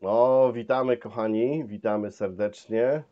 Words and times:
No, 0.00 0.52
witamy 0.52 0.96
kochani, 0.96 1.64
witamy 1.64 2.10
serdecznie. 2.10 3.02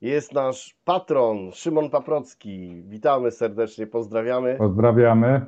Jest 0.00 0.32
nasz 0.32 0.76
patron, 0.84 1.52
Szymon 1.52 1.90
Paprocki. 1.90 2.82
Witamy 2.88 3.30
serdecznie, 3.30 3.86
pozdrawiamy. 3.86 4.56
Pozdrawiamy. 4.58 5.46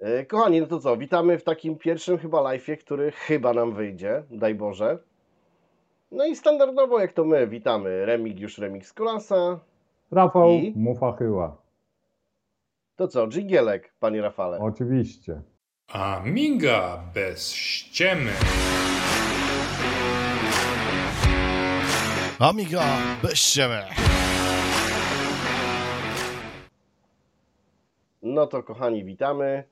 E, 0.00 0.24
Kochani, 0.24 0.60
no 0.60 0.66
to 0.66 0.78
co, 0.78 0.96
witamy 0.96 1.38
w 1.38 1.44
takim 1.44 1.78
pierwszym 1.78 2.18
chyba 2.18 2.38
live'ie, 2.38 2.76
który 2.76 3.12
chyba 3.12 3.52
nam 3.52 3.74
wyjdzie, 3.74 4.22
daj 4.30 4.54
Boże. 4.54 4.98
No 6.12 6.26
i 6.26 6.36
standardowo 6.36 7.00
jak 7.00 7.12
to 7.12 7.24
my, 7.24 7.46
witamy 7.46 8.06
Remigiusz 8.06 8.58
Remix 8.58 8.92
Kolasa. 8.92 9.60
Rafał 10.10 10.50
I? 10.50 10.72
Mufa 10.76 11.12
Chyła. 11.12 11.65
To 12.96 13.08
co, 13.08 13.28
dżingielek, 13.28 13.94
panie 14.00 14.22
Rafale. 14.22 14.58
Oczywiście. 14.58 15.42
Amiga 15.92 17.02
bez 17.14 17.52
ściemy. 17.52 18.30
Amiga 22.38 22.84
bez 23.22 23.34
ściemy. 23.34 23.82
No 28.22 28.46
to 28.46 28.62
kochani, 28.62 29.04
witamy. 29.04 29.64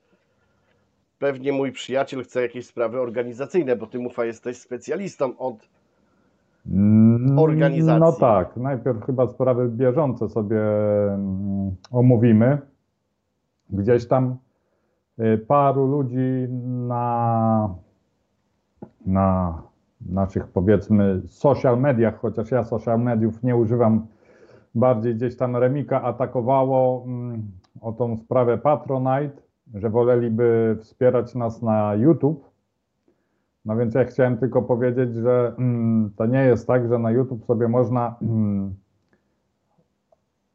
Pewnie 1.18 1.52
mój 1.52 1.72
przyjaciel 1.72 2.24
chce 2.24 2.42
jakieś 2.42 2.66
sprawy 2.66 3.00
organizacyjne, 3.00 3.76
bo 3.76 3.86
ty 3.86 3.98
Mufa 3.98 4.24
jesteś 4.24 4.56
specjalistą 4.56 5.38
od... 5.38 5.68
Mm, 6.66 7.38
Organizacji. 7.38 8.00
No 8.00 8.12
tak, 8.12 8.56
najpierw 8.56 9.04
chyba 9.06 9.26
sprawy 9.26 9.68
bieżące 9.68 10.28
sobie 10.28 10.60
mm, 10.60 11.76
omówimy. 11.90 12.73
Gdzieś 13.70 14.08
tam 14.08 14.36
y, 15.18 15.38
paru 15.38 15.86
ludzi 15.86 16.46
na, 16.88 17.74
na 19.06 19.62
naszych 20.06 20.48
powiedzmy 20.48 21.22
social 21.26 21.80
mediach, 21.80 22.20
chociaż 22.20 22.50
ja 22.50 22.64
social 22.64 23.00
mediów 23.00 23.42
nie 23.42 23.56
używam, 23.56 24.06
bardziej 24.74 25.14
gdzieś 25.14 25.36
tam 25.36 25.56
Remika 25.56 26.02
atakowało 26.02 27.04
mm, 27.06 27.42
o 27.80 27.92
tą 27.92 28.16
sprawę 28.16 28.58
Patronite, 28.58 29.42
że 29.74 29.90
woleliby 29.90 30.76
wspierać 30.80 31.34
nas 31.34 31.62
na 31.62 31.94
YouTube. 31.94 32.50
No 33.64 33.76
więc 33.76 33.94
ja 33.94 34.04
chciałem 34.04 34.38
tylko 34.38 34.62
powiedzieć, 34.62 35.14
że 35.14 35.52
mm, 35.58 36.10
to 36.16 36.26
nie 36.26 36.44
jest 36.44 36.66
tak, 36.66 36.88
że 36.88 36.98
na 36.98 37.10
YouTube 37.10 37.44
sobie 37.44 37.68
można. 37.68 38.16
Mm, 38.22 38.74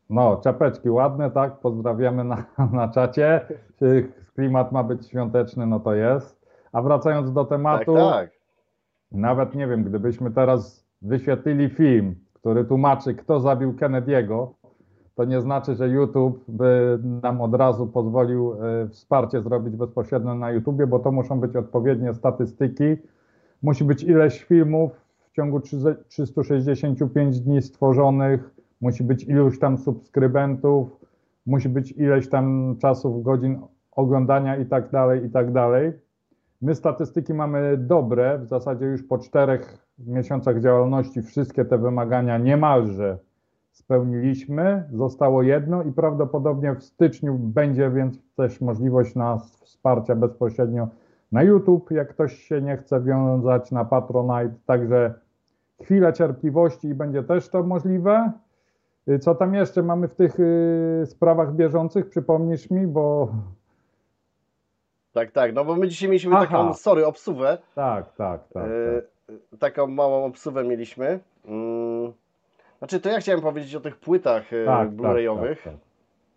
no, 0.10 0.38
czapeczki 0.38 0.90
ładne, 0.90 1.32
tak? 1.32 1.60
Pozdrawiamy 1.60 2.24
na, 2.24 2.44
na 2.74 2.88
czacie. 2.88 3.42
Czy 3.80 4.12
Klimat 4.36 4.72
ma 4.72 4.84
być 4.84 5.08
świąteczny, 5.08 5.68
no 5.68 5.80
to 5.80 5.96
jest. 5.96 6.40
A 6.72 6.82
wracając 6.82 7.34
do 7.34 7.46
Tak, 7.46 7.50
tematu, 7.50 7.96
tak. 7.96 8.30
nawet 9.12 9.56
nie 9.56 9.68
wiem, 9.68 9.84
gdybyśmy 9.84 10.32
teraz 10.32 10.86
wyświetlili 11.02 11.70
film, 11.70 12.16
który 12.34 12.66
tłumaczy, 12.66 13.16
kto 13.16 13.40
zabił 13.40 13.74
Kennedy'ego, 13.74 14.48
to 15.16 15.26
nie 15.26 15.42
znaczy, 15.42 15.76
że 15.76 15.90
YouTube 15.90 16.44
by 16.48 17.00
nam 17.23 17.42
od 17.42 17.56
razu 17.56 17.88
pozwolił 17.88 18.54
e, 18.54 18.88
wsparcie 18.88 19.42
zrobić 19.42 19.76
bezpośrednio 19.76 20.36
na 20.36 20.52
YouTubie, 20.52 20.88
bo 20.88 21.00
to 21.00 21.12
muszą 21.12 21.40
być 21.40 21.56
odpowiednie 21.56 22.14
statystyki. 22.14 22.84
Musi 23.64 23.84
być 23.84 24.04
ileś 24.04 24.44
filmów 24.44 24.92
w 25.32 25.36
ciągu 25.36 25.60
300 25.60 25.90
365 26.08 27.40
dni 27.40 27.62
stworzonych, 27.62 28.50
musi 28.82 29.04
być 29.04 29.24
iluś 29.24 29.60
tam 29.60 29.78
subskrybentów, 29.78 31.06
musi 31.46 31.70
być 31.70 31.92
ileś 31.92 32.30
tam 32.30 32.76
czasów, 32.82 33.24
godzin 33.24 33.62
oglądania 33.92 34.58
i 34.58 34.66
tak 34.66 34.90
dalej, 34.90 35.26
i 35.26 35.30
tak 35.30 35.52
dalej. 35.52 35.94
My 36.62 36.76
statystyki 36.76 37.34
mamy 37.34 37.78
dobre, 37.78 38.40
w 38.40 38.48
zasadzie 38.48 38.86
już 38.86 39.04
po 39.04 39.18
czterech 39.18 39.88
miesiącach 40.00 40.62
działalności 40.62 41.22
wszystkie 41.22 41.66
te 41.66 41.78
wymagania 41.78 42.38
niemalże 42.38 43.18
spełniliśmy. 43.72 44.84
Zostało 44.94 45.44
jedno 45.44 45.84
i 45.84 45.92
prawdopodobnie 45.92 46.76
w 46.76 46.84
styczniu 46.84 47.38
będzie 47.39 47.89
więc 47.89 48.20
też 48.36 48.62
możliwość 48.62 49.16
na 49.16 49.38
wsparcia 49.38 50.16
bezpośrednio 50.16 50.88
na 51.32 51.44
YouTube, 51.44 51.92
jak 51.92 52.10
ktoś 52.10 52.34
się 52.34 52.62
nie 52.62 52.78
chce 52.78 53.02
wiązać 53.02 53.72
na 53.72 53.86
Patronite. 53.86 54.56
Także 54.66 55.14
chwilę 55.82 56.14
cierpliwości 56.14 56.88
i 56.88 56.95
będzie 56.95 57.23
też 57.23 57.50
to 57.50 57.64
możliwe. 57.64 58.32
Y, 59.09 59.20
Co 59.20 59.36
tam 59.36 59.53
jeszcze 59.55 59.83
mamy 59.83 60.08
w 60.08 60.15
tych 60.15 60.39
y, 60.39 61.03
sprawach 61.05 61.53
bieżących? 61.53 62.09
Przypomnisz 62.09 62.70
mi, 62.70 62.87
bo 62.87 63.30
Tak, 65.14 65.31
tak. 65.31 65.53
No 65.53 65.65
bo 65.65 65.75
my 65.75 65.87
dzisiaj 65.87 66.09
mieliśmy 66.09 66.36
Aha. 66.36 66.45
taką, 66.45 66.73
sorry, 66.73 67.05
obsuwę. 67.05 67.58
tak, 67.75 68.14
tak, 68.15 68.47
tak. 68.53 68.65
E, 68.65 69.02
tak. 69.52 69.59
taką 69.59 69.87
małą 69.87 70.25
obsuwę 70.25 70.64
mieliśmy. 70.64 71.20
Mm. 71.45 72.14
Znaczy, 72.80 72.99
to 72.99 73.09
ja 73.09 73.20
chciałem 73.20 73.42
powiedzieć 73.42 73.75
o 73.75 73.80
tych 73.80 73.97
płytach 73.97 74.53
e, 74.53 74.65
tak, 74.65 74.89
Blu-rayowych. 74.89 75.55
tak, 75.64 75.73
tak. 75.73 75.81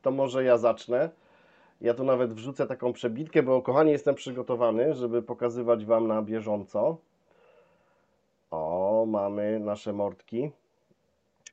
To 0.03 0.11
może 0.11 0.45
ja 0.45 0.59
zacznę. 0.59 1.11
Ja 1.81 1.95
tu 1.95 2.05
nawet 2.05 2.33
wrzucę 2.33 2.67
taką 2.67 2.93
przebitkę, 2.93 3.43
bo 3.43 3.63
kochani, 3.63 3.91
jestem 3.91 4.15
przygotowany, 4.15 4.95
żeby 4.95 5.23
pokazywać 5.23 5.85
Wam 5.85 6.09
na 6.09 6.23
bieżąco. 6.23 6.97
O, 8.51 9.05
mamy 9.09 9.61
nasze 9.61 9.93
mordki. 9.93 10.51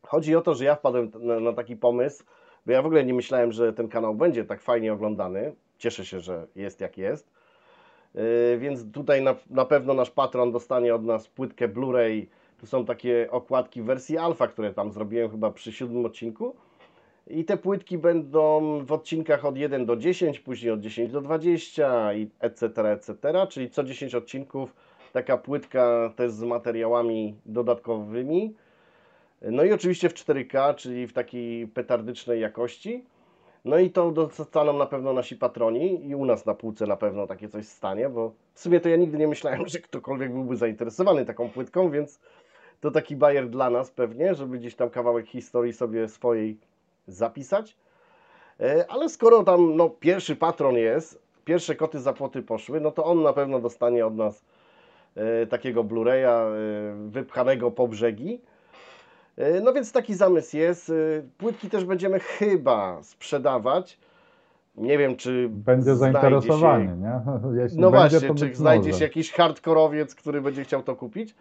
Chodzi 0.01 0.35
o 0.35 0.41
to, 0.41 0.55
że 0.55 0.65
ja 0.65 0.75
wpadłem 0.75 1.11
na, 1.19 1.39
na 1.39 1.53
taki 1.53 1.75
pomysł, 1.75 2.23
bo 2.65 2.71
ja 2.71 2.81
w 2.81 2.85
ogóle 2.85 3.05
nie 3.05 3.13
myślałem, 3.13 3.51
że 3.51 3.73
ten 3.73 3.87
kanał 3.87 4.15
będzie 4.15 4.45
tak 4.45 4.61
fajnie 4.61 4.93
oglądany. 4.93 5.55
Cieszę 5.77 6.05
się, 6.05 6.19
że 6.19 6.47
jest 6.55 6.81
jak 6.81 6.97
jest. 6.97 7.31
Yy, 8.15 8.21
więc 8.57 8.91
tutaj 8.91 9.21
na, 9.21 9.35
na 9.49 9.65
pewno 9.65 9.93
nasz 9.93 10.11
patron 10.11 10.51
dostanie 10.51 10.95
od 10.95 11.05
nas 11.05 11.27
płytkę 11.27 11.67
Blu-ray. 11.67 12.25
Tu 12.59 12.65
są 12.65 12.85
takie 12.85 13.31
okładki 13.31 13.81
wersji 13.81 14.17
alfa, 14.17 14.47
które 14.47 14.73
tam 14.73 14.91
zrobiłem 14.91 15.31
chyba 15.31 15.51
przy 15.51 15.71
siódmym 15.71 16.05
odcinku. 16.05 16.55
I 17.27 17.45
te 17.45 17.57
płytki 17.57 17.97
będą 17.97 18.79
w 18.85 18.91
odcinkach 18.91 19.45
od 19.45 19.57
1 19.57 19.85
do 19.85 19.95
10, 19.95 20.39
później 20.39 20.71
od 20.71 20.79
10 20.79 21.11
do 21.11 21.21
20 21.21 22.13
i 22.13 22.29
etc., 22.39 22.91
etc. 22.91 23.13
Czyli 23.49 23.69
co 23.69 23.83
10 23.83 24.15
odcinków 24.15 24.75
taka 25.13 25.37
płytka 25.37 26.13
też 26.15 26.31
z 26.31 26.43
materiałami 26.43 27.35
dodatkowymi. 27.45 28.55
No 29.41 29.63
i 29.63 29.73
oczywiście 29.73 30.09
w 30.09 30.13
4K, 30.13 30.75
czyli 30.75 31.07
w 31.07 31.13
takiej 31.13 31.67
petardycznej 31.67 32.41
jakości. 32.41 33.05
No 33.65 33.77
i 33.77 33.91
to 33.91 34.11
dostaną 34.11 34.73
na 34.73 34.85
pewno 34.85 35.13
nasi 35.13 35.35
patroni 35.35 36.07
i 36.07 36.15
u 36.15 36.25
nas 36.25 36.45
na 36.45 36.53
półce 36.53 36.87
na 36.87 36.97
pewno 36.97 37.27
takie 37.27 37.49
coś 37.49 37.67
stanie, 37.67 38.09
bo 38.09 38.33
w 38.53 38.59
sumie 38.59 38.79
to 38.79 38.89
ja 38.89 38.95
nigdy 38.95 39.17
nie 39.17 39.27
myślałem, 39.27 39.67
że 39.69 39.79
ktokolwiek 39.79 40.33
byłby 40.33 40.55
zainteresowany 40.55 41.25
taką 41.25 41.49
płytką, 41.49 41.91
więc 41.91 42.19
to 42.81 42.91
taki 42.91 43.15
bajer 43.15 43.49
dla 43.49 43.69
nas 43.69 43.91
pewnie, 43.91 44.35
żeby 44.35 44.57
gdzieś 44.57 44.75
tam 44.75 44.89
kawałek 44.89 45.27
historii 45.27 45.73
sobie 45.73 46.07
swojej 46.09 46.57
zapisać. 47.07 47.77
E, 48.59 48.85
Ale 48.89 49.09
skoro 49.09 49.43
tam 49.43 49.75
no, 49.75 49.89
pierwszy 49.89 50.35
patron 50.35 50.75
jest, 50.75 51.21
pierwsze 51.45 51.75
koty 51.75 51.99
za 51.99 52.13
płoty 52.13 52.43
poszły, 52.43 52.81
no 52.81 52.91
to 52.91 53.05
on 53.05 53.21
na 53.21 53.33
pewno 53.33 53.59
dostanie 53.59 54.05
od 54.05 54.15
nas 54.15 54.45
e, 55.15 55.45
takiego 55.45 55.83
Blu-raya 55.83 56.27
e, 56.27 57.09
wypchanego 57.09 57.71
po 57.71 57.87
brzegi. 57.87 58.41
E, 59.39 59.61
No 59.61 59.73
więc 59.73 59.91
taki 59.91 60.13
zamysł 60.13 60.57
jest. 60.57 60.89
E, 60.89 60.93
Płytki 61.37 61.69
też 61.69 61.85
będziemy 61.85 62.19
chyba 62.19 63.03
sprzedawać. 63.03 63.99
Nie 64.75 64.97
wiem, 64.97 65.15
czy 65.15 65.49
Będzie 65.49 65.95
znajdzie 65.95 66.19
zainteresowany, 66.21 66.85
się 66.85 66.95
nie? 66.97 67.21
Jeśli 67.61 67.79
no 67.79 67.91
będzie, 67.91 68.19
właśnie, 68.19 68.35
czy 68.49 68.55
znajdzie 68.55 68.87
może. 68.89 68.99
się 68.99 69.05
jakiś 69.05 69.31
hardkorowiec, 69.33 70.15
który 70.15 70.41
będzie 70.41 70.63
chciał 70.63 70.83
to 70.83 70.95
kupić? 70.95 71.35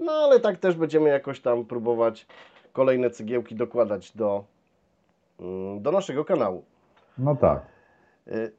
No 0.00 0.12
ale 0.12 0.40
tak 0.40 0.56
też 0.58 0.76
będziemy 0.76 1.08
jakoś 1.08 1.40
tam 1.40 1.64
próbować 1.64 2.26
kolejne 2.72 3.10
cegiełki 3.10 3.54
dokładać 3.54 4.12
do, 4.16 4.44
mm, 5.40 5.82
do 5.82 5.92
naszego 5.92 6.24
kanału. 6.24 6.62
No 7.18 7.36
tak. 7.36 7.62
Y, 8.28 8.52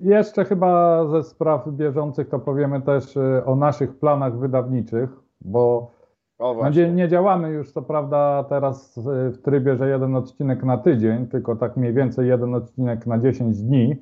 Jeszcze 0.00 0.44
chyba 0.44 1.04
ze 1.06 1.22
spraw 1.22 1.68
bieżących 1.68 2.28
to 2.28 2.38
powiemy 2.38 2.82
też 2.82 3.04
o 3.46 3.56
naszych 3.56 3.96
planach 3.96 4.38
wydawniczych, 4.38 5.10
bo 5.40 5.90
O 6.38 6.54
no, 6.54 6.70
nie, 6.70 6.92
nie 6.92 7.08
działamy 7.08 7.50
już 7.50 7.72
co 7.72 7.82
prawda 7.82 8.44
teraz 8.48 8.98
y, 8.98 9.02
w 9.30 9.38
trybie, 9.42 9.76
że 9.76 9.88
jeden 9.88 10.16
odcinek 10.16 10.64
na 10.64 10.78
tydzień, 10.78 11.26
tylko 11.26 11.56
tak 11.56 11.76
mniej 11.76 11.94
więcej 11.94 12.28
jeden 12.28 12.54
odcinek 12.54 13.06
na 13.06 13.18
10 13.18 13.62
dni, 13.62 13.96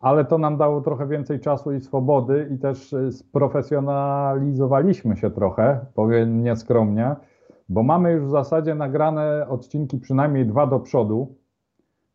ale 0.00 0.24
to 0.24 0.38
nam 0.38 0.56
dało 0.56 0.80
trochę 0.80 1.06
więcej 1.06 1.40
czasu 1.40 1.72
i 1.72 1.80
swobody 1.80 2.48
i 2.54 2.58
też 2.58 2.92
y, 2.92 3.12
sprofesjonalizowaliśmy 3.12 5.16
się 5.16 5.30
trochę, 5.30 5.80
powiem 5.94 6.42
nieskromnie, 6.42 7.16
bo 7.68 7.82
mamy 7.82 8.12
już 8.12 8.24
w 8.24 8.30
zasadzie 8.30 8.74
nagrane 8.74 9.48
odcinki 9.48 9.98
przynajmniej 9.98 10.46
dwa 10.46 10.66
do 10.66 10.80
przodu. 10.80 11.34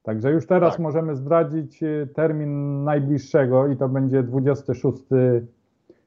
Także 0.04 0.31
już 0.31 0.48
teraz 0.48 0.74
Tak. 0.74 0.80
możemy 0.80 1.16
zdradzić 1.16 1.84
y, 1.84 2.08
termin 2.16 2.84
najbliższego 2.84 3.68
i 3.68 3.78
to 3.78 3.90
będzie 3.90 4.24
26 4.24 4.98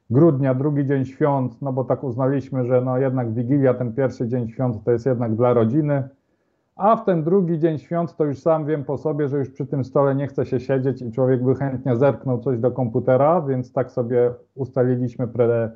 grudnia, 0.09 0.53
drugi 0.53 0.85
dzień 0.85 1.05
świąt, 1.05 1.61
no 1.61 1.73
bo 1.73 1.83
tak 1.83 2.03
uznaliśmy, 2.03 2.65
że 2.65 2.81
no 2.81 2.97
jednak 2.97 3.33
Wigilia, 3.33 3.73
ten 3.73 3.93
pierwszy 3.93 4.27
dzień 4.27 4.47
świąt 4.49 4.83
to 4.83 4.91
jest 4.91 5.05
jednak 5.05 5.35
dla 5.35 5.53
rodziny, 5.53 6.09
A 6.75 6.95
w 6.95 7.05
ten 7.05 7.23
drugi 7.23 7.59
dzień 7.59 7.77
świąt 7.77 8.15
to 8.15 8.25
już 8.25 8.39
sam 8.39 8.65
wiem 8.65 8.83
po 8.83 8.97
sobie, 8.97 9.27
że 9.27 9.37
już 9.37 9.49
przy 9.49 9.65
tym 9.65 9.83
stole 9.83 10.15
nie 10.15 10.27
chce 10.27 10.45
się 10.45 10.59
siedzieć 10.59 11.01
i 11.01 11.11
człowiek 11.11 11.43
by 11.43 11.55
chętnie 11.55 11.95
zerknął 11.95 12.39
coś 12.39 12.59
do 12.59 12.71
komputera, 12.71 13.41
więc 13.41 13.73
tak 13.73 13.91
sobie 13.91 14.31
ustaliliśmy 14.55 15.27
pre, 15.27 15.71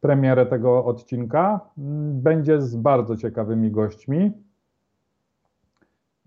premierę 0.00 0.46
tego 0.46 0.84
odcinka. 0.84 1.60
Mm, 1.78 2.20
Będzie 2.20 2.60
z 2.62 2.76
bardzo 2.76 3.16
ciekawymi 3.16 3.70
gośćmi. 3.70 4.32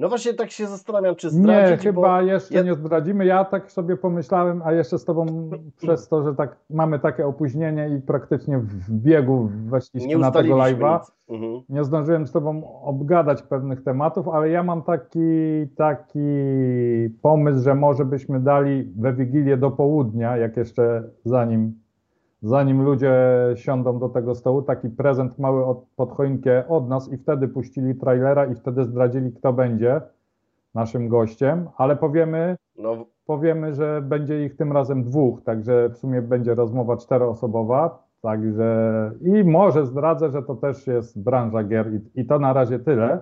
No 0.01 0.09
właśnie 0.09 0.33
tak 0.33 0.51
się 0.51 0.68
zastanawiam, 0.68 1.15
czy 1.15 1.27
Nie, 1.27 1.31
zdradzić, 1.33 1.81
chyba 1.81 2.01
bo 2.01 2.21
jeszcze 2.21 2.56
ja- 2.56 2.63
nie 2.63 2.74
zdradzimy. 2.74 3.25
Ja 3.25 3.45
tak 3.45 3.71
sobie 3.71 3.98
pomyślałem, 3.98 4.62
a 4.65 4.74
jeszcze 4.74 5.00
z 5.00 5.06
Tobą 5.06 5.25
przez 5.77 6.07
to, 6.07 6.24
że 6.24 6.36
tak 6.36 6.56
mamy 6.69 7.00
takie 7.00 7.27
opóźnienie 7.27 7.89
i 7.98 8.01
praktycznie 8.01 8.57
w 8.59 8.92
biegu 8.92 9.50
weszliśmy 9.65 10.09
nie 10.09 10.18
na 10.18 10.31
tego 10.31 10.56
live'a. 10.56 11.00
Mhm. 11.30 11.62
Nie 11.69 11.83
zdążyłem 11.83 12.27
z 12.27 12.31
Tobą 12.31 12.81
obgadać 12.81 13.42
pewnych 13.42 13.83
tematów, 13.83 14.27
ale 14.27 14.50
ja 14.50 14.63
mam 14.63 14.83
taki, 14.83 15.19
taki 15.77 16.19
pomysł, 17.21 17.63
że 17.63 17.75
może 17.75 18.06
byśmy 18.06 18.39
dali 18.39 18.94
we 18.98 19.13
Wigilię 19.13 19.57
do 19.57 19.71
południa, 19.71 20.38
jak 20.38 20.57
jeszcze 20.57 21.03
zanim, 21.25 21.81
zanim 22.42 22.82
ludzie 22.82 23.14
siądą 23.56 24.00
do 24.00 24.10
tego 24.10 24.36
stołu, 24.36 24.62
taki 24.62 24.90
prezent 24.90 25.40
mały 25.40 25.66
od, 25.66 25.86
pod 25.96 26.12
choinkę 26.12 26.68
od 26.68 26.90
nas 26.90 27.12
i 27.12 27.18
wtedy 27.18 27.48
puścili 27.48 27.96
trailera 27.96 28.46
i 28.46 28.56
wtedy 28.56 28.84
zdradzili, 28.84 29.32
kto 29.32 29.54
będzie 29.54 30.02
naszym 30.74 31.08
gościem, 31.08 31.70
ale 31.78 31.96
powiemy, 31.96 32.58
No, 32.78 33.06
powiemy, 33.26 33.74
że 33.74 34.02
będzie 34.02 34.46
ich 34.46 34.56
tym 34.58 34.72
razem 34.72 35.04
dwóch, 35.04 35.44
także 35.44 35.90
w 35.90 35.98
sumie 35.98 36.22
będzie 36.22 36.56
rozmowa 36.56 36.98
czteroosobowa. 36.98 38.04
Także 38.22 39.12
i 39.22 39.44
może 39.44 39.86
zdradzę, 39.86 40.30
że 40.30 40.44
to 40.44 40.56
też 40.56 40.88
jest 40.88 41.24
branża 41.24 41.64
gier 41.64 41.94
i, 41.94 42.22
i 42.22 42.26
to 42.26 42.40
na 42.40 42.54
razie 42.54 42.80
tyle. 42.80 43.22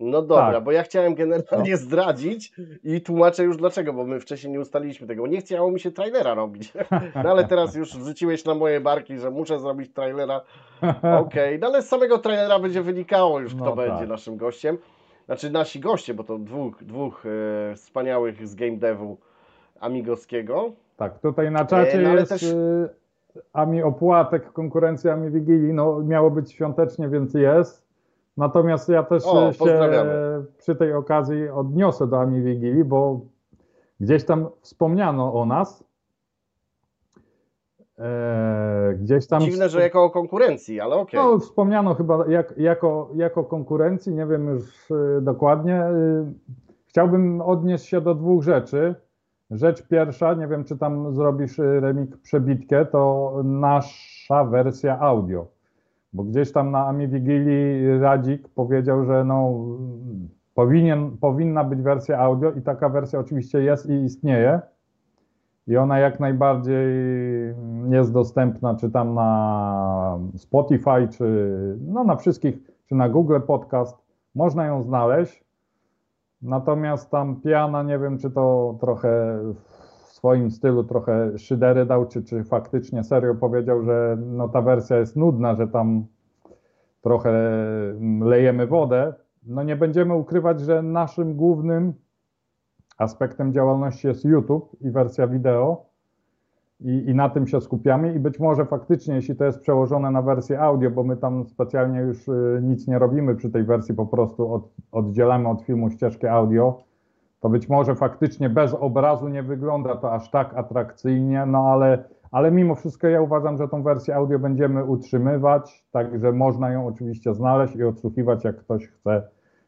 No 0.00 0.22
dobra, 0.22 0.52
Tak. 0.52 0.64
bo 0.64 0.72
ja 0.72 0.82
chciałem 0.82 1.14
generalnie 1.14 1.76
zdradzić 1.86 2.52
i 2.84 3.00
tłumaczę 3.00 3.44
już 3.44 3.56
dlaczego, 3.56 3.92
bo 3.92 4.04
my 4.04 4.20
wcześniej 4.20 4.52
nie 4.52 4.60
ustaliliśmy 4.60 5.06
tego. 5.06 5.26
Nie 5.26 5.40
chciało 5.40 5.70
mi 5.70 5.80
się 5.80 5.90
trailera 5.90 6.34
robić. 6.34 6.72
No 7.24 7.30
ale 7.30 7.44
teraz 7.44 7.74
już 7.74 7.96
wrzuciłeś 7.98 8.44
na 8.44 8.54
moje 8.54 8.80
barki, 8.80 9.18
że 9.18 9.30
muszę 9.30 9.58
zrobić 9.60 9.92
trailera. 9.92 10.40
Okej, 11.26 11.58
no 11.58 11.66
ale 11.66 11.82
z 11.82 11.88
samego 11.88 12.18
trailera 12.18 12.58
będzie 12.58 12.82
wynikało 12.82 13.40
już, 13.40 13.54
kto 13.54 13.64
No 13.64 13.76
będzie 13.76 13.98
tak. 13.98 14.08
naszym 14.08 14.36
gościem. 14.36 14.78
Znaczy 15.26 15.50
nasi 15.50 15.80
goście, 15.80 16.14
bo 16.14 16.24
to 16.24 16.38
dwóch, 16.38 16.84
dwóch 16.84 17.24
e, 17.26 17.74
wspaniałych 17.74 18.46
z 18.48 18.54
game 18.54 18.76
devu 18.76 19.16
amigowskiego. 19.80 20.72
Tak, 20.96 21.18
tutaj 21.18 21.50
na 21.50 21.64
czacie 21.64 21.92
E, 21.98 22.02
no 22.02 22.14
jest 22.14 22.28
też- 22.28 22.42
y, 22.42 22.88
Ami 23.52 23.82
Opłatek, 23.82 24.52
konkurencja 24.52 25.12
Ami 25.12 25.30
Wigilii. 25.30 25.72
No, 25.72 26.00
miało 26.02 26.30
być 26.30 26.52
świątecznie, 26.52 27.08
więc 27.08 27.34
jest. 27.34 27.89
Natomiast 28.36 28.88
ja 28.88 29.02
też 29.02 29.22
O, 29.26 29.50
y, 29.50 29.54
się 29.54 30.04
przy 30.58 30.76
tej 30.76 30.94
okazji 30.94 31.48
odniosę 31.48 32.06
do 32.06 32.20
Ami 32.20 32.42
Wigilii, 32.42 32.84
bo 32.84 33.20
gdzieś 34.00 34.24
tam 34.24 34.48
wspomniano 34.60 35.34
o 35.34 35.46
nas. 35.46 35.84
E, 37.98 38.94
gdzieś 39.00 39.26
tam 39.26 39.40
Dziwne, 39.40 39.68
że 39.68 39.80
jako 39.80 40.04
o 40.04 40.10
konkurencji, 40.10 40.80
ale 40.80 40.96
okej. 40.96 41.20
No, 41.20 41.38
wspomniano 41.38 41.94
chyba 41.94 42.24
jak, 42.28 42.54
jako, 42.58 43.10
jako 43.14 43.44
konkurencji, 43.44 44.14
nie 44.14 44.26
wiem 44.26 44.46
już 44.48 44.90
y, 44.90 45.20
dokładnie. 45.22 45.84
Y, 45.86 46.24
chciałbym 46.86 47.40
odnieść 47.40 47.84
się 47.84 48.00
do 48.00 48.14
dwóch 48.14 48.42
rzeczy. 48.42 48.94
Rzecz 49.50 49.88
pierwsza, 49.88 50.34
nie 50.34 50.46
wiem 50.46 50.64
czy 50.64 50.78
tam 50.78 51.14
zrobisz 51.14 51.58
remik 51.58 52.16
przebitkę, 52.16 52.86
to 52.86 53.32
nasza 53.44 54.44
wersja 54.44 54.98
audio. 55.00 55.46
Bo 56.12 56.24
gdzieś 56.24 56.52
tam 56.52 56.70
na 56.70 56.86
Ami 56.86 57.08
Wigilii 57.08 57.98
Radzik 57.98 58.48
powiedział, 58.48 59.04
że 59.04 59.24
no, 59.24 59.54
powinien, 60.54 61.16
powinna 61.20 61.64
być 61.64 61.82
wersja 61.82 62.18
audio 62.18 62.52
i 62.52 62.62
taka 62.62 62.88
wersja 62.88 63.18
oczywiście 63.18 63.62
jest 63.62 63.90
i 63.90 63.92
istnieje. 63.92 64.60
I 65.66 65.76
ona 65.76 65.98
jak 65.98 66.20
najbardziej 66.20 66.86
jest 67.90 68.12
dostępna, 68.12 68.74
czy 68.74 68.90
tam 68.90 69.14
na 69.14 70.18
Spotify, 70.36 71.08
czy 71.10 71.56
no 71.86 72.04
na 72.04 72.16
wszystkich, 72.16 72.58
czy 72.86 72.94
na 72.94 73.08
Google 73.08 73.40
Podcast. 73.40 73.96
Można 74.34 74.66
ją 74.66 74.82
znaleźć. 74.82 75.44
Natomiast 76.42 77.10
tam 77.10 77.40
piana, 77.40 77.82
nie 77.82 77.98
wiem, 77.98 78.18
czy 78.18 78.30
to 78.30 78.76
trochę 78.80 79.38
swoim 80.20 80.50
stylu 80.50 80.84
trochę 80.84 81.38
szydery 81.38 81.86
dał, 81.86 82.06
czy, 82.06 82.22
czy 82.22 82.44
faktycznie 82.44 83.04
serio 83.04 83.34
powiedział, 83.34 83.82
że 83.82 84.18
no 84.20 84.48
ta 84.48 84.62
wersja 84.62 84.98
jest 84.98 85.16
nudna, 85.16 85.54
że 85.54 85.68
tam 85.68 86.04
trochę 87.00 87.30
mm, 87.90 88.28
lejemy 88.28 88.66
wodę. 88.66 89.14
No 89.46 89.62
nie 89.62 89.76
będziemy 89.76 90.14
ukrywać, 90.14 90.60
że 90.60 90.82
naszym 90.82 91.34
głównym 91.36 91.92
aspektem 92.98 93.52
działalności 93.52 94.06
jest 94.06 94.24
YouTube 94.24 94.76
i 94.80 94.90
wersja 94.90 95.26
wideo. 95.26 95.86
I, 96.80 97.04
I 97.10 97.14
na 97.14 97.28
tym 97.28 97.46
się 97.46 97.60
skupiamy. 97.60 98.14
I 98.14 98.18
być 98.18 98.38
może 98.38 98.66
faktycznie, 98.66 99.14
jeśli 99.14 99.36
to 99.36 99.44
jest 99.44 99.60
przełożone 99.60 100.10
na 100.10 100.22
wersję 100.22 100.60
audio, 100.60 100.90
bo 100.90 101.02
my 101.02 101.16
tam 101.16 101.46
specjalnie 101.46 102.00
już 102.00 102.28
y, 102.28 102.60
nic 102.62 102.88
nie 102.88 102.98
robimy 102.98 103.36
przy 103.36 103.50
tej 103.50 103.64
wersji, 103.64 103.94
po 103.94 104.06
prostu 104.06 104.54
od, 104.54 104.70
oddzielamy 104.92 105.48
od 105.48 105.62
filmu 105.62 105.90
ścieżkę 105.90 106.32
audio, 106.32 106.89
to 107.40 107.48
być 107.48 107.68
może 107.68 107.94
faktycznie 107.94 108.48
bez 108.48 108.74
obrazu 108.74 109.28
nie 109.28 109.42
wygląda 109.42 109.96
to 109.96 110.12
aż 110.12 110.30
tak 110.30 110.54
atrakcyjnie, 110.54 111.46
no 111.46 111.58
ale, 111.58 112.04
ale 112.30 112.50
mimo 112.50 112.74
wszystko 112.74 113.06
ja 113.06 113.20
uważam, 113.20 113.58
że 113.58 113.68
tą 113.68 113.82
wersję 113.82 114.14
audio 114.14 114.38
będziemy 114.38 114.84
utrzymywać, 114.84 115.84
także 115.90 116.32
można 116.32 116.70
ją 116.70 116.86
oczywiście 116.86 117.34
znaleźć 117.34 117.76
i 117.76 117.84
odsłuchiwać, 117.84 118.44
jak 118.44 118.56
ktoś 118.56 118.86
chce, 118.86 119.22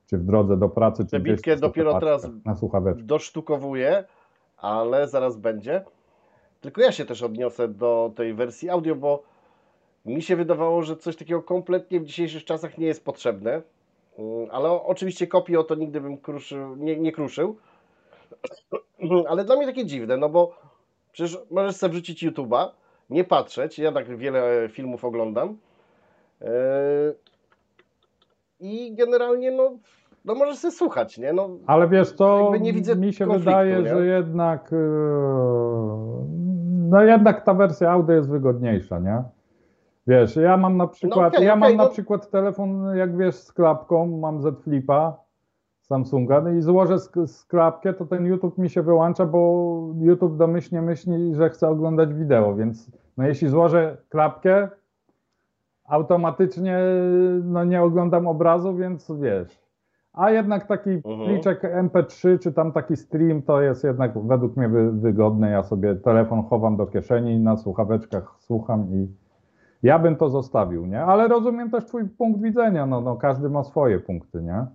czy 0.07 0.19
w 0.19 0.25
drodze 0.25 0.57
do 0.57 0.69
pracy, 0.69 1.05
czy 1.05 1.11
Tę 1.11 1.21
gdzieś 1.21 1.35
bitkę 1.35 1.55
na 1.55 1.61
dopiero 1.61 2.01
teraz 2.01 2.31
na 2.45 2.57
słuchaweczkę. 2.57 3.03
dosztukowuję, 3.03 4.05
ale 4.57 5.09
zaraz 5.09 5.37
będzie. 5.37 5.85
Tylko 6.61 6.81
ja 6.81 6.93
się 6.93 7.05
też 7.05 7.23
odniosę 7.23 7.69
do 7.69 8.13
tej 8.17 8.35
wersji 8.35 8.71
audio, 8.71 8.97
bo 8.97 9.23
mi 10.05 10.23
się 10.23 10.37
wydawało, 10.37 10.83
że 10.83 10.97
coś 10.97 11.17
takiego 11.17 11.43
kompletnie 11.43 12.01
w 12.01 12.05
dzisiejszych 12.05 12.45
czasach 12.45 12.79
nie 12.79 12.87
jest 12.87 13.05
potrzebne. 13.05 13.63
Mm, 14.19 14.49
Ale 14.51 14.71
oczywiście 14.71 15.27
kopii 15.27 15.57
o 15.57 15.65
to 15.65 15.75
nigdy 15.75 16.01
bym 16.01 16.19
kruszył, 16.19 16.77
nie, 16.77 16.97
nie 17.01 17.13
kruszył. 17.13 17.57
Ale 19.29 19.45
dla 19.45 19.57
mnie 19.57 19.67
takie 19.67 19.87
dziwne, 19.87 20.17
no 20.17 20.29
bo 20.29 20.57
przecież 21.13 21.39
możesz 21.51 21.77
sobie 21.77 21.93
wrzucić 21.93 22.25
YouTube'a, 22.25 22.69
nie 23.11 23.25
patrzeć, 23.25 23.79
ja 23.79 23.93
tak 23.93 24.17
wiele 24.17 24.69
filmów 24.69 25.05
oglądam. 25.05 25.57
Yy, 26.41 26.49
I 28.61 28.95
generalnie 28.95 29.51
no, 29.51 29.71
no 30.25 30.35
możesz 30.35 30.59
sobie 30.59 30.73
słuchać, 30.73 31.19
nie? 31.19 31.33
No, 31.33 31.49
Ale 31.67 31.89
wiesz, 31.89 32.17
to 32.17 32.53
nie 32.61 32.73
widzę 32.73 32.97
mi 32.97 33.13
się 33.13 33.27
wydaje, 33.27 33.83
nie? 33.83 33.89
że 33.89 34.07
jednak, 34.07 34.73
yy, 34.73 34.79
no 36.91 37.03
jednak 37.03 37.45
ta 37.45 37.55
wersja 37.55 37.91
audio 37.91 38.17
jest 38.17 38.31
wygodniejsza, 38.31 38.99
nie? 38.99 39.23
Wiesz, 40.07 40.37
ja 40.37 40.57
mam 40.57 40.77
na 40.77 40.87
przykład, 40.87 41.35
okej, 41.35 41.47
ja 41.47 41.53
okej, 41.53 41.61
mam 41.61 41.77
na 41.77 41.85
no- 41.85 41.91
przykład 41.91 42.31
telefon, 42.31 42.97
jak 42.97 43.17
wiesz, 43.17 43.35
z 43.35 43.53
klapką, 43.53 44.07
mam 44.19 44.41
Z 44.43 44.59
Flipa 44.63 45.17
Samsunga, 45.81 46.41
no 46.41 46.51
i 46.51 46.61
złożę 46.63 46.95
sk- 46.97 47.27
sklapkę, 47.27 47.95
to 47.95 48.07
ten 48.07 48.27
YouTube 48.27 48.59
mi 48.59 48.71
się 48.71 48.83
wyłącza, 48.83 49.27
bo 49.27 49.69
YouTube 50.01 50.37
domyślnie 50.37 50.83
myśli, 50.83 51.35
że 51.35 51.51
chce 51.51 51.69
oglądać 51.69 52.15
wideo, 52.15 52.55
więc 52.55 52.91
no 53.17 53.27
jeśli 53.27 53.49
złożę 53.49 53.97
klapkę, 54.09 54.69
automatycznie 55.85 56.79
no 57.45 57.65
nie 57.65 57.83
oglądam 57.83 58.27
obrazu, 58.27 58.75
więc 58.77 59.13
wiesz. 59.21 59.63
A 60.13 60.31
jednak 60.31 60.67
taki 60.67 60.91
Mhm. 60.91 61.25
pliczek 61.25 61.63
MP3 61.63 62.39
czy 62.39 62.53
tam 62.53 62.73
taki 62.73 62.97
stream 62.97 63.43
to 63.43 63.61
jest 63.61 63.85
jednak 63.85 64.27
według 64.27 64.57
mnie 64.57 64.69
wy, 64.69 64.93
wygodne. 64.93 65.51
Ja 65.51 65.63
sobie 65.63 65.95
telefon 65.95 66.43
chowam 66.43 66.77
do 66.77 66.87
kieszeni, 66.87 67.39
na 67.41 67.57
słuchaweczkach 67.57 68.35
słucham 68.39 68.87
i 68.95 69.09
ja 69.83 69.99
bym 69.99 70.17
to 70.17 70.29
zostawił, 70.29 70.87
nie? 70.87 71.01
Ale 71.01 71.29
rozumiem 71.29 71.71
też 71.71 71.85
twój 71.87 72.09
punkt 72.09 72.41
widzenia, 72.41 72.87
no, 72.87 73.01
no 73.01 73.17
każdy 73.17 73.49
ma 73.51 73.65
swoje 73.65 74.01
punkty, 74.01 74.43
nie? 74.43 74.67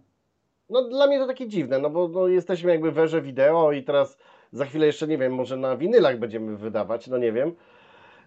No 0.70 0.84
dla 0.84 1.08
mnie 1.08 1.20
to 1.20 1.28
takie 1.28 1.48
dziwne, 1.48 1.80
no 1.80 1.90
bo 1.90 2.08
no, 2.08 2.28
jesteśmy 2.28 2.72
jakby 2.72 2.92
w 2.92 3.00
erze 3.00 3.22
wideo 3.22 3.72
i 3.72 3.84
teraz 3.84 4.18
za 4.52 4.66
chwilę 4.66 4.86
jeszcze, 4.86 5.08
nie 5.08 5.18
wiem, 5.18 5.34
może 5.34 5.58
na 5.58 5.78
winylach 5.78 6.20
będziemy 6.20 6.58
wydawać, 6.58 7.08
no 7.08 7.18
nie 7.18 7.32
wiem. 7.32 7.52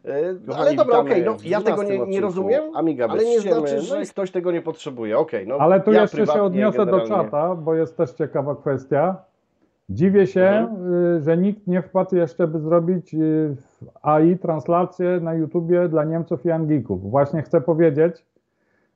Yy, 0.05 0.41
No, 0.47 0.57
ale 0.57 0.75
dobra, 0.75 0.99
okej, 0.99 1.25
no 1.25 1.35
w 1.35 1.45
ja 1.45 1.61
tego 1.61 1.77
12 1.77 1.99
nie, 1.99 2.07
nie 2.07 2.21
rozumiem, 2.21 2.63
Amiga 2.77 3.07
ale 3.09 3.25
nie 3.25 3.39
ściemy. 3.41 3.55
znaczy, 3.57 3.75
No 3.77 3.83
że 3.83 4.03
ktoś 4.03 4.31
tego 4.31 4.53
nie 4.53 4.63
potrzebuje, 4.63 5.19
okej, 5.19 5.47
no 5.47 5.57
Ale 5.57 5.81
tu 5.81 5.93
ja 5.93 6.01
jeszcze 6.03 6.27
się 6.27 6.43
odniosę 6.43 6.79
do 6.79 6.85
generalnie- 6.87 7.09
czata, 7.31 7.55
bo 7.55 7.75
jest 7.75 7.97
też 7.97 8.11
ciekawa 8.13 8.55
kwestia. 8.57 9.17
Dziwię 9.91 10.27
się, 10.27 10.43
Mhm. 10.43 10.95
y, 11.17 11.23
że 11.23 11.37
nikt 11.37 11.67
nie 11.67 11.83
wpadł 11.83 12.17
jeszcze, 12.17 12.49
by 12.49 12.61
zrobić 12.61 13.15
y, 13.15 13.57
AI 14.03 14.39
translację 14.39 15.21
na 15.23 15.35
YouTubie 15.35 15.89
dla 15.89 16.05
Niemców 16.05 16.47
i 16.47 16.51
Anglików. 16.51 17.11
Właśnie 17.11 17.43
chcę 17.43 17.61
powiedzieć, 17.61 18.27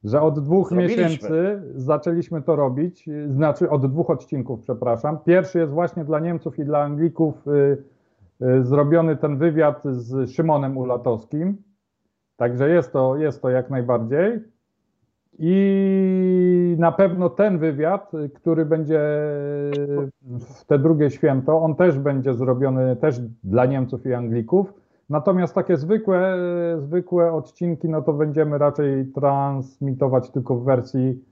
że 0.04 0.20
od 0.22 0.40
dwóch 0.40 0.72
miesięcy 0.72 1.62
zaczęliśmy 1.74 2.42
to 2.42 2.56
robić, 2.56 3.08
y, 3.08 3.32
znaczy 3.32 3.70
od 3.70 3.86
dwóch 3.86 4.10
odcinków, 4.10 4.60
przepraszam. 4.60 5.18
Pierwszy 5.24 5.58
jest 5.58 5.72
właśnie 5.72 6.04
dla 6.04 6.20
Niemców 6.20 6.58
i 6.58 6.64
dla 6.64 6.78
Anglików 6.82 7.44
zrobiony 8.62 9.16
ten 9.16 9.36
wywiad 9.38 9.82
z 9.84 10.30
Szymonem 10.30 10.76
Ulatowskim. 10.76 11.56
Także 12.36 12.68
jest 12.68 12.92
to, 12.92 13.16
jest 13.16 13.42
to 13.42 13.50
jak 13.50 13.70
najbardziej. 13.70 14.40
I 15.38 15.54
I 16.74 16.78
na 16.78 16.92
pewno 16.92 17.30
ten 17.30 17.58
wywiad, 17.58 18.14
y, 18.14 18.28
który 18.28 18.64
będzie 18.64 19.00
w 20.22 20.64
te 20.66 20.78
drugie 20.78 21.10
święto, 21.10 21.62
on 21.62 21.74
też 21.74 21.98
będzie 21.98 22.34
zrobiony 22.34 22.96
też 22.96 23.20
dla 23.44 23.66
Niemców 23.66 24.06
i 24.06 24.14
Anglików. 24.14 24.74
Natomiast 25.10 25.54
takie 25.54 25.76
zwykłe, 25.76 26.36
zwykłe 26.78 27.32
odcinki, 27.32 27.88
no 27.88 28.02
to 28.02 28.12
będziemy 28.12 28.58
raczej 28.58 29.06
transmitować 29.06 30.30
tylko 30.30 30.56
w 30.56 30.64
wersji, 30.64 31.24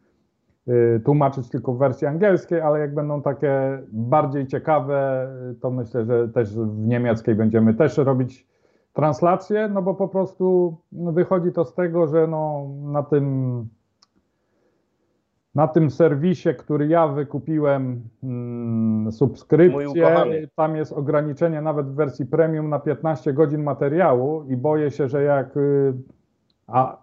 y, 0.69 1.01
tłumaczyć 1.05 1.49
tylko 1.49 1.73
w 1.73 1.79
wersji 1.79 2.07
angielskiej, 2.07 2.61
ale 2.61 2.79
jak 2.79 2.95
będą 2.95 3.23
takie 3.23 3.79
bardziej 3.93 4.47
ciekawe, 4.47 5.29
to 5.61 5.71
myślę, 5.71 6.05
że 6.05 6.29
też 6.29 6.57
w 6.57 6.87
niemieckiej 6.87 7.35
będziemy 7.35 7.75
też 7.75 7.99
robić 7.99 8.47
translację, 8.93 9.69
no 9.75 9.83
bo 9.83 9.95
po 9.95 10.09
prostu 10.09 10.77
wychodzi 10.93 11.53
to 11.53 11.65
z 11.65 11.75
tego, 11.75 12.07
że 12.07 12.27
no 12.27 12.67
na 12.83 13.03
tym 13.03 13.69
na 15.55 15.69
tym 15.69 15.91
serwisie, 15.91 16.49
który 16.59 16.87
ja 16.87 17.09
wykupiłem 17.09 18.03
mm, 18.23 19.13
subskrypcję, 19.13 20.17
tam 20.57 20.77
jest 20.77 20.93
ograniczenie 20.93 21.61
nawet 21.61 21.87
w 21.87 21.95
wersji 21.95 22.27
premium 22.27 22.69
na 22.69 22.79
15 22.79 23.33
godzin 23.33 23.63
materiału 23.63 24.45
i 24.49 24.57
boję 24.57 24.91
się, 24.91 25.09
że 25.09 25.23
jak 25.23 25.57
y, 25.57 25.93
a, 26.67 27.03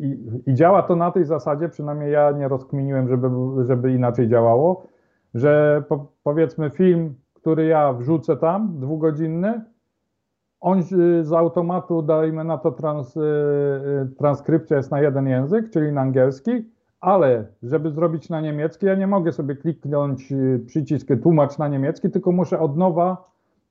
i, 0.00 0.18
i 0.46 0.54
działa 0.54 0.82
to 0.82 0.96
na 0.96 1.10
tej 1.10 1.24
zasadzie, 1.24 1.68
przynajmniej 1.68 2.12
ja 2.12 2.30
nie 2.30 2.48
rozkminiłem, 2.48 3.08
żeby, 3.08 3.28
żeby 3.66 3.92
inaczej 3.92 4.28
działało, 4.28 4.86
że 5.34 5.82
po, 5.88 6.12
powiedzmy 6.22 6.70
film, 6.70 7.14
który 7.34 7.66
ja 7.66 7.92
wrzucę 7.92 8.36
tam, 8.36 8.80
dwugodzinny, 8.80 9.64
on 10.60 10.78
y, 10.78 11.24
z 11.24 11.32
automatu, 11.32 12.02
dajmy 12.02 12.44
na 12.44 12.58
to, 12.58 12.72
trans, 12.72 13.16
y, 13.16 13.20
transkrypcja 14.18 14.76
jest 14.76 14.90
na 14.90 15.00
jeden 15.00 15.26
język, 15.26 15.70
czyli 15.70 15.92
na 15.92 16.00
angielski, 16.00 16.75
ale 17.06 17.46
żeby 17.62 17.90
zrobić 17.90 18.30
na 18.30 18.40
niemiecki, 18.40 18.86
ja 18.86 18.94
nie 18.94 19.06
mogę 19.06 19.32
sobie 19.32 19.56
kliknąć 19.56 20.32
y, 20.32 20.62
przycisk 20.66 21.08
tłumacz 21.22 21.58
na 21.58 21.68
niemiecki, 21.68 22.10
tylko 22.10 22.32
muszę 22.32 22.60
od 22.60 22.76
nowa 22.76 23.30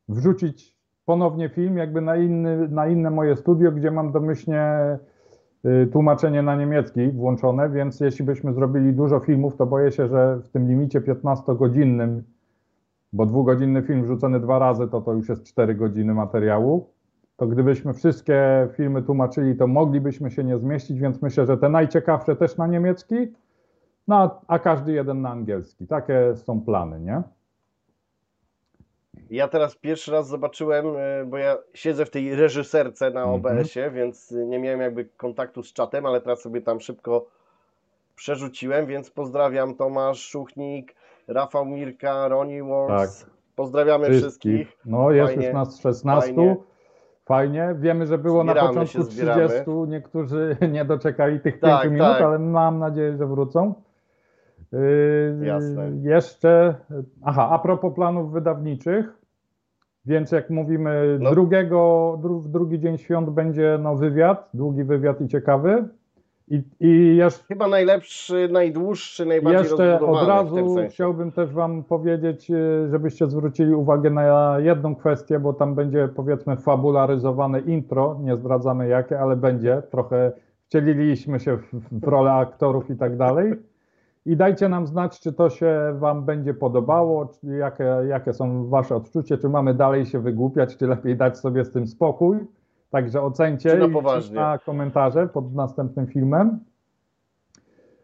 wrzucić 0.09 0.77
ponownie 1.05 1.49
film 1.49 1.77
jakby 1.77 2.01
na, 2.01 2.15
inny, 2.15 2.67
na 2.67 2.87
inne 2.87 3.09
moje 3.09 3.35
studio, 3.35 3.71
gdzie 3.71 3.91
mam 3.91 4.11
domyślnie 4.11 4.97
y, 5.65 5.87
tłumaczenie 5.87 6.41
na 6.41 6.55
niemiecki 6.55 7.11
włączone, 7.11 7.69
więc 7.69 7.99
jeśli 7.99 8.25
byśmy 8.25 8.53
zrobili 8.53 8.93
dużo 8.93 9.19
filmów, 9.19 9.55
to 9.57 9.65
boję 9.65 9.91
się, 9.91 10.07
że 10.07 10.39
w 10.43 10.49
tym 10.49 10.67
limicie 10.67 11.01
15-godzinnym, 11.01 12.21
bo 13.13 13.25
dwugodzinny 13.25 13.81
film 13.81 14.03
wrzucony 14.03 14.39
dwa 14.39 14.59
razy, 14.59 14.87
to 14.87 15.01
to 15.01 15.13
już 15.13 15.29
jest 15.29 15.43
4 15.43 15.75
godziny 15.75 16.13
materiału, 16.13 16.89
to 17.37 17.47
gdybyśmy 17.47 17.93
wszystkie 17.93 18.67
filmy 18.73 19.01
tłumaczyli, 19.01 19.55
to 19.55 19.67
moglibyśmy 19.67 20.31
się 20.31 20.43
nie 20.43 20.57
zmieścić, 20.57 20.99
więc 20.99 21.21
myślę, 21.21 21.45
że 21.45 21.57
te 21.57 21.69
najciekawsze 21.69 22.35
też 22.35 22.57
na 22.57 22.67
niemiecki, 22.67 23.15
no, 24.07 24.41
a- 24.47 24.59
każdy 24.59 24.91
jeden 24.91 25.21
na 25.21 25.29
angielski. 25.29 25.87
Takie 25.87 26.35
są 26.35 26.61
plany, 26.61 26.99
nie? 26.99 27.21
Ja 29.29 29.47
teraz 29.47 29.75
pierwszy 29.75 30.11
raz 30.11 30.27
zobaczyłem, 30.27 30.85
e, 30.97 31.25
bo 31.25 31.37
ja 31.37 31.57
siedzę 31.73 32.05
w 32.05 32.09
tej 32.09 32.35
reżyserce 32.35 33.11
na 33.11 33.23
Mhm. 33.23 33.35
OBS-ie, 33.57 33.91
więc 33.91 34.31
nie 34.31 34.59
miałem 34.59 34.81
jakby 34.81 35.05
kontaktu 35.05 35.63
z 35.63 35.73
czatem, 35.73 36.05
ale 36.05 36.21
teraz 36.21 36.41
sobie 36.41 36.61
tam 36.61 36.79
szybko 36.79 37.25
przerzuciłem, 38.15 38.85
więc 38.85 39.09
pozdrawiam 39.09 39.75
Tomasz 39.75 40.19
Szuchnik, 40.19 40.95
Rafał 41.27 41.65
Mirka, 41.65 42.27
Ronnie 42.27 42.63
Wars. 42.63 43.25
Pozdrawiamy 43.55 44.09
wszystkich. 44.11 44.77
No, 44.85 45.11
jest 45.11 45.29
Fajnie, 45.33 45.45
już 45.45 45.53
nas 45.53 45.79
16. 45.81 46.35
fajnie. 46.35 46.55
Fajnie. 47.25 47.75
Wiemy, 47.79 48.07
że 48.07 48.17
było 48.17 48.43
Zbieramy 48.43 48.61
na 48.61 48.67
początku 48.67 48.93
się, 48.97 49.03
zbieramy. 49.03 49.47
30. 49.47 49.71
Niektórzy 49.87 50.57
nie 50.71 50.85
doczekali 50.85 51.39
tych 51.39 51.59
5 51.59 51.73
Tak, 51.73 51.91
minut, 51.91 52.07
tak. 52.07 52.21
ale 52.21 52.39
mam 52.39 52.79
nadzieję, 52.79 53.17
że 53.17 53.27
wrócą. 53.27 53.73
Yy, 54.71 55.45
Jasne. 55.45 55.91
Jeszcze, 56.01 56.75
aha, 57.23 57.49
a 57.51 57.59
propos 57.59 57.93
planów 57.95 58.31
wydawniczych, 58.31 59.13
więc 60.05 60.31
jak 60.31 60.49
mówimy, 60.49 61.17
No. 61.21 61.31
drugiego, 61.31 62.17
dru, 62.21 62.41
drugi 62.41 62.79
dzień 62.79 62.97
świąt 62.97 63.29
będzie 63.29 63.79
no, 63.81 63.95
wywiad, 63.95 64.49
długi 64.53 64.83
wywiad 64.83 65.21
i 65.21 65.27
ciekawy. 65.27 65.87
I, 66.47 66.63
i 66.79 67.15
jeszcze, 67.15 67.43
Chyba 67.43 67.67
najlepszy, 67.67 68.49
najdłuższy, 68.51 69.25
najbardziej 69.25 69.61
jeszcze 69.61 69.99
od 69.99 70.27
razu 70.27 70.75
chciałbym 70.89 71.31
też 71.31 71.53
Wam 71.53 71.83
powiedzieć, 71.83 72.51
e, 72.51 72.87
żebyście 72.89 73.27
zwrócili 73.27 73.73
uwagę 73.73 74.09
na 74.09 74.59
jedną 74.59 74.95
kwestię, 74.95 75.39
bo 75.39 75.53
tam 75.53 75.75
będzie 75.75 76.09
powiedzmy 76.15 76.57
fabularyzowane 76.57 77.59
intro, 77.59 78.19
nie 78.23 78.35
zdradzamy 78.35 78.87
jakie, 78.87 79.19
ale 79.19 79.35
będzie. 79.35 79.81
Trochę 79.91 80.31
wcieliliśmy 80.67 81.39
się 81.39 81.57
w, 81.57 81.99
w 81.99 82.03
rolę 82.03 82.31
aktorów 82.31 82.89
i 82.89 82.95
tak 82.95 83.17
dalej. 83.17 83.53
I 84.25 84.37
dajcie 84.37 84.69
nam 84.69 84.87
znać, 84.87 85.19
czy 85.19 85.33
to 85.33 85.49
się 85.49 85.95
Wam 85.99 86.25
będzie 86.25 86.53
podobało, 86.53 87.25
czy 87.25 87.47
jakie, 87.47 87.83
jakie 88.07 88.33
są 88.33 88.67
Wasze 88.67 88.95
odczucie, 88.95 89.37
czy 89.37 89.49
mamy 89.49 89.73
dalej 89.73 90.05
się 90.05 90.19
wygłupiać, 90.19 90.77
czy 90.77 90.87
lepiej 90.87 91.17
dać 91.17 91.37
sobie 91.37 91.65
z 91.65 91.71
tym 91.71 91.87
spokój. 91.87 92.37
Także 92.89 93.21
ocencie 93.21 93.77
na 93.77 93.85
i 94.19 94.31
na 94.31 94.57
komentarze 94.57 95.27
pod 95.27 95.55
następnym 95.55 96.07
filmem. 96.07 96.59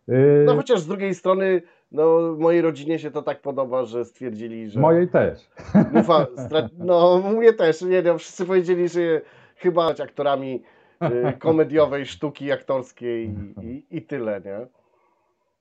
Yy, 0.07 0.43
No 0.45 0.55
chociaż 0.55 0.79
z 0.79 0.87
drugiej 0.87 1.15
strony, 1.15 1.61
no 1.91 2.35
mojej 2.39 2.61
rodzinie 2.61 2.99
się 2.99 3.11
to 3.11 3.21
tak 3.21 3.41
podoba, 3.41 3.85
że 3.85 4.05
stwierdzili, 4.05 4.69
że... 4.69 4.79
Mojej 4.79 5.07
też. 5.07 5.49
Mufa, 5.93 6.27
stra... 6.37 6.69
No, 6.77 7.23
mnie 7.37 7.53
też, 7.53 7.81
nie 7.81 8.01
no, 8.01 8.17
wszyscy 8.17 8.45
powiedzieli, 8.45 8.89
że 8.89 9.21
chyba 9.55 9.87
aktorami 9.87 10.63
y, 11.03 11.33
komediowej 11.39 12.05
sztuki 12.05 12.51
aktorskiej 12.51 13.29
i, 13.29 13.65
i, 13.67 13.97
i 13.97 14.01
tyle, 14.01 14.41
nie? 14.45 14.67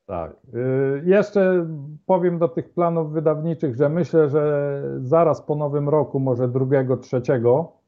Tak. 0.06 0.32
Y, 0.54 1.02
Jeszcze 1.04 1.66
powiem 2.06 2.38
do 2.38 2.48
tych 2.48 2.70
planów 2.70 3.12
wydawniczych, 3.12 3.76
że 3.76 3.88
myślę, 3.88 4.28
że 4.28 4.82
zaraz 5.00 5.42
po 5.42 5.54
nowym 5.54 5.88
roku, 5.88 6.20
może 6.20 6.48
drugiego, 6.48 6.96
trzeciego, 6.96 7.79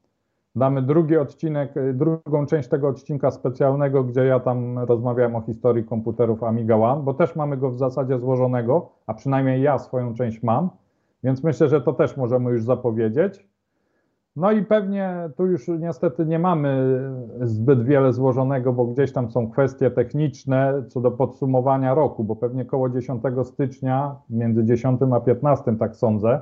damy 0.56 0.82
drugi 0.82 1.16
odcinek, 1.16 1.76
y, 1.76 1.94
drugą 1.94 2.46
część 2.46 2.68
tego 2.68 2.88
odcinka 2.88 3.30
specjalnego, 3.30 4.04
gdzie 4.04 4.24
ja 4.24 4.40
tam 4.40 4.78
rozmawiałem 4.78 5.36
o 5.36 5.40
historii 5.40 5.84
komputerów 5.84 6.42
Amiga 6.42 6.76
One, 6.76 7.02
bo 7.02 7.14
też 7.14 7.36
mamy 7.36 7.56
go 7.56 7.70
w 7.70 7.78
zasadzie 7.78 8.18
złożonego, 8.18 8.92
a 9.06 9.14
przynajmniej 9.14 9.62
ja 9.62 9.78
swoją 9.78 10.14
część 10.14 10.42
mam, 10.42 10.70
więc 11.24 11.44
myślę, 11.44 11.68
że 11.68 11.80
to 11.80 11.92
też 11.92 12.16
możemy 12.16 12.50
już 12.50 12.64
zapowiedzieć. 12.64 13.48
No 14.36 14.52
i 14.52 14.64
pewnie 14.64 15.30
tu 15.36 15.46
już 15.46 15.68
niestety 15.68 16.26
nie 16.26 16.38
mamy 16.38 17.00
zbyt 17.40 17.84
wiele 17.84 18.12
złożonego, 18.12 18.72
bo 18.72 18.84
gdzieś 18.86 19.12
tam 19.12 19.30
są 19.30 19.50
kwestie 19.50 19.90
techniczne 19.90 20.84
co 20.88 21.00
do 21.00 21.10
podsumowania 21.10 21.94
roku, 21.94 22.24
bo 22.24 22.36
pewnie 22.36 22.64
koło 22.64 22.88
10 22.88 23.22
stycznia, 23.44 24.16
między 24.30 24.64
10 24.64 25.00
a 25.14 25.20
15, 25.20 25.76
tak 25.76 25.96
sądzę, 25.96 26.40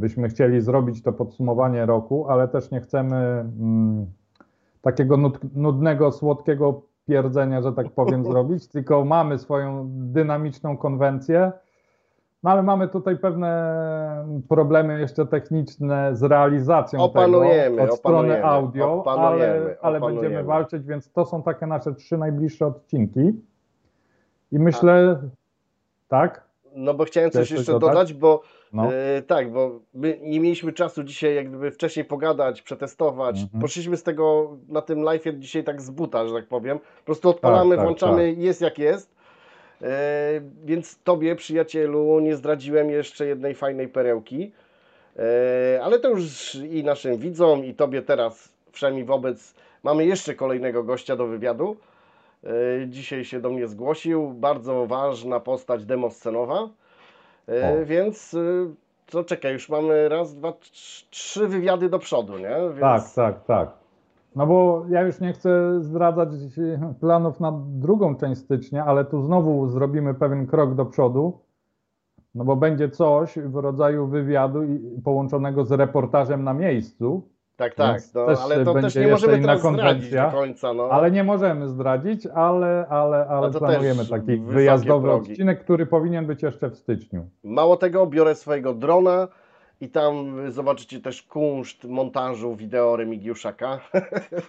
byśmy 0.00 0.28
chcieli 0.28 0.60
zrobić 0.60 1.02
to 1.02 1.12
podsumowanie 1.12 1.86
roku, 1.86 2.26
ale 2.28 2.48
też 2.48 2.70
nie 2.70 2.80
chcemy 2.80 3.16
mm, 3.16 4.06
takiego 4.82 5.16
nud, 5.16 5.54
nudnego, 5.54 6.12
słodkiego 6.12 6.82
pierdzenia, 7.06 7.62
że 7.62 7.72
tak 7.72 7.90
powiem, 7.90 8.24
zrobić, 8.32 8.68
tylko 8.68 9.04
mamy 9.04 9.38
swoją 9.38 9.86
dynamiczną 9.90 10.76
konwencję. 10.76 11.52
No 12.42 12.50
ale 12.50 12.62
mamy 12.62 12.88
tutaj 12.88 13.18
pewne 13.18 13.50
problemy 14.48 15.00
jeszcze 15.00 15.26
techniczne 15.26 16.16
z 16.16 16.22
realizacją 16.22 17.00
Opanujemy, 17.00 17.76
tego 17.76 17.92
od 17.92 17.98
strony 17.98 18.44
audio, 18.44 18.94
opanujemy, 18.94 19.54
ale, 19.54 19.76
ale 19.82 20.00
będziemy 20.00 20.18
opanujemy. 20.18 20.44
walczyć, 20.44 20.86
więc 20.86 21.12
to 21.12 21.24
są 21.24 21.42
takie 21.42 21.66
nasze 21.66 21.94
trzy 21.94 22.18
najbliższe 22.18 22.66
odcinki. 22.66 23.32
I 24.52 24.58
myślę, 24.58 25.20
tak? 26.08 26.50
No 26.74 26.94
bo 26.94 27.04
chciałem 27.04 27.30
Chcesz 27.30 27.48
coś 27.48 27.58
jeszcze 27.58 27.72
dodać? 27.72 27.90
dodać, 27.90 28.14
bo 28.14 28.42
No. 28.72 28.94
e, 28.94 29.22
tak, 29.22 29.52
bo 29.52 29.80
my 29.94 30.18
nie 30.22 30.40
mieliśmy 30.40 30.72
czasu 30.72 31.04
dzisiaj 31.04 31.34
jak 31.34 31.48
gdyby 31.48 31.70
wcześniej 31.70 32.04
pogadać, 32.04 32.62
przetestować. 32.62 33.40
Mhm. 33.40 33.60
Poszliśmy 33.60 33.96
z 33.96 34.02
tego 34.02 34.56
na 34.68 34.82
tym 34.82 35.02
live 35.02 35.24
dzisiaj 35.38 35.64
tak 35.64 35.82
z 35.82 35.90
buta, 35.90 36.26
że 36.26 36.34
tak 36.34 36.46
powiem. 36.46 36.78
Po 36.78 37.04
prostu 37.04 37.28
odpalamy, 37.28 37.70
Tak, 37.70 37.78
tak, 37.78 37.84
włączamy, 37.84 38.32
jest 38.32 38.60
jak 38.60 38.78
jest. 38.78 39.14
E, 39.82 40.40
więc 40.64 40.98
Tobie, 41.04 41.36
przyjacielu, 41.36 42.20
nie 42.20 42.36
zdradziłem 42.36 42.90
jeszcze 42.90 43.26
jednej 43.26 43.54
fajnej 43.54 43.88
perełki. 43.88 44.52
E, 45.16 45.80
ale 45.82 45.98
to 45.98 46.08
już 46.10 46.54
i 46.54 46.84
naszym 46.84 47.16
widzom, 47.16 47.64
i 47.64 47.74
Tobie 47.74 48.02
teraz, 48.02 48.52
wszemi 48.72 49.04
wobec, 49.04 49.54
mamy 49.82 50.06
jeszcze 50.06 50.34
kolejnego 50.34 50.84
gościa 50.84 51.16
do 51.16 51.26
wywiadu. 51.26 51.76
E, 52.44 52.48
Dzisiaj 52.88 53.24
się 53.24 53.40
do 53.40 53.50
mnie 53.50 53.68
zgłosił. 53.68 54.30
Bardzo 54.30 54.86
ważna 54.86 55.40
postać 55.40 55.84
demoscenowa. 55.84 56.68
E, 57.50 57.82
O. 57.82 57.86
Więc 57.86 58.36
co 59.06 59.24
czekaj, 59.24 59.52
już 59.52 59.68
mamy 59.68 60.08
raz, 60.08 60.34
dwa, 60.34 60.50
trz- 60.50 61.06
trzy 61.10 61.48
wywiady 61.48 61.88
do 61.88 61.98
przodu, 61.98 62.38
nie? 62.38 62.56
Więc... 62.68 62.80
Tak, 62.80 63.02
tak, 63.14 63.44
tak. 63.44 63.70
No 64.36 64.46
bo 64.46 64.84
ja 64.88 65.02
już 65.02 65.20
nie 65.20 65.32
chcę 65.32 65.80
zdradzać 65.80 66.28
planów 67.00 67.40
na 67.40 67.52
drugą 67.66 68.16
część 68.16 68.40
stycznia, 68.40 68.84
ale 68.84 69.04
tu 69.04 69.22
znowu 69.22 69.68
zrobimy 69.68 70.14
pewien 70.14 70.46
krok 70.46 70.74
do 70.74 70.86
przodu, 70.86 71.38
no 72.34 72.44
bo 72.44 72.56
będzie 72.56 72.88
coś 72.88 73.38
w 73.38 73.54
rodzaju 73.56 74.06
wywiadu 74.06 74.60
połączonego 75.04 75.64
z 75.64 75.72
reportażem 75.72 76.44
na 76.44 76.54
miejscu. 76.54 77.28
Tak, 77.60 77.74
tak, 77.74 78.02
no, 78.14 78.26
też 78.26 78.38
ale 78.42 78.64
to 78.64 78.74
też 78.74 78.94
nie 78.94 79.06
możemy 79.08 79.40
teraz 79.40 79.60
zdradzić 79.60 80.10
do 80.10 80.30
końca. 80.30 80.74
No. 80.74 80.88
Ale 80.90 81.10
nie 81.10 81.24
możemy 81.24 81.68
zdradzić, 81.68 82.26
ale, 82.26 82.86
ale, 82.90 83.26
ale 83.26 83.50
No 83.50 83.58
planujemy 83.58 84.06
taki 84.06 84.36
wyjazdowy 84.36 85.08
progi. 85.08 85.32
odcinek, 85.32 85.60
który 85.64 85.86
powinien 85.86 86.26
być 86.26 86.42
jeszcze 86.42 86.70
w 86.70 86.76
styczniu. 86.76 87.30
Mało 87.44 87.76
tego, 87.76 88.06
biorę 88.06 88.34
swojego 88.34 88.74
drona 88.74 89.28
i 89.80 89.88
tam 89.88 90.36
zobaczycie 90.52 91.00
też 91.00 91.22
kunszt 91.22 91.84
montażu 91.84 92.56
wideo 92.56 92.96
Remigiuszaka, 92.96 93.80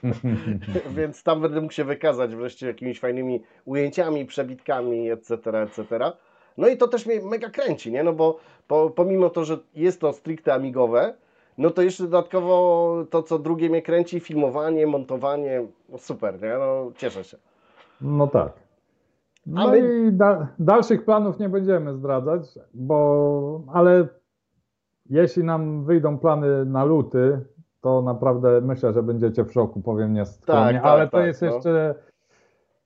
więc 0.97 1.23
tam 1.23 1.41
będę 1.41 1.61
mógł 1.61 1.73
się 1.73 1.83
wykazać 1.83 2.35
wreszcie 2.35 2.67
jakimiś 2.67 2.99
fajnymi 2.99 3.43
ujęciami, 3.65 4.25
przebitkami, 4.25 5.11
etc., 5.11 5.33
etc. 5.61 6.11
No 6.57 6.67
i 6.67 6.77
to 6.77 6.87
też 6.87 7.05
mnie 7.05 7.21
mega 7.21 7.49
kręci, 7.49 7.91
nie? 7.91 8.03
No 8.03 8.13
bo 8.13 8.39
po, 8.67 8.89
pomimo 8.89 9.29
to, 9.29 9.45
że 9.45 9.57
jest 9.75 10.01
to 10.01 10.13
stricte 10.13 10.53
amigowe, 10.53 11.13
no 11.57 11.69
to 11.69 11.81
jeszcze 11.81 12.03
dodatkowo 12.03 13.05
to, 13.09 13.23
co 13.23 13.39
drugie 13.39 13.69
mnie 13.69 13.81
kręci, 13.81 14.19
filmowanie, 14.19 14.87
montowanie, 14.87 15.67
no 15.89 15.97
super, 15.97 16.41
nie? 16.41 16.57
No 16.57 16.91
cieszę 16.97 17.23
się. 17.23 17.37
No 18.01 18.27
tak. 18.27 18.53
No 19.45 19.67
my- 19.67 20.07
i 20.07 20.13
da, 20.13 20.47
dalszych 20.59 21.05
planów 21.05 21.39
nie 21.39 21.49
będziemy 21.49 21.93
zdradzać, 21.93 22.59
bo 22.73 23.61
ale 23.73 24.07
jeśli 25.09 25.43
nam 25.43 25.83
wyjdą 25.85 26.17
plany 26.17 26.65
na 26.65 26.83
luty, 26.83 27.39
to 27.81 28.01
naprawdę 28.01 28.61
myślę, 28.61 28.93
że 28.93 29.03
będziecie 29.03 29.43
w 29.43 29.53
szoku, 29.53 29.81
powiem 29.81 30.13
nie 30.13 30.25
skromnie, 30.25 30.73
tak, 30.73 30.85
ale 30.85 31.05
to 31.05 31.17
tak, 31.17 31.25
jest 31.25 31.41
no. 31.41 31.47
jeszcze 31.47 31.95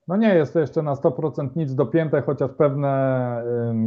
no 0.07 0.17
nie 0.17 0.35
jest 0.35 0.53
to 0.53 0.59
jeszcze 0.59 0.81
na 0.81 0.93
100% 0.93 1.50
nic 1.55 1.75
dopięte, 1.75 2.21
chociaż 2.21 2.51
pewne 2.57 3.43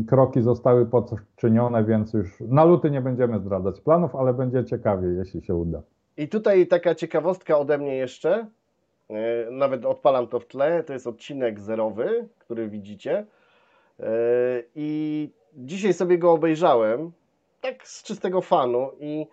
kroki 0.08 0.42
zostały 0.42 0.86
poczynione, 0.86 1.84
więc 1.84 2.12
już 2.12 2.40
na 2.40 2.64
luty 2.64 2.90
nie 2.90 3.00
będziemy 3.00 3.38
zdradzać 3.38 3.80
planów, 3.80 4.16
ale 4.16 4.34
będzie 4.34 4.64
ciekawie, 4.64 5.08
jeśli 5.08 5.42
się 5.42 5.54
uda. 5.54 5.82
I 6.16 6.28
tutaj 6.28 6.66
taka 6.66 6.94
ciekawostka 6.94 7.58
ode 7.58 7.78
mnie 7.78 7.96
jeszcze. 7.96 8.46
E, 9.10 9.50
Nawet 9.50 9.84
odpalam 9.84 10.26
to 10.26 10.40
w 10.40 10.46
tle. 10.46 10.82
To 10.84 10.92
jest 10.92 11.06
odcinek 11.06 11.60
zerowy, 11.60 12.28
który 12.38 12.68
widzicie. 12.68 13.26
E, 14.00 14.06
I 14.74 15.30
dzisiaj 15.54 15.92
sobie 15.92 16.18
go 16.18 16.32
obejrzałem, 16.32 17.12
tak 17.60 17.86
z 17.86 18.02
czystego 18.02 18.40
fanu 18.40 18.90
i 19.00 19.26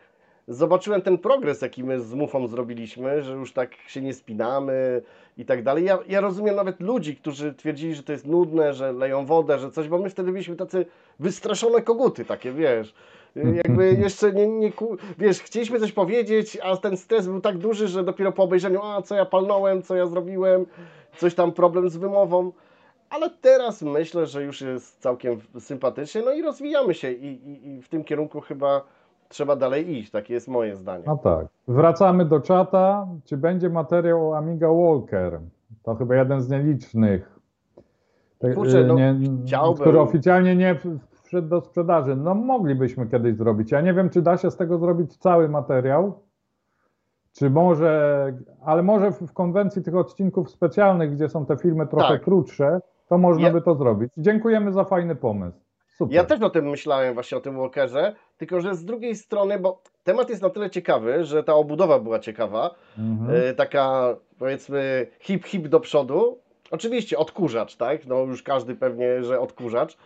zobaczyłem 0.47 1.01
ten 1.01 1.17
progres, 1.17 1.61
jaki 1.61 1.83
my 1.83 2.01
z 2.01 2.13
Mufą 2.13 2.47
zrobiliśmy, 2.47 3.23
że 3.23 3.33
już 3.33 3.53
tak 3.53 3.75
się 3.87 4.01
nie 4.01 4.13
spinamy 4.13 5.01
i 5.37 5.45
tak 5.45 5.63
dalej. 5.63 5.85
Ja, 5.85 5.99
ja 6.07 6.21
rozumiem 6.21 6.55
nawet 6.55 6.81
ludzi, 6.81 7.15
którzy 7.15 7.53
twierdzili, 7.53 7.95
że 7.95 8.03
to 8.03 8.11
jest 8.11 8.27
nudne, 8.27 8.73
że 8.73 8.93
leją 8.93 9.25
wodę, 9.25 9.59
że 9.59 9.71
coś, 9.71 9.87
bo 9.87 9.97
my 9.97 10.09
wtedy 10.09 10.31
byliśmy 10.31 10.55
tacy 10.55 10.85
wystraszone 11.19 11.81
koguty 11.81 12.25
takie, 12.25 12.51
wiesz. 12.51 12.93
Jakby 13.35 13.93
jeszcze 14.03 14.33
nie, 14.33 14.47
nie 14.47 14.71
wiesz, 15.17 15.39
chcieliśmy 15.39 15.79
coś 15.79 15.91
powiedzieć, 15.91 16.57
a 16.63 16.77
ten 16.77 16.97
stres 16.97 17.27
był 17.27 17.41
tak 17.41 17.57
duży, 17.57 17.87
że 17.87 18.03
dopiero 18.03 18.31
po 18.31 18.43
obejrzeniu, 18.43 18.81
a 18.83 19.01
co 19.01 19.15
ja 19.15 19.25
palnąłem, 19.25 19.81
co 19.81 19.95
ja 19.95 20.07
zrobiłem, 20.07 20.65
coś 21.17 21.35
tam 21.35 21.51
problem 21.51 21.89
z 21.89 21.97
wymową. 21.97 22.51
Ale 23.09 23.29
teraz 23.29 23.81
myślę, 23.81 24.25
że 24.25 24.43
już 24.43 24.61
jest 24.61 24.99
całkiem 25.01 25.41
sympatycznie, 25.59 26.21
no 26.21 26.33
i 26.33 26.41
rozwijamy 26.41 26.93
się 26.93 27.11
i, 27.11 27.25
i, 27.25 27.69
i 27.69 27.81
w 27.81 27.89
tym 27.89 28.03
kierunku 28.03 28.41
chyba 28.41 28.94
trzeba 29.29 29.55
dalej 29.55 29.97
iść, 29.97 30.11
takie 30.11 30.33
jest 30.33 30.47
moje 30.47 30.75
zdanie. 30.75 31.03
No 31.07 31.17
tak. 31.17 31.47
Wracamy 31.67 32.25
do 32.25 32.39
czata. 32.39 33.07
Czy 33.25 33.37
będzie 33.37 33.69
materiał 33.69 34.29
o 34.29 34.37
Amiga 34.37 34.67
Walker? 34.69 35.39
To 35.83 35.95
chyba 35.95 36.15
jeden 36.15 36.41
z 36.41 36.49
nielicznych. 36.49 37.39
Kurczę, 38.55 38.83
no, 38.83 38.93
nie, 38.95 39.15
chciałbym. 39.45 39.81
Który 39.81 39.99
oficjalnie 39.99 40.55
nie 40.55 40.79
wszedł 41.23 41.47
do 41.47 41.61
sprzedaży. 41.61 42.15
No 42.15 42.35
moglibyśmy 42.35 43.07
kiedyś 43.07 43.35
zrobić. 43.35 43.71
Ja 43.71 43.81
nie 43.81 43.93
wiem, 43.93 44.09
czy 44.09 44.21
da 44.21 44.37
się 44.37 44.51
z 44.51 44.57
tego 44.57 44.77
zrobić 44.77 45.17
cały 45.17 45.49
materiał. 45.49 46.19
Czy 47.33 47.49
może, 47.49 48.33
ale 48.65 48.83
może 48.83 49.11
w 49.11 49.21
w 49.21 49.33
konwencji 49.33 49.83
tych 49.83 49.95
odcinków 49.95 50.49
specjalnych, 50.49 51.11
gdzie 51.11 51.29
są 51.29 51.45
te 51.45 51.57
filmy 51.57 51.87
trochę 51.87 52.13
Tak. 52.13 52.23
krótsze, 52.23 52.79
to 53.07 53.17
można 53.17 53.47
Ja- 53.47 53.53
by 53.53 53.61
to 53.61 53.75
zrobić. 53.75 54.11
Dziękujemy 54.17 54.71
za 54.73 54.83
fajny 54.83 55.15
pomysł. 55.15 55.57
Super. 55.97 56.15
Ja 56.15 56.23
też 56.23 56.41
o 56.41 56.49
tym 56.49 56.69
myślałem 56.69 57.13
właśnie, 57.13 57.37
o 57.37 57.41
tym 57.41 57.57
Walkerze, 57.57 58.13
tylko 58.37 58.61
że 58.61 58.75
z 58.75 58.85
drugiej 58.85 59.15
strony, 59.15 59.59
bo 59.59 59.81
temat 60.03 60.29
jest 60.29 60.41
na 60.41 60.49
tyle 60.49 60.69
ciekawy, 60.69 61.23
że 61.25 61.43
ta 61.43 61.53
obudowa 61.53 61.99
była 61.99 62.19
ciekawa, 62.19 62.75
Mhm. 62.97 63.39
e, 63.49 63.53
taka 63.53 64.15
powiedzmy 64.39 65.07
hip 65.19 65.45
hip 65.45 65.67
do 65.67 65.79
przodu. 65.79 66.37
Oczywiście 66.71 67.17
odkurzacz, 67.17 67.75
tak? 67.75 68.05
No 68.07 68.19
już 68.19 68.43
każdy 68.43 68.75
pewnie, 68.75 69.23
że 69.23 69.39
odkurzacz. 69.39 69.97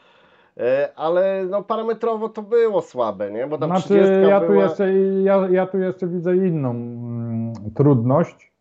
E, 0.58 0.90
Ale 0.96 1.46
no 1.50 1.64
parametrowo 1.64 2.30
to 2.30 2.42
było 2.42 2.82
słabe, 2.82 3.32
nie? 3.32 3.48
Bo 3.48 3.58
tam 3.58 3.70
Znaczy, 3.70 3.84
30 3.84 4.14
ja 4.30 4.40
tu, 4.42 4.48
była... 4.48 4.64
jeszcze, 4.64 4.94
ja, 5.24 5.48
ja 5.52 5.68
tu 5.68 5.78
jeszcze 5.80 6.08
widzę 6.08 6.36
inną 6.36 6.70
mm, 6.72 7.54
trudność, 7.76 8.52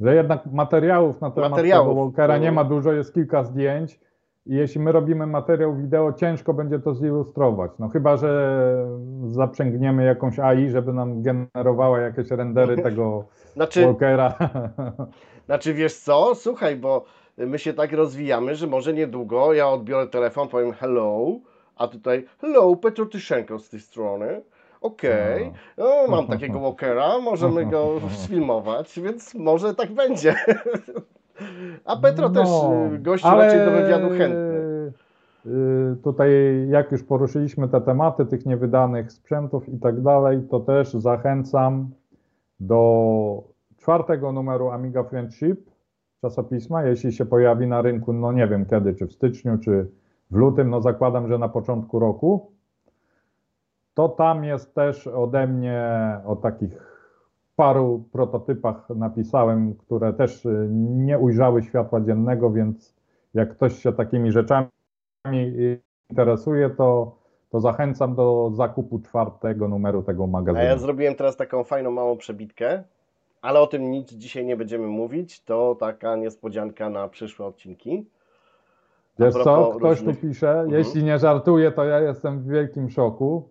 że 0.00 0.14
jednak 0.14 0.46
materiałów 0.46 1.20
na 1.20 1.30
temat 1.30 1.50
Materiałów. 1.50 1.88
tego 1.88 2.00
Walkera 2.04 2.38
nie 2.38 2.52
ma 2.52 2.64
dużo, 2.64 2.92
jest 2.92 3.14
kilka 3.14 3.44
zdjęć 3.44 4.00
jeśli 4.46 4.80
my 4.80 4.92
robimy 4.92 5.26
materiał 5.26 5.76
wideo, 5.76 6.12
ciężko 6.12 6.54
będzie 6.54 6.78
to 6.78 6.94
zilustrować. 6.94 7.70
No 7.78 7.88
chyba, 7.88 8.16
że 8.16 8.56
zaprzęgniemy 9.26 10.04
jakąś 10.04 10.38
AI, 10.38 10.70
żeby 10.70 10.92
nam 10.92 11.22
generowała 11.22 12.00
jakieś 12.00 12.30
rendery 12.30 12.82
tego 12.82 13.24
Znaczy, 13.54 13.84
Walkera. 13.84 14.34
Znaczy 15.46 15.74
wiesz 15.74 15.96
co, 15.96 16.34
słuchaj, 16.34 16.76
bo 16.76 17.04
my 17.38 17.58
się 17.58 17.72
tak 17.72 17.92
rozwijamy, 17.92 18.54
że 18.54 18.66
może 18.66 18.92
niedługo 18.92 19.52
ja 19.52 19.68
odbiorę 19.68 20.06
telefon, 20.06 20.48
powiem 20.48 20.72
hello, 20.72 21.26
a 21.76 21.88
tutaj 21.88 22.24
hello, 22.40 22.76
Petro 22.76 23.06
Tyszenko 23.06 23.58
z 23.58 23.68
tej 23.68 23.80
strony. 23.80 24.42
Okej, 24.80 25.52
no, 25.78 26.06
mam 26.08 26.26
takiego 26.36 26.60
walkera, 26.60 27.18
możemy 27.18 27.66
go 27.66 28.00
sfilmować, 28.24 29.00
więc 29.00 29.34
może 29.34 29.74
tak 29.74 29.92
będzie. 29.92 30.34
A 31.84 31.96
Petro 31.96 32.30
też 32.30 32.48
y, 32.94 32.98
gościu 32.98 33.26
No, 33.26 33.32
ale, 33.32 33.44
raczej 33.46 33.64
do 33.64 33.70
wywiadu 33.70 34.08
chętny. 34.08 34.92
y, 35.46 35.96
Tutaj, 36.04 36.30
jak 36.68 36.92
już 36.92 37.02
poruszyliśmy 37.02 37.68
te 37.68 37.80
tematy 37.80 38.26
tych 38.26 38.46
niewydanych 38.46 39.12
sprzętów 39.12 39.68
i 39.68 39.78
tak 39.78 40.00
dalej, 40.00 40.42
to 40.50 40.60
też 40.60 40.92
zachęcam 40.92 41.90
do 42.60 43.42
czwartego 43.76 44.32
numeru 44.32 44.70
Amiga 44.70 45.02
Friendship 45.02 45.70
czasopisma, 46.20 46.84
jeśli 46.84 47.12
się 47.12 47.26
pojawi 47.26 47.66
na 47.66 47.82
rynku, 47.82 48.12
no 48.12 48.32
nie 48.32 48.46
wiem 48.48 48.66
kiedy, 48.66 48.94
czy 48.94 49.06
w 49.06 49.12
styczniu, 49.12 49.58
czy 49.58 49.86
w 50.30 50.36
lutym, 50.36 50.70
no 50.70 50.80
zakładam, 50.80 51.28
że 51.28 51.38
na 51.38 51.48
początku 51.48 51.98
roku. 51.98 52.52
To 53.94 54.08
tam 54.08 54.44
jest 54.44 54.74
też 54.74 55.06
ode 55.06 55.46
mnie 55.46 55.90
o 56.24 56.36
takich 56.36 56.91
paru 57.62 58.04
prototypach 58.12 58.88
napisałem, 58.90 59.74
które 59.74 60.12
też 60.12 60.46
y, 60.46 60.68
nie 61.06 61.18
ujrzały 61.18 61.62
światła 61.62 62.00
dziennego, 62.00 62.50
więc 62.50 62.94
jak 63.34 63.50
ktoś 63.56 63.78
się 63.82 63.92
takimi 63.92 64.32
rzeczami 64.32 64.68
y, 65.34 65.80
interesuje, 66.10 66.70
to, 66.70 67.16
to 67.50 67.60
zachęcam 67.60 68.14
do 68.14 68.50
zakupu 68.54 68.98
czwartego 68.98 69.68
numeru 69.68 70.02
tego 70.02 70.24
A 70.24 70.26
magazynu. 70.26 70.64
ja 70.64 70.78
zrobiłem 70.78 71.14
teraz 71.14 71.36
taką 71.36 71.64
fajną, 71.64 71.90
małą 71.90 72.16
przebitkę, 72.16 72.84
ale 73.42 73.60
o 73.60 73.66
tym 73.66 73.90
nic 73.90 74.12
dzisiaj 74.12 74.46
nie 74.46 74.56
będziemy 74.56 74.86
mówić, 74.86 75.44
to 75.44 75.74
taka 75.80 76.16
niespodzianka 76.16 76.90
na 76.90 77.08
przyszłe 77.08 77.46
odcinki. 77.46 78.06
A 79.18 79.24
Wiesz 79.24 79.34
co, 79.34 79.72
ktoś 79.76 79.98
różnych- 79.98 80.20
tu 80.20 80.26
pisze, 80.26 80.50
Mhm. 80.50 80.70
jeśli 80.70 81.04
nie 81.04 81.18
żartuje, 81.18 81.72
to 81.72 81.84
ja 81.84 82.00
jestem 82.00 82.40
w 82.40 82.48
wielkim 82.48 82.90
szoku, 82.90 83.48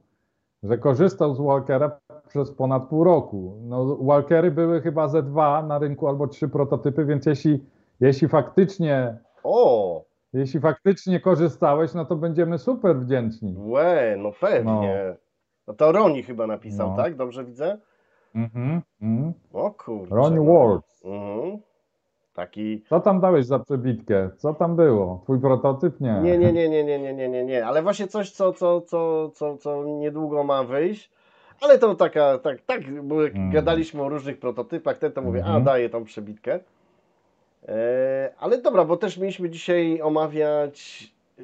że 0.63 0.77
korzystał 0.77 1.35
z 1.35 1.39
Walkera 1.41 1.99
przez 2.31 2.51
ponad 2.51 2.87
pół 2.87 3.03
roku. 3.03 3.57
No, 3.61 3.97
Walkery 4.01 4.51
były 4.51 4.81
chyba 4.81 5.07
ze 5.07 5.23
dwa 5.23 5.63
na 5.63 5.79
rynku 5.79 6.07
albo 6.07 6.27
trzy 6.27 6.49
prototypy, 6.49 7.05
więc 7.05 7.25
jeśli, 7.25 7.65
jeśli 7.99 8.27
faktycznie. 8.27 9.17
O! 9.43 10.03
Jeśli 10.33 10.59
faktycznie 10.59 11.19
korzystałeś, 11.19 11.93
no 11.93 12.05
to 12.05 12.15
będziemy 12.15 12.57
super 12.57 12.99
wdzięczni. 12.99 13.55
Łe, 13.57 14.15
no 14.17 14.31
pewnie. 14.41 15.05
No. 15.09 15.15
no 15.67 15.73
to 15.73 15.91
Roni 15.91 16.23
chyba 16.23 16.47
napisał, 16.47 16.89
no. 16.89 16.95
tak? 16.95 17.15
Dobrze 17.15 17.45
widzę? 17.45 17.77
Mhm. 18.35 18.81
Mm 19.01 19.33
o 19.53 19.71
kurczę. 19.71 20.15
Roni. 20.15 20.35
No. 20.35 20.53
Ward. 20.53 20.85
Mhm. 21.05 21.57
Taki... 22.33 22.83
Co 22.89 22.99
tam 22.99 23.19
dałeś 23.19 23.45
za 23.45 23.59
przebitkę? 23.59 24.29
Co 24.37 24.53
tam 24.53 24.75
było? 24.75 25.19
Twój 25.23 25.39
prototyp? 25.39 26.01
Nie. 26.01 26.13
Nie, 26.13 26.37
nie, 26.37 26.53
nie, 26.53 26.69
nie, 26.69 26.83
nie, 26.83 27.13
nie, 27.13 27.29
nie, 27.29 27.43
nie. 27.43 27.65
Ale 27.65 27.83
właśnie 27.83 28.07
coś, 28.07 28.31
co, 28.31 28.53
co, 28.53 28.81
co, 28.81 29.29
co, 29.29 29.57
co 29.57 29.83
niedługo 29.83 30.43
ma 30.43 30.63
wyjść. 30.63 31.11
Ale 31.61 31.77
to 31.79 31.95
taka, 31.95 32.37
tak, 32.37 32.61
tak, 32.65 33.03
bo 33.03 33.23
jak 33.23 33.35
Mm. 33.35 33.51
gadaliśmy 33.51 34.01
o 34.01 34.09
różnych 34.09 34.39
prototypach, 34.39 34.97
ten 34.97 35.11
to 35.11 35.21
mówię, 35.21 35.39
a 35.43 35.47
Mhm. 35.47 35.63
daję 35.63 35.89
tą 35.89 36.03
przebitkę. 36.03 36.59
E, 37.67 38.29
ale 38.39 38.61
dobra, 38.61 38.85
bo 38.85 38.97
też 38.97 39.17
mieliśmy 39.17 39.49
dzisiaj 39.49 40.01
omawiać, 40.01 41.07
e, 41.39 41.43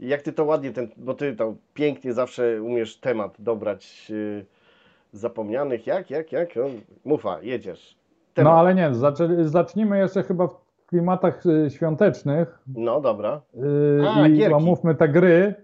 jak 0.00 0.22
ty 0.22 0.32
to 0.32 0.44
ładnie, 0.44 0.70
ten, 0.72 0.88
bo 0.96 1.14
ty 1.14 1.36
to 1.36 1.54
pięknie 1.74 2.12
zawsze 2.12 2.62
umiesz 2.62 2.96
temat 2.96 3.34
dobrać 3.38 4.12
e, 4.40 4.44
zapomnianych. 5.12 5.86
Jak, 5.86 6.10
jak, 6.10 6.32
jak? 6.32 6.56
No, 6.56 6.64
mufa, 7.04 7.38
jedziesz. 7.42 7.96
No 7.96 8.34
Temat. 8.34 8.54
ale 8.58 8.74
nie, 8.74 8.90
zaczę- 8.94 9.44
zacznijmy 9.48 9.98
jeszcze 9.98 10.22
chyba 10.22 10.46
w 10.46 10.56
klimatach 10.86 11.42
świątecznych 11.68 12.58
No 12.76 13.00
dobra. 13.00 13.40
A, 14.16 14.28
i 14.28 14.52
omówmy 14.52 14.94
te 14.94 15.08
gry, 15.08 15.54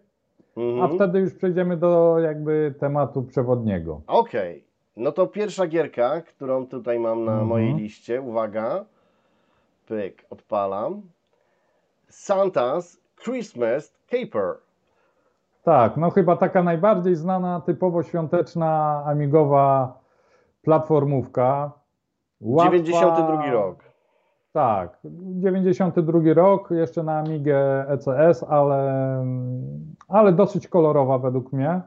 Mhm. 0.61 0.83
a 0.83 0.89
wtedy 0.95 1.19
już 1.21 1.35
przejdziemy 1.35 1.77
do 1.77 2.19
jakby 2.19 2.75
tematu 2.81 3.23
przewodniego. 3.23 4.01
Okej. 4.07 4.65
No 4.97 5.13
to 5.13 5.27
pierwsza 5.27 5.67
gierka, 5.67 6.21
którą 6.21 6.67
tutaj 6.67 6.99
mam 6.99 7.25
na 7.25 7.33
Mhm. 7.33 7.49
mojej 7.49 7.75
liście, 7.75 8.21
uwaga, 8.23 8.85
pyk, 9.87 10.25
odpalam. 10.31 11.03
Santa's 12.11 13.01
Christmas 13.25 13.93
Caper. 14.11 14.55
Tak, 15.63 15.97
no 15.97 16.11
chyba 16.11 16.37
taka 16.37 16.63
najbardziej 16.63 17.15
znana, 17.17 17.61
typowo 17.61 18.03
świąteczna, 18.03 19.03
amigowa 19.07 19.99
platformówka. 20.63 21.73
Łatwa- 22.43 22.65
92 22.71 23.51
rok. 23.51 23.90
Tak, 24.53 24.99
92 25.05 26.35
rok, 26.35 26.71
jeszcze 26.71 27.03
na 27.03 27.19
Amigę 27.19 27.89
ECS, 27.89 28.43
ale, 28.49 29.25
ale 30.09 30.33
dosyć 30.33 30.69
kolorowa 30.69 31.19
według 31.19 31.53
mnie. 31.53 31.81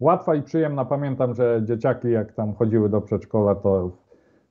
Łatwa 0.00 0.34
i 0.34 0.42
przyjemna. 0.42 0.84
Pamiętam, 0.84 1.34
że 1.34 1.60
dzieciaki 1.64 2.10
jak 2.10 2.32
tam 2.32 2.54
chodziły 2.54 2.88
do 2.88 3.00
przedszkola, 3.00 3.54
to 3.54 3.90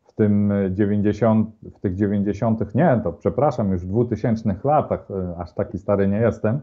w 0.04 0.14
tym 0.14 0.54
90, 0.72 1.50
w 1.76 1.80
tych 1.80 1.96
90, 1.96 2.76
nie, 2.76 3.02
to 3.04 3.14
przepraszam, 3.14 3.72
już 3.72 3.86
w 3.86 3.90
2000 3.90 4.56
latach, 4.64 5.12
e, 5.12 5.36
aż 5.38 5.54
taki 5.54 5.78
stary 5.78 6.08
nie 6.08 6.18
jestem, 6.18 6.62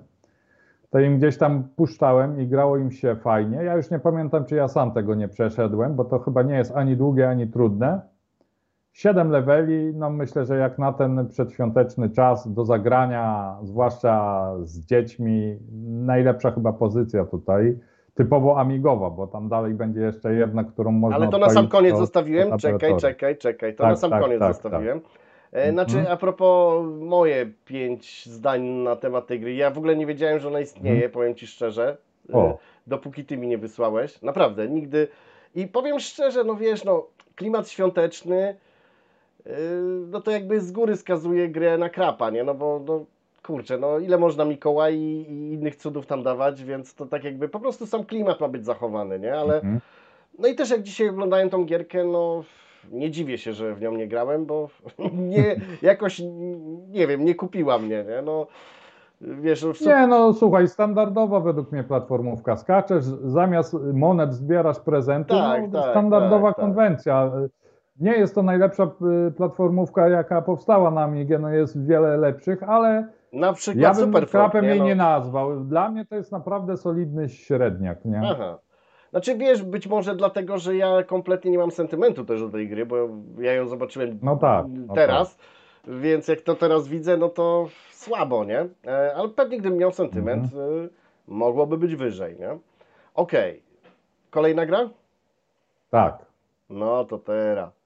to 0.90 1.00
im 1.00 1.18
gdzieś 1.18 1.38
tam 1.38 1.64
puszczałem 1.76 2.40
i 2.40 2.46
grało 2.46 2.76
im 2.76 2.90
się 2.90 3.16
fajnie. 3.16 3.56
Ja 3.56 3.76
już 3.76 3.90
nie 3.90 3.98
pamiętam, 3.98 4.44
czy 4.44 4.54
ja 4.54 4.68
sam 4.68 4.92
tego 4.92 5.14
nie 5.14 5.28
przeszedłem, 5.28 5.94
bo 5.94 6.04
to 6.04 6.18
chyba 6.18 6.42
nie 6.42 6.54
jest 6.54 6.76
ani 6.76 6.96
długie, 6.96 7.28
ani 7.28 7.46
trudne. 7.46 8.00
Siedem 8.92 9.30
leveli, 9.30 9.92
no 9.94 10.10
myślę, 10.10 10.44
że 10.44 10.56
jak 10.56 10.78
na 10.78 10.92
ten 10.92 11.28
przedświąteczny 11.28 12.10
czas 12.10 12.52
do 12.52 12.64
zagrania, 12.64 13.56
zwłaszcza 13.62 14.46
z 14.62 14.86
dziećmi, 14.86 15.58
najlepsza 15.88 16.50
chyba 16.50 16.72
pozycja 16.72 17.24
tutaj. 17.24 17.78
Typowo 18.14 18.60
amigowa, 18.60 19.10
bo 19.10 19.26
tam 19.26 19.48
dalej 19.48 19.74
będzie 19.74 20.00
jeszcze 20.00 20.34
jedna, 20.34 20.64
którą 20.64 20.92
można 20.92 21.16
Ale 21.16 21.28
to 21.28 21.38
na 21.38 21.50
sam 21.50 21.68
koniec 21.68 21.92
do- 21.92 21.98
zostawiłem. 21.98 22.50
do 22.50 22.58
Czekaj, 22.58 22.96
czekaj, 22.96 23.36
czekaj. 23.36 23.74
To 23.74 23.82
Tak, 23.82 23.90
na 23.90 23.96
sam 23.96 24.10
tak, 24.10 24.22
koniec 24.22 24.38
tak, 24.40 24.52
zostawiłem. 24.54 24.98
E, 25.52 25.64
Mhm. 25.68 25.72
Znaczy, 25.74 26.10
a 26.10 26.16
propos 26.16 26.84
moje 27.00 27.46
pięć 27.64 28.26
zdań 28.26 28.62
na 28.62 28.96
temat 28.96 29.26
tej 29.26 29.40
gry. 29.40 29.54
Ja 29.54 29.70
w 29.70 29.78
ogóle 29.78 29.96
nie 29.96 30.06
wiedziałem, 30.06 30.38
że 30.40 30.48
ona 30.48 30.60
istnieje, 30.60 31.08
powiem 31.08 31.34
Ci 31.34 31.46
szczerze. 31.46 31.96
E. 32.30 32.32
O. 32.32 32.58
Dopóki 32.86 33.24
Ty 33.24 33.36
mi 33.36 33.46
nie 33.48 33.58
wysłałeś. 33.58 34.22
Naprawdę, 34.22 34.68
nigdy. 34.68 35.08
I 35.54 35.66
powiem 35.66 36.00
szczerze, 36.00 36.44
no 36.44 36.54
wiesz, 36.54 36.84
no, 36.84 37.06
klimat 37.34 37.68
świąteczny, 37.68 38.54
no 40.06 40.20
to 40.20 40.30
jakby 40.30 40.60
z 40.60 40.72
góry 40.72 40.96
skazuje 40.96 41.48
grę 41.48 41.78
na 41.78 41.88
krapa, 41.88 42.30
nie? 42.30 42.44
No 42.44 42.54
bo, 42.54 42.82
no, 42.86 43.04
kurczę, 43.42 43.78
no 43.78 43.98
ile 43.98 44.18
można 44.18 44.44
Mikołaj 44.44 44.96
i, 44.98 45.32
i 45.32 45.52
innych 45.52 45.76
cudów 45.76 46.06
tam 46.06 46.22
dawać, 46.22 46.64
więc 46.64 46.94
to 46.94 47.06
tak 47.06 47.24
jakby 47.24 47.48
po 47.48 47.60
prostu 47.60 47.86
sam 47.86 48.04
klimat 48.04 48.40
ma 48.40 48.48
być 48.48 48.64
zachowany, 48.64 49.18
nie? 49.18 49.34
Ale 49.34 49.54
Mhm. 49.54 49.80
no 50.38 50.48
i 50.48 50.54
też 50.54 50.70
jak 50.70 50.82
dzisiaj 50.82 51.08
oglądałem 51.08 51.50
tą 51.50 51.64
gierkę, 51.64 52.04
no 52.04 52.44
nie 52.92 53.10
dziwię 53.10 53.38
się, 53.38 53.52
że 53.52 53.74
w 53.74 53.80
nią 53.80 53.92
nie 53.92 54.08
grałem, 54.08 54.46
bo 54.46 54.68
nie, 55.12 55.56
jakoś, 55.82 56.22
nie 56.88 57.06
wiem, 57.06 57.24
nie 57.24 57.34
kupiła 57.34 57.78
mnie, 57.78 58.04
nie? 58.08 58.22
No, 58.22 58.46
wiesz, 59.20 59.62
no, 59.62 59.72
w 59.72 59.80
Nie, 59.80 60.06
no 60.06 60.32
słuchaj, 60.32 60.68
standardowa 60.68 61.40
według 61.40 61.72
mnie 61.72 61.84
platformówka. 61.84 62.56
Skaczesz, 62.56 63.04
zamiast 63.04 63.76
monet 63.92 64.34
zbierasz 64.34 64.80
prezenty, 64.80 65.34
Tak, 65.34 65.72
no, 65.72 65.82
tak, 65.82 65.90
standardowa 65.90 66.48
tak, 66.48 66.56
tak. 66.56 66.64
Nie 68.00 68.12
jest 68.12 68.34
to 68.34 68.42
najlepsza 68.42 68.90
y, 69.28 69.32
platformówka, 69.32 70.08
jaka 70.08 70.42
powstała 70.42 70.90
na 70.90 71.02
Amigę, 71.02 71.38
no 71.38 71.48
jest 71.50 71.86
wiele 71.86 72.16
lepszych, 72.16 72.62
ale 72.62 73.08
na 73.32 73.52
przykład 73.52 73.98
ja 73.98 74.06
bym 74.06 74.26
krapem 74.26 74.64
jej 74.64 74.78
no. 74.78 74.84
nie 74.84 74.94
nazwał. 74.94 75.60
Dla 75.60 75.90
mnie 75.90 76.06
to 76.06 76.14
jest 76.14 76.32
naprawdę 76.32 76.76
solidny 76.76 77.28
średniak, 77.28 78.04
nie? 78.04 78.20
Aha. 78.24 78.58
Znaczy 79.10 79.36
wiesz, 79.36 79.62
być 79.62 79.86
może 79.86 80.16
dlatego, 80.16 80.58
że 80.58 80.76
ja 80.76 81.02
kompletnie 81.02 81.50
nie 81.50 81.58
mam 81.58 81.70
sentymentu 81.70 82.24
też 82.24 82.40
do 82.40 82.48
tej 82.48 82.68
gry, 82.68 82.86
bo 82.86 82.96
ja 83.38 83.52
ją 83.52 83.68
zobaczyłem 83.68 84.18
No 84.22 84.36
tak, 84.36 84.66
no 84.86 84.94
teraz, 84.94 85.38
więc 85.88 86.28
jak 86.28 86.40
to 86.40 86.54
teraz 86.54 86.88
widzę, 86.88 87.16
no 87.16 87.28
to 87.28 87.68
słabo, 87.90 88.44
nie? 88.44 88.68
E, 88.86 89.14
Ale 89.16 89.28
pewnie 89.28 89.58
gdybym 89.58 89.78
miał 89.78 89.92
sentyment, 89.92 90.44
Mhm. 90.44 90.84
y, 90.84 90.88
mogłoby 91.28 91.78
być 91.78 91.96
wyżej, 91.96 92.36
nie? 92.38 92.58
Okej. 93.14 93.62
Kolejna 94.30 94.66
gra? 94.66 94.90
Tak. 95.90 96.18
No 96.70 97.04
to 97.04 97.18
teraz. 97.18 97.79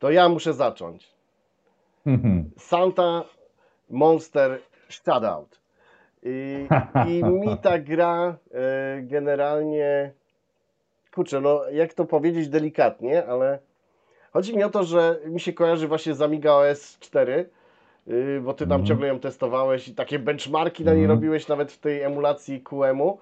To 0.00 0.10
ja 0.10 0.28
muszę 0.28 0.52
zacząć. 0.54 1.08
Santa 2.58 3.24
Monster 3.90 4.58
Shoutout. 4.88 5.60
I, 6.22 6.66
I 7.08 7.24
mi 7.24 7.58
ta 7.58 7.78
gra 7.78 8.36
e, 8.54 9.02
generalnie, 9.02 10.12
kurczę, 11.14 11.40
no 11.40 11.68
jak 11.72 11.94
to 11.94 12.04
powiedzieć 12.04 12.48
delikatnie, 12.48 13.26
ale 13.26 13.58
chodzi 14.32 14.56
mi 14.56 14.64
o 14.64 14.70
to, 14.70 14.84
że 14.84 15.18
mi 15.26 15.40
się 15.40 15.52
kojarzy 15.52 15.88
właśnie 15.88 16.14
z 16.14 16.22
Amiga 16.22 16.52
OS 16.52 16.98
4, 16.98 17.50
y, 18.08 18.40
bo 18.44 18.54
ty 18.54 18.64
tam 18.66 18.72
Mhm. 18.80 18.86
ciągle 18.86 19.08
ją 19.08 19.20
testowałeś 19.20 19.88
i 19.88 19.94
takie 19.94 20.18
benchmarki 20.18 20.84
na 20.84 20.92
niej 20.94 21.02
Mhm. 21.02 21.18
robiłeś 21.18 21.48
nawet 21.48 21.72
w 21.72 21.78
tej 21.78 22.02
emulacji 22.02 22.60
QEMU. 22.60 23.18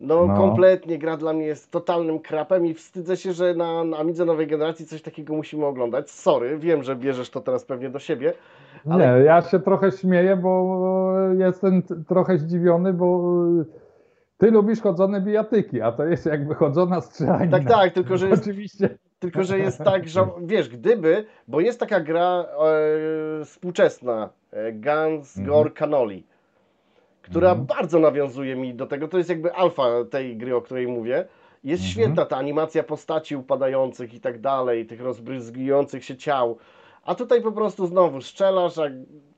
No, 0.00 0.26
No. 0.26 0.36
kompletnie 0.36 0.98
gra 0.98 1.16
dla 1.16 1.32
mnie 1.32 1.46
jest 1.46 1.70
totalnym 1.70 2.18
krapem 2.18 2.66
i 2.66 2.74
wstydzę 2.74 3.16
się, 3.16 3.32
że 3.32 3.54
na, 3.54 3.84
na 3.84 3.96
Amidze 3.98 4.24
nowej 4.24 4.46
generacji 4.46 4.86
coś 4.86 5.02
takiego 5.02 5.34
musimy 5.34 5.66
oglądać. 5.66 6.10
Sorry, 6.10 6.58
wiem, 6.58 6.82
że 6.82 6.96
bierzesz 6.96 7.30
to 7.30 7.40
teraz 7.40 7.64
pewnie 7.64 7.90
do 7.90 7.98
siebie. 7.98 8.32
Ale- 8.90 9.18
Nie, 9.18 9.24
ja 9.24 9.42
się 9.42 9.60
trochę 9.60 9.92
śmieję, 9.92 10.36
bo 10.36 11.12
jestem 11.38 11.82
trochę 12.08 12.38
zdziwiony, 12.38 12.92
bo 12.92 13.34
ty 14.38 14.50
lubisz 14.50 14.80
chodzone 14.80 15.20
bijatyki, 15.20 15.80
a 15.80 15.92
to 15.92 16.04
jest 16.04 16.26
jakby 16.26 16.54
chodzona 16.54 17.00
strzelanina. 17.00 17.58
Tak, 17.58 17.68
tak, 17.68 17.92
tylko 17.92 18.16
że 18.16 18.28
jest, 18.28 18.42
Oczywiście. 18.42 18.88
tylko, 19.18 19.42
że 19.44 19.58
jest 19.58 19.78
tak, 19.78 20.08
że 20.08 20.26
wiesz, 20.42 20.68
gdyby, 20.68 21.24
bo 21.48 21.60
jest 21.60 21.80
taka 21.80 22.00
gra 22.00 22.44
e, 23.40 23.44
współczesna, 23.44 24.28
e, 24.52 24.72
Guns 24.72 25.38
Mhm. 25.38 25.46
Gore 25.46 25.70
Cannoli, 25.70 26.26
która 27.24 27.48
Mhm. 27.50 27.66
bardzo 27.66 27.98
nawiązuje 27.98 28.56
mi 28.56 28.74
do 28.74 28.86
tego, 28.86 29.08
to 29.08 29.18
jest 29.18 29.30
jakby 29.30 29.52
alfa 29.54 29.84
tej 30.10 30.36
gry, 30.36 30.56
o 30.56 30.60
której 30.62 30.88
mówię. 30.88 31.24
Jest 31.64 31.82
Mhm. 31.82 31.90
świetna 31.92 32.24
ta 32.26 32.36
animacja 32.36 32.82
postaci 32.82 33.36
upadających 33.36 34.14
i 34.14 34.20
tak 34.20 34.40
dalej, 34.40 34.86
tych 34.86 35.00
rozbryzgujących 35.00 36.04
się 36.04 36.16
ciał. 36.16 36.56
A 37.04 37.14
tutaj 37.14 37.42
po 37.42 37.52
prostu 37.52 37.86
znowu 37.86 38.20
strzelasz, 38.20 38.78
a 38.78 38.82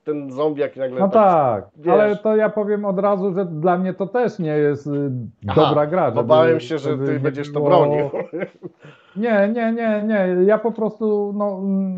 ten 0.05 0.31
zombiak 0.31 0.77
nagle 0.77 1.01
No 1.01 1.09
tak, 1.09 1.69
wiesz. 1.77 1.95
ale 1.95 2.17
to 2.17 2.37
ja 2.37 2.49
powiem 2.51 2.85
od 2.85 2.99
razu, 2.99 3.35
że 3.35 3.45
dla 3.45 3.79
mnie 3.79 3.95
to 3.95 4.07
też 4.07 4.39
nie 4.39 4.51
jest 4.57 4.87
y, 4.87 5.11
Aha, 5.49 5.61
dobra 5.69 5.87
gra. 5.87 6.11
Bałem 6.11 6.61
się, 6.61 6.79
że 6.79 6.99
ty 6.99 7.21
będziesz 7.21 7.53
to 7.53 7.61
bronił. 7.61 8.11
Nie, 9.17 9.49
nie, 9.55 9.73
nie, 9.73 10.03
nie. 10.07 10.45
Ja 10.45 10.59
po 10.59 10.73
prostu 10.73 11.33
no, 11.37 11.59
mm, 11.63 11.97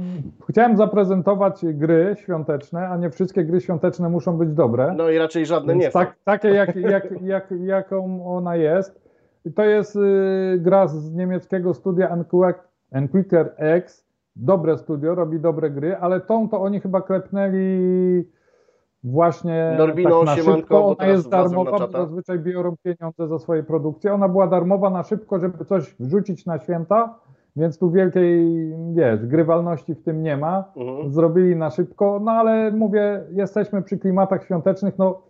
chciałem 0.51 0.77
zaprezentować 0.77 1.61
gry 1.65 2.17
świąteczne, 2.19 2.89
a 2.89 2.97
nie 2.97 3.11
wszystkie 3.11 3.45
gry 3.45 3.61
świąteczne 3.61 4.09
muszą 4.09 4.37
być 4.39 4.53
dobre. 4.55 4.95
No 4.97 5.11
i 5.11 5.19
raczej 5.19 5.47
żadne 5.47 5.73
Więc 5.73 5.85
nie 5.85 5.91
są. 5.91 5.99
tak, 5.99 6.17
takie, 6.25 6.49
jak, 6.49 6.77
jak, 6.77 7.23
jak, 7.23 7.51
jaką 7.61 8.27
ona 8.37 8.57
jest. 8.57 9.09
To 9.55 9.65
jest 9.65 9.97
y, 9.97 10.59
gra 10.59 10.87
z 10.87 11.15
niemieckiego 11.15 11.75
studia 11.75 12.17
Enquick- 12.17 12.69
Enquicker 12.93 13.53
X. 13.57 14.09
Dobre 14.37 14.79
studio, 14.79 15.15
robi 15.15 15.41
dobre 15.41 15.71
gry, 15.71 15.97
ale 15.97 16.21
tą 16.21 16.49
to 16.49 16.61
oni 16.61 16.81
chyba 16.81 17.01
klepnęli 17.03 18.25
właśnie 19.13 19.75
Norbino, 19.79 20.25
tak 20.25 20.37
na 20.37 20.43
szybko. 20.43 20.87
Ona 20.87 21.07
jest 21.07 21.29
darmowa, 21.29 21.71
bo 21.79 21.89
zazwyczaj 21.89 22.39
biorą 22.39 22.75
pieniądze 22.83 23.29
za 23.29 23.39
swoje 23.39 23.63
produkcje. 23.63 24.13
Ona 24.15 24.29
była 24.29 24.47
darmowa 24.47 24.91
na 24.91 25.03
szybko, 25.03 25.39
żeby 25.39 25.65
coś 25.65 25.95
wrzucić 26.01 26.47
na 26.47 26.59
święta, 26.59 27.15
więc 27.57 27.79
tu 27.79 27.91
wielkiej, 27.91 28.47
wiesz, 28.93 29.27
grywalności 29.27 29.95
w 29.95 30.03
tym 30.03 30.23
nie 30.23 30.37
ma 30.37 30.65
Mhm. 30.77 31.13
zrobili 31.13 31.57
na 31.57 31.71
szybko, 31.71 32.21
no 32.25 32.33
ale 32.33 32.71
mówię, 32.71 33.21
jesteśmy 33.33 33.83
przy 33.83 33.99
klimatach 33.99 34.45
świątecznych, 34.45 34.99
no 34.99 35.29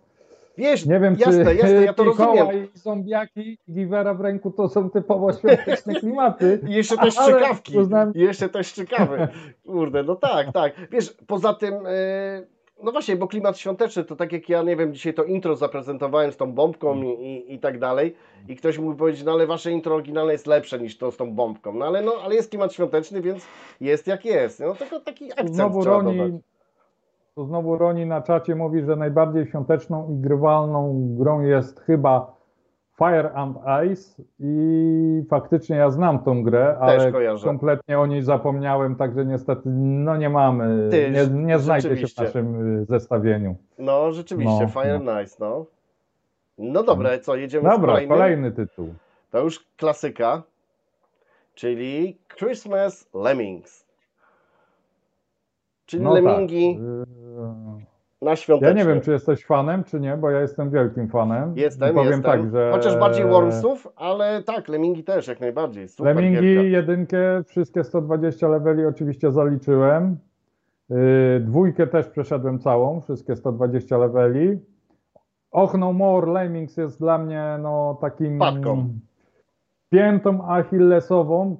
Wiesz, 0.57 0.85
nie 0.85 0.99
wiem, 0.99 1.15
jasne, 1.19 1.45
czy 1.45 1.55
jasne, 1.55 1.83
ja 1.85 1.93
to 1.93 2.03
rozumiem. 2.09 2.31
Mikołaj, 2.33 2.69
zombiaki 2.73 3.57
i 3.67 3.73
Giwera 3.73 4.13
w 4.13 4.21
ręku 4.21 4.51
to 4.51 4.69
są 4.69 4.89
typowo 4.89 5.33
świąteczne 5.39 5.93
klimaty. 5.93 6.59
I 6.67 6.73
jeszcze 6.73 6.95
te 6.95 7.01
Ale 7.01 7.11
szczykawki. 7.11 7.77
uznałem- 7.79 8.11
I 8.15 8.19
jeszcze 8.19 8.49
te 8.49 8.63
szczekawy. 8.63 9.27
Kurde, 9.65 10.03
no 10.03 10.15
tak, 10.15 10.51
tak. 10.53 10.73
Wiesz, 10.91 11.17
poza 11.27 11.53
tym, 11.53 11.73
yy, 11.73 12.47
no 12.83 12.91
właśnie, 12.91 13.15
bo 13.15 13.27
klimat 13.27 13.57
świąteczny, 13.57 14.03
to 14.03 14.15
tak 14.15 14.31
jak 14.31 14.49
ja, 14.49 14.63
nie 14.63 14.75
wiem, 14.75 14.93
dzisiaj 14.93 15.13
to 15.13 15.23
intro 15.23 15.55
zaprezentowałem 15.55 16.31
z 16.31 16.37
tą 16.37 16.53
bombką 16.53 17.01
i, 17.01 17.07
i, 17.07 17.53
i 17.53 17.59
tak 17.59 17.79
dalej. 17.79 18.15
I 18.47 18.55
ktoś 18.55 18.79
mógł 18.79 18.95
powiedzieć, 18.95 19.23
no 19.23 19.31
ale 19.31 19.47
wasze 19.47 19.71
intro 19.71 19.95
oryginalne 19.95 20.31
jest 20.31 20.47
lepsze 20.47 20.79
niż 20.79 20.97
to 20.97 21.11
z 21.11 21.17
tą 21.17 21.33
bombką. 21.33 21.73
No 21.73 21.85
ale, 21.85 22.01
no, 22.01 22.13
ale 22.23 22.35
jest 22.35 22.49
klimat 22.49 22.73
świąteczny, 22.73 23.21
więc 23.21 23.47
jest 23.81 24.07
jak 24.07 24.25
jest. 24.25 24.59
No 24.59 24.75
tylko 24.75 24.99
taki 24.99 25.31
akcent 25.31 25.55
Znowu 25.55 25.81
trzeba 25.81 26.03
dodać. 26.03 26.17
Roni, 26.17 26.39
tu 27.35 27.45
znowu 27.45 27.77
Roni 27.77 28.05
na 28.05 28.21
czacie 28.21 28.55
mówi, 28.55 28.81
że 28.81 28.95
najbardziej 28.95 29.45
świąteczną 29.45 30.09
i 30.11 30.21
grywalną 30.21 31.07
grą 31.19 31.41
jest 31.41 31.79
chyba 31.79 32.38
Fire 32.99 33.33
and 33.33 33.57
Ice 33.91 34.23
i 34.39 35.23
faktycznie 35.29 35.75
ja 35.75 35.91
znam 35.91 36.19
tą 36.23 36.43
grę, 36.43 36.77
ale 36.81 37.11
kompletnie 37.43 37.99
o 37.99 38.05
niej 38.05 38.21
zapomniałem, 38.21 38.95
także 38.95 39.25
niestety 39.25 39.61
no 39.69 40.17
nie 40.17 40.29
mamy, 40.29 40.89
nie, 41.11 41.27
nie 41.27 41.59
znajdzie 41.59 41.97
się 41.97 42.07
w 42.07 42.17
naszym 42.17 42.77
y, 42.81 42.85
zestawieniu. 42.85 43.55
No 43.77 44.11
rzeczywiście, 44.11 44.61
No, 44.61 44.67
Fire 44.67 44.99
Nice, 44.99 45.35
no. 45.39 45.65
No 46.57 46.83
dobra, 46.83 47.19
co, 47.19 47.35
jedziemy 47.35 47.69
Dobra, 47.69 47.87
kolejnym? 47.87 48.17
kolejny 48.17 48.51
tytuł. 48.51 48.93
To 49.31 49.39
już 49.43 49.65
klasyka. 49.77 50.43
czyli 51.55 52.17
Christmas 52.37 53.09
Lemmings. 53.13 53.85
Czyli 55.85 56.03
No 56.03 56.13
lemingi 56.13 56.79
tak. 56.79 57.88
Na 58.21 58.29
Ja 58.31 58.35
świątecznie. 58.35 58.75
nie 58.81 58.87
wiem, 58.89 59.01
czy 59.01 59.11
jesteś 59.11 59.45
fanem, 59.45 59.83
czy 59.83 59.99
nie, 59.99 60.17
bo 60.17 60.29
ja 60.29 60.41
jestem 60.41 60.69
wielkim 60.69 61.07
fanem. 61.07 61.53
Jestem, 61.57 61.91
I 61.91 61.93
powiem 61.93 62.11
jestem. 62.11 62.23
tak, 62.31 62.51
że 62.51 62.71
Chociaż 62.73 62.97
bardziej 62.97 63.25
Wormsów, 63.25 63.87
ale 63.95 64.43
tak, 64.43 64.67
lemingi 64.67 65.03
też 65.03 65.27
jak 65.27 65.39
najbardziej. 65.39 65.87
Super 65.87 66.15
Lemingi 66.15 66.41
gierka. 66.41 66.63
jedynkę, 66.63 67.43
wszystkie 67.43 67.83
120 67.83 68.47
leveli 68.47 68.85
oczywiście 68.85 69.31
zaliczyłem. 69.31 70.17
Yy, 70.89 70.95
dwójkę 71.39 71.87
też 71.87 72.07
przeszedłem 72.07 72.59
całą, 72.59 73.01
wszystkie 73.01 73.35
120 73.35 73.97
leveli. 73.97 74.59
Och 75.51 75.77
No 75.77 75.93
More 75.93 76.31
Lemmings 76.31 76.77
jest 76.77 76.99
dla 76.99 77.17
mnie 77.17 77.57
no 77.61 77.97
takim 78.01 78.35
Wpadką. 78.35 78.89
piętą 79.89 80.47
achillesową. 80.47 81.57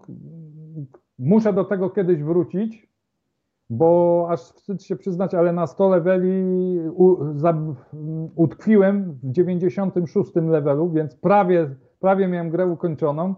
Muszę 1.20 1.54
do 1.54 1.64
tego 1.66 1.90
kiedyś 1.90 2.24
wrócić, 2.24 2.89
bo 3.70 4.28
aż 4.30 4.40
wstyd 4.40 4.84
się 4.84 4.96
przyznać, 4.96 5.34
ale 5.34 5.54
na 5.54 5.68
100 5.68 5.90
leveli 5.90 6.80
u, 6.94 7.18
za, 7.36 7.54
utkwiłem 8.36 9.12
w 9.24 9.32
96 9.32 10.36
levelu, 10.36 10.90
więc 10.90 11.16
prawie, 11.16 11.70
prawie 12.00 12.28
miałem 12.28 12.50
grę 12.50 12.68
ukończoną. 12.68 13.36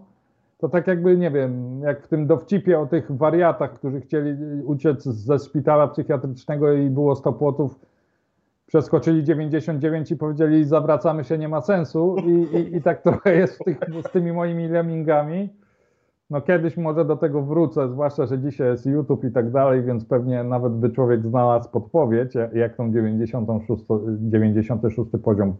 To 0.58 0.68
tak 0.68 0.86
jakby, 0.86 1.16
nie 1.16 1.30
wiem, 1.30 1.80
jak 1.80 2.02
w 2.02 2.08
tym 2.08 2.26
dowcipie 2.26 2.80
o 2.80 2.86
tych 2.86 3.12
wariatach, 3.12 3.74
którzy 3.74 4.00
chcieli 4.00 4.36
uciec 4.64 5.04
ze 5.04 5.38
szpitala 5.38 5.88
psychiatrycznego 5.88 6.72
i 6.72 6.90
było 6.90 7.16
100 7.16 7.32
płotów, 7.32 7.80
przeskoczyli 8.66 9.24
99 9.24 10.10
i 10.10 10.16
powiedzieli 10.16 10.64
zawracamy 10.64 11.24
się, 11.24 11.38
nie 11.38 11.48
ma 11.48 11.60
sensu 11.60 12.16
i, 12.26 12.56
i, 12.56 12.76
i 12.76 12.82
tak 12.82 13.02
trochę 13.02 13.36
jest 13.36 13.58
tych, 13.64 13.78
z 14.08 14.12
tymi 14.12 14.32
moimi 14.32 14.68
lemmingami. 14.68 15.48
No 16.32 16.40
kiedyś 16.40 16.76
może 16.76 17.04
do 17.04 17.16
tego 17.16 17.42
wrócę, 17.42 17.88
zwłaszcza, 17.88 18.26
że 18.26 18.38
dzisiaj 18.38 18.68
jest 18.68 18.86
YouTube 18.86 19.24
i 19.24 19.30
tak 19.30 19.50
dalej, 19.50 19.82
więc 19.82 20.04
pewnie 20.04 20.44
nawet 20.44 20.72
by 20.72 20.90
człowiek 20.90 21.26
znalazł 21.26 21.70
podpowiedź, 21.70 22.34
jak- 22.52 22.76
tą 22.76 22.92
96, 22.92 23.84
96 24.20 25.10
poziom 25.24 25.56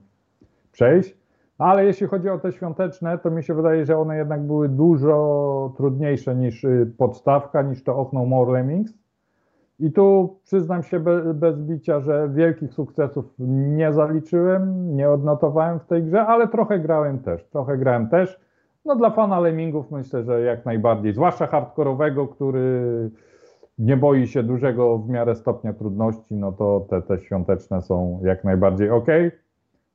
przejść. 0.73 1.17
Ale 1.59 1.85
jeśli 1.85 2.07
chodzi 2.07 2.29
o 2.29 2.39
te 2.39 2.53
świąteczne, 2.53 3.19
to 3.19 3.31
mi 3.31 3.43
się 3.43 3.55
wydaje, 3.55 3.87
że 3.87 3.99
one 3.99 4.17
jednak 4.17 4.43
były 4.43 4.69
dużo 4.69 5.75
trudniejsze 5.77 6.37
niż 6.37 6.65
y, 6.65 6.93
podstawka, 6.99 7.63
niż 7.63 7.85
to 7.85 7.99
Och 7.99 8.13
No 8.13 8.25
More 8.27 8.53
Lemmings. 8.53 8.93
I 9.81 9.93
tu 9.93 10.37
przyznam 10.45 10.83
się 10.83 11.01
be, 11.01 11.35
bez 11.35 11.59
bicia, 11.59 12.01
że 12.01 12.31
wielkich 12.35 12.73
sukcesów 12.73 13.25
nie 13.39 13.93
zaliczyłem, 13.93 14.97
nie 14.97 15.11
odnotowałem 15.11 15.81
w 15.81 15.87
tej 15.87 16.03
grze, 16.03 16.27
ale 16.27 16.49
trochę 16.49 16.79
grałem 16.79 17.19
też. 17.19 17.45
Trochę 17.45 17.79
grałem 17.79 18.09
też. 18.09 18.52
No 18.85 18.97
dla 18.97 19.11
fana 19.11 19.41
lemmingów 19.41 19.91
myślę, 19.91 20.25
że 20.25 20.41
jak 20.43 20.65
najbardziej, 20.67 21.13
zwłaszcza 21.13 21.47
hardkorowego, 21.47 22.29
który 22.29 23.11
nie 23.79 23.97
boi 23.97 24.27
się 24.27 24.43
dużego 24.43 24.99
w 24.99 25.09
miarę 25.09 25.35
stopnia 25.35 25.73
trudności, 25.73 26.35
no 26.35 26.53
to 26.53 26.87
te, 26.91 27.03
te 27.03 27.19
świąteczne 27.19 27.83
są 27.83 28.21
jak 28.25 28.45
najbardziej 28.45 28.91
ok. 28.91 29.07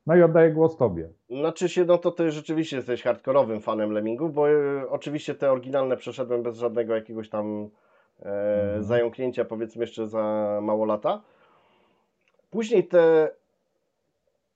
No 0.07 0.15
i 0.15 0.21
oddaję 0.23 0.51
głos 0.51 0.77
tobie. 0.77 1.09
Znaczy 1.29 1.69
się, 1.69 1.85
no 1.85 1.97
to 1.97 2.11
ty 2.11 2.31
rzeczywiście 2.31 2.75
jesteś 2.75 3.03
hardkorowym 3.03 3.61
fanem 3.61 3.91
Lemmingów, 3.91 4.33
bo 4.33 4.49
e, 4.49 4.53
oczywiście 4.89 5.35
te 5.35 5.51
oryginalne 5.51 5.97
przeszedłem 5.97 6.43
bez 6.43 6.57
żadnego 6.57 6.95
jakiegoś 6.95 7.29
tam 7.29 7.69
e, 8.19 8.63
Mhm. 8.63 8.83
zająknięcia, 8.83 9.45
powiedzmy 9.45 9.83
jeszcze 9.83 10.07
za 10.07 10.59
mało 10.61 10.85
lata. 10.85 11.21
Później 12.49 12.87
te 12.87 13.29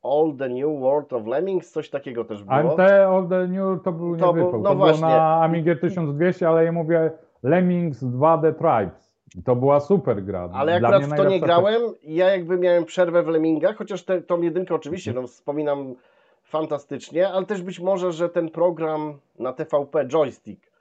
All 0.04 0.34
the 0.40 0.50
New 0.50 0.80
World 0.82 1.14
of 1.14 1.28
Lemmings, 1.28 1.72
coś 1.72 1.90
takiego 1.90 2.26
też 2.26 2.44
było. 2.44 2.58
AMT 2.58 2.80
All 2.80 3.28
the 3.30 3.48
New 3.48 3.84
to 3.84 3.92
był 3.92 4.18
To 4.18 4.28
nie 4.28 4.34
był- 4.34 4.46
wypał. 4.46 4.62
no 4.62 4.70
to 4.70 4.76
właśnie. 4.76 5.00
było 5.08 5.12
na 5.18 5.42
Amigę 5.42 5.76
1200, 5.76 6.48
ale 6.50 6.66
ja 6.66 6.72
mówię 6.72 7.12
Lemmings 7.44 8.04
2 8.04 8.38
The 8.38 8.54
Tribes. 8.54 9.12
To 9.46 9.56
była 9.56 9.80
super 9.80 10.24
gra. 10.24 10.50
Ale 10.54 10.80
Dla 10.80 10.90
akurat 10.90 11.08
mnie 11.08 11.14
w 11.16 11.18
to 11.18 11.30
nie 11.30 11.40
grałem. 11.40 11.82
Ja 12.04 12.30
jakby 12.30 12.58
miałem 12.58 12.86
przerwę 12.86 13.24
w 13.24 13.28
Lemmingach, 13.28 13.76
chociaż 13.76 14.04
te, 14.04 14.22
tą 14.22 14.42
jedynkę 14.42 14.76
oczywiście 14.76 15.14
no, 15.14 15.28
wspominam 15.28 15.96
fantastycznie, 16.44 17.30
ale 17.30 17.46
też 17.46 17.62
być 17.62 17.80
może, 17.80 18.12
że 18.12 18.30
ten 18.30 18.50
program 18.50 19.14
na 19.40 19.54
TVP 19.54 20.06
Joystick 20.08 20.72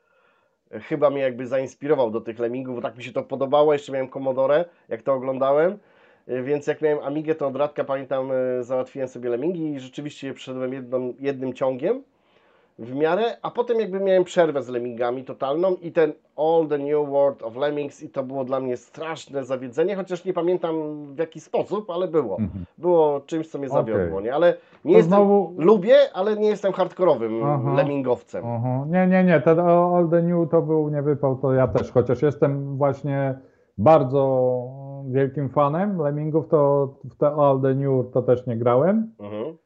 e, 0.70 0.80
chyba 0.80 1.11
mnie 1.11 1.20
jakby 1.22 1.46
zainspirował 1.46 2.11
do 2.11 2.20
tych 2.20 2.38
Lemmingów, 2.38 2.76
bo 2.76 2.83
tak 2.83 2.96
mi 2.96 3.04
się 3.04 3.12
to 3.12 3.22
podobało. 3.22 3.72
Jeszcze 3.72 3.92
miałem 3.92 4.09
Commodore, 4.09 4.64
jak 4.88 5.02
to 5.02 5.12
oglądałem. 5.14 5.78
Więc 6.43 6.66
jak 6.66 6.83
miałem 6.83 6.99
Amigę, 7.05 7.35
to 7.35 7.47
od 7.47 7.57
Radka 7.57 7.85
pamiętam, 7.85 8.29
e, 8.33 8.64
załatwiłem 8.64 9.09
sobie 9.09 9.31
Lemmingi 9.31 9.73
i 9.73 9.81
rzeczywiście 9.81 10.27
je 10.27 10.35
przeszedłem 10.35 10.73
jedną, 10.73 11.12
jednym 11.21 11.53
ciągiem 11.53 12.03
w 12.79 12.95
miarę, 12.95 13.23
a 13.43 13.51
potem 13.51 13.81
jakby 13.81 14.01
miałem 14.01 14.25
przerwę 14.25 14.62
z 14.62 14.69
Lemmingami 14.69 15.25
totalną 15.25 15.75
i 15.75 15.93
ten 15.93 16.12
All 16.37 16.66
the 16.69 16.79
New 16.79 17.09
World 17.09 17.43
of 17.43 17.57
Lemmings 17.57 18.03
i 18.03 18.09
to 18.09 18.23
było 18.23 18.45
dla 18.45 18.61
mnie 18.61 18.77
straszne 18.77 19.45
zawiedzenie, 19.45 19.97
chociaż 19.97 20.25
nie 20.25 20.33
pamiętam 20.33 20.75
w 21.14 21.19
jaki 21.19 21.40
sposób, 21.40 21.90
ale 21.90 22.09
było. 22.09 22.38
Mhm. 22.38 22.64
Było 22.79 23.21
czymś, 23.21 23.49
co 23.49 23.59
mnie 23.59 23.69
zawiodło, 23.69 24.21
nie? 24.21 24.35
Ale 24.35 24.55
nie 24.85 24.93
To 24.95 24.99
jestem, 24.99 25.19
znowu- 25.19 25.55
lubię, 25.59 25.97
ale 26.14 26.37
nie 26.37 26.49
jestem 26.49 26.73
hardkorowym 26.73 27.45
Aha. 27.45 27.73
lemmingowcem. 27.77 28.45
Aha. 28.47 28.85
Nie, 28.88 29.07
nie, 29.07 29.25
nie. 29.25 29.40
Ten 29.40 29.61
All 29.61 30.09
the 30.11 30.23
New 30.23 30.51
to 30.51 30.62
był 30.62 30.88
nie 30.88 31.03
wypał, 31.03 31.37
to 31.37 31.53
ja 31.53 31.69
też, 31.69 31.90
chociaż 31.93 32.23
jestem 32.23 32.77
właśnie 32.77 33.35
bardzo 33.79 34.62
wielkim 35.12 35.49
fanem 35.49 35.99
Lemmingów, 35.99 36.49
to 36.49 36.88
w 37.05 37.16
te 37.16 37.27
All 37.27 37.61
the 37.61 37.75
New 37.75 38.11
to 38.12 38.23
też 38.23 38.46
nie 38.46 38.57
grałem. 38.57 39.12
Mhm. 39.18 39.57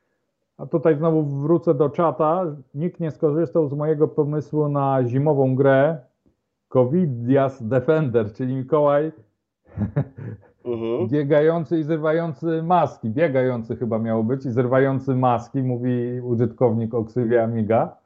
A 0.58 0.66
tutaj 0.66 0.96
znowu 0.96 1.22
wrócę 1.22 1.74
do 1.74 1.90
czata. 1.90 2.44
Nikt 2.74 3.00
nie 3.00 3.10
skorzystał 3.10 3.68
z 3.68 3.72
mojego 3.72 4.08
pomysłu 4.08 4.68
na 4.68 5.04
zimową 5.04 5.54
grę 5.54 5.98
Covidias 6.68 7.68
Defender, 7.68 8.32
czyli 8.32 8.54
Mikołaj 8.54 9.12
Mhm. 10.64 11.08
biegający 11.08 11.78
i 11.78 11.82
zrywający 11.82 12.62
maski. 12.62 13.10
Biegający 13.10 13.76
chyba 13.76 13.98
miał 13.98 14.24
być 14.24 14.46
i 14.46 14.50
zrywający 14.50 15.16
maski, 15.16 15.62
mówi 15.62 16.20
użytkownik 16.20 16.94
o 16.94 17.04
ksywie 17.04 17.42
Amiga. 17.42 17.96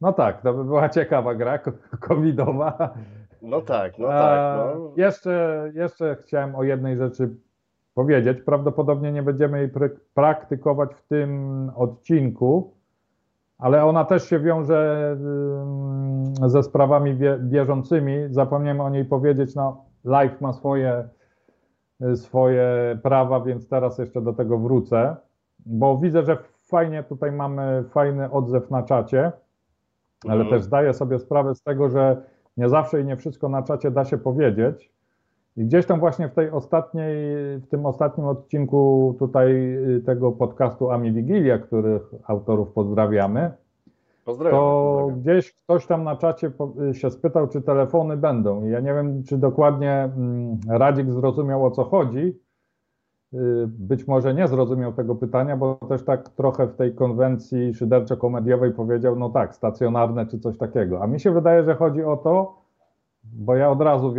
No 0.00 0.12
tak, 0.12 0.42
to 0.42 0.54
by 0.54 0.64
była 0.64 0.88
ciekawa 0.88 1.34
gra 1.34 1.58
covidowa. 2.08 2.94
No 3.44 3.60
tak, 3.60 3.98
no 3.98 4.08
tak. 4.08 4.38
E, 4.74 4.78
No. 4.78 4.90
Jeszcze, 4.96 5.70
jeszcze 5.74 6.16
chciałem 6.20 6.54
o 6.56 6.62
jednej 6.62 6.96
rzeczy 6.96 7.30
powiedzieć. 7.94 8.40
Prawdopodobnie 8.42 9.12
nie 9.12 9.22
będziemy 9.22 9.58
jej 9.58 9.70
praktykować 10.14 10.94
w 10.94 11.02
tym 11.08 11.70
odcinku, 11.76 12.74
ale 13.58 13.84
ona 13.84 14.04
też 14.04 14.24
się 14.28 14.38
wiąże 14.40 15.16
ze 16.46 16.62
sprawami 16.62 17.14
bie- 17.14 17.38
bieżącymi. 17.38 18.14
Zapomniałem 18.30 18.80
o 18.80 18.90
niej 18.90 19.04
powiedzieć. 19.04 19.54
No, 19.54 19.84
live 20.04 20.40
ma 20.40 20.52
swoje, 20.52 21.08
y, 22.12 22.16
swoje 22.16 22.98
prawa, 23.02 23.40
więc 23.40 23.68
teraz 23.68 23.98
jeszcze 23.98 24.20
do 24.20 24.32
tego 24.32 24.58
wrócę, 24.58 25.16
bo 25.66 25.98
widzę, 25.98 26.22
że 26.24 26.38
fajnie 26.66 27.02
tutaj 27.02 27.32
mamy 27.32 27.84
fajny 27.90 28.30
odzew 28.30 28.70
na 28.70 28.82
czacie, 28.82 29.32
ale 30.24 30.34
Mhm. 30.40 30.50
też 30.50 30.62
zdaję 30.62 30.94
sobie 30.94 31.18
sprawę 31.18 31.54
z 31.54 31.62
tego, 31.62 31.88
że 31.90 32.22
nie 32.56 32.68
zawsze 32.68 33.00
i 33.00 33.04
nie 33.04 33.16
wszystko 33.16 33.48
na 33.48 33.62
czacie 33.62 33.90
da 33.90 34.04
się 34.04 34.18
powiedzieć. 34.18 34.92
I 35.56 35.64
gdzieś 35.64 35.86
tam 35.86 36.00
właśnie 36.00 36.28
w 36.28 36.34
tej 36.34 36.50
ostatniej, 36.50 37.16
w 37.58 37.66
tym 37.70 37.86
ostatnim 37.86 38.26
odcinku 38.26 39.14
tutaj 39.18 39.52
y, 39.96 40.02
tego 40.06 40.32
podcastu 40.32 40.90
Ami 40.90 41.12
Wigilia, 41.12 41.58
których 41.58 42.02
autorów 42.26 42.72
pozdrawiamy, 42.72 43.50
Pozdrawiam. 44.24 44.60
to 44.60 44.94
pozdrawiam. 44.98 45.20
gdzieś 45.20 45.52
ktoś 45.52 45.86
tam 45.86 46.04
na 46.04 46.16
czacie 46.16 46.50
y, 46.90 46.94
się 46.94 47.10
spytał, 47.10 47.48
czy 47.48 47.62
telefony 47.62 48.16
będą. 48.16 48.64
I 48.66 48.70
ja 48.70 48.80
nie 48.80 48.94
wiem, 48.94 49.22
czy 49.22 49.38
dokładnie 49.38 49.92
mm, 49.92 50.58
Radzik 50.68 51.10
zrozumiał 51.10 51.66
o 51.66 51.70
co 51.70 51.84
chodzi. 51.84 52.38
Y, 53.34 53.66
Być 53.66 54.06
może 54.06 54.34
nie 54.34 54.48
zrozumiał 54.48 54.92
tego 54.92 55.14
pytania, 55.14 55.56
bo 55.56 55.74
też 55.74 56.04
tak 56.04 56.28
trochę 56.28 56.66
w 56.66 56.76
tej 56.76 56.94
konwencji 56.94 57.74
szyderczo-komediowej 57.74 58.72
powiedział, 58.72 59.16
no 59.16 59.30
tak, 59.30 59.54
stacjonarne 59.54 60.26
czy 60.26 60.38
coś 60.38 60.58
takiego. 60.58 61.02
A 61.02 61.06
mi 61.06 61.20
się 61.20 61.30
wydaje, 61.32 61.64
że 61.64 61.74
chodzi 61.74 62.04
o 62.04 62.16
to, 62.16 62.62
bo 63.24 63.56
ja 63.56 63.70
od 63.70 63.80
razu 63.80 64.14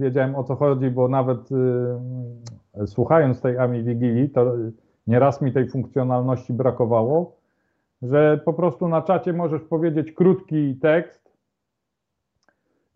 wiedziałem 0.00 0.34
o 0.34 0.44
co 0.44 0.56
chodzi, 0.56 0.90
bo 0.90 1.08
nawet 1.08 1.52
y, 1.52 2.86
słuchając 2.86 3.40
tej 3.40 3.58
Ami 3.58 3.82
Wigilii, 3.82 4.30
to 4.30 4.52
nieraz 5.06 5.42
mi 5.42 5.52
tej 5.52 5.68
funkcjonalności 5.68 6.52
brakowało, 6.52 7.36
że 8.02 8.40
po 8.44 8.52
prostu 8.52 8.88
na 8.88 9.02
czacie 9.02 9.32
możesz 9.32 9.62
powiedzieć 9.62 10.12
krótki 10.12 10.74
tekst, 10.76 11.25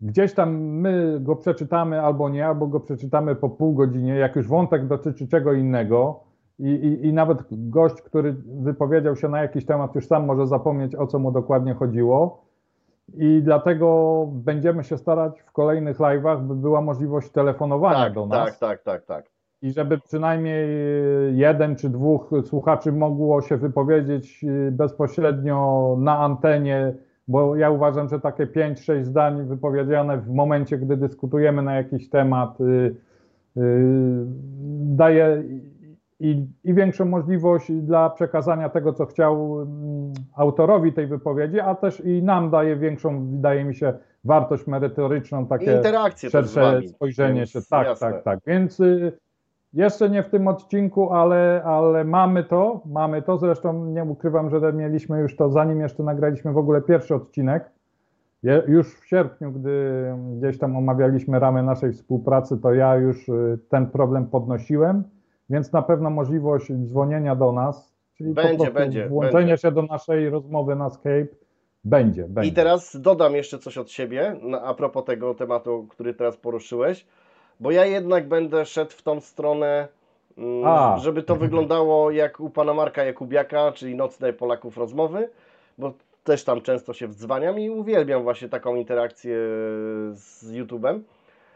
gdzieś 0.01 0.33
tam 0.33 0.55
my 0.57 1.17
go 1.19 1.35
przeczytamy 1.35 2.01
albo 2.01 2.29
nie, 2.29 2.47
albo 2.47 2.67
go 2.67 2.79
przeczytamy 2.79 3.35
po 3.35 3.49
pół 3.49 3.73
godzinie, 3.73 4.15
jak 4.15 4.35
już 4.35 4.47
wątek 4.47 4.87
dotyczy 4.87 5.27
czego 5.27 5.53
innego 5.53 6.19
i, 6.59 6.69
i, 6.69 7.07
i 7.07 7.13
nawet 7.13 7.37
gość, 7.51 8.01
który 8.01 8.35
wypowiedział 8.47 9.15
się 9.15 9.29
na 9.29 9.41
jakiś 9.41 9.65
temat, 9.65 9.95
już 9.95 10.07
sam 10.07 10.25
może 10.25 10.47
zapomnieć 10.47 10.95
o 10.95 11.07
co 11.07 11.19
mu 11.19 11.31
dokładnie 11.31 11.73
chodziło. 11.73 12.45
I 13.13 13.41
dlatego 13.43 14.27
będziemy 14.31 14.83
się 14.83 14.97
starać 14.97 15.41
w 15.41 15.51
kolejnych 15.51 15.97
live'ach, 15.97 16.41
by 16.41 16.55
była 16.55 16.81
możliwość 16.81 17.31
telefonowania 17.31 18.03
tak, 18.03 18.13
do 18.13 18.25
nas 18.25 18.59
tak, 18.59 18.59
tak, 18.59 18.83
tak, 18.83 19.05
tak. 19.05 19.31
i 19.61 19.71
żeby 19.71 19.97
przynajmniej 19.97 20.67
jeden 21.31 21.75
czy 21.75 21.89
dwóch 21.89 22.29
słuchaczy 22.43 22.91
mogło 22.91 23.41
się 23.41 23.57
wypowiedzieć 23.57 24.43
y, 24.43 24.71
bezpośrednio 24.71 25.95
na 25.99 26.17
antenie, 26.17 26.93
bo 27.31 27.55
ja 27.55 27.69
uważam, 27.69 28.09
że 28.09 28.19
takie 28.19 28.47
5-6 28.47 29.03
zdań 29.03 29.45
wypowiedziane 29.45 30.17
w 30.17 30.29
momencie, 30.29 30.77
gdy 30.77 30.97
dyskutujemy 30.97 31.61
na 31.61 31.75
jakiś 31.75 32.09
temat, 32.09 32.61
y, 32.61 32.95
y, 33.57 34.25
daje 34.79 35.43
i, 36.19 36.45
i 36.63 36.73
większą 36.73 37.05
możliwość 37.05 37.71
dla 37.71 38.09
przekazania 38.09 38.69
tego, 38.69 38.93
co 38.93 39.05
chciał 39.05 39.61
mm, 39.61 40.13
autorowi 40.35 40.93
tej 40.93 41.07
wypowiedzi, 41.07 41.59
a 41.59 41.75
też 41.75 41.99
i 42.05 42.23
nam 42.23 42.49
daje 42.49 42.75
większą, 42.75 43.31
wydaje 43.31 43.65
mi 43.65 43.75
się, 43.75 43.93
wartość 44.23 44.67
merytoryczną, 44.67 45.47
takie 45.47 45.71
szersze 46.29 46.81
spojrzenie 46.87 47.39
Więc 47.39 47.49
się. 47.49 47.59
Tak, 47.69 47.87
jasne. 47.87 48.11
tak, 48.11 48.23
tak. 48.23 48.39
Więc 48.47 48.79
y, 48.79 49.17
jeszcze 49.73 50.09
nie 50.09 50.23
w 50.23 50.29
tym 50.29 50.47
odcinku, 50.47 51.13
ale, 51.13 51.61
ale 51.65 52.03
mamy 52.03 52.43
to, 52.43 52.81
mamy 52.85 53.21
to. 53.21 53.37
Zresztą 53.37 53.85
nie 53.85 54.03
ukrywam, 54.03 54.49
że 54.49 54.73
mieliśmy 54.73 55.19
już 55.19 55.35
to, 55.35 55.49
zanim 55.49 55.81
jeszcze 55.81 56.03
nagraliśmy 56.03 56.53
w 56.53 56.57
ogóle 56.57 56.81
pierwszy 56.81 57.15
odcinek. 57.15 57.71
Je, 58.43 58.63
już 58.67 58.95
w 58.95 59.07
sierpniu, 59.07 59.51
gdy 59.51 60.05
gdzieś 60.37 60.57
tam 60.57 60.77
omawialiśmy 60.77 61.39
ramy 61.39 61.63
naszej 61.63 61.93
współpracy, 61.93 62.57
to 62.57 62.73
ja 62.73 62.95
już 62.95 63.29
y, 63.29 63.59
ten 63.69 63.87
problem 63.87 64.27
podnosiłem, 64.27 65.03
więc 65.49 65.71
na 65.71 65.81
pewno 65.81 66.09
możliwość 66.09 66.73
dzwonienia 66.73 67.35
do 67.35 67.51
nas, 67.51 67.95
czyli 68.17 68.33
Będzie, 68.33 68.71
będzie, 68.71 69.07
włączenie 69.07 69.47
będzie. 69.47 69.57
się 69.57 69.71
do 69.71 69.81
naszej 69.81 70.29
rozmowy 70.29 70.75
na 70.75 70.89
Skype, 70.89 71.27
będzie, 71.83 72.27
będzie. 72.27 72.49
I 72.49 72.53
teraz 72.53 73.01
dodam 73.01 73.35
jeszcze 73.35 73.59
coś 73.59 73.77
od 73.77 73.91
siebie 73.91 74.35
a 74.63 74.73
propos 74.73 75.05
tego 75.05 75.33
tematu, 75.33 75.87
który 75.89 76.13
teraz 76.13 76.37
poruszyłeś, 76.37 77.07
bo 77.61 77.71
ja 77.71 77.85
jednak 77.85 78.27
będę 78.27 78.65
szedł 78.65 78.91
w 78.91 79.01
tą 79.01 79.19
stronę, 79.19 79.87
mm, 80.37 80.65
A. 80.65 80.97
żeby 80.97 81.23
to 81.23 81.35
wyglądało 81.35 82.11
jak 82.11 82.39
u 82.39 82.49
pana 82.49 82.73
Marka 82.73 83.03
Jakubiaka, 83.03 83.71
czyli 83.71 83.95
Nocne 83.95 84.33
Polaków 84.33 84.77
rozmowy, 84.77 85.29
bo 85.77 85.93
też 86.23 86.43
tam 86.43 86.61
często 86.61 86.93
się 86.93 87.07
wdzwaniam 87.07 87.59
i 87.59 87.69
uwielbiam 87.69 88.23
właśnie 88.23 88.49
taką 88.49 88.75
interakcję 88.75 89.35
z 90.13 90.51
YouTube'em. 90.53 90.99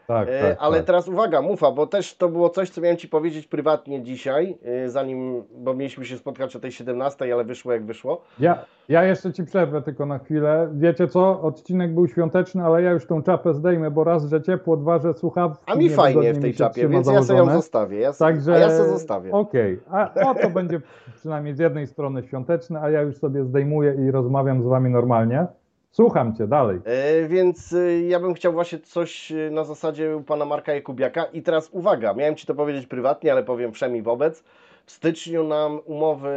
Tak, 0.06 0.28
E, 0.28 0.40
tak, 0.40 0.56
Ale 0.60 0.76
tak. 0.76 0.86
teraz 0.86 1.08
uwaga, 1.08 1.42
Mufa, 1.42 1.70
bo 1.70 1.86
też 1.86 2.16
to 2.16 2.28
było 2.28 2.50
coś, 2.50 2.70
co 2.70 2.80
miałem 2.80 2.96
Ci 2.96 3.08
powiedzieć 3.08 3.46
prywatnie 3.46 4.02
dzisiaj, 4.02 4.58
e, 4.64 4.88
zanim, 4.90 5.42
bo 5.54 5.74
mieliśmy 5.74 6.04
się 6.04 6.18
spotkać 6.18 6.56
o 6.56 6.60
tej 6.60 6.72
17, 6.72 7.34
ale 7.34 7.44
wyszło 7.44 7.72
jak 7.72 7.84
wyszło. 7.86 8.22
Ja, 8.40 8.64
ja 8.88 9.04
jeszcze 9.04 9.32
ci 9.32 9.44
przerwę 9.44 9.82
tylko 9.82 10.06
na 10.06 10.18
chwilę. 10.18 10.68
Wiecie 10.74 11.08
co? 11.08 11.40
Odcinek 11.42 11.94
był 11.94 12.08
świąteczny, 12.08 12.64
ale 12.64 12.82
ja 12.82 12.90
już 12.90 13.06
tą 13.06 13.22
czapę 13.22 13.54
zdejmę, 13.54 13.90
bo 13.90 14.04
raz, 14.04 14.24
że 14.24 14.42
ciepło, 14.42 14.76
dwa, 14.76 14.98
że 14.98 15.14
słuchawki. 15.14 15.64
A 15.66 15.74
mi 15.74 15.90
fajnie 15.90 16.32
w 16.34 16.40
tej 16.40 16.54
czapie, 16.54 16.88
więc 16.88 17.06
ja 17.06 17.12
sobie 17.12 17.16
ją 17.18 17.22
założone. 17.22 17.52
zostawię. 17.56 17.98
Ja, 17.98 18.12
Także, 18.12 18.52
A 18.54 18.58
ja 18.58 18.70
sobie 18.70 18.88
zostawię. 18.88 19.32
Okej, 19.32 19.80
a 19.90 20.14
o 20.30 20.34
to 20.34 20.50
będzie 20.50 20.80
przynajmniej 21.18 21.54
z 21.54 21.58
jednej 21.58 21.86
strony 21.86 22.22
świąteczne, 22.22 22.80
a 22.80 22.90
ja 22.90 23.02
już 23.02 23.16
sobie 23.16 23.44
zdejmuję 23.44 23.94
i 24.08 24.10
rozmawiam 24.10 24.62
z 24.62 24.66
wami 24.66 24.90
normalnie. 24.90 25.46
Słucham 25.96 26.34
cię 26.36 26.46
dalej. 26.46 26.78
E, 26.84 27.28
Więc 27.28 27.72
e, 27.72 28.00
ja 28.00 28.20
bym 28.20 28.34
chciał 28.34 28.52
właśnie 28.52 28.78
coś 28.78 29.32
e, 29.32 29.50
na 29.50 29.64
zasadzie 29.64 30.16
u 30.16 30.22
pana 30.22 30.44
Marka 30.44 30.74
Jakubiaka. 30.74 31.24
I 31.24 31.42
teraz 31.42 31.68
uwaga, 31.72 32.14
miałem 32.14 32.34
Ci 32.36 32.46
to 32.46 32.54
powiedzieć 32.54 32.86
prywatnie, 32.86 33.32
ale 33.32 33.42
powiem 33.42 33.72
wszemi 33.72 34.02
wobec. 34.02 34.44
W 34.86 34.92
styczniu 34.92 35.44
nam 35.44 35.80
umowy 35.84 36.30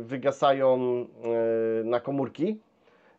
wygasają 0.00 0.76
e, 0.80 1.84
na 1.84 2.00
komórki, 2.00 2.58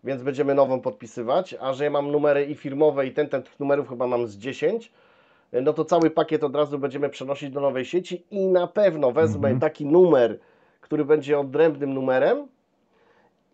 więc 0.03 0.23
będziemy 0.23 0.53
nową 0.55 0.79
podpisywać. 0.81 1.55
A 1.61 1.73
że 1.73 1.83
ja 1.83 1.89
mam 1.89 2.11
numery 2.11 2.45
i 2.45 2.55
firmowe 2.55 3.05
i 3.07 3.11
ten, 3.11 3.29
ten 3.29 3.43
tych 3.43 3.59
numerów 3.59 3.89
chyba 3.89 4.07
mam 4.07 4.27
z 4.27 4.37
10, 4.37 4.91
e, 5.51 5.61
no 5.61 5.73
to 5.73 5.85
cały 5.85 6.09
pakiet 6.09 6.43
od 6.43 6.55
razu 6.55 6.79
będziemy 6.79 7.09
przenosić 7.09 7.49
do 7.49 7.61
nowej 7.61 7.85
sieci 7.85 8.23
i 8.31 8.47
na 8.47 8.67
pewno 8.67 9.11
wezmę 9.11 9.47
Mhm. 9.47 9.59
taki 9.59 9.85
numer, 9.85 10.39
który 10.81 11.05
będzie 11.05 11.39
odrębnym 11.39 11.93
numerem 11.93 12.47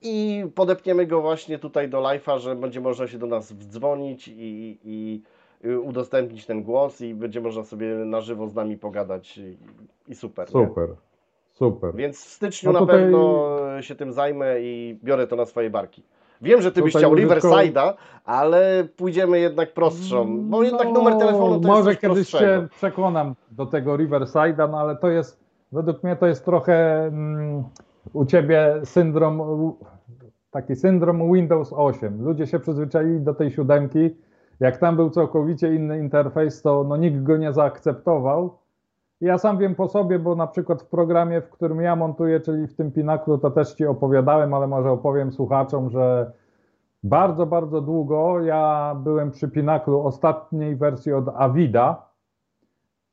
i 0.03 0.45
podepniemy 0.55 1.07
go 1.07 1.21
właśnie 1.21 1.59
tutaj 1.59 1.89
do 1.89 1.97
live'a, 2.01 2.39
że 2.39 2.55
będzie 2.55 2.81
można 2.81 3.07
się 3.07 3.17
do 3.17 3.27
nas 3.27 3.51
wdzwonić 3.53 4.27
i, 4.27 4.79
i 4.83 5.21
udostępnić 5.83 6.45
ten 6.45 6.63
głos 6.63 7.01
i 7.01 7.13
będzie 7.13 7.41
można 7.41 7.63
sobie 7.63 7.87
na 7.95 8.21
żywo 8.21 8.47
z 8.47 8.55
nami 8.55 8.77
pogadać 8.77 9.37
i, 9.37 9.57
i 10.07 10.15
super. 10.15 10.47
nie? 10.55 10.67
Super, 10.67 10.89
super. 11.53 11.95
Więc 11.95 12.25
w 12.25 12.29
styczniu 12.29 12.71
No 12.71 12.73
na 12.73 12.85
tutaj- 12.85 12.95
pewno 13.01 13.47
się 13.81 13.95
tym 13.95 14.13
zajmę 14.13 14.61
i 14.61 14.99
biorę 15.03 15.27
to 15.27 15.35
na 15.35 15.45
swoje 15.45 15.69
barki. 15.69 16.03
Wiem, 16.41 16.61
że 16.61 16.71
ty 16.71 16.81
byś 16.81 16.95
chciał 16.95 17.15
Riverside'a, 17.15 17.93
ale 18.25 18.87
pójdziemy 18.97 19.39
jednak 19.39 19.73
prostszą, 19.73 20.37
bo 20.49 20.63
jednak 20.63 20.87
numer 20.93 21.17
telefonu 21.17 21.59
to 21.61 21.67
No, 21.67 21.73
może 21.73 21.95
kiedyś 21.95 22.15
prostszego. 22.29 22.61
się 22.61 22.67
przekonam 22.77 23.35
do 23.51 23.65
tego 23.65 23.93
Riverside'a, 23.97 24.69
no 24.71 24.79
ale 24.79 24.95
to 24.95 25.09
jest, 25.09 25.39
według 25.71 26.03
mnie 26.03 26.15
to 26.15 26.25
jest 26.27 26.45
trochę 26.45 27.05
mm, 27.05 27.63
u 28.13 28.25
ciebie 28.25 28.81
syndrom, 28.83 29.41
taki 30.51 30.75
syndrom 30.75 31.33
Windows 31.33 31.73
8. 31.73 32.23
Ludzie 32.23 32.47
się 32.47 32.59
przyzwyczaili 32.59 33.21
do 33.21 33.33
tej 33.33 33.51
siódemki. 33.51 34.15
Jak 34.59 34.77
tam 34.77 34.95
był 34.95 35.09
całkowicie 35.09 35.75
inny 35.75 35.99
interfejs, 35.99 36.61
to 36.61 36.83
no, 36.83 36.97
nikt 36.97 37.23
go 37.23 37.37
nie 37.37 37.53
zaakceptował. 37.53 38.57
Ja 39.21 39.37
sam 39.37 39.57
wiem 39.57 39.75
po 39.75 39.87
sobie, 39.87 40.19
bo 40.19 40.35
na 40.35 40.47
przykład 40.47 40.81
w 40.81 40.85
programie, 40.85 41.41
w 41.41 41.49
którym 41.49 41.81
ja 41.81 41.95
montuję, 41.95 42.39
czyli 42.39 42.67
w 42.67 42.75
tym 42.75 42.91
Pinaklu, 42.91 43.37
to 43.37 43.51
też 43.51 43.73
Ci 43.73 43.85
opowiadałem, 43.85 44.53
ale 44.53 44.67
może 44.67 44.91
opowiem 44.91 45.31
słuchaczom, 45.31 45.89
że 45.89 46.31
bardzo, 47.03 47.45
bardzo 47.45 47.81
długo 47.81 48.41
ja 48.41 48.95
byłem 49.03 49.31
przy 49.31 49.49
Pinaklu 49.49 50.05
ostatniej 50.07 50.75
wersji 50.75 51.13
od 51.13 51.25
Avida, 51.35 52.12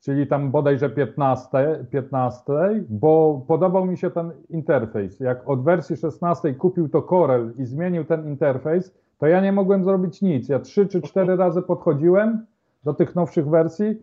czyli 0.01 0.27
tam 0.27 0.51
bodajże 0.51 0.91
15, 0.91 1.85
15, 1.91 2.53
bo 2.89 3.45
podobał 3.49 3.87
mi 3.87 3.99
się 3.99 4.11
ten 4.11 4.33
interfejs. 4.49 5.21
Jak 5.21 5.49
od 5.49 5.63
wersji 5.63 5.97
16 5.97 6.55
kupił 6.55 6.89
to 6.89 7.03
Corel 7.03 7.53
i 7.59 7.65
zmienił 7.65 8.05
ten 8.05 8.29
interfejs, 8.29 8.95
to 9.19 9.27
ja 9.27 9.41
nie 9.41 9.53
mogłem 9.53 9.85
zrobić 9.85 10.23
nic. 10.23 10.49
Ja 10.49 10.59
trzy 10.59 10.87
czy 10.87 11.03
cztery 11.03 11.37
razy 11.37 11.63
podchodziłem 11.63 12.47
do 12.85 12.95
tych 12.95 13.15
nowszych 13.15 13.49
wersji 13.49 14.03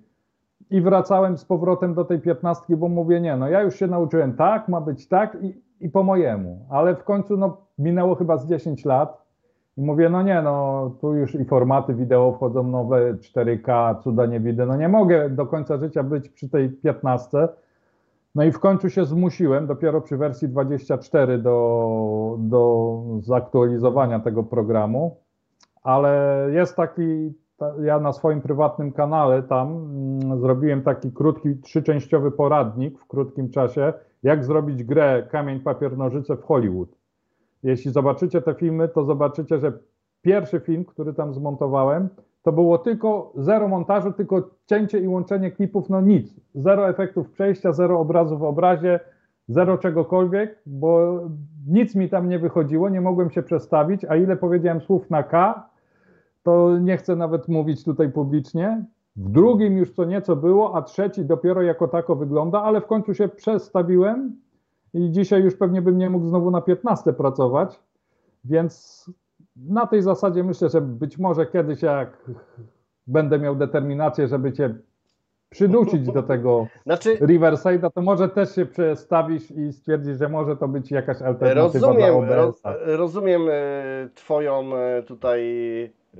i 0.69 0.81
wracałem 0.81 1.38
z 1.38 1.45
powrotem 1.45 1.93
do 1.93 2.05
tej 2.05 2.19
15, 2.19 2.77
bo 2.77 2.89
mówię, 2.89 3.21
nie, 3.21 3.38
no 3.38 3.49
ja 3.49 3.62
już 3.62 3.75
się 3.75 3.88
nauczyłem 3.88 4.33
tak, 4.33 4.67
ma 4.67 4.81
być 4.81 5.07
tak 5.07 5.38
i, 5.41 5.62
i 5.79 5.89
po 5.89 6.03
mojemu. 6.03 6.67
Ale 6.69 6.95
w 6.95 7.03
końcu 7.03 7.38
no, 7.38 7.57
minęło 7.77 8.15
chyba 8.15 8.38
z 8.38 8.47
10 8.47 8.86
lat 8.86 9.27
i 9.78 9.82
mówię, 9.82 10.10
no 10.10 10.22
nie, 10.22 10.42
no 10.42 10.90
tu 11.02 11.16
już 11.16 11.36
i 11.36 11.46
formaty 11.46 11.94
wideo 11.94 12.32
wchodzą 12.32 12.63
nowe, 12.63 13.13
4K, 13.13 13.96
cuda 14.04 14.26
nie 14.26 14.40
widzę, 14.40 14.66
no 14.66 14.76
nie 14.76 14.90
mogę 14.90 15.30
do 15.30 15.46
końca 15.46 15.78
życia 15.78 16.04
być 16.04 16.30
przy 16.30 16.50
tej 16.50 16.70
15. 16.70 17.48
No 18.36 18.44
i 18.44 18.52
w 18.52 18.60
końcu 18.60 18.90
się 18.90 19.06
zmusiłem, 19.06 19.68
dopiero 19.68 20.02
przy 20.02 20.18
wersji 20.18 20.50
24 20.50 21.38
do, 21.38 22.36
do 22.40 23.02
zaktualizowania 23.22 24.20
tego 24.20 24.44
programu, 24.44 25.18
ale 25.84 26.42
jest 26.52 26.76
taki, 26.76 27.34
ta, 27.58 27.74
ja 27.84 28.00
na 28.00 28.13
swoim 28.13 28.42
prywatnym 28.42 28.92
kanale 28.92 29.44
tam 29.44 29.68
mm, 29.78 30.40
zrobiłem 30.42 30.82
taki 30.82 31.12
krótki, 31.12 31.56
trzyczęściowy 31.56 32.32
poradnik 32.32 33.00
w 33.00 33.08
krótkim 33.08 33.50
czasie, 33.50 33.94
jak 34.24 34.46
zrobić 34.46 34.84
grę 34.84 35.28
Kamień, 35.32 35.60
Papier, 35.60 35.98
Nożyce 35.98 36.38
w 36.38 36.44
Hollywood. 36.44 36.96
Jeśli 37.63 37.91
zobaczycie 37.91 38.41
te 38.41 38.54
filmy, 38.54 38.88
to 38.88 39.06
zobaczycie, 39.06 39.60
że 39.60 39.74
pierwszy 40.22 40.60
film, 40.60 40.86
który 40.86 41.13
tam 41.13 41.34
zmontowałem, 41.34 42.10
to 42.43 42.52
było 42.52 42.78
tylko 42.78 43.34
zero 43.36 43.67
montażu, 43.67 44.13
tylko 44.13 44.50
cięcie 44.65 45.00
i 45.00 45.08
łączenie 45.08 45.52
klipów, 45.52 45.89
no 45.89 46.02
nic. 46.02 46.36
Zero 46.56 46.89
efektów 46.89 47.30
przejścia, 47.30 47.74
zero 47.74 48.00
obrazu 48.00 48.38
w 48.38 48.43
obrazie, 48.43 49.00
zero 49.48 49.78
czegokolwiek, 49.78 50.62
bo 50.65 51.20
nic 51.67 51.96
mi 51.96 52.10
tam 52.10 52.30
nie 52.30 52.39
wychodziło, 52.39 52.89
nie 52.89 53.02
mogłem 53.02 53.30
się 53.30 53.43
przestawić, 53.43 54.06
a 54.06 54.15
ile 54.15 54.38
powiedziałem 54.38 54.82
słów 54.82 55.10
na 55.10 55.24
K, 55.24 55.70
to 56.43 56.78
nie 56.78 56.98
chcę 56.98 57.15
nawet 57.15 57.48
mówić 57.48 57.84
tutaj 57.84 58.12
publicznie. 58.12 58.86
W 59.15 59.30
drugim 59.30 59.78
już 59.78 59.91
co 59.91 60.06
nieco 60.06 60.36
było, 60.36 60.76
a 60.76 60.82
trzeci 60.82 61.26
dopiero 61.26 61.62
jako 61.62 61.88
tako 61.88 62.15
wygląda, 62.15 62.63
ale 62.63 62.82
w 62.82 62.86
końcu 62.86 63.13
się 63.13 63.28
przestawiłem 63.28 64.36
i 64.93 65.12
dzisiaj 65.12 65.43
już 65.43 65.56
pewnie 65.56 65.82
bym 65.82 65.97
nie 65.97 66.10
mógł 66.10 66.28
znowu 66.28 66.52
na 66.52 66.62
15 66.62 67.13
pracować, 67.13 67.80
więc 68.43 69.06
na 69.56 69.88
tej 69.88 70.02
zasadzie 70.02 70.43
myślę, 70.43 70.69
że 70.69 70.82
być 70.82 71.17
może 71.17 71.45
kiedyś 71.45 71.82
jak 71.82 72.17
będę 73.08 73.39
miał 73.39 73.56
determinację, 73.56 74.28
żeby 74.28 74.54
cię 74.54 74.76
przydusić 75.50 76.06
do 76.06 76.23
tego 76.23 76.67
Znaczy, 76.83 77.17
Riverside'a, 77.17 77.92
to 77.96 78.02
może 78.02 78.29
też 78.29 78.56
się 78.56 78.65
przestawisz 78.65 79.52
i 79.52 79.73
stwierdzisz, 79.73 80.17
że 80.17 80.29
może 80.29 80.58
to 80.58 80.67
być 80.67 80.92
jakaś 80.92 81.21
alternatywa 81.21 81.88
rozumiem, 81.88 82.25
dla 82.25 82.44
OBS-a. 82.44 82.73
rozumiem 82.85 83.42
e, 83.50 84.10
twoją 84.15 84.75
e, 84.75 85.04
tutaj, 85.04 85.44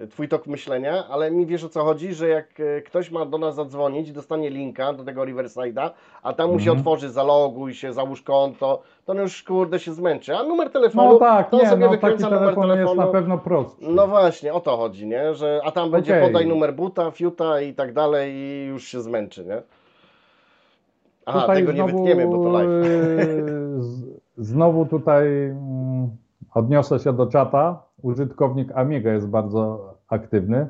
twój 0.10 0.28
tok 0.28 0.48
myślenia, 0.48 1.04
ale 1.10 1.32
mi 1.32 1.46
wiesz 1.46 1.64
o 1.64 1.70
co 1.70 1.84
chodzi, 1.84 2.14
że 2.14 2.28
jak 2.28 2.60
e, 2.60 2.82
ktoś 2.82 3.12
ma 3.12 3.26
do 3.26 3.38
nas 3.38 3.56
zadzwonić, 3.56 4.12
dostanie 4.12 4.50
linka 4.50 4.94
do 4.94 5.04
tego 5.04 5.22
Riverside'a, 5.22 5.90
a 6.24 6.34
tam 6.34 6.52
mu 6.52 6.60
się 6.60 6.70
Mhm. 6.72 6.78
otworzy, 6.78 7.10
zaloguj 7.10 7.74
się, 7.74 7.94
załóż 7.94 8.22
konto, 8.22 8.82
to 9.06 9.12
on 9.12 9.18
już 9.18 9.44
kurde 9.44 9.80
się 9.80 9.94
zmęczy, 9.94 10.38
a 10.38 10.44
numer 10.44 10.70
telefonu, 10.70 11.12
No 11.14 11.20
tak, 11.20 11.50
to 11.50 11.58
nie, 11.58 11.70
sobie 11.70 11.86
no 11.86 11.92
wykręca 11.92 12.26
numer 12.30 12.40
telefon 12.40 12.64
jest 12.68 12.76
telefonu. 12.78 13.02
na 13.02 13.08
pewno 13.08 13.38
prostszy. 13.38 13.86
No 13.90 14.08
właśnie, 14.08 14.54
o 14.54 14.60
to 14.60 14.78
chodzi, 14.78 15.08
nie? 15.08 15.34
Że, 15.34 15.62
a 15.64 15.72
tam 15.72 15.92
będzie 15.92 16.14
Okej. 16.18 16.28
podaj 16.28 16.48
numer 16.48 16.74
buta, 16.74 17.12
fiuta 17.12 17.62
i 17.62 17.74
tak 17.74 17.94
dalej 17.94 18.34
i 18.34 18.66
już 18.66 18.84
się 18.84 19.02
zmęczy, 19.02 19.46
nie? 19.46 19.62
Aha, 21.26 21.42
Tutaj 21.42 21.56
tego 21.58 21.72
nie 21.72 21.84
wytniemy, 21.84 22.28
bo 22.28 22.38
to 22.44 22.50
live. 22.50 22.70
z- 23.84 24.18
Znowu 24.40 24.86
tutaj 24.86 25.28
mm, 25.28 25.77
odniosę 26.58 27.00
się 27.00 27.14
do 27.14 27.28
czata. 27.28 27.84
Użytkownik 28.02 28.72
Amiga 28.76 29.14
jest 29.14 29.28
bardzo 29.28 29.94
aktywny. 30.08 30.68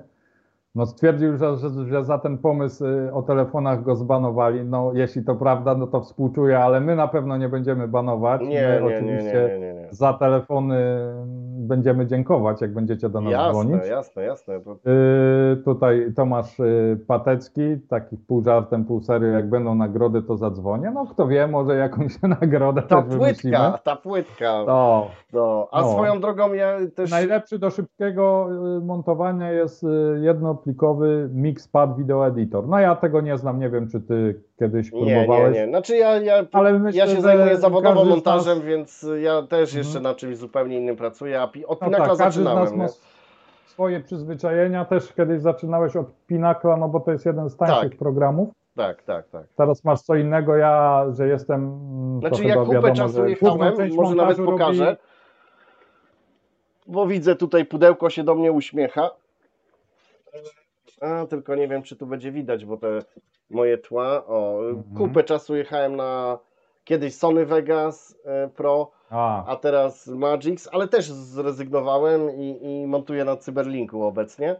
No 0.76 0.86
stwierdził, 0.86 1.38
że, 1.38 1.56
że, 1.58 1.70
że 1.86 2.04
za 2.06 2.18
ten 2.20 2.38
pomysł 2.38 2.86
y, 2.86 3.14
o 3.14 3.22
telefonach 3.22 3.84
go 3.84 3.96
zbanowali. 3.96 4.66
No 4.66 4.92
jeśli 4.94 5.24
to 5.24 5.36
prawda, 5.36 5.76
no 5.76 5.88
to 5.88 6.02
współczuję, 6.02 6.60
ale 6.60 6.80
my 6.82 6.96
na 6.96 7.08
pewno 7.08 7.38
nie 7.38 7.50
będziemy 7.50 7.88
banować. 7.88 8.42
Nie, 8.42 8.48
my 8.48 8.80
nie, 8.90 8.96
oczywiście 8.96 9.58
nie, 9.60 9.74
nie, 9.74 9.88
za 9.92 10.14
telefony 10.14 10.78
będziemy 11.58 12.08
dziękować, 12.08 12.62
jak 12.62 12.74
będziecie 12.74 13.10
do 13.10 13.22
nas 13.22 13.52
dzwonić. 13.52 13.74
Jasne, 13.90 14.24
jasne, 14.24 14.54
jasne. 14.56 14.60
To, 14.84 14.90
Yy, 14.92 15.58
tutaj 15.66 16.14
Tomasz 16.16 16.60
yy, 16.60 17.00
Patecki, 17.08 17.62
taki 17.90 18.18
pół 18.18 18.44
żartem, 18.44 18.86
pół 18.86 19.02
serio, 19.02 19.28
jak 19.28 19.50
będą 19.50 19.76
nagrody, 19.76 20.22
to 20.22 20.38
zadzwonię. 20.38 20.92
No 20.92 21.06
kto 21.06 21.28
wie, 21.28 21.48
może 21.48 21.76
jakąś 21.76 22.22
nagrodę 22.42 22.82
ta 22.82 23.02
też 23.02 23.06
wymyślimy. 23.16 23.58
płytka, 23.58 23.78
ta 23.84 23.96
płytka. 23.96 24.64
To. 24.66 25.08
No. 25.34 25.68
A 25.72 25.82
No. 25.82 25.92
swoją 25.92 26.20
drogą 26.22 26.54
ja 26.54 26.78
też... 26.96 27.12
Najlepszy 27.12 27.60
do 27.60 27.70
szybkiego 27.70 28.48
yy, 28.52 28.82
montowania 28.86 29.52
jest 29.52 29.84
yy, 29.84 30.20
jednoplikowy 30.68 31.30
Mixpad 31.34 31.98
Video 31.98 32.28
Editor. 32.28 32.68
No 32.68 32.80
ja 32.80 32.96
tego 32.96 33.22
nie 33.22 33.38
znam, 33.38 33.60
nie 33.60 33.70
wiem 33.70 33.90
czy 33.90 34.02
ty 34.02 34.42
kiedyś 34.60 34.92
Nie, 34.92 35.02
nie, 35.02 35.16
próbowałeś. 35.26 35.56
nie. 35.56 35.68
Znaczy 35.68 35.98
ja, 35.98 36.18
ja, 36.22 36.46
Ale 36.52 36.80
myślę, 36.80 37.00
ja 37.00 37.16
się 37.16 37.22
zajmuję 37.22 37.58
zawodowo 37.58 37.96
każdy 37.96 38.10
montażem, 38.10 38.58
nas- 38.58 38.68
więc 38.68 39.06
ja 39.22 39.42
też 39.42 39.74
jeszcze 39.74 39.98
Mhm. 39.98 40.04
na 40.04 40.16
czymś 40.16 40.38
zupełnie 40.38 40.78
innym 40.78 40.96
pracuję, 40.96 41.42
a 41.42 41.44
od 41.44 41.82
No 41.82 41.88
Pinakla 41.88 42.08
tak, 42.08 42.18
każdy 42.18 42.42
z 42.42 42.44
zaczynałem. 42.44 42.80
nie? 42.80 42.88
swoje 43.68 44.00
przyzwyczajenia. 44.00 44.86
Też 44.86 45.14
kiedyś 45.14 45.42
zaczynałeś 45.42 45.96
od 45.96 46.08
Pinakla, 46.28 46.78
no 46.78 46.90
bo 46.90 47.00
to 47.00 47.12
jest 47.12 47.26
jeden 47.26 47.50
z 47.50 47.58
tańszych 47.58 47.90
Tak. 47.90 47.98
programów. 48.00 48.50
Tak, 48.76 49.04
tak, 49.04 49.30
tak. 49.30 49.44
Teraz 49.56 49.84
masz 49.84 50.02
co 50.02 50.16
innego, 50.16 50.56
ja, 50.56 51.06
że 51.12 51.28
jestem. 51.28 51.62
mm, 51.64 52.20
Znaczy 52.20 52.44
ja 52.46 52.56
kupę 52.56 52.74
wiadomo, 52.74 52.94
czasu 52.96 53.28
jechałem, 53.28 53.74
może 53.96 54.16
nawet 54.16 54.38
pokażę, 54.38 54.86
robi- 54.86 54.98
bo 56.88 57.08
widzę 57.08 57.36
tutaj 57.36 57.66
pudełko 57.66 58.10
się 58.10 58.24
do 58.24 58.36
mnie 58.36 58.52
uśmiecha. 58.52 59.10
A, 61.02 61.26
tylko 61.26 61.56
nie 61.56 61.68
wiem, 61.68 61.84
czy 61.84 61.96
tu 61.96 62.06
będzie 62.08 62.32
widać, 62.32 62.66
bo 62.66 62.78
te 62.78 62.88
moje 63.50 63.78
tła, 63.78 64.26
o, 64.28 64.60
Mhm. 64.70 64.96
kupę 64.98 65.24
czasu 65.24 65.56
jechałem 65.56 65.96
na 65.96 66.40
kiedyś 66.84 67.16
Sony 67.16 67.46
Vegas 67.46 68.18
e, 68.26 68.50
Pro, 68.56 68.92
A, 69.10 69.46
a 69.46 69.56
teraz 69.56 70.08
Magix, 70.08 70.70
ale 70.72 70.88
też 70.88 71.12
zrezygnowałem 71.12 72.32
i, 72.32 72.60
i 72.62 72.88
montuję 72.88 73.26
na 73.26 73.38
Cyberlinku 73.38 74.04
obecnie 74.04 74.56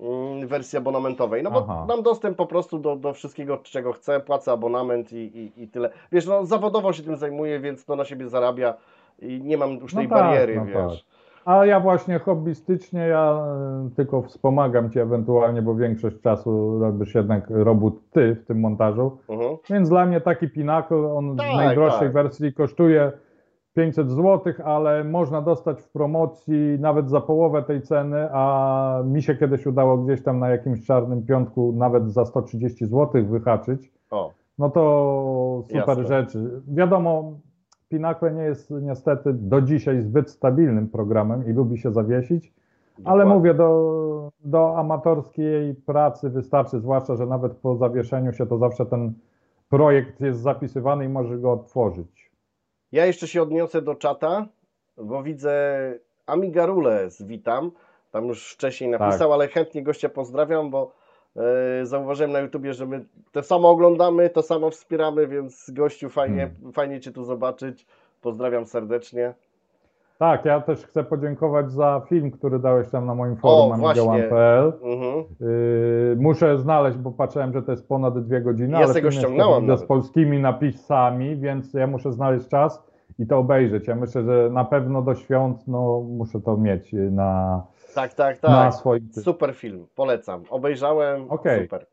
mm, 0.00 0.46
wersji 0.48 0.78
abonamentowej, 0.78 1.42
no 1.42 1.50
bo 1.50 1.58
Aha. 1.68 1.84
mam 1.88 2.02
dostęp 2.02 2.36
po 2.36 2.46
prostu 2.46 2.78
do, 2.78 2.96
do 2.96 3.12
wszystkiego, 3.12 3.58
czego 3.58 3.92
chcę, 3.92 4.20
płacę 4.20 4.52
abonament 4.52 5.12
i, 5.12 5.16
i, 5.16 5.62
i 5.62 5.68
tyle. 5.68 5.90
Wiesz, 6.12 6.26
no 6.26 6.46
zawodowo 6.46 6.92
się 6.92 7.02
tym 7.02 7.16
zajmuję, 7.16 7.60
więc 7.60 7.84
to 7.84 7.96
na 7.96 8.04
siebie 8.04 8.28
zarabia 8.28 8.74
i 9.18 9.40
nie 9.42 9.56
mam 9.56 9.72
już 9.72 9.94
No 9.94 10.00
tej 10.00 10.08
tak, 10.08 10.18
bariery, 10.18 10.56
no 10.56 10.66
wiesz. 10.66 11.04
A 11.44 11.66
ja 11.66 11.80
właśnie 11.80 12.18
hobbystycznie, 12.18 13.00
ja 13.00 13.44
y, 13.86 13.94
tylko 13.94 14.22
wspomagam 14.22 14.90
cię 14.90 15.02
ewentualnie, 15.02 15.62
bo 15.62 15.74
większość 15.74 16.20
czasu 16.20 16.78
robisz 16.78 17.14
jednak 17.14 17.46
robót 17.50 18.10
ty 18.10 18.34
w 18.34 18.44
tym 18.46 18.60
montażu. 18.60 19.18
Mhm. 19.28 19.56
Więc 19.70 19.88
dla 19.88 20.06
mnie 20.06 20.20
taki 20.20 20.48
Pinnacle, 20.48 21.12
on 21.14 21.36
Tak, 21.36 21.46
w 21.52 21.56
najdroższej 21.56 22.08
tak. 22.08 22.12
wersji 22.12 22.54
kosztuje 22.54 23.12
500 23.74 24.10
zł, 24.10 24.52
ale 24.64 25.04
można 25.04 25.42
dostać 25.42 25.82
w 25.82 25.88
promocji 25.88 26.76
nawet 26.80 27.10
za 27.10 27.20
połowę 27.20 27.62
tej 27.62 27.82
ceny, 27.82 28.28
a 28.32 29.02
mi 29.04 29.22
się 29.22 29.34
kiedyś 29.34 29.66
udało 29.66 29.98
gdzieś 29.98 30.22
tam 30.22 30.38
na 30.38 30.48
jakimś 30.48 30.86
czarnym 30.86 31.26
piątku 31.26 31.74
nawet 31.76 32.12
za 32.12 32.24
130 32.24 32.86
zł 32.86 33.24
wyhaczyć. 33.26 33.92
O, 34.10 34.30
No 34.58 34.70
to 34.70 35.62
super 35.68 35.98
Jasne. 35.98 36.04
rzeczy. 36.06 36.62
Wiadomo, 36.68 37.32
Pinnacle 37.94 38.30
nie 38.32 38.42
jest 38.42 38.70
niestety 38.70 39.32
do 39.32 39.60
dzisiaj 39.60 40.02
zbyt 40.02 40.30
stabilnym 40.30 40.88
programem 40.88 41.46
i 41.50 41.52
lubi 41.52 41.78
się 41.78 41.92
zawiesić, 41.92 42.52
ale 43.04 43.24
dokładnie. 43.24 43.34
mówię, 43.34 43.54
do, 43.54 44.30
do 44.44 44.78
amatorskiej 44.78 45.74
pracy 45.74 46.30
wystarczy, 46.30 46.80
zwłaszcza, 46.80 47.16
że 47.16 47.26
nawet 47.26 47.52
po 47.52 47.76
zawieszeniu 47.76 48.32
się 48.32 48.46
to 48.46 48.58
zawsze 48.58 48.86
ten 48.86 49.12
projekt 49.68 50.20
jest 50.20 50.40
zapisywany 50.40 51.04
i 51.04 51.08
może 51.08 51.38
go 51.38 51.52
odtworzyć. 51.52 52.30
Ja 52.92 53.06
jeszcze 53.06 53.28
się 53.28 53.42
odniosę 53.42 53.82
do 53.82 53.94
czata, 53.94 54.46
bo 54.96 55.22
widzę 55.22 55.54
Amiga 56.26 56.66
Rules, 56.66 57.22
witam. 57.22 57.70
Tam 58.10 58.24
już 58.26 58.52
wcześniej 58.52 58.90
Tak. 58.90 59.00
napisał, 59.00 59.32
ale 59.32 59.48
chętnie 59.48 59.82
gościa 59.82 60.08
pozdrawiam, 60.08 60.70
bo 60.70 60.92
zauważyłem 61.82 62.32
na 62.32 62.40
YouTubie, 62.40 62.74
że 62.74 62.86
my 62.86 63.04
to 63.32 63.42
samo 63.42 63.68
oglądamy, 63.68 64.30
to 64.30 64.42
samo 64.42 64.70
wspieramy, 64.70 65.26
więc 65.26 65.70
gościu 65.70 66.08
fajnie, 66.08 66.50
Hmm. 66.54 66.72
fajnie 66.72 67.00
Cię 67.00 67.12
tu 67.12 67.24
zobaczyć. 67.24 67.86
Pozdrawiam 68.20 68.66
serdecznie. 68.66 69.34
Tak, 70.18 70.44
ja 70.44 70.60
też 70.60 70.86
chcę 70.86 71.04
podziękować 71.04 71.72
za 71.72 72.02
film, 72.08 72.30
który 72.30 72.58
dałeś 72.58 72.90
tam 72.90 73.06
na 73.06 73.14
moim 73.14 73.36
forum 73.36 73.72
amigaone.pl. 73.72 74.72
Mhm. 74.82 75.24
Yy, 75.40 76.16
muszę 76.20 76.58
znaleźć, 76.58 76.98
bo 76.98 77.10
patrzyłem, 77.10 77.52
że 77.52 77.62
to 77.62 77.70
jest 77.70 77.88
ponad 77.88 78.26
dwie 78.26 78.40
godziny, 78.40 78.70
Ja 78.70 78.76
ale 78.76 78.88
sobie 78.88 79.02
go 79.02 79.10
film 79.10 79.22
jest 79.22 79.34
ściągnąłem 79.34 79.78
z 79.78 79.84
polskimi 79.84 80.38
napisami, 80.38 81.36
więc 81.36 81.74
ja 81.74 81.86
muszę 81.86 82.12
znaleźć 82.12 82.48
czas 82.48 82.82
i 83.18 83.26
to 83.26 83.38
obejrzeć. 83.38 83.88
Ja 83.88 83.94
myślę, 83.94 84.22
że 84.22 84.50
na 84.52 84.64
pewno 84.64 85.02
do 85.02 85.14
świąt 85.14 85.68
no, 85.68 86.00
muszę 86.00 86.40
to 86.40 86.56
mieć 86.56 86.92
na, 86.92 87.62
Tak, 87.94 88.14
tak, 88.14 88.42
na 88.42 88.48
tak. 88.48 88.74
swoim... 88.74 89.08
Super 89.12 89.54
film, 89.54 89.86
polecam. 89.94 90.44
Obejrzałem, 90.50 91.30
Okej. 91.30 91.62
super. 91.62 91.86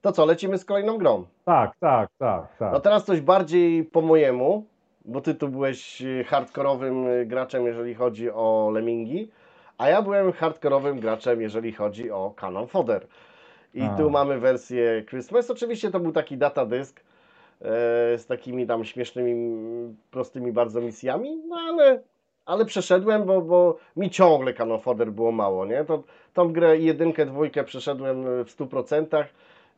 To 0.00 0.12
co, 0.12 0.24
lecimy 0.24 0.58
z 0.58 0.64
kolejną 0.64 0.98
grą. 0.98 1.24
Tak, 1.44 1.76
tak, 1.80 2.10
tak, 2.18 2.56
tak. 2.58 2.72
No 2.72 2.80
teraz 2.80 3.04
coś 3.04 3.20
bardziej 3.20 3.84
po 3.84 4.00
mojemu, 4.00 4.66
bo 5.04 5.20
ty 5.20 5.34
tu 5.34 5.48
byłeś 5.48 6.02
y, 6.02 6.24
hardkorowym 6.24 7.06
y, 7.06 7.26
graczem, 7.26 7.66
jeżeli 7.66 7.94
chodzi 7.94 8.30
o 8.30 8.70
Lemmingi, 8.72 9.30
a 9.78 9.88
ja 9.88 10.02
byłem 10.02 10.32
hardkorowym 10.32 11.00
graczem, 11.00 11.40
jeżeli 11.40 11.72
chodzi 11.72 12.10
o 12.10 12.34
Canon 12.36 12.66
Fodder. 12.66 13.06
I 13.74 13.82
A. 13.82 13.96
tu 13.96 14.10
mamy 14.10 14.38
wersję 14.38 15.04
Christmas. 15.08 15.50
Oczywiście 15.50 15.90
to 15.90 16.00
był 16.00 16.12
taki 16.12 16.36
datadysk 16.36 17.00
e, 17.00 17.04
z 18.18 18.26
takimi 18.26 18.66
tam 18.66 18.84
śmiesznymi, 18.84 19.56
prostymi 20.10 20.52
bardzo 20.52 20.80
misjami, 20.80 21.42
no 21.48 21.56
ale, 21.56 22.02
ale 22.46 22.64
przeszedłem, 22.64 23.24
bo, 23.24 23.40
bo 23.40 23.76
mi 23.96 24.10
ciągle 24.10 24.54
Canon 24.54 24.80
Fodder 24.80 25.12
było 25.12 25.32
mało, 25.32 25.66
nie? 25.66 25.84
To, 25.84 26.02
tą 26.34 26.52
grę 26.52 26.78
i 26.78 26.84
jedynkę, 26.84 27.26
dwójkę 27.26 27.64
przeszedłem 27.64 28.24
w 28.44 28.56
100%, 28.58 29.24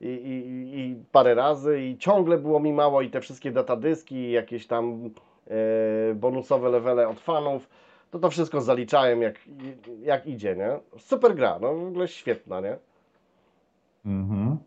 i, 0.01 0.07
i, 0.07 0.79
i 0.81 1.05
parę 1.12 1.35
razy 1.35 1.81
i 1.81 1.99
ciągle 1.99 2.39
było 2.39 2.61
mi 2.61 2.73
mało 2.73 3.03
i 3.03 3.11
te 3.11 3.21
wszystkie 3.21 3.53
datadyski, 3.53 4.31
jakieś 4.31 4.67
tam 4.67 5.11
e, 5.47 6.14
bonusowe 6.14 6.69
levele 6.69 7.09
od 7.09 7.21
fanów, 7.21 7.69
to 8.11 8.19
to 8.19 8.31
wszystko 8.31 8.61
zaliczałem 8.61 9.23
jak, 9.23 9.35
jak 10.03 10.27
idzie, 10.27 10.57
nie? 10.57 10.79
Super 10.99 11.35
gra, 11.35 11.59
no 11.61 11.75
w 11.75 11.87
ogóle 11.87 12.09
świetna, 12.09 12.61
nie? 12.61 12.79
Mhm. 14.07 14.59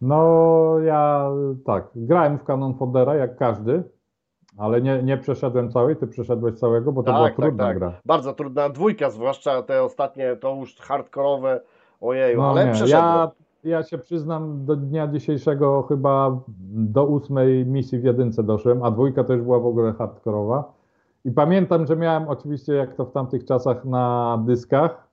No 0.00 0.78
ja 0.78 1.30
tak, 1.66 1.84
grałem 1.94 2.38
w 2.38 2.44
Canon 2.44 2.74
Foddera 2.74 3.14
jak 3.14 3.36
każdy, 3.36 3.82
ale 4.58 4.80
nie, 4.82 5.02
nie 5.02 5.16
przeszedłem 5.18 5.70
całej, 5.70 5.96
ty 5.96 6.06
przeszedłeś 6.06 6.54
całego, 6.54 6.92
bo 6.92 7.02
to 7.02 7.12
była 7.12 7.24
Tak, 7.28 7.36
tak, 7.36 7.44
trudna 7.44 7.64
tak. 7.64 7.78
gra. 7.78 7.92
Bardzo 8.06 8.32
trudna 8.32 8.68
dwójka, 8.68 9.10
zwłaszcza 9.10 9.62
te 9.62 9.82
ostatnie, 9.82 10.36
to 10.36 10.56
już 10.56 10.76
hardkorowe, 10.76 11.60
ojeju, 12.00 12.38
No 12.38 12.50
ale 12.50 12.66
nie, 12.66 12.72
przeszedłem. 12.72 13.02
ja, 13.04 13.30
ja 13.64 13.82
się 13.82 13.98
przyznam, 13.98 14.64
do 14.64 14.76
dnia 14.76 15.08
dzisiejszego 15.08 15.82
chyba 15.82 16.40
do 16.72 17.04
ósmej 17.06 17.66
misji 17.66 17.98
w 17.98 18.04
jedynce 18.04 18.42
doszłem, 18.42 18.82
a 18.82 18.90
dwójka 18.90 19.24
to 19.24 19.32
już 19.32 19.42
była 19.42 19.58
w 19.58 19.66
ogóle 19.66 19.92
hardkorowa. 19.92 20.72
I 21.24 21.30
pamiętam, 21.30 21.86
że 21.86 21.96
miałem 21.96 22.28
oczywiście, 22.28 22.72
jak 22.72 22.94
to 22.94 23.04
w 23.04 23.12
tamtych 23.12 23.44
czasach, 23.44 23.84
na 23.84 24.38
dyskach 24.46 25.08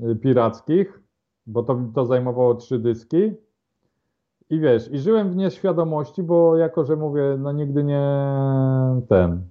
y, 0.00 0.16
pirackich, 0.16 1.00
bo 1.46 1.62
to, 1.62 1.80
to 1.94 2.06
zajmowało 2.06 2.54
trzy 2.54 2.78
dyski. 2.78 3.32
I 4.50 4.60
wiesz, 4.60 4.92
i 4.92 4.98
żyłem 4.98 5.30
w 5.30 5.36
nieświadomości, 5.36 6.22
bo 6.22 6.56
jako, 6.56 6.84
że 6.84 6.96
mówię, 6.96 7.36
no 7.38 7.52
nigdy 7.52 7.84
nie 7.84 8.26
ten, 9.08 9.42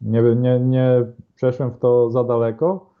nie, 0.00 0.22
nie, 0.22 0.60
nie 0.60 1.06
przeszłem 1.34 1.70
w 1.70 1.78
to 1.78 2.10
za 2.10 2.24
daleko, 2.24 2.92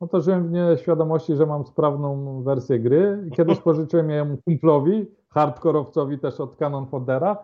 no 0.00 0.06
to 0.08 0.20
żyłem 0.20 0.48
w 0.48 0.50
nieświadomości, 0.50 1.36
że 1.36 1.46
mam 1.46 1.66
sprawną 1.66 2.42
wersję 2.42 2.78
gry. 2.78 3.30
Kiedyś 3.36 3.60
pożyczyłem 3.60 4.10
ją 4.10 4.36
kumplowi, 4.44 5.06
hardkorowcowi 5.28 6.18
też 6.18 6.40
od 6.40 6.56
Canon 6.56 6.86
Foddera 6.86 7.36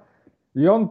i 0.55 0.69
on 0.69 0.89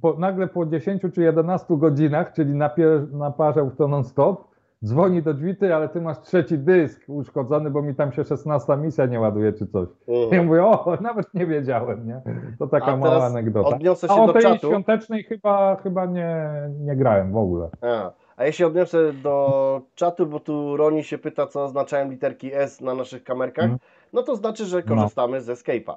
po, 0.00 0.14
nagle 0.18 0.48
po 0.48 0.66
10 0.66 1.02
czy 1.14 1.22
11 1.22 1.76
godzinach, 1.76 2.32
czyli 2.32 2.54
napie, 2.54 3.06
naparzał 3.12 3.70
w 3.70 3.76
to 3.76 3.88
non-stop, 3.88 4.49
dzwoni 4.84 5.22
do 5.22 5.34
drzwi, 5.34 5.56
ty, 5.56 5.74
ale 5.74 5.88
ty 5.88 6.00
masz 6.00 6.20
trzeci 6.20 6.58
dysk 6.58 7.00
uszkodzony, 7.08 7.70
bo 7.70 7.82
mi 7.82 7.94
tam 7.94 8.12
się 8.12 8.24
16 8.24 8.76
misja 8.76 9.06
nie 9.06 9.20
ładuje 9.20 9.52
czy 9.52 9.66
coś. 9.66 9.88
Mhm. 10.08 10.32
Ja 10.32 10.42
mówię, 10.42 10.64
o, 10.64 10.96
nawet 11.00 11.34
nie 11.34 11.46
wiedziałem, 11.46 12.06
nie? 12.06 12.20
To 12.58 12.66
taka 12.66 12.96
mała 12.96 13.24
anegdota. 13.24 13.78
A 14.08 14.14
o 14.14 14.32
tej 14.32 14.42
czatu. 14.42 14.68
świątecznej 14.68 15.24
chyba, 15.24 15.76
chyba 15.76 16.06
nie, 16.06 16.50
nie 16.80 16.96
grałem 16.96 17.32
w 17.32 17.36
ogóle. 17.36 17.68
A, 17.82 18.10
a 18.36 18.52
się 18.52 18.66
odniosę 18.66 19.12
do 19.12 19.82
czatu, 19.94 20.26
bo 20.26 20.40
tu 20.40 20.76
Roni 20.76 21.04
się 21.04 21.18
pyta, 21.18 21.46
co 21.46 21.64
oznaczają 21.64 22.10
literki 22.10 22.54
S 22.54 22.80
na 22.80 22.94
naszych 22.94 23.24
kamerkach. 23.24 23.64
Mhm. 23.64 23.80
No 24.12 24.22
to 24.22 24.36
znaczy, 24.36 24.64
że 24.64 24.82
No. 24.86 24.94
korzystamy 24.94 25.40
ze 25.40 25.52
Escape'a. 25.52 25.94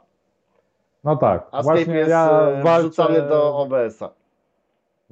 No 1.03 1.15
tak, 1.15 1.47
A 1.51 1.59
Escape 1.59 1.63
właśnie 1.63 1.95
jest 1.95 2.09
ja 2.09 2.41
e, 2.41 2.63
walczę, 2.63 3.27
do 3.29 3.57
OBS-a. 3.57 4.22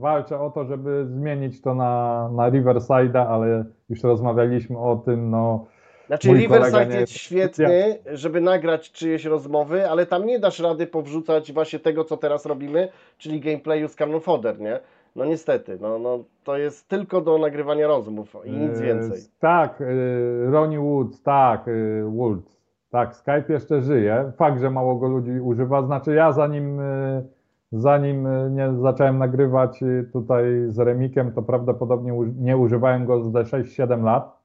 Walczę 0.02 0.40
o 0.40 0.50
to, 0.50 0.66
żeby 0.66 1.06
zmienić 1.06 1.62
to 1.62 1.76
na, 1.76 2.30
na 2.36 2.52
Riverside'a, 2.52 3.26
ale 3.28 3.66
już 3.90 4.04
rozmawialiśmy 4.04 4.78
o 4.78 4.96
tym, 4.96 5.30
no 5.30 5.66
Znaczy 6.08 6.28
Mój 6.28 6.38
Riverside 6.38 7.00
jest 7.00 7.14
świetny, 7.14 7.98
żeby 8.14 8.42
nagrać 8.42 8.92
czyjeś 8.92 9.26
rozmowy, 9.26 9.90
ale 9.90 10.06
tam 10.06 10.26
nie 10.26 10.40
dasz 10.40 10.60
rady 10.60 10.88
powrzucać 10.88 11.54
właśnie 11.54 11.80
tego, 11.80 12.04
co 12.04 12.18
teraz 12.18 12.46
robimy, 12.46 12.90
czyli 13.18 13.40
gameplayu 13.40 13.88
z 13.88 13.96
Cannon 13.96 14.22
Fodder, 14.22 14.60
nie? 14.60 14.80
No 15.16 15.26
niestety, 15.26 15.78
no, 15.82 16.00
no 16.00 16.24
to 16.44 16.58
jest 16.58 16.88
tylko 16.88 17.22
do 17.22 17.38
nagrywania 17.38 17.88
rozmów 17.88 18.36
i 18.46 18.52
nic 18.52 18.80
e, 18.80 18.84
więcej. 18.84 19.20
Tak, 19.40 19.82
e, 19.82 19.86
Ronnie 20.52 20.80
Woods, 20.80 21.22
tak, 21.22 21.68
e, 21.68 22.04
Woods, 22.06 22.58
tak, 22.90 23.16
Skype 23.16 23.46
jeszcze 23.50 23.82
żyje. 23.82 24.32
Fakt, 24.38 24.62
że 24.62 24.70
mało 24.70 24.96
go 24.96 25.08
ludzi 25.08 25.32
używa, 25.32 25.82
znaczy 25.82 26.16
ja 26.16 26.32
zanim, 26.32 26.80
e, 26.80 27.24
zanim 27.72 28.28
e, 28.28 28.50
nie 28.50 28.74
zacząłem 28.82 29.18
nagrywać 29.18 29.84
e, 29.84 30.04
tutaj 30.14 30.44
z 30.68 30.80
Remikiem, 30.80 31.32
to 31.32 31.42
prawdopodobnie 31.42 32.14
nie 32.38 32.58
używałem 32.58 33.06
go 33.06 33.24
z 33.24 33.28
6-7 33.28 34.04
lat. 34.04 34.41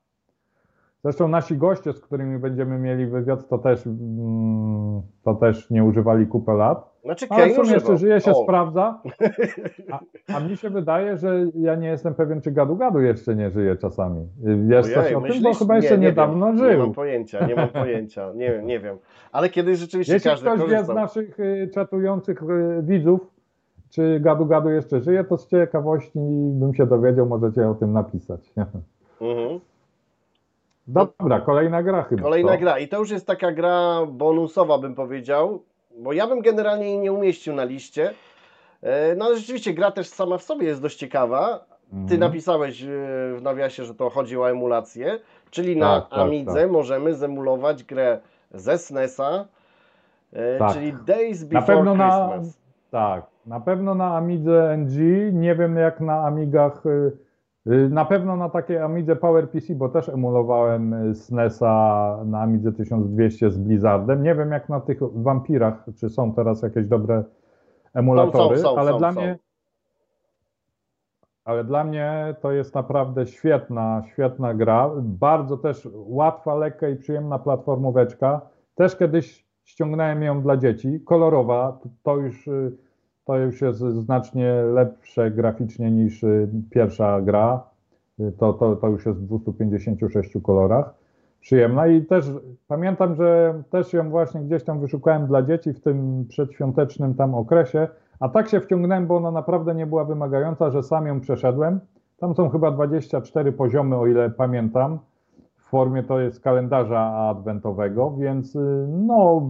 Zresztą 1.07 1.29
nasi 1.29 1.57
goście, 1.57 1.93
z 1.93 2.01
którymi 2.01 2.39
będziemy 2.39 2.79
mieli 2.79 3.07
wywiad, 3.07 3.49
to 3.49 3.59
też, 3.59 3.87
mm, 3.87 5.03
to 5.25 5.35
też 5.35 5.71
nie 5.71 5.85
używali 5.85 6.27
kupę 6.27 6.55
lat. 6.55 6.91
Znaczy 7.05 7.27
Ale 7.31 7.49
w 7.49 7.55
sumie 7.55 7.73
jeszcze 7.73 7.97
żyje 7.97 8.21
się, 8.21 8.31
O, 8.31 8.43
sprawdza. 8.43 9.01
A, 9.93 10.01
a 10.37 10.41
mi 10.41 10.57
się 10.57 10.71
wydaje, 10.71 11.17
że 11.17 11.47
ja 11.55 11.75
nie 11.75 11.89
jestem 11.89 12.15
pewien, 12.15 12.41
czy 12.41 12.51
gadu 12.51 12.77
gadu 12.77 13.01
jeszcze 13.01 13.37
nie 13.37 13.51
żyje 13.51 13.77
czasami. 13.77 14.29
Wiesz 14.69 14.85
ojej, 14.85 14.95
coś 14.95 15.05
o 15.05 15.09
tym, 15.09 15.21
bo 15.21 15.21
myślisz? 15.21 15.59
chyba 15.59 15.75
Nie, 15.75 15.81
jeszcze 15.81 15.99
nie 15.99 16.07
niedawno 16.07 16.47
wiem, 16.47 16.59
żył. 16.59 16.71
Nie 16.71 16.77
mam 16.77 16.93
pojęcia, 16.93 17.47
nie 17.47 17.55
mam 17.55 17.69
pojęcia, 17.69 18.33
nie 18.35 18.51
wiem, 18.53 18.67
nie 18.67 18.81
wiem. 18.81 18.99
Ale 19.33 19.49
kiedyś 19.49 19.79
rzeczywiście 19.79 20.13
Jeśli 20.13 20.31
każdy 20.31 20.51
ktoś 20.51 20.71
wie 20.71 20.85
z 20.85 20.89
naszych 20.89 21.41
y, 21.41 21.71
czatujących 21.75 22.43
y, 22.43 22.83
widzów, 22.83 23.21
czy 23.91 24.21
gadu 24.21 24.47
gadu 24.47 24.71
jeszcze 24.71 25.01
żyje, 25.01 25.25
to 25.25 25.39
z 25.39 25.49
ciekawości 25.49 26.19
bym 26.53 26.75
się 26.75 26.87
dowiedział, 26.87 27.27
możecie 27.27 27.69
o 27.69 27.75
tym 27.75 27.93
napisać. 27.93 28.53
Mhm. 29.21 29.61
Dobra, 30.87 31.41
kolejna 31.41 31.83
gra 31.83 32.03
chyba. 32.03 32.23
Kolejna 32.23 32.53
co? 32.53 32.59
gra 32.59 32.79
i 32.79 32.89
to 32.89 32.99
już 32.99 33.11
jest 33.11 33.27
taka 33.27 33.53
gra 33.53 34.07
bonusowa 34.09 34.79
bym 34.79 34.95
powiedział, 34.95 35.63
bo 35.99 36.13
ja 36.13 36.27
bym 36.27 36.41
generalnie 36.43 36.87
jej 36.87 36.99
nie 36.99 37.13
umieścił 37.13 37.55
na 37.55 37.65
liście. 37.65 38.15
E, 38.83 39.15
No 39.17 39.25
ale 39.25 39.37
rzeczywiście 39.37 39.75
gra 39.75 39.91
też 39.91 40.09
sama 40.09 40.39
w 40.39 40.43
sobie 40.43 40.67
jest 40.67 40.83
dość 40.83 40.97
ciekawa. 40.99 41.65
Ty 41.91 41.97
Mhm. 41.97 42.21
napisałeś 42.21 42.83
e, 42.83 42.87
w 43.37 43.41
nawiasie, 43.43 43.85
że 43.85 43.95
to 43.95 44.11
chodzi 44.11 44.39
o 44.39 44.51
emulację, 44.51 45.19
czyli 45.51 45.77
na 45.77 46.01
Tak, 46.01 46.11
tak, 46.11 46.19
Amidze 46.19 46.61
tak. 46.61 46.71
możemy 46.71 47.15
zemulować 47.15 47.85
grę 47.85 48.19
ze 48.55 48.79
SNESa, 48.79 49.45
e, 50.33 50.59
Tak. 50.59 50.73
czyli 50.73 50.93
Days 51.07 51.43
Na 51.43 51.61
Before 51.61 51.95
na, 51.95 52.29
Christmas. 52.29 52.59
tak, 52.91 53.27
na 53.47 53.61
pewno 53.61 53.95
na 53.95 54.17
Amidze 54.17 54.73
NG, 54.77 54.99
nie 55.33 55.55
wiem 55.55 55.77
jak 55.77 56.01
na 56.01 56.23
Amigach, 56.27 56.87
y, 56.87 57.13
na 57.91 58.05
pewno 58.05 58.37
na 58.37 58.49
takiej 58.49 58.79
Amidze 58.79 59.17
PowerPC, 59.17 59.75
bo 59.75 59.89
też 59.89 60.09
emulowałem 60.09 60.93
y, 61.11 61.15
SNESa 61.15 62.19
na 62.25 62.41
Amidze 62.41 62.73
1200 62.73 63.51
z 63.51 63.59
Blizzardem. 63.59 64.23
Nie 64.23 64.35
wiem 64.35 64.51
jak 64.53 64.69
na 64.69 64.81
tych 64.81 64.99
wampirach, 65.15 65.85
czy 65.97 66.09
są 66.11 66.35
teraz 66.35 66.63
jakieś 66.63 66.87
dobre 66.87 67.25
emulatory, 67.95 68.57
Są, 68.59 68.63
są, 68.63 68.75
są, 68.75 68.81
ale 68.81 68.99
dla 68.99 69.13
mnie 69.13 69.39
ale 71.45 71.65
dla 71.65 71.85
mnie 71.85 72.35
to 72.41 72.53
jest 72.53 72.75
naprawdę 72.75 73.27
świetna, 73.27 74.03
świetna 74.13 74.55
gra. 74.55 74.91
Bardzo 75.03 75.57
też 75.57 75.89
łatwa, 75.95 76.55
lekka 76.55 76.89
i 76.89 76.97
przyjemna 76.97 77.39
platformóweczka. 77.39 78.41
Też 78.75 78.97
kiedyś 78.97 79.47
ściągnąłem 79.65 80.23
ją 80.23 80.43
dla 80.43 80.57
dzieci. 80.57 81.01
Kolorowa, 81.05 81.79
to- 81.83 81.89
to 82.03 82.17
już, 82.17 82.49
y, 82.49 82.77
to 83.27 83.39
już 83.39 83.61
jest 83.61 83.79
znacznie 83.79 84.53
lepsze 84.53 85.31
graficznie 85.31 85.91
niż 85.91 86.23
y, 86.23 86.49
pierwsza 86.71 87.21
gra. 87.21 87.63
Y, 88.21 88.33
To, 88.33 88.53
to, 88.53 88.77
to 88.77 88.89
już 88.89 89.07
jest 89.07 89.19
w 89.19 89.27
256 89.27 90.31
kolorach. 90.43 90.95
Przyjemna 91.41 91.87
i 91.87 92.05
też 92.05 92.31
pamiętam, 92.69 93.15
że 93.15 93.63
też 93.71 93.93
ją 93.93 94.11
właśnie 94.11 94.41
gdzieś 94.41 94.65
tam 94.65 94.81
wyszukałem 94.81 95.27
dla 95.27 95.43
dzieci 95.43 95.73
w 95.73 95.81
tym 95.81 96.25
przedświątecznym 96.29 97.15
tam 97.15 97.35
okresie, 97.35 97.89
a 98.21 98.29
tak 98.29 98.49
się 98.49 98.61
wciągnąłem, 98.61 99.07
bo 99.07 99.17
ona 99.17 99.31
naprawdę 99.31 99.75
nie 99.75 99.87
była 99.87 100.05
wymagająca, 100.05 100.71
że 100.71 100.83
sam 100.83 101.07
ją 101.07 101.21
przeszedłem. 101.21 101.81
Tam 102.19 102.35
są 102.35 102.49
chyba 102.49 102.71
24 102.71 103.53
poziomy, 103.53 103.97
o 103.97 104.07
ile 104.07 104.31
pamiętam. 104.31 104.99
W 105.57 105.69
formie 105.69 106.03
to 106.03 106.21
jest 106.21 106.41
kalendarza 106.41 107.01
adwentowego, 107.01 108.17
więc 108.19 108.57
y, 108.57 108.87
no 108.89 109.43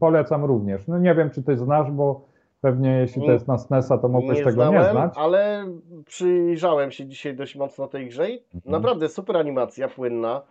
polecam 0.00 0.44
również. 0.44 0.88
No 0.88 0.98
nie 0.98 1.14
wiem, 1.14 1.30
czy 1.30 1.42
ty 1.42 1.56
znasz, 1.56 1.90
bo 1.90 2.29
pewnie 2.60 2.90
jeśli 2.90 3.26
to 3.26 3.32
jest 3.32 3.48
na 3.48 3.58
SNES-a, 3.58 3.98
to 3.98 4.08
mogłeś 4.08 4.38
Nie 4.38 4.44
tego 4.44 4.54
znałem, 4.62 4.74
nie 4.82 4.90
znać. 4.90 5.12
ale 5.16 5.64
przyjrzałem 6.06 6.90
się 6.90 7.06
dzisiaj 7.06 7.34
dość 7.36 7.56
mocno 7.56 7.88
tej 7.88 8.08
grze 8.08 8.30
i 8.30 8.42
Mhm. 8.54 8.72
naprawdę 8.72 9.08
super 9.08 9.36
animacja, 9.36 9.88
płynna. 9.88 10.42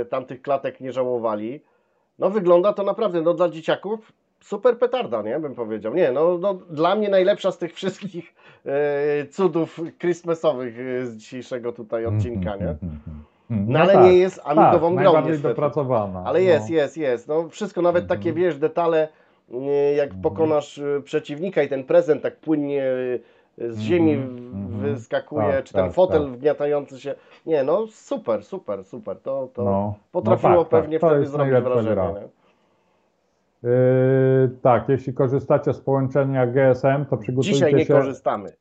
E, 0.00 0.04
Tamtych 0.04 0.42
klatek 0.42 0.80
nie 0.80 0.92
żałowali. 0.92 1.60
No 2.18 2.30
wygląda 2.30 2.72
to 2.72 2.82
naprawdę, 2.82 3.22
no 3.22 3.34
dla 3.34 3.48
dzieciaków 3.48 4.12
super 4.40 4.78
petarda, 4.78 5.22
nie? 5.22 5.38
Bym 5.40 5.54
powiedział. 5.54 5.94
Nie, 5.94 6.12
no, 6.12 6.38
no 6.38 6.54
dla 6.54 6.96
mnie 6.96 7.08
najlepsza 7.08 7.52
z 7.52 7.58
tych 7.58 7.74
wszystkich 7.74 8.34
e, 8.66 9.26
cudów 9.26 9.80
Christmasowych 10.00 10.74
e, 10.80 11.06
z 11.06 11.16
dzisiejszego 11.16 11.72
tutaj 11.72 12.06
odcinka, 12.06 12.56
nie? 12.56 12.76
No, 13.50 13.78
ale 13.78 13.96
nie 14.02 14.18
jest 14.18 14.40
amigową 14.44 14.94
grą 14.94 15.04
najbardziej 15.04 15.32
niestety. 15.32 15.48
dopracowana. 15.54 16.22
Ale 16.26 16.42
jest, 16.42 16.68
no. 16.70 16.74
jest, 16.76 16.96
jest. 16.96 17.28
No 17.28 17.48
wszystko, 17.48 17.82
nawet 17.82 18.02
Mhm. 18.02 18.18
takie, 18.20 18.32
wiesz, 18.32 18.58
detale, 18.58 19.08
jak 19.96 20.10
pokonasz 20.22 20.78
y, 20.78 21.02
przeciwnika 21.04 21.62
i 21.62 21.68
ten 21.68 21.84
prezent 21.84 22.22
tak 22.22 22.36
płynnie 22.36 22.84
y, 22.84 23.72
z 23.72 23.80
ziemi 23.80 24.12
Mhm, 24.14 24.54
mhm. 24.54 24.80
wyskakuje, 24.94 25.52
Tak, 25.52 25.64
czy 25.64 25.72
ten 25.72 25.84
tak, 25.84 25.92
fotel 25.92 26.22
tak. 26.22 26.32
wgniatający 26.32 27.00
się. 27.00 27.14
Nie, 27.46 27.64
no 27.64 27.86
super, 27.86 28.44
super, 28.44 28.84
super. 28.84 29.20
To, 29.20 29.48
to 29.54 29.64
No, 29.64 29.94
potrafiło 30.12 30.52
no 30.52 30.64
tak, 30.64 30.70
pewnie 30.70 30.98
tak, 31.00 31.10
to 31.10 31.16
wtedy 31.16 31.26
zrobić 31.30 31.54
wrażenie. 31.54 32.28
Yy, 33.62 33.70
tak, 34.62 34.88
jeśli 34.88 35.14
korzystacie 35.14 35.72
z 35.72 35.80
połączenia 35.80 36.46
GSM, 36.46 37.06
to 37.10 37.16
przygotujcie 37.16 37.52
Dzisiaj 37.54 37.74
nie 37.74 37.84
się 37.84 37.94
korzystamy. 37.94 38.52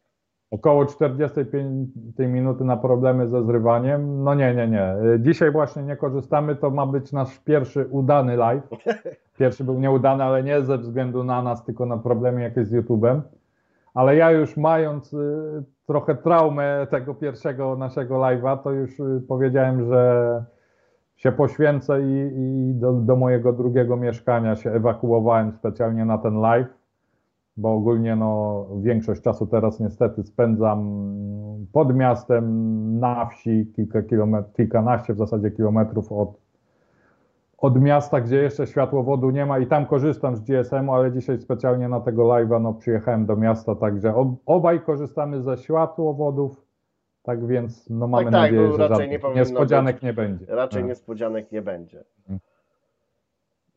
Około 0.52 0.86
45 0.86 1.90
minuty 2.20 2.64
na 2.64 2.78
problemy 2.78 3.28
ze 3.28 3.44
zrywaniem. 3.44 4.24
No 4.24 4.36
nie, 4.36 4.56
nie, 4.56 4.68
nie. 4.68 4.96
Dzisiaj 5.20 5.52
właśnie 5.52 5.84
nie 5.84 5.96
korzystamy, 5.96 6.56
to 6.56 6.70
ma 6.70 6.86
być 6.88 7.12
nasz 7.12 7.40
pierwszy 7.40 7.88
udany 7.92 8.38
live. 8.38 8.68
Pierwszy 9.40 9.64
był 9.64 9.80
nieudany, 9.80 10.24
ale 10.24 10.44
nie 10.44 10.62
ze 10.62 10.78
względu 10.78 11.24
na 11.24 11.42
nas, 11.42 11.66
tylko 11.66 11.86
na 11.86 11.98
problemy 11.98 12.42
jakieś 12.42 12.68
z 12.68 12.74
YouTube'em. 12.74 13.22
Ale 13.94 14.16
ja 14.16 14.32
już 14.32 14.58
mając 14.58 15.14
y, 15.14 15.64
trochę 15.86 16.16
traumę 16.16 16.88
tego 16.90 17.16
pierwszego 17.16 17.76
naszego 17.76 18.16
live'a, 18.16 18.58
to 18.58 18.72
już 18.72 19.00
y, 19.00 19.22
powiedziałem, 19.28 19.86
że 19.86 20.44
się 21.16 21.32
poświęcę 21.32 22.02
i, 22.02 22.32
i 22.36 22.74
do, 22.74 22.94
do 22.94 23.16
mojego 23.16 23.54
drugiego 23.54 23.98
mieszkania 23.98 24.56
się 24.56 24.72
ewakuowałem 24.72 25.52
specjalnie 25.52 26.06
na 26.06 26.18
ten 26.18 26.42
live, 26.42 26.68
bo 27.58 27.74
ogólnie 27.74 28.16
no, 28.16 28.66
większość 28.82 29.22
czasu 29.22 29.48
teraz 29.48 29.80
niestety 29.80 30.24
spędzam 30.24 31.08
pod 31.72 31.96
miastem, 31.96 32.44
na 33.00 33.26
wsi, 33.26 33.72
kilka 33.76 34.02
kilometrów, 34.02 34.54
kilkanaście 34.54 35.14
w 35.14 35.18
zasadzie 35.18 35.52
kilometrów 35.52 36.12
od, 36.12 36.42
od 37.58 37.82
miasta, 37.82 38.22
gdzie 38.22 38.36
jeszcze 38.36 38.68
światłowodu 38.68 39.30
nie 39.30 39.46
ma 39.46 39.60
i 39.60 39.68
tam 39.68 39.86
korzystam 39.86 40.36
z 40.36 40.42
GSM-u, 40.42 40.94
ale 40.94 41.12
dzisiaj 41.12 41.40
specjalnie 41.40 41.90
na 41.90 42.00
tego 42.00 42.24
live'a 42.24 42.62
no, 42.62 42.74
przyjechałem 42.74 43.26
do 43.26 43.36
miasta, 43.36 43.76
także 43.76 44.16
ob, 44.16 44.30
obaj 44.46 44.82
korzystamy 44.82 45.42
ze 45.42 45.58
światłowodów, 45.58 46.68
tak 47.24 47.48
więc 47.48 47.90
no, 47.90 48.08
mamy 48.08 48.24
tak, 48.24 48.32
nadzieję, 48.32 48.68
bo 48.68 48.78
że 48.78 48.88
raczej 48.88 49.10
nie 49.10 49.20
niespodzianek 49.36 49.96
być. 49.96 50.04
nie 50.04 50.14
będzie. 50.14 50.46
Raczej 50.50 50.82
Tak. 50.82 50.90
niespodzianek 50.90 51.52
nie 51.52 51.62
będzie. 51.62 52.04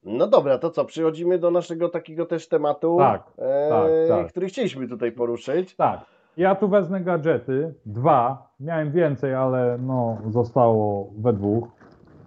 No 0.04 0.26
dobra, 0.26 0.58
to 0.58 0.70
co, 0.70 0.84
przechodzimy 0.84 1.38
do 1.38 1.50
naszego 1.50 1.88
takiego 1.88 2.26
też 2.26 2.48
tematu, 2.48 2.96
Tak, 2.98 3.22
e, 3.38 3.68
tak, 3.70 3.88
tak. 4.08 4.28
który 4.28 4.46
chcieliśmy 4.46 4.88
tutaj 4.88 5.12
poruszyć. 5.12 5.76
Tak. 5.76 6.00
Ja 6.36 6.54
tu 6.54 6.68
wezmę 6.68 7.00
gadżety, 7.00 7.74
dwa. 7.86 8.48
Miałem 8.60 8.92
więcej, 8.92 9.34
ale 9.34 9.78
no, 9.82 10.18
zostało 10.30 11.10
we 11.18 11.32
dwóch. 11.32 11.64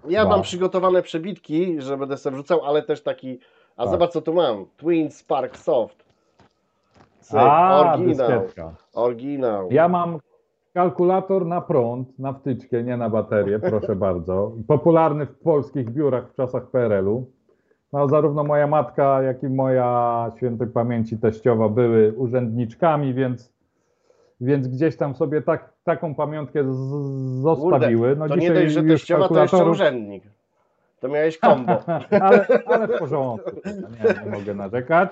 Ja 0.09 0.21
Dwa. 0.26 0.32
mam 0.34 0.41
przygotowane 0.41 1.01
przebitki, 1.01 1.82
że 1.82 1.97
będę 1.97 2.17
sobie 2.17 2.34
wrzucał, 2.34 2.61
ale 2.65 2.82
też 2.82 3.03
taki. 3.03 3.39
A 3.78 3.82
Tak. 3.84 3.91
zobacz 3.91 4.11
co 4.11 4.21
tu 4.21 4.34
mam. 4.34 4.65
Twin 4.78 5.11
Spark 5.11 5.57
Soft. 5.57 6.05
Cyk, 7.19 7.36
A, 7.39 7.80
oryginał. 7.95 8.28
dyskietka. 8.30 8.74
Oryginał. 8.93 9.67
Ja 9.71 9.88
mam 9.88 10.19
kalkulator 10.74 11.45
na 11.45 11.61
prąd, 11.61 12.19
na 12.19 12.34
wtyczkę, 12.34 12.84
nie 12.84 12.97
na 12.97 13.09
baterię, 13.09 13.59
proszę 13.59 13.95
bardzo. 14.07 14.51
Popularny 14.67 15.26
w 15.26 15.39
polskich 15.39 15.89
biurach 15.89 16.30
w 16.32 16.36
czasach 16.36 16.67
PRL-u. 16.67 17.26
No, 17.93 18.07
zarówno 18.07 18.43
moja 18.43 18.67
matka, 18.67 19.21
jak 19.21 19.43
i 19.43 19.49
moja 19.49 20.31
świętej 20.37 20.67
pamięci 20.67 21.17
teściowa 21.17 21.69
były 21.69 22.13
urzędniczkami, 22.13 23.13
więc, 23.13 23.53
więc 24.41 24.67
gdzieś 24.67 24.97
tam 24.97 25.15
sobie 25.15 25.41
tak, 25.41 25.73
taką 25.83 26.15
pamiątkę 26.15 26.73
z, 26.73 26.77
zostawiły. 27.41 28.15
No, 28.15 28.27
to 28.27 28.35
nie 28.35 28.51
dość, 28.51 28.73
że 28.73 28.83
teściowa, 28.83 29.27
to 29.27 29.41
jeszcze 29.41 29.57
kalkulatorów- 29.57 29.71
urzędnik. 29.71 30.23
To 30.99 31.07
miałeś 31.07 31.37
kombo. 31.47 31.79
ale, 32.21 32.45
ale 32.65 32.87
w 32.87 32.99
porządku. 32.99 33.51
Nie, 33.65 34.25
nie 34.25 34.31
mogę 34.31 34.53
narzekać. 34.53 35.11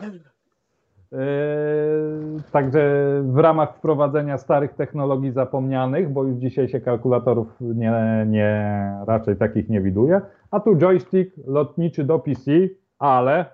Także 2.51 2.81
w 3.25 3.37
ramach 3.37 3.75
wprowadzenia 3.75 4.37
starych 4.37 4.73
technologii 4.73 5.31
zapomnianych, 5.31 6.09
bo 6.09 6.23
już 6.23 6.37
dzisiaj 6.37 6.67
się 6.67 6.81
kalkulatorów 6.81 7.47
nie, 7.61 7.93
nie 8.27 8.79
raczej 9.07 9.35
takich 9.35 9.69
nie 9.69 9.81
widuje, 9.81 10.21
a 10.51 10.59
tu 10.59 10.75
joystick 10.75 11.31
lotniczy 11.47 12.03
do 12.03 12.19
PC, 12.19 12.51
ale 12.99 13.45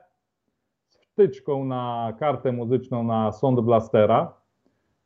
z 0.89 0.97
wtyczką 0.97 1.66
na 1.66 2.14
kartę 2.20 2.51
muzyczną 2.51 3.03
na 3.03 3.32
Sound 3.32 3.60
Blastera. 3.60 4.34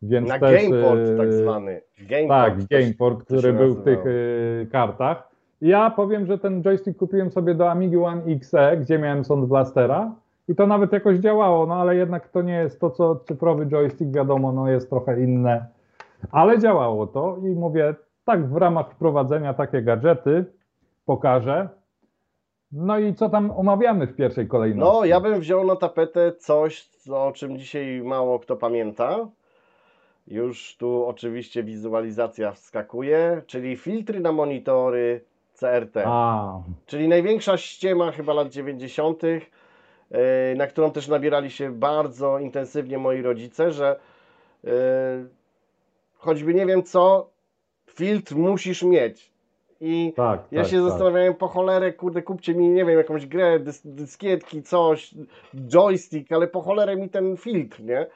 Więc 0.01 0.29
Na 0.29 0.39
też, 0.39 0.69
Gameport 0.69 0.99
e, 0.99 1.17
tak 1.17 1.33
zwany. 1.33 1.81
Gameport, 2.09 2.29
tak, 2.29 2.65
Gameport, 2.79 3.23
który 3.23 3.53
był 3.53 3.73
w 3.75 3.83
tych 3.83 3.97
nazywało. 3.97 4.15
y, 4.61 4.67
kartach. 4.71 5.31
Ja 5.61 5.89
powiem, 5.89 6.25
że 6.25 6.37
ten 6.37 6.63
joystick 6.63 6.99
kupiłem 6.99 7.31
sobie 7.31 7.55
do 7.55 7.71
Amigi 7.71 7.97
One 7.97 8.21
XE, 8.25 8.77
gdzie 8.77 8.99
miałem 8.99 9.23
Sound 9.25 9.45
Blastera 9.45 10.15
i 10.51 10.55
to 10.55 10.67
nawet 10.67 10.91
jakoś 10.91 11.17
działało, 11.17 11.65
no 11.65 11.75
ale 11.75 11.95
jednak 11.95 12.27
to 12.29 12.41
nie 12.41 12.53
jest 12.53 12.79
to, 12.79 12.89
co 12.89 13.15
cyfrowy 13.15 13.65
joystick, 13.65 14.11
wiadomo, 14.11 14.51
no 14.51 14.67
jest 14.69 14.89
trochę 14.89 15.21
inne, 15.23 15.65
ale 16.31 16.59
działało 16.59 17.07
to 17.07 17.37
i 17.43 17.55
mówię, 17.55 17.95
tak 18.25 18.49
w 18.49 18.55
ramach 18.55 18.91
wprowadzenia 18.91 19.53
takie 19.53 19.81
gadżety 19.81 20.45
pokażę. 21.05 21.69
No 22.71 22.99
i 22.99 23.13
co 23.15 23.29
tam 23.29 23.51
omawiamy 23.51 24.07
w 24.07 24.15
pierwszej 24.15 24.47
kolejności? 24.47 24.93
No, 24.93 25.05
ja 25.05 25.19
bym 25.19 25.39
wziął 25.39 25.65
na 25.65 25.75
tapetę 25.75 26.31
coś, 26.31 26.87
co- 26.87 27.27
o 27.27 27.31
czym 27.31 27.57
dzisiaj 27.57 28.01
mało 28.05 28.39
kto 28.39 28.55
pamięta. 28.55 29.27
Już 30.27 30.77
tu 30.77 31.05
oczywiście 31.05 31.63
wizualizacja 31.63 32.51
wskakuje, 32.51 33.41
czyli 33.47 33.77
filtry 33.77 34.19
na 34.19 34.31
monitory 34.31 35.21
CRT. 35.53 35.97
A, 36.05 36.59
Czyli 36.85 37.07
największa 37.07 37.57
ściema 37.57 38.11
chyba 38.11 38.33
lat 38.33 38.49
90., 38.49 39.23
yy, 39.23 39.41
na 40.57 40.67
którą 40.67 40.91
też 40.91 41.07
nabierali 41.07 41.51
się 41.51 41.71
bardzo 41.71 42.39
intensywnie 42.39 42.97
moi 42.97 43.21
rodzice, 43.21 43.71
że 43.71 43.99
yy, 44.63 44.71
choćby 46.17 46.53
nie 46.53 46.65
wiem 46.65 46.83
co, 46.83 47.29
filtr 47.87 48.35
musisz 48.35 48.83
mieć. 48.83 49.31
I 49.83 50.13
tak, 50.15 50.41
ja 50.51 50.61
tak, 50.61 50.71
się 50.71 50.77
tak. 50.77 50.89
zastanawiałem 50.89 51.33
po 51.33 51.47
cholerę, 51.47 51.93
kurde, 51.93 52.21
kupcie 52.21 52.55
mi, 52.55 52.69
nie 52.69 52.85
wiem, 52.85 52.97
jakąś 52.97 53.25
grę, 53.25 53.59
dys, 53.59 53.81
dyskietki, 53.85 54.63
coś, 54.63 55.15
joystick, 55.67 56.31
ale 56.31 56.47
po 56.47 56.61
cholerę 56.61 56.95
mi 56.95 57.09
ten 57.09 57.37
filtr, 57.37 57.83
nie? 57.83 58.07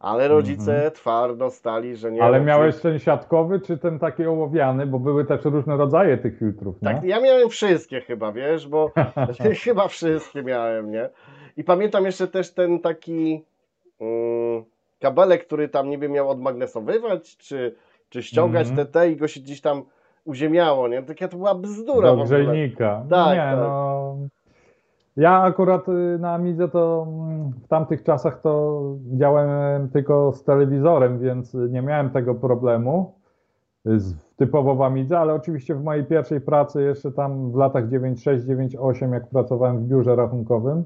Ale 0.00 0.28
rodzice 0.28 0.90
twardo 0.90 1.50
stali, 1.50 1.96
że 1.96 2.12
nie. 2.12 2.18
Mhm. 2.18 2.34
Ale 2.34 2.44
miałeś 2.44 2.80
ten 2.80 2.98
siatkowy, 2.98 3.60
czy 3.60 3.78
ten 3.78 3.98
taki 3.98 4.26
ołowiany, 4.26 4.86
bo 4.86 4.98
były 4.98 5.24
też 5.24 5.44
różne 5.44 5.76
rodzaje 5.76 6.18
tych 6.18 6.38
filtrów, 6.38 6.82
nie? 6.82 6.88
Tak, 6.88 7.04
ja 7.04 7.20
miałem 7.20 7.48
wszystkie 7.48 8.00
chyba, 8.00 8.32
wiesz, 8.32 8.68
bo 8.68 8.90
chyba 9.64 9.88
wszystkie 9.88 10.42
miałem, 10.42 10.90
nie? 10.90 11.08
I 11.56 11.64
pamiętam 11.64 12.04
jeszcze 12.04 12.28
też 12.28 12.54
ten 12.54 12.78
taki 12.80 13.44
mm, 14.00 14.64
kabelek, 15.00 15.46
który 15.46 15.68
tam 15.68 15.90
niby 15.90 16.08
miał 16.08 16.30
odmagnesowywać, 16.30 17.36
czy, 17.36 17.74
czy 18.08 18.22
ściągać 18.22 18.68
Mhm. 18.68 18.86
TT 18.88 18.96
i 19.12 19.16
go 19.16 19.28
się 19.28 19.40
gdzieś 19.40 19.60
tam 19.60 19.82
uziemiało, 20.24 20.88
nie? 20.88 21.02
Taka 21.02 21.28
to 21.28 21.36
była 21.36 21.54
bzdura 21.54 22.08
Do 22.08 22.16
w 22.16 22.20
ogóle. 22.20 22.44
grzejnika. 22.44 23.04
Tak, 23.10 23.30
nie, 23.34 23.36
tak. 23.42 23.58
no. 23.58 24.16
Ja 25.16 25.42
akurat 25.42 25.88
y, 25.88 25.92
na 26.20 26.34
Amidze 26.34 26.68
to 26.68 27.06
mm, 27.08 27.50
w 27.64 27.68
tamtych 27.68 28.02
czasach 28.02 28.40
to 28.40 28.82
działałem 29.18 29.88
tylko 29.88 30.32
z 30.32 30.44
telewizorem, 30.44 31.18
więc 31.18 31.54
nie 31.54 31.82
miałem 31.82 32.10
tego 32.10 32.34
problemu 32.34 33.14
z, 33.84 34.14
typowo 34.36 34.74
w 34.74 34.82
Amidze, 34.82 35.18
ale 35.18 35.34
oczywiście 35.34 35.74
w 35.74 35.84
mojej 35.84 36.04
pierwszej 36.04 36.40
pracy 36.40 36.82
jeszcze 36.82 37.12
tam 37.12 37.52
w 37.52 37.56
latach 37.56 37.88
96-98, 37.88 39.12
jak 39.12 39.28
pracowałem 39.28 39.78
w 39.78 39.88
biurze 39.88 40.16
rachunkowym, 40.16 40.84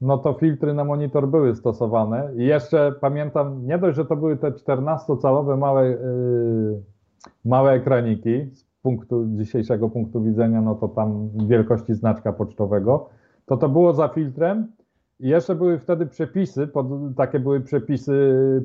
no 0.00 0.18
to 0.18 0.34
filtry 0.34 0.74
na 0.74 0.84
monitor 0.84 1.28
były 1.28 1.54
stosowane. 1.54 2.30
I 2.36 2.44
jeszcze 2.44 2.92
pamiętam, 3.00 3.66
nie 3.66 3.78
dość, 3.78 3.96
że 3.96 4.04
to 4.04 4.16
były 4.16 4.36
te 4.36 4.50
14-calowe 4.50 5.58
małe, 5.58 5.88
yy, 5.88 6.82
małe 7.44 7.72
ekraniki, 7.72 8.50
z 8.52 8.64
punktu 8.82 9.24
dzisiejszego 9.26 9.88
punktu 9.88 10.22
widzenia, 10.22 10.60
no 10.60 10.74
to 10.74 10.88
tam 10.88 11.30
wielkości 11.48 11.94
znaczka 11.94 12.32
pocztowego, 12.32 13.08
to 13.46 13.56
to 13.56 13.68
było 13.68 13.92
za 13.92 14.08
filtrem. 14.08 14.72
I 15.20 15.28
jeszcze 15.28 15.54
były 15.54 15.78
wtedy 15.78 16.06
przepisy, 16.06 16.66
pod, 16.66 16.86
takie 17.16 17.40
były 17.40 17.60
przepisy 17.60 18.14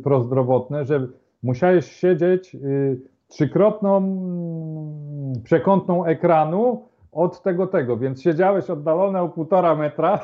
prozdrowotne, 0.03 0.85
że 0.85 1.07
musiałeś 1.43 1.85
siedzieć 1.85 2.55
y, 2.55 3.01
trzykrotną 3.27 3.97
mm, 3.97 5.43
przekątną 5.43 6.05
ekranu 6.05 6.81
od 7.11 7.41
tego 7.41 7.67
tego, 7.67 7.97
więc 7.97 8.21
siedziałeś 8.21 8.69
oddalone 8.69 9.21
o 9.21 9.29
półtora 9.29 9.75
metra 9.75 10.19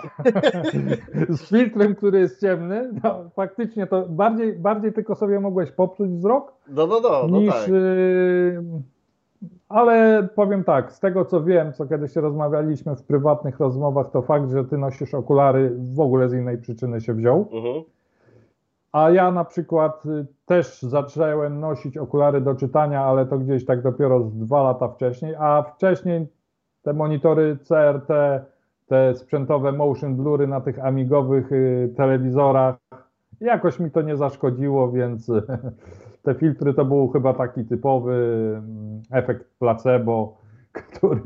z 1.30 1.50
filtrem, 1.50 1.96
który 1.96 2.20
jest 2.20 2.42
ciemny, 2.42 2.92
no, 3.04 3.30
faktycznie 3.36 3.88
to 3.88 4.06
bardziej, 4.10 4.54
bardziej 4.54 4.94
tylko 4.94 5.16
sobie 5.16 5.40
mogłeś 5.40 5.72
popsuć 5.72 6.10
wzrok, 6.12 6.54
No, 6.68 6.88
no, 6.88 7.00
no, 7.04 7.28
no 7.30 7.40
niż. 7.40 7.54
tak. 7.56 7.70
y, 7.70 8.64
ale 9.70 10.28
powiem 10.36 10.64
tak, 10.64 10.92
z 10.92 11.00
tego 11.00 11.26
co 11.26 11.44
wiem, 11.44 11.74
co 11.74 11.86
kiedyś 11.88 12.16
rozmawialiśmy 12.16 12.96
w 12.96 13.04
prywatnych 13.04 13.60
rozmowach, 13.60 14.12
to 14.12 14.22
fakt, 14.22 14.50
że 14.52 14.66
ty 14.66 14.78
nosisz 14.78 15.14
okulary 15.14 15.76
w 15.96 16.00
ogóle 16.00 16.30
z 16.30 16.34
innej 16.34 16.58
przyczyny 16.58 17.02
się 17.02 17.14
wziął. 17.14 17.48
Mhm. 17.52 17.84
A 18.92 19.10
ja 19.10 19.32
na 19.32 19.46
przykład 19.46 20.06
y, 20.06 20.26
też 20.46 20.82
zacząłem 20.82 21.60
nosić 21.60 21.98
okulary 21.98 22.42
do 22.42 22.56
czytania, 22.56 23.04
ale 23.04 23.26
to 23.26 23.38
gdzieś 23.38 23.66
tak 23.66 23.82
dopiero 23.82 24.24
z 24.24 24.38
dwa 24.38 24.64
lata 24.64 24.88
wcześniej, 24.88 25.36
a 25.40 25.64
wcześniej 25.64 26.28
te 26.88 26.94
monitory 26.94 27.58
CRT, 27.64 28.08
te 28.88 29.16
sprzętowe 29.16 29.72
motion 29.72 30.16
blury 30.16 30.48
na 30.48 30.62
tych 30.62 30.86
amigowych 30.86 31.52
y, 31.52 31.94
telewizorach, 31.98 32.76
jakoś 33.42 33.80
mi 33.80 33.92
to 33.92 34.02
nie 34.02 34.18
zaszkodziło, 34.18 34.92
więc 34.92 35.32
te 36.24 36.36
filtry 36.36 36.74
to 36.74 36.86
był 36.86 37.08
chyba 37.10 37.34
taki 37.34 37.66
typowy 37.66 38.14
mm, 38.58 39.02
efekt 39.12 39.46
placebo, 39.60 40.38
który, 40.94 41.22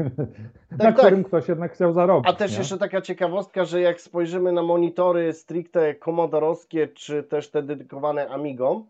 na 0.72 0.78
tak. 0.78 0.98
którym 0.98 1.24
ktoś 1.24 1.48
jednak 1.50 1.74
chciał 1.74 1.94
zarobić. 1.94 2.30
A 2.30 2.34
też 2.34 2.52
nie? 2.52 2.58
jeszcze 2.58 2.78
taka 2.78 3.02
ciekawostka, 3.02 3.66
że 3.66 3.82
jak 3.82 4.02
spojrzymy 4.02 4.52
na 4.52 4.64
monitory 4.64 5.34
stricte 5.34 5.96
komodorowskie, 5.96 6.88
czy 6.88 7.24
też 7.24 7.50
te 7.52 7.64
dedykowane 7.64 8.30
Amigom, 8.30 8.86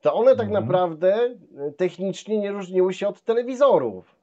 to 0.00 0.14
one 0.14 0.36
tak 0.36 0.46
Mhm. 0.48 0.64
naprawdę 0.64 1.16
y, 1.68 1.72
technicznie 1.76 2.38
nie 2.38 2.52
różniły 2.52 2.92
się 2.92 3.08
od 3.08 3.22
telewizorów. 3.22 4.13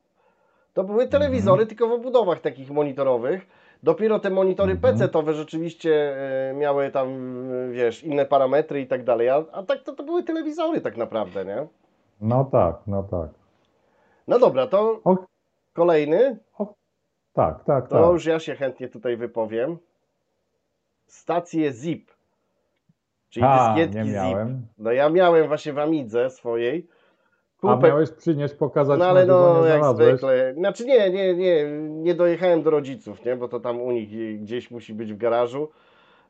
To 0.74 0.84
były 0.84 1.08
telewizory, 1.08 1.66
tylko 1.66 1.88
w 1.88 1.92
obudowach 1.92 2.40
takich 2.42 2.72
monitorowych. 2.72 3.48
Dopiero 3.84 4.20
te 4.20 4.30
monitory 4.30 4.72
Mhm. 4.72 4.96
PC-towe 4.96 5.34
rzeczywiście 5.34 6.16
y, 6.52 6.54
miały 6.54 6.92
tam, 6.92 7.08
y, 7.52 7.72
wiesz, 7.72 8.04
inne 8.04 8.26
parametry 8.26 8.82
i 8.82 8.88
tak 8.88 9.04
dalej, 9.04 9.30
a, 9.30 9.44
a 9.52 9.64
tak 9.64 9.84
to, 9.84 9.94
to 9.94 10.04
były 10.04 10.24
telewizory 10.24 10.82
tak 10.82 10.98
naprawdę, 10.98 11.46
nie? 11.46 11.68
No 12.22 12.46
tak, 12.52 12.76
no 12.88 13.04
tak. 13.04 13.30
No 14.28 14.40
dobra, 14.40 14.68
to 14.68 15.02
O- 15.04 15.26
kolejny. 15.74 16.38
Tak, 17.34 17.64
tak, 17.64 17.88
To 17.88 18.02
tak. 18.02 18.12
już 18.14 18.26
ja 18.26 18.40
się 18.40 18.56
chętnie 18.56 18.88
tutaj 18.90 19.18
wypowiem. 19.18 19.78
Stacje 21.08 21.72
ZIP. 21.72 22.12
Czyli 23.30 23.46
A, 23.50 23.76
dyskietki 23.76 24.10
ZIP. 24.10 24.38
No 24.78 24.92
ja 24.92 25.10
miałem 25.10 25.48
właśnie 25.48 25.74
w 25.74 25.80
Amidze 25.80 26.30
swojej. 26.30 26.88
A 27.64 27.76
Kupę, 27.76 27.88
miałeś 27.88 28.12
przynieść, 28.12 28.54
pokazać, 28.54 29.00
no 29.00 29.06
ale 29.06 29.26
no 29.26 29.66
jak 29.66 29.80
znalazłeś. 29.80 30.08
zwykle. 30.10 30.54
Znaczy 30.58 30.86
nie, 30.86 31.10
nie, 31.10 31.36
nie, 31.36 31.66
nie 31.82 32.16
dojechałem 32.16 32.64
do 32.64 32.70
rodziców, 32.70 33.26
nie, 33.26 33.36
bo 33.36 33.48
to 33.48 33.60
tam 33.60 33.82
u 33.82 33.92
nich 33.92 34.40
gdzieś 34.42 34.72
musi 34.72 34.94
być 34.94 35.14
w 35.14 35.18
garażu. 35.18 35.70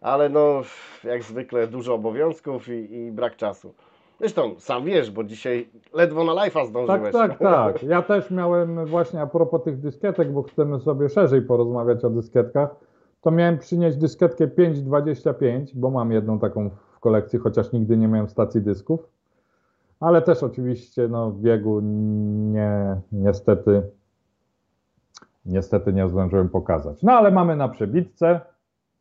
Ale 0.02 0.30
no, 0.30 0.62
jak 1.04 1.24
zwykle 1.24 1.68
dużo 1.68 1.94
obowiązków 1.94 2.70
i, 2.70 2.94
i 2.96 3.12
brak 3.12 3.36
czasu. 3.36 3.74
Zresztą 4.20 4.56
sam 4.58 4.86
wiesz, 4.86 5.12
bo 5.12 5.24
dzisiaj 5.24 5.70
ledwo 5.94 6.24
na 6.24 6.32
live'a 6.32 6.54
Tak, 6.54 6.68
zdążyłeś. 6.68 7.14
tak, 7.14 7.40
tak. 7.74 7.84
Ja 7.84 8.02
też 8.02 8.32
miałem 8.32 8.86
właśnie 8.86 9.22
a 9.22 9.28
propos 9.28 9.64
tych 9.64 9.80
dyskietek, 9.80 10.32
bo 10.32 10.44
chcemy 10.44 10.80
sobie 10.80 11.10
szerzej 11.10 11.42
porozmawiać 11.42 12.06
o 12.06 12.10
dyskietkach, 12.10 12.76
to 13.22 13.32
miałem 13.32 13.58
przynieść 13.58 13.98
dyskietkę 13.98 14.48
5.25, 14.48 15.66
bo 15.74 15.90
mam 15.90 16.12
jedną 16.12 16.40
taką 16.40 16.70
w 16.70 17.00
kolekcji, 17.00 17.40
chociaż 17.40 17.72
nigdy 17.72 17.98
nie 17.98 18.08
miałem 18.08 18.30
stacji 18.30 18.62
dysków. 18.62 19.08
Ale 20.02 20.22
też 20.22 20.44
oczywiście 20.44 21.08
no, 21.08 21.32
w 21.32 21.40
biegu 21.42 21.80
nie, 22.52 22.96
niestety, 23.12 23.82
niestety 25.46 25.94
nie 25.94 26.10
zdążyłem 26.10 26.50
pokazać. 26.50 27.04
No 27.04 27.12
ale 27.12 27.32
mamy 27.32 27.56
na 27.56 27.70
przebitce, 27.70 28.40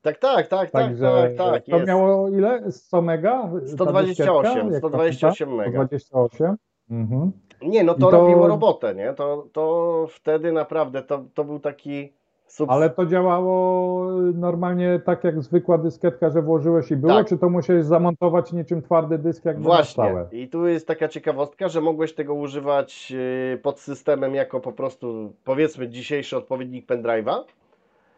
Tak, 0.02 0.18
tak, 0.18 0.48
tak, 0.48 0.48
tak, 0.48 0.70
także 0.70 1.34
tak, 1.36 1.52
tak, 1.52 1.64
to 1.64 1.76
jest. 1.76 1.88
miało 1.88 2.28
ile? 2.28 2.72
100 2.72 3.02
mega? 3.02 3.42
ta 3.42 3.68
128, 3.68 4.68
dysketka? 4.68 4.70
Jak 4.70 4.78
128 4.78 5.54
mega. 5.54 5.70
128. 5.70 6.56
Mhm. 6.90 7.32
Nie, 7.62 7.84
no 7.84 7.94
to, 7.94 8.00
to- 8.00 8.10
robiło 8.10 8.48
robotę, 8.48 8.94
nie? 8.94 9.14
To, 9.14 9.46
to 9.52 10.06
wtedy 10.10 10.52
naprawdę 10.52 11.02
to, 11.02 11.24
to 11.34 11.44
był 11.44 11.60
taki 11.60 12.12
subs... 12.52 12.70
Ale 12.72 12.90
to 12.90 13.06
działało 13.06 14.04
normalnie 14.34 15.00
tak 15.04 15.24
jak 15.24 15.42
zwykła 15.42 15.78
dyskietka, 15.78 16.30
że 16.30 16.42
włożyłeś 16.42 16.90
i 16.90 16.96
było, 16.96 17.12
Tak. 17.12 17.28
czy 17.28 17.38
to 17.38 17.48
musiałeś 17.50 17.84
zamontować 17.84 18.52
niczym 18.52 18.82
twardy 18.82 19.18
dysk 19.18 19.44
jakby 19.44 19.62
na 19.62 19.66
Właśnie. 19.66 19.92
stałe? 19.92 20.28
I 20.32 20.48
tu 20.48 20.66
jest 20.66 20.86
taka 20.86 21.08
ciekawostka, 21.08 21.68
że 21.68 21.80
mogłeś 21.80 22.12
tego 22.14 22.34
używać 22.34 23.10
yy, 23.10 23.58
pod 23.62 23.80
systemem 23.80 24.34
jako 24.34 24.60
po 24.60 24.72
prostu 24.72 25.32
powiedzmy 25.44 25.88
dzisiejszy 25.88 26.36
odpowiednik 26.36 26.86
pendrive'a. 26.86 27.42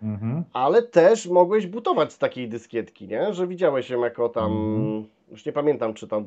Mhm. 0.02 0.42
ale 0.52 0.82
też 0.82 1.26
mogłeś 1.28 1.66
butować 1.66 2.12
z 2.12 2.18
takiej 2.18 2.48
dyskietki, 2.48 3.08
nie? 3.08 3.34
Że 3.34 3.46
widziałeś 3.46 3.90
ją 3.90 4.00
jako 4.04 4.28
tam, 4.28 4.52
Mhm. 4.52 5.04
już 5.30 5.46
nie 5.46 5.52
pamiętam, 5.52 5.94
czy 5.94 6.08
tam 6.08 6.24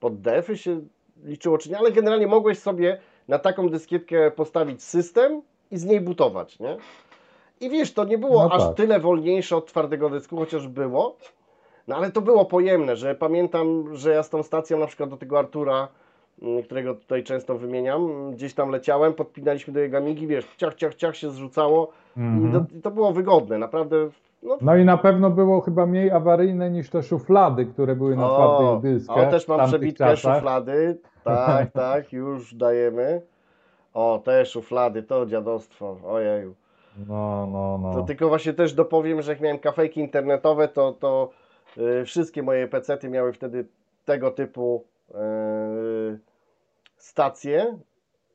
pod 0.00 0.20
defy 0.20 0.56
się 0.58 0.80
liczyło, 1.24 1.58
czy 1.58 1.70
nie, 1.70 1.78
ale 1.78 1.92
generalnie 1.92 2.26
mogłeś 2.26 2.58
sobie 2.58 2.98
na 3.28 3.38
taką 3.38 3.68
dyskietkę 3.68 4.30
postawić 4.30 4.82
system 4.82 5.42
i 5.70 5.76
z 5.78 5.84
niej 5.84 6.00
butować, 6.00 6.58
nie? 6.58 6.76
I 7.60 7.70
wiesz, 7.70 7.92
to 7.94 8.04
nie 8.04 8.18
było 8.18 8.42
No 8.48 8.52
aż 8.54 8.62
tak. 8.66 8.74
tyle 8.76 9.00
wolniejsze 9.00 9.56
od 9.56 9.66
twardego 9.66 10.10
dysku, 10.10 10.36
chociaż 10.36 10.68
było, 10.68 11.16
no 11.88 11.96
ale 11.96 12.10
to 12.10 12.20
było 12.20 12.44
pojemne, 12.44 12.96
że 12.96 13.14
pamiętam, 13.14 13.96
że 13.96 14.10
ja 14.10 14.22
z 14.22 14.30
tą 14.30 14.42
stacją 14.42 14.78
na 14.78 14.86
przykład 14.86 15.10
do 15.10 15.16
tego 15.16 15.38
Artura, 15.38 15.88
mm, 16.42 16.62
którego 16.62 16.94
tutaj 16.94 17.22
często 17.24 17.58
wymieniam, 17.58 18.04
mm, 18.10 18.32
gdzieś 18.32 18.54
tam 18.54 18.70
leciałem, 18.70 19.14
podpinaliśmy 19.14 19.72
do 19.74 19.80
jego 19.80 19.96
amigi, 19.96 20.26
wiesz, 20.26 20.46
ciach, 20.56 20.74
ciach, 20.74 20.94
ciach 20.94 21.16
się 21.16 21.30
zrzucało 21.30 21.90
i 22.16 22.20
Mhm. 22.20 22.66
to, 22.66 22.76
i 22.78 22.80
to 22.80 22.90
było 22.90 23.12
wygodne, 23.12 23.58
naprawdę, 23.58 23.96
no 24.42 24.58
No 24.60 24.76
i 24.76 24.84
na 24.84 24.96
pewno 24.96 25.30
było 25.30 25.60
chyba 25.60 25.86
mniej 25.86 26.10
awaryjne 26.10 26.70
niż 26.70 26.90
te 26.90 27.02
szuflady, 27.02 27.66
które 27.66 27.96
były 27.96 28.16
na 28.16 28.28
twardych 28.28 28.92
dyskach. 28.92 29.28
O, 29.28 29.30
też 29.30 29.48
mam 29.48 29.68
przebitkę 29.68 30.04
czasach. 30.04 30.36
szuflady. 30.36 30.98
Tak, 31.24 31.72
tak, 31.72 32.12
już 32.12 32.54
dajemy. 32.54 33.20
O, 33.94 34.20
te 34.24 34.46
szuflady, 34.46 35.02
to 35.02 35.26
dziadostwo. 35.26 35.96
Ojeju. 36.06 36.54
No, 36.96 37.46
no, 37.46 37.78
no. 37.78 37.94
To 37.94 38.02
tylko 38.02 38.28
właśnie 38.28 38.52
też 38.52 38.72
dopowiem, 38.72 39.22
że 39.22 39.32
jak 39.32 39.40
miałem 39.40 39.58
kafejki 39.58 40.00
internetowe, 40.00 40.68
to, 40.68 40.92
to 40.92 41.30
y, 41.78 42.04
wszystkie 42.04 42.42
moje 42.42 42.68
pecety 42.68 43.08
miały 43.08 43.32
wtedy 43.32 43.66
tego 44.04 44.30
typu 44.30 44.84
y, 45.10 45.14
stacje. 46.96 47.78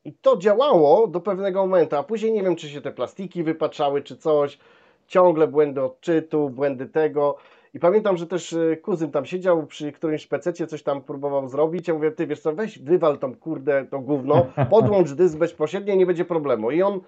I 0.05 0.13
to 0.13 0.37
działało 0.37 1.07
do 1.07 1.19
pewnego 1.19 1.65
momentu, 1.65 1.95
a 1.95 2.03
później 2.03 2.31
nie 2.31 2.43
wiem, 2.43 2.55
czy 2.55 2.69
się 2.69 2.81
te 2.81 2.91
plastiki 2.91 3.43
wypaczały, 3.43 4.01
czy 4.01 4.17
coś. 4.17 4.59
Ciągle 5.07 5.47
błędy 5.47 5.83
odczytu, 5.83 6.49
błędy 6.49 6.85
tego. 6.85 7.37
I 7.73 7.79
pamiętam, 7.79 8.17
że 8.17 8.27
też 8.27 8.53
y, 8.53 8.77
kuzyn 8.81 9.11
tam 9.11 9.25
siedział 9.25 9.65
przy 9.65 9.91
którymś 9.91 10.27
pececie, 10.27 10.67
coś 10.67 10.83
tam 10.83 11.01
próbował 11.01 11.47
zrobić. 11.47 11.87
Ja 11.87 11.93
mówię, 11.93 12.11
ty 12.11 12.27
wiesz 12.27 12.39
co, 12.39 12.53
weź 12.53 12.79
wywal 12.79 13.17
tą 13.17 13.35
kurde, 13.35 13.85
to 13.85 13.99
gówno, 13.99 14.45
podłącz 14.69 15.11
dysk 15.11 15.37
bezpośrednio, 15.37 15.95
nie 15.95 16.05
będzie 16.05 16.25
problemu. 16.25 16.71
I 16.71 16.81
on, 16.81 16.99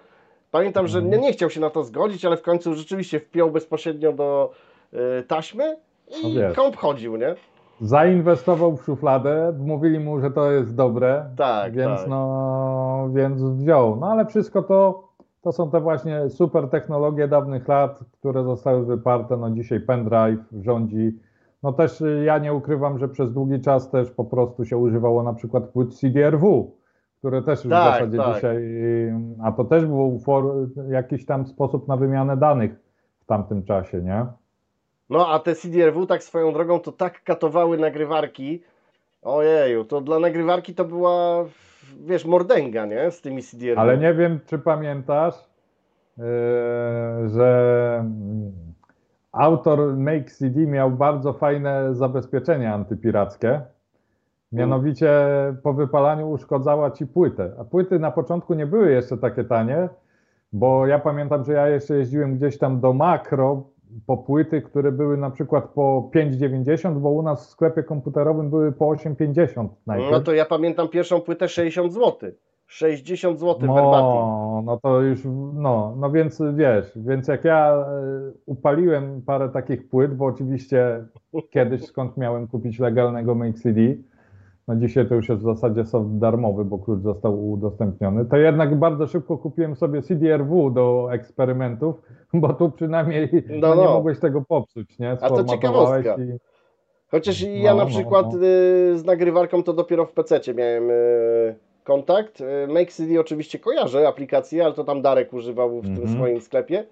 pamiętam, 0.52 0.86
że 0.86 1.02
nie, 1.02 1.18
nie 1.18 1.32
chciał 1.32 1.50
się 1.50 1.60
na 1.60 1.70
to 1.70 1.84
zgodzić, 1.84 2.24
ale 2.24 2.36
w 2.36 2.42
końcu 2.42 2.74
rzeczywiście 2.74 3.20
wpiął 3.20 3.50
bezpośrednio 3.50 4.12
do 4.12 4.50
y, 4.94 5.22
taśmy 5.22 5.76
No 6.22 6.28
i 6.28 6.34
wiesz. 6.34 6.56
kąp 6.56 6.76
chodził, 6.76 7.16
nie? 7.16 7.34
Zainwestował 7.80 8.76
w 8.76 8.82
szufladę, 8.84 9.52
mówili 9.58 10.00
mu, 10.00 10.20
że 10.20 10.30
to 10.30 10.50
jest 10.50 10.74
dobre, 10.76 11.24
Tak, 11.36 11.72
więc 11.72 12.00
tak. 12.00 12.08
no, 12.08 13.08
więc 13.14 13.42
wziął. 13.42 13.96
No 13.96 14.06
ale 14.06 14.26
wszystko 14.26 14.62
to, 14.62 15.08
to 15.42 15.52
są 15.52 15.70
te 15.70 15.80
właśnie 15.80 16.30
super 16.30 16.68
technologie 16.68 17.28
dawnych 17.28 17.68
lat, 17.68 18.00
które 18.12 18.44
zostały 18.44 18.86
wyparte. 18.86 19.36
No 19.36 19.50
dzisiaj 19.50 19.80
pendrive 19.80 20.40
rządzi. 20.60 21.18
No 21.62 21.72
też 21.72 22.00
y, 22.00 22.22
ja 22.26 22.38
nie 22.38 22.54
ukrywam, 22.54 22.98
że 22.98 23.08
przez 23.08 23.32
długi 23.32 23.60
czas 23.60 23.90
też 23.90 24.10
po 24.10 24.24
prostu 24.24 24.64
się 24.64 24.76
używało 24.76 25.22
na 25.22 25.32
przykład 25.34 25.64
płyt 25.68 25.94
CDR-W, 25.94 26.70
które 27.22 27.42
też 27.42 27.58
już 27.64 27.66
w 27.66 27.70
Tak, 27.76 27.94
zasadzie 27.94 28.18
tak. 28.18 28.34
dzisiaj, 28.34 28.62
a 29.44 29.52
to 29.52 29.64
też 29.64 29.86
był 29.86 30.20
jakiś 30.88 31.26
tam 31.26 31.46
sposób 31.46 31.88
na 31.88 31.96
wymianę 31.96 32.36
danych 32.36 32.72
w 33.20 33.26
tamtym 33.26 33.64
czasie, 33.64 34.00
nie? 34.00 34.26
No 35.10 35.28
a 35.28 35.38
te 35.38 35.54
CDRW 35.54 36.06
tak 36.06 36.22
swoją 36.22 36.52
drogą 36.52 36.80
to 36.80 36.92
tak 36.92 37.24
katowały 37.24 37.78
nagrywarki. 37.78 38.62
Ojeju, 39.22 39.84
to 39.84 40.00
dla 40.00 40.18
nagrywarki 40.18 40.74
to 40.74 40.84
była, 40.84 41.44
wiesz, 42.00 42.24
mordęga, 42.24 42.86
nie? 42.86 43.10
Z 43.10 43.20
tymi 43.20 43.42
CDRW. 43.42 43.80
Ale 43.80 43.98
nie 43.98 44.14
wiem, 44.14 44.40
czy 44.46 44.58
pamiętasz, 44.58 45.34
yy, 46.18 46.24
że 47.28 48.04
autor 49.32 49.96
Make 49.96 50.32
CD 50.32 50.60
miał 50.66 50.90
bardzo 50.90 51.32
fajne 51.32 51.94
zabezpieczenie 51.94 52.72
antypirackie. 52.72 53.60
Mianowicie 54.52 55.10
po 55.62 55.72
wypalaniu 55.72 56.30
uszkodzała 56.30 56.90
ci 56.90 57.06
płytę. 57.06 57.52
A 57.58 57.64
płyty 57.64 57.98
na 57.98 58.10
początku 58.10 58.54
nie 58.54 58.66
były 58.66 58.90
jeszcze 58.90 59.18
takie 59.18 59.44
tanie, 59.44 59.88
bo 60.52 60.86
ja 60.86 60.98
pamiętam, 60.98 61.44
że 61.44 61.52
ja 61.52 61.68
jeszcze 61.68 61.96
jeździłem 61.96 62.36
gdzieś 62.36 62.58
tam 62.58 62.80
do 62.80 62.92
makro 62.92 63.62
po 64.06 64.16
płyty, 64.16 64.62
które 64.62 64.92
były 64.92 65.16
na 65.16 65.30
przykład 65.30 65.68
po 65.68 66.10
5,90, 66.14 66.98
bo 66.98 67.10
u 67.10 67.22
nas 67.22 67.46
w 67.46 67.50
sklepie 67.50 67.82
komputerowym 67.82 68.50
były 68.50 68.72
po 68.72 68.84
8,50 68.84 69.68
najpierw. 69.86 70.12
No 70.12 70.20
to 70.20 70.32
ja 70.32 70.44
pamiętam 70.44 70.88
pierwszą 70.88 71.20
płytę 71.20 71.48
60 71.48 71.92
zł. 71.92 72.30
60 72.66 73.40
zł 73.40 73.58
verbatim. 73.60 73.80
No, 73.82 74.62
no 74.64 74.80
to 74.82 75.00
już, 75.00 75.20
no, 75.54 75.94
no 75.96 76.10
więc 76.10 76.42
wiesz, 76.54 76.92
więc 76.96 77.28
jak 77.28 77.44
ja 77.44 77.74
e, 77.74 78.32
upaliłem 78.46 79.22
parę 79.26 79.48
takich 79.48 79.88
płyt, 79.88 80.14
bo 80.14 80.24
oczywiście 80.24 81.04
kiedyś 81.50 81.84
skąd 81.84 82.16
miałem 82.16 82.48
kupić 82.48 82.78
legalnego 82.78 83.34
Make 83.34 83.54
CD, 83.54 83.80
no 84.68 84.76
dzisiaj 84.76 85.08
to 85.08 85.14
już 85.14 85.28
jest 85.28 85.40
w 85.40 85.44
zasadzie 85.44 85.84
soft 85.84 86.18
darmowy, 86.18 86.64
bo 86.64 86.78
klucz 86.78 87.00
został 87.02 87.50
udostępniony, 87.50 88.24
to 88.24 88.36
jednak 88.36 88.78
bardzo 88.78 89.06
szybko 89.06 89.38
kupiłem 89.38 89.76
sobie 89.76 90.02
CDRW 90.02 90.70
do 90.70 91.08
eksperymentów, 91.12 92.02
bo 92.34 92.52
tu 92.52 92.70
przynajmniej 92.70 93.28
No, 93.60 93.68
no, 93.68 93.74
nie 93.74 93.84
no. 93.84 93.94
mogłeś 93.94 94.18
tego 94.20 94.42
popsuć, 94.48 94.98
nie? 94.98 95.10
to 95.16 95.26
Sformatowałeś 95.26 95.50
ciekawostka. 96.04 96.16
i... 96.22 96.38
Chociaż 97.10 97.42
ja 97.42 97.70
No, 97.70 97.76
na 97.78 97.84
no, 97.84 97.90
przykład 97.90 98.26
no. 98.32 98.38
y, 98.38 98.98
z 98.98 99.04
nagrywarką 99.04 99.62
to 99.62 99.72
dopiero 99.72 100.06
w 100.06 100.12
PC 100.12 100.40
miałem 100.54 100.90
y, 100.90 101.54
kontakt. 101.84 102.40
Y, 102.40 102.66
Make 102.72 102.92
CD 102.92 103.20
oczywiście 103.20 103.58
kojarzę 103.58 104.08
aplikację, 104.08 104.64
ale 104.64 104.74
to 104.74 104.84
tam 104.84 105.02
Darek 105.02 105.32
używał 105.32 105.80
w 105.80 105.82
tym 105.82 105.90
Mhm. 105.92 106.08
swoim 106.18 106.40
sklepie. 106.40 106.84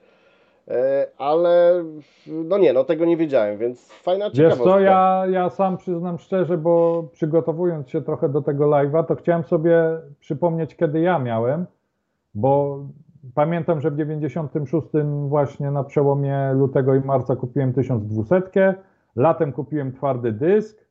Y, 0.71 0.75
ale 1.19 1.85
no 2.27 2.59
nie, 2.59 2.73
no 2.73 2.85
tego 2.85 3.05
nie 3.05 3.17
wiedziałem, 3.17 3.59
więc 3.59 3.93
fajna 3.93 4.25
Wiesz 4.25 4.37
ciekawostka. 4.37 4.65
co, 4.71 4.81
ja, 4.81 5.25
ja 5.31 5.51
sam 5.51 5.77
przyznam 5.77 6.19
szczerze, 6.19 6.59
bo 6.59 7.05
przygotowując 7.13 7.91
się 7.91 8.03
trochę 8.03 8.29
do 8.29 8.43
tego 8.43 8.65
live'a, 8.65 9.05
to 9.05 9.15
chciałem 9.15 9.45
sobie 9.45 9.83
przypomnieć, 10.21 10.77
kiedy 10.77 11.01
ja 11.01 11.19
miałem, 11.19 11.67
bo 12.35 12.79
pamiętam, 13.35 13.81
że 13.81 13.91
w 13.91 13.97
96 13.97 14.87
właśnie 15.29 15.71
na 15.71 15.85
przełomie 15.85 16.53
lutego 16.55 16.95
i 16.95 17.01
marca 17.01 17.37
kupiłem 17.37 17.73
1200, 17.73 18.75
latem 19.17 19.53
kupiłem 19.53 19.93
twardy 19.93 20.33
dysk, 20.33 20.90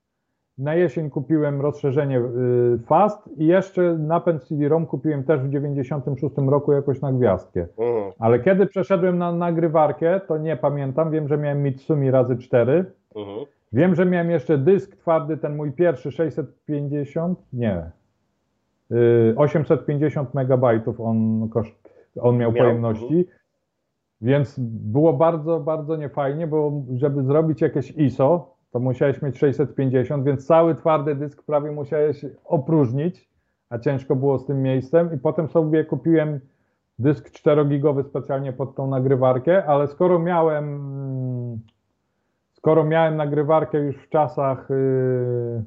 na 0.59 0.75
jesień 0.75 1.09
kupiłem 1.09 1.61
rozszerzenie 1.61 2.19
y, 2.19 2.79
Fast 2.85 3.29
i 3.37 3.47
jeszcze 3.47 3.93
napęd 3.93 4.43
CD-ROM 4.43 4.85
kupiłem 4.85 5.23
też 5.23 5.41
w 5.41 5.49
96 5.49 6.35
roku 6.37 6.73
jakoś 6.73 7.01
na 7.01 7.13
gwiazdkę. 7.13 7.67
Mhm, 7.77 8.11
Ale 8.19 8.39
kiedy 8.39 8.65
przeszedłem 8.65 9.17
na 9.17 9.31
nagrywarkę, 9.31 10.21
to 10.27 10.37
nie 10.37 10.57
pamiętam, 10.57 11.11
wiem, 11.11 11.27
że 11.27 11.37
miałem 11.37 11.63
Mitsumi 11.63 12.11
razy 12.11 12.37
4, 12.37 12.85
mhm. 13.15 13.45
Wiem, 13.73 13.95
że 13.95 14.05
miałem 14.05 14.31
jeszcze 14.31 14.57
dysk 14.57 14.95
twardy, 14.95 15.37
ten 15.37 15.55
mój 15.55 15.71
pierwszy 15.71 16.11
650, 16.11 17.39
nie, 17.53 17.91
yy, 18.89 19.33
850 19.37 20.33
megabajtów 20.33 21.01
on, 21.01 21.49
koszt, 21.49 21.89
on 22.19 22.37
miał, 22.37 22.51
Miał, 22.51 22.63
pojemności, 22.63 23.25
więc 24.21 24.59
było 24.59 25.13
bardzo, 25.13 25.59
bardzo 25.59 25.95
niefajnie, 25.95 26.47
bo 26.47 26.71
żeby 26.95 27.23
zrobić 27.23 27.61
jakieś 27.61 27.91
ISO, 27.91 28.58
to 28.71 28.79
musiałeś 28.79 29.21
mieć 29.21 29.37
650, 29.37 30.25
więc 30.25 30.45
cały 30.47 30.75
twardy 30.75 31.15
dysk 31.15 31.43
prawie 31.43 31.71
musiałeś 31.71 32.25
opróżnić, 32.45 33.29
a 33.69 33.79
ciężko 33.79 34.15
było 34.15 34.39
z 34.39 34.45
tym 34.45 34.61
miejscem 34.61 35.13
i 35.15 35.17
potem 35.17 35.47
sobie 35.47 35.85
kupiłem 35.85 36.39
dysk 36.99 37.29
4-gigowy 37.29 38.03
specjalnie 38.03 38.53
pod 38.53 38.75
tą 38.75 38.87
nagrywarkę, 38.87 39.65
ale 39.65 39.87
skoro 39.87 40.19
miałem 40.19 40.79
skoro 42.53 42.83
miałem 42.83 43.15
nagrywarkę 43.15 43.77
już 43.79 43.97
w 43.97 44.09
czasach 44.09 44.67
yy, 44.69 45.63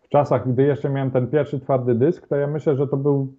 w 0.00 0.08
czasach, 0.08 0.48
gdy 0.52 0.62
jeszcze 0.62 0.90
miałem 0.90 1.10
ten 1.10 1.26
pierwszy 1.26 1.60
twardy 1.60 1.94
dysk, 1.94 2.28
to 2.28 2.36
ja 2.36 2.46
myślę, 2.46 2.76
że 2.76 2.88
to 2.88 2.96
był 2.96 3.32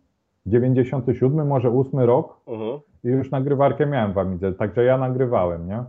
97, 0.45 1.47
może 1.47 1.70
8 1.70 1.99
rok 1.99 2.38
Mhm. 2.47 2.80
i 3.04 3.08
już 3.08 3.32
nagrywarkę 3.32 3.86
miałem 3.86 4.14
w 4.14 4.18
Amidze, 4.18 4.54
także 4.54 4.84
ja 4.84 4.97
nagrywałem, 4.97 5.68
nie? 5.68 5.84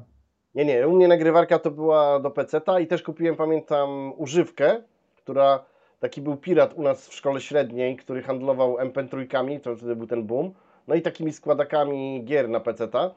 Nie, 0.55 0.65
nie, 0.65 0.89
u 0.89 0.93
mnie 0.93 1.09
nagrywarka 1.09 1.59
to 1.59 1.71
była 1.71 2.21
do 2.21 2.31
PC-ta 2.31 2.81
i 2.81 2.87
też 2.87 3.03
kupiłem, 3.03 3.37
pamiętam, 3.37 4.13
używkę, 4.17 4.83
która 5.17 5.65
taki 6.01 6.21
był 6.21 6.37
pirat 6.37 6.75
u 6.75 6.83
nas 6.83 7.09
w 7.09 7.15
szkole 7.15 7.41
średniej, 7.41 7.97
który 7.97 8.23
handlował 8.23 8.77
MP3, 8.77 9.61
to 9.61 9.77
wtedy 9.77 9.97
był 9.97 10.07
ten 10.07 10.27
boom, 10.27 10.53
no 10.89 10.95
i 10.95 11.03
takimi 11.03 11.33
składakami 11.33 12.25
gier 12.25 12.49
na 12.49 12.61
PC-ta. 12.61 13.11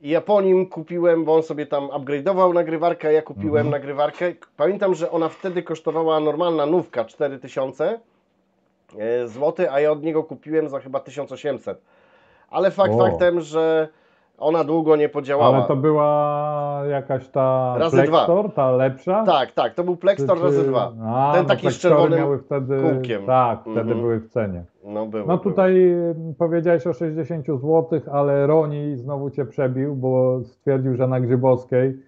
I 0.00 0.08
ja 0.10 0.20
po 0.20 0.40
nim 0.42 0.66
kupiłem, 0.66 1.24
bo 1.24 1.34
on 1.34 1.42
sobie 1.42 1.66
tam 1.66 1.88
upgrade'ował 1.88 2.54
nagrywarkę, 2.54 3.12
ja 3.12 3.22
kupiłem 3.22 3.66
Mhm. 3.66 3.70
nagrywarkę. 3.70 4.32
Pamiętam, 4.56 4.94
że 4.94 5.10
ona 5.10 5.28
wtedy 5.28 5.62
kosztowała 5.62 6.20
normalna 6.20 6.66
nówka 6.66 7.04
4000 7.04 8.00
zł, 9.26 9.66
a 9.70 9.80
ja 9.80 9.92
od 9.92 10.02
niego 10.02 10.24
kupiłem 10.24 10.68
za 10.68 10.80
chyba 10.80 11.00
1800. 11.00 11.80
Ale 12.50 12.70
fakt 12.70 12.94
O. 12.94 12.98
faktem, 12.98 13.40
że 13.40 13.88
Ona 14.38 14.64
długo 14.64 14.96
nie 14.96 15.08
podziałała. 15.08 15.56
Ale 15.56 15.66
to 15.66 15.76
była 15.76 16.82
jakaś 16.90 17.28
ta 17.28 17.74
Razy 17.78 17.96
Plextor, 17.96 18.52
ta 18.54 18.70
lepsza? 18.70 19.24
Tak, 19.26 19.52
tak, 19.52 19.74
to 19.74 19.84
był 19.84 19.96
Plextor 19.96 20.38
Czy- 20.38 20.44
razy 20.44 20.62
czy- 20.62 20.68
dwa. 20.68 20.92
A, 21.06 21.32
Ten 21.34 21.42
no 21.42 21.48
taki 21.48 21.70
z 21.70 21.78
czerwonym 21.78 22.18
miały 22.18 22.38
wtedy, 22.38 22.82
kółkiem. 22.82 23.26
Tak, 23.26 23.60
wtedy 23.60 23.80
Mhm. 23.80 24.00
były 24.00 24.20
w 24.20 24.28
cenie. 24.28 24.64
No, 24.84 25.06
były, 25.06 25.22
No 25.26 25.26
były. 25.38 25.38
tutaj 25.38 25.90
mm, 25.92 26.34
powiedziałeś 26.38 26.86
o 26.86 26.92
60 26.92 27.46
zł, 27.46 28.00
ale 28.12 28.46
Roni 28.46 28.96
znowu 28.96 29.30
cię 29.30 29.44
przebił, 29.44 29.96
bo 29.96 30.40
stwierdził, 30.44 30.94
że 30.96 31.06
na 31.08 31.20
Grzybowskiej 31.20 32.02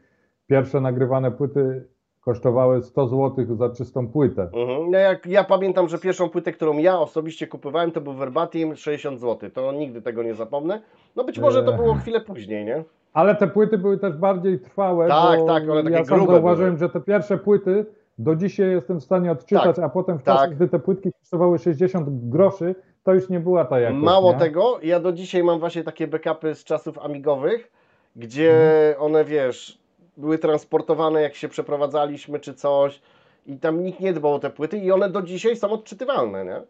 pierwsze 0.46 0.80
nagrywane 0.80 1.30
płyty 1.30 1.84
kosztowały 2.20 2.82
100 2.82 3.06
zł 3.08 3.56
za 3.56 3.70
czystą 3.70 4.08
płytę. 4.08 4.42
Mhm. 4.54 4.90
No 4.90 4.98
jak, 4.98 5.26
ja 5.26 5.44
pamiętam, 5.44 5.88
że 5.88 5.98
pierwszą 5.98 6.28
płytę, 6.28 6.52
którą 6.52 6.78
ja 6.78 6.98
osobiście 6.98 7.46
kupowałem, 7.46 7.90
to 7.92 8.00
był 8.00 8.12
Verbatim 8.12 8.76
60 8.76 9.20
zł. 9.20 9.50
To 9.50 9.72
nigdy 9.72 10.02
tego 10.02 10.22
nie 10.22 10.34
zapomnę. 10.34 10.80
No 11.16 11.24
być 11.24 11.38
może 11.38 11.62
to 11.62 11.70
Eee. 11.72 11.76
było 11.78 11.94
chwilę 11.94 12.20
później, 12.20 12.64
nie? 12.64 12.84
Ale 13.12 13.34
te 13.34 13.46
płyty 13.46 13.78
były 13.78 13.98
też 13.98 14.16
bardziej 14.16 14.58
trwałe. 14.60 15.08
Tak, 15.08 15.40
tak, 15.46 15.68
one 15.70 15.82
takie 15.82 15.94
ja 15.96 16.02
grube 16.02 16.32
zauważyłem, 16.32 16.76
były. 16.76 16.88
że 16.88 16.92
te 16.92 17.00
pierwsze 17.00 17.38
płyty 17.38 17.86
do 18.18 18.36
dzisiaj 18.36 18.70
jestem 18.70 19.00
w 19.00 19.04
stanie 19.04 19.32
odczytać, 19.32 19.78
a 19.78 19.88
potem 19.88 20.18
w 20.18 20.22
tak. 20.22 20.34
czasach, 20.34 20.54
gdy 20.54 20.68
te 20.68 20.78
płytki 20.78 21.12
kosztowały 21.12 21.58
60 21.58 22.06
groszy, 22.10 22.74
to 23.04 23.14
już 23.14 23.28
nie 23.28 23.40
była 23.40 23.64
ta 23.64 23.80
jakość. 23.80 24.02
Mało 24.04 24.32
nie? 24.32 24.38
tego, 24.38 24.78
ja 24.82 25.00
do 25.00 25.12
dzisiaj 25.12 25.44
mam 25.44 25.60
właśnie 25.60 25.84
takie 25.84 26.06
backupy 26.08 26.54
z 26.54 26.64
czasów 26.64 26.98
amigowych, 26.98 27.70
gdzie 28.16 28.50
Mhm. 28.52 29.02
one, 29.02 29.24
wiesz, 29.24 29.79
były 30.20 30.38
transportowane 30.38 31.22
jak 31.22 31.34
się 31.34 31.48
przeprowadzaliśmy 31.48 32.40
czy 32.40 32.54
coś 32.54 33.00
i 33.46 33.56
tam 33.56 33.82
nikt 33.84 34.00
nie 34.00 34.12
dbał 34.12 34.34
o 34.34 34.38
te 34.38 34.50
płyty 34.50 34.78
i 34.78 34.92
one 34.92 35.10
do 35.10 35.22
dzisiaj 35.22 35.56
są 35.56 35.70
odczytywalne, 35.70 36.44
nie? 36.44 36.62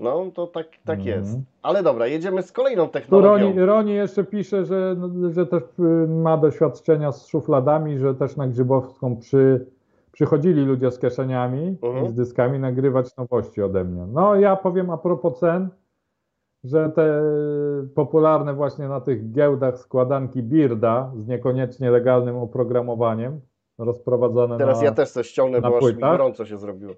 No, 0.00 0.24
to 0.34 0.46
tak, 0.46 0.66
tak 0.84 0.98
Mhm. 0.98 1.18
jest. 1.18 1.38
Ale 1.62 1.82
dobra, 1.82 2.06
jedziemy 2.06 2.42
z 2.42 2.52
kolejną 2.52 2.88
technologią. 2.88 3.46
Roni, 3.46 3.60
Roni 3.60 3.94
jeszcze 3.94 4.24
pisze, 4.24 4.64
że, 4.64 4.96
no, 4.98 5.30
że 5.30 5.46
też 5.46 5.62
y, 5.62 6.08
ma 6.08 6.36
doświadczenia 6.36 7.12
z 7.12 7.26
szufladami, 7.26 7.98
że 7.98 8.14
też 8.14 8.36
na 8.36 8.48
Grzybowską 8.48 9.16
przy, 9.16 9.66
przychodzili 10.12 10.64
ludzie 10.64 10.90
z 10.90 10.98
kieszeniami 10.98 11.76
i 12.04 12.08
z 12.08 12.14
dyskami 12.14 12.58
nagrywać 12.58 13.16
nowości 13.16 13.62
ode 13.62 13.84
mnie. 13.84 14.06
No 14.12 14.34
ja 14.34 14.56
powiem 14.56 14.90
a 14.90 14.96
propos 14.98 15.38
cen, 15.38 15.68
że 16.64 16.90
te 16.94 17.22
popularne 17.94 18.54
właśnie 18.54 18.88
na 18.88 19.00
tych 19.00 19.30
giełdach 19.30 19.78
składanki 19.78 20.42
Birda 20.42 21.12
z 21.16 21.26
niekoniecznie 21.26 21.90
legalnym 21.90 22.36
oprogramowaniem 22.36 23.40
rozprowadzane 23.78 24.58
Teraz 24.58 24.78
na... 24.78 24.84
ja 24.84 24.92
też 24.92 25.10
coś 25.10 25.28
ściągnę, 25.28 25.60
bo 25.60 25.68
aż 25.68 25.74
mi 25.74 25.80
płytach? 25.80 26.10
gorąco 26.10 26.46
się 26.46 26.58
zrobiło. 26.58 26.92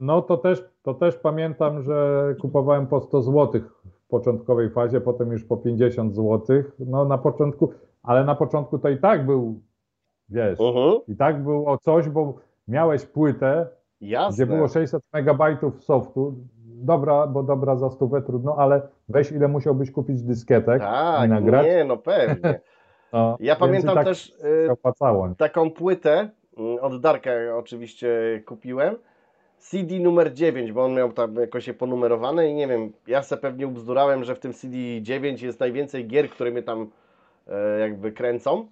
No 0.00 0.22
to 0.22 0.36
też, 0.36 0.64
to 0.82 0.94
też 0.94 1.16
pamiętam, 1.16 1.82
że 1.82 2.34
kupowałem 2.40 2.86
po 2.86 3.00
100 3.00 3.22
zł 3.22 3.60
w 3.84 4.08
początkowej 4.08 4.70
fazie, 4.70 5.00
potem 5.00 5.32
już 5.32 5.44
po 5.44 5.56
50 5.56 6.14
zł. 6.14 6.62
No 6.78 7.04
na 7.04 7.18
początku, 7.18 7.72
ale 8.02 8.24
na 8.24 8.34
początku 8.34 8.78
to 8.78 8.88
i 8.88 8.98
tak 8.98 9.26
był, 9.26 9.60
wiesz, 10.28 10.60
Mhm, 10.60 11.00
i 11.08 11.16
tak 11.16 11.42
było 11.42 11.78
coś, 11.78 12.08
bo 12.08 12.34
miałeś 12.68 13.06
płytę, 13.06 13.66
jasne. 14.00 14.44
gdzie 14.44 14.54
było 14.54 14.68
600 14.68 15.02
megabajtów 15.12 15.84
softu. 15.84 16.34
Dobra, 16.84 17.26
bo 17.26 17.42
dobra 17.42 17.76
za 17.76 17.90
stówę 17.90 18.22
trudno, 18.22 18.56
ale 18.58 18.80
weź 19.08 19.32
ile 19.32 19.48
musiałbyś 19.48 19.90
kupić 19.90 20.22
dyskietek 20.22 20.76
i 20.82 20.84
Tak, 20.84 21.30
nagrać. 21.30 21.66
nie, 21.66 21.84
no 21.84 21.96
pewnie. 21.96 22.60
No, 23.12 23.36
Ja 23.40 23.56
pamiętam 23.56 23.94
tak 23.94 24.04
też 24.04 24.28
y, 24.28 25.36
taką 25.36 25.70
płytę 25.70 26.30
mm, 26.58 26.78
od 26.80 27.00
Darka 27.00 27.30
oczywiście 27.56 28.08
kupiłem. 28.46 28.96
CD 29.58 30.00
numer 30.00 30.32
9, 30.34 30.72
bo 30.72 30.84
on 30.84 30.94
miał 30.94 31.12
tam 31.12 31.34
jakoś 31.34 31.66
je 31.68 31.74
ponumerowane 31.74 32.48
i 32.48 32.54
nie 32.54 32.66
wiem, 32.68 32.92
ja 33.06 33.22
se 33.22 33.36
pewnie 33.36 33.66
ubzdurałem, 33.66 34.24
że 34.24 34.34
w 34.34 34.38
tym 34.38 34.52
CD 34.52 34.76
9 35.02 35.42
jest 35.42 35.60
najwięcej 35.60 36.06
gier, 36.06 36.30
które 36.30 36.50
mnie 36.50 36.62
tam 36.62 36.90
e, 37.46 37.78
jakby 37.80 38.12
kręcą. 38.12 38.66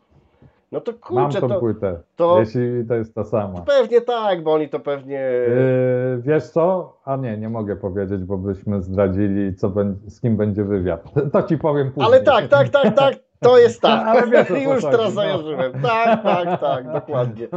No 0.72 0.80
to 0.80 0.92
Mam 0.92 1.00
kurczę, 1.24 1.40
tą 1.40 1.48
to, 1.48 1.60
płytę, 1.60 2.00
to- 2.16 2.38
jeśli 2.40 2.84
to 2.88 2.94
jest 2.94 3.14
ta 3.14 3.24
sama. 3.24 3.60
pewnie 3.60 4.00
tak, 4.00 4.42
bo 4.42 4.52
oni 4.52 4.68
to 4.68 4.80
pewnie... 4.80 5.14
Yy, 5.14 6.22
wiesz 6.22 6.44
co? 6.44 6.96
A 7.04 7.16
nie, 7.16 7.36
nie 7.38 7.48
mogę 7.48 7.76
powiedzieć, 7.76 8.24
bo 8.24 8.38
byśmy 8.38 8.82
zdradzili, 8.82 9.54
co 9.54 9.72
z 10.06 10.20
kim 10.20 10.36
będzie 10.36 10.64
wywiad. 10.64 11.04
To 11.32 11.42
ci 11.42 11.58
powiem 11.58 11.92
później. 11.92 12.06
Ale 12.06 12.20
tak, 12.20 12.48
tak, 12.48 12.68
tak, 12.68 12.94
tak, 12.94 13.14
to 13.40 13.58
jest 13.58 13.80
tak. 13.80 14.06
Ale 14.08 14.26
wiesz, 14.26 14.50
Już 14.64 14.66
chodzi, 14.66 14.86
teraz 14.96 15.14
no. 15.14 15.20
zajarzyłem. 15.20 15.72
Tak, 15.82 16.22
tak, 16.22 16.60
tak, 16.60 16.92
dokładnie. 16.92 17.48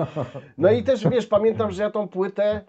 No 0.57 0.71
i 0.71 0.83
też 0.83 1.07
wiesz, 1.07 1.27
pamiętam, 1.27 1.71
że 1.71 1.83
ja 1.83 1.91
tą 1.91 2.07
płytę, 2.07 2.61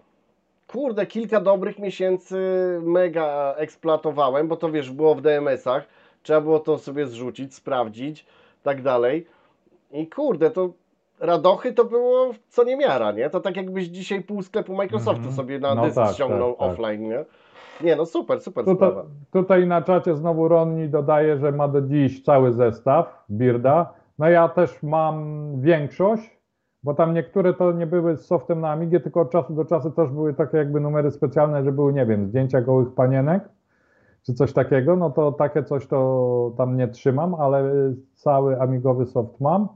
kurde, 0.67 1.05
kilka 1.05 1.41
dobrych 1.41 1.79
miesięcy 1.79 2.37
mega 2.83 3.53
eksploatowałem, 3.57 4.47
bo 4.47 4.57
to 4.57 4.71
wiesz, 4.71 4.91
było 4.91 5.15
w 5.15 5.21
DMS-ach, 5.21 5.83
trzeba 6.23 6.41
było 6.41 6.59
to 6.59 6.77
sobie 6.77 7.07
zrzucić, 7.07 7.55
sprawdzić, 7.55 8.25
tak 8.63 8.81
dalej. 8.81 9.27
I 9.93 10.07
kurde, 10.07 10.49
to 10.51 10.69
radochy 11.19 11.73
to 11.73 11.85
było 11.85 12.31
co 12.47 12.63
niemiara, 12.63 13.11
nie? 13.11 13.29
To 13.29 13.39
tak 13.39 13.57
jakbyś 13.57 13.85
dzisiaj 13.87 14.21
pół 14.21 14.41
sklepu 14.41 14.75
Microsoftu 14.75 15.17
Mhm. 15.17 15.35
sobie 15.35 15.59
na 15.59 15.75
No 15.75 15.81
dysk 15.83 15.95
tak, 15.95 16.13
ściągnął 16.13 16.49
tak, 16.51 16.59
tak. 16.59 16.69
offline, 16.69 17.01
nie? 17.09 17.25
Nie, 17.83 17.95
no 17.95 18.05
super, 18.05 18.41
super 18.41 18.65
Tutaj, 18.65 18.89
sprawa. 18.89 19.09
tutaj 19.31 19.67
na 19.67 19.81
czacie 19.81 20.15
znowu 20.15 20.47
Ronni 20.47 20.89
dodaje, 20.89 21.37
że 21.37 21.51
ma 21.51 21.67
do 21.67 21.81
dziś 21.81 22.23
cały 22.23 22.53
zestaw 22.53 23.23
Birda. 23.29 23.93
No 24.19 24.29
ja 24.29 24.49
też 24.49 24.83
mam 24.83 25.25
większość, 25.61 26.37
bo 26.83 26.93
tam 26.93 27.13
niektóre 27.13 27.53
to 27.53 27.71
nie 27.71 27.87
były 27.87 28.17
z 28.17 28.25
softem 28.25 28.61
na 28.61 28.71
Amigę, 28.71 28.99
tylko 28.99 29.21
od 29.21 29.31
czasu 29.31 29.53
do 29.53 29.65
czasu 29.65 29.91
też 29.91 30.09
były 30.09 30.33
takie 30.33 30.57
jakby 30.57 30.79
numery 30.79 31.11
specjalne, 31.11 31.63
że 31.63 31.71
były, 31.71 31.93
nie 31.93 32.05
wiem, 32.05 32.27
zdjęcia 32.27 32.61
gołych 32.61 32.93
panienek 32.95 33.43
czy 34.25 34.33
coś 34.33 34.53
takiego, 34.53 34.95
no 34.95 35.09
to 35.09 35.31
takie 35.31 35.63
coś 35.63 35.87
to 35.87 36.51
tam 36.57 36.77
nie 36.77 36.87
trzymam, 36.87 37.35
ale 37.35 37.71
cały 38.15 38.61
amigowy 38.61 39.05
soft 39.05 39.41
mam. 39.41 39.67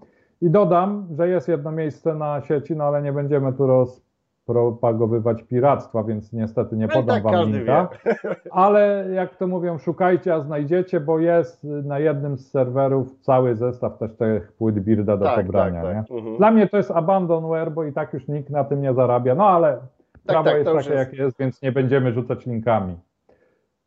I 0.42 0.50
dodam, 0.50 1.08
że 1.18 1.28
jest 1.30 1.48
jedno 1.48 1.72
miejsce 1.72 2.16
na 2.16 2.42
sieci, 2.42 2.76
no 2.76 2.84
ale 2.84 3.02
nie 3.02 3.14
będziemy 3.14 3.54
tu 3.54 3.68
rozpropagowywać 3.68 5.44
piractwa, 5.44 6.04
więc 6.04 6.34
niestety 6.34 6.78
nie 6.78 6.88
No 6.88 6.94
podam 6.94 7.16
tak 7.16 7.24
wam 7.24 7.50
linka. 7.52 7.90
Ale 8.52 9.06
jak 9.14 9.36
to 9.36 9.48
mówią, 9.48 9.78
szukajcie, 9.78 10.34
a 10.34 10.40
znajdziecie, 10.40 11.00
bo 11.00 11.20
jest 11.20 11.64
na 11.64 12.00
jednym 12.00 12.38
z 12.38 12.52
serwerów 12.52 13.20
cały 13.22 13.56
zestaw 13.56 13.98
też 13.98 14.16
tych 14.16 14.52
płyt 14.52 14.80
Birda 14.80 15.18
do 15.18 15.26
Tak, 15.26 15.46
pobrania. 15.46 15.82
tak, 15.84 15.96
Nie? 15.96 16.02
tak. 16.02 16.12
Mhm. 16.12 16.38
Dla 16.38 16.52
mnie 16.52 16.68
to 16.68 16.78
jest 16.78 16.92
abandonware, 16.92 17.72
bo 17.72 17.84
i 17.84 17.94
tak 17.94 18.14
już 18.14 18.28
nikt 18.28 18.50
na 18.50 18.64
tym 18.64 18.82
nie 18.82 18.94
zarabia. 18.94 19.36
No 19.36 19.48
ale 19.48 19.78
prawo 20.26 20.44
tak, 20.50 20.58
jest 20.58 20.72
takie, 20.72 20.94
jakie 20.94 21.18
jest, 21.18 21.38
więc 21.40 21.62
nie 21.62 21.72
będziemy 21.72 22.14
rzucać 22.14 22.46
linkami. 22.46 22.96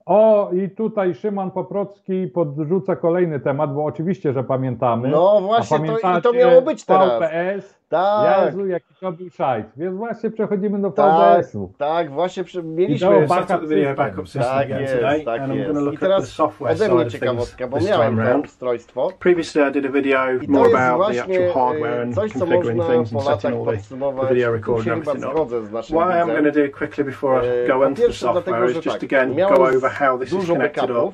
O, 0.09 0.51
i 0.53 0.71
tutaj 0.71 1.15
Szymon 1.15 1.51
Poprocki 1.51 2.27
podrzuca 2.27 2.97
kolejny 2.97 3.41
temat, 3.41 3.75
bo 3.75 3.85
oczywiście, 3.85 4.33
że 4.33 4.45
pamiętamy. 4.45 5.09
No 5.09 5.41
właśnie, 5.41 5.79
to, 5.79 6.19
i 6.19 6.23
to 6.23 6.33
miało 6.33 6.63
być 6.63 6.85
teraz. 6.85 7.23
VPS, 7.23 7.78
Tak, 7.89 8.47
Jezu, 8.47 8.67
jaki 8.67 8.95
to 9.01 9.13
był 9.13 9.31
szajt. 9.31 9.67
Więc 9.77 9.97
właśnie 9.97 10.31
przechodzimy 10.31 10.81
do 10.81 10.91
tak, 10.91 11.37
VPS-u. 11.37 11.73
tak, 11.79 12.11
właśnie 12.11 12.45
przy, 12.45 12.61
I 12.61 12.65
mieliśmy... 12.65 13.09
to 13.09 13.15
set 13.21 13.29
backup 13.29 13.51
up 13.51 13.59
the 13.61 13.67
video 13.67 13.89
system. 13.91 13.97
backup 13.97 14.27
system 14.29 14.43
Tak 14.43 14.67
again 14.67 14.81
jest, 14.81 14.95
today, 14.95 15.25
tak 15.25 15.41
and 15.41 15.53
I'm 15.53 15.57
jest. 15.57 15.67
going 15.73 15.79
to 15.79 15.83
I 15.83 15.85
look 15.85 15.95
at 15.95 16.01
teraz 16.01 16.23
the 16.25 16.31
software 16.31 16.71
ode 16.73 16.79
side 16.79 16.89
mnie 16.95 16.97
of 16.97 17.03
things 17.03 17.13
ciekawostka, 17.21 17.69
bo 17.69 17.77
this 17.79 17.89
miałem 17.89 18.11
time 18.15 18.25
to 18.25 18.31
round. 18.33 18.47
ustrojstwo. 18.47 19.09
Previously, 19.19 19.69
I 19.69 19.73
did 19.73 19.87
a 19.87 19.89
video 19.89 20.21
I 20.43 20.47
to 20.47 20.53
more 20.53 20.69
jest 20.71 20.81
about 20.81 20.99
the 20.99 21.15
właśnie 21.15 21.23
actual 21.47 21.53
hardware 21.65 22.03
and 22.03 22.15
coś, 22.15 22.33
co 22.33 22.39
configuring 22.39 22.79
można 22.79 22.95
things 22.95 23.11
po 23.13 23.19
and 23.19 23.27
latach 23.29 23.41
setting 23.43 23.59
all 23.61 23.65
the, 23.67 23.71
the 23.73 23.77
podsumować. 23.79 24.29
video 24.29 24.49
Tu 24.51 24.57
recording 24.57 24.85
się 24.87 24.93
and 24.93 25.01
chyba 25.05 25.13
everything 25.13 25.31
up. 25.33 25.49
zgodzę 25.49 25.67
z 25.67 25.73
naszym 25.73 25.97
What 25.99 26.09
I 26.11 26.13
am 26.19 26.29
widzem. 26.29 26.43
going 26.45 26.55
to 26.55 26.61
do 26.63 26.79
quickly 26.79 27.05
before 27.05 27.41
I 27.65 27.69
go 27.69 27.75
po 27.79 27.87
into 27.89 27.97
the 28.03 28.03
pierwsze 28.07 28.27
software 28.27 28.45
dlatego, 28.45 28.67
is 28.69 28.73
że 28.75 28.83
just 28.91 29.01
tak, 29.01 29.05
again 29.13 29.35
miałem 29.35 29.57
go 29.57 29.63
over 29.77 29.91
how 29.91 30.19
this 30.19 30.29
is 30.29 30.35
dużo 30.35 30.53
connected 30.53 30.91
up, 30.91 31.13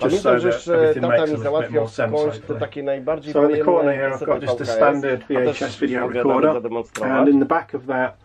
backupów. 0.00 0.12
just 0.12 0.22
so 0.22 0.28
Pamiętam, 0.28 0.40
że 0.40 0.48
that 0.48 0.54
jeszcze 0.56 0.74
everything 0.74 1.02
tata 1.06 1.08
makes 1.16 1.30
mi 1.30 1.34
a 1.34 1.36
little 1.36 1.36
bit 1.38 1.42
załatwiał 1.44 1.82
more 1.82 1.92
sense. 1.92 2.18
skądś 2.18 2.38
te 2.38 2.54
takie 2.54 2.82
najbardziej 2.82 3.32
So 3.32 3.48
in 3.50 3.56
the 3.56 3.64
corner 3.64 3.94
here, 3.96 4.10
I've 4.10 4.26
got 4.26 4.42
just 4.42 4.60
a 4.60 4.64
standard 4.64 5.20
VHS 5.28 5.76
video 5.80 6.08
recorder, 6.08 6.60
and 7.04 7.28
in 7.28 7.38
the 7.40 7.46
back 7.46 7.74
of 7.74 7.86
that, 7.86 8.16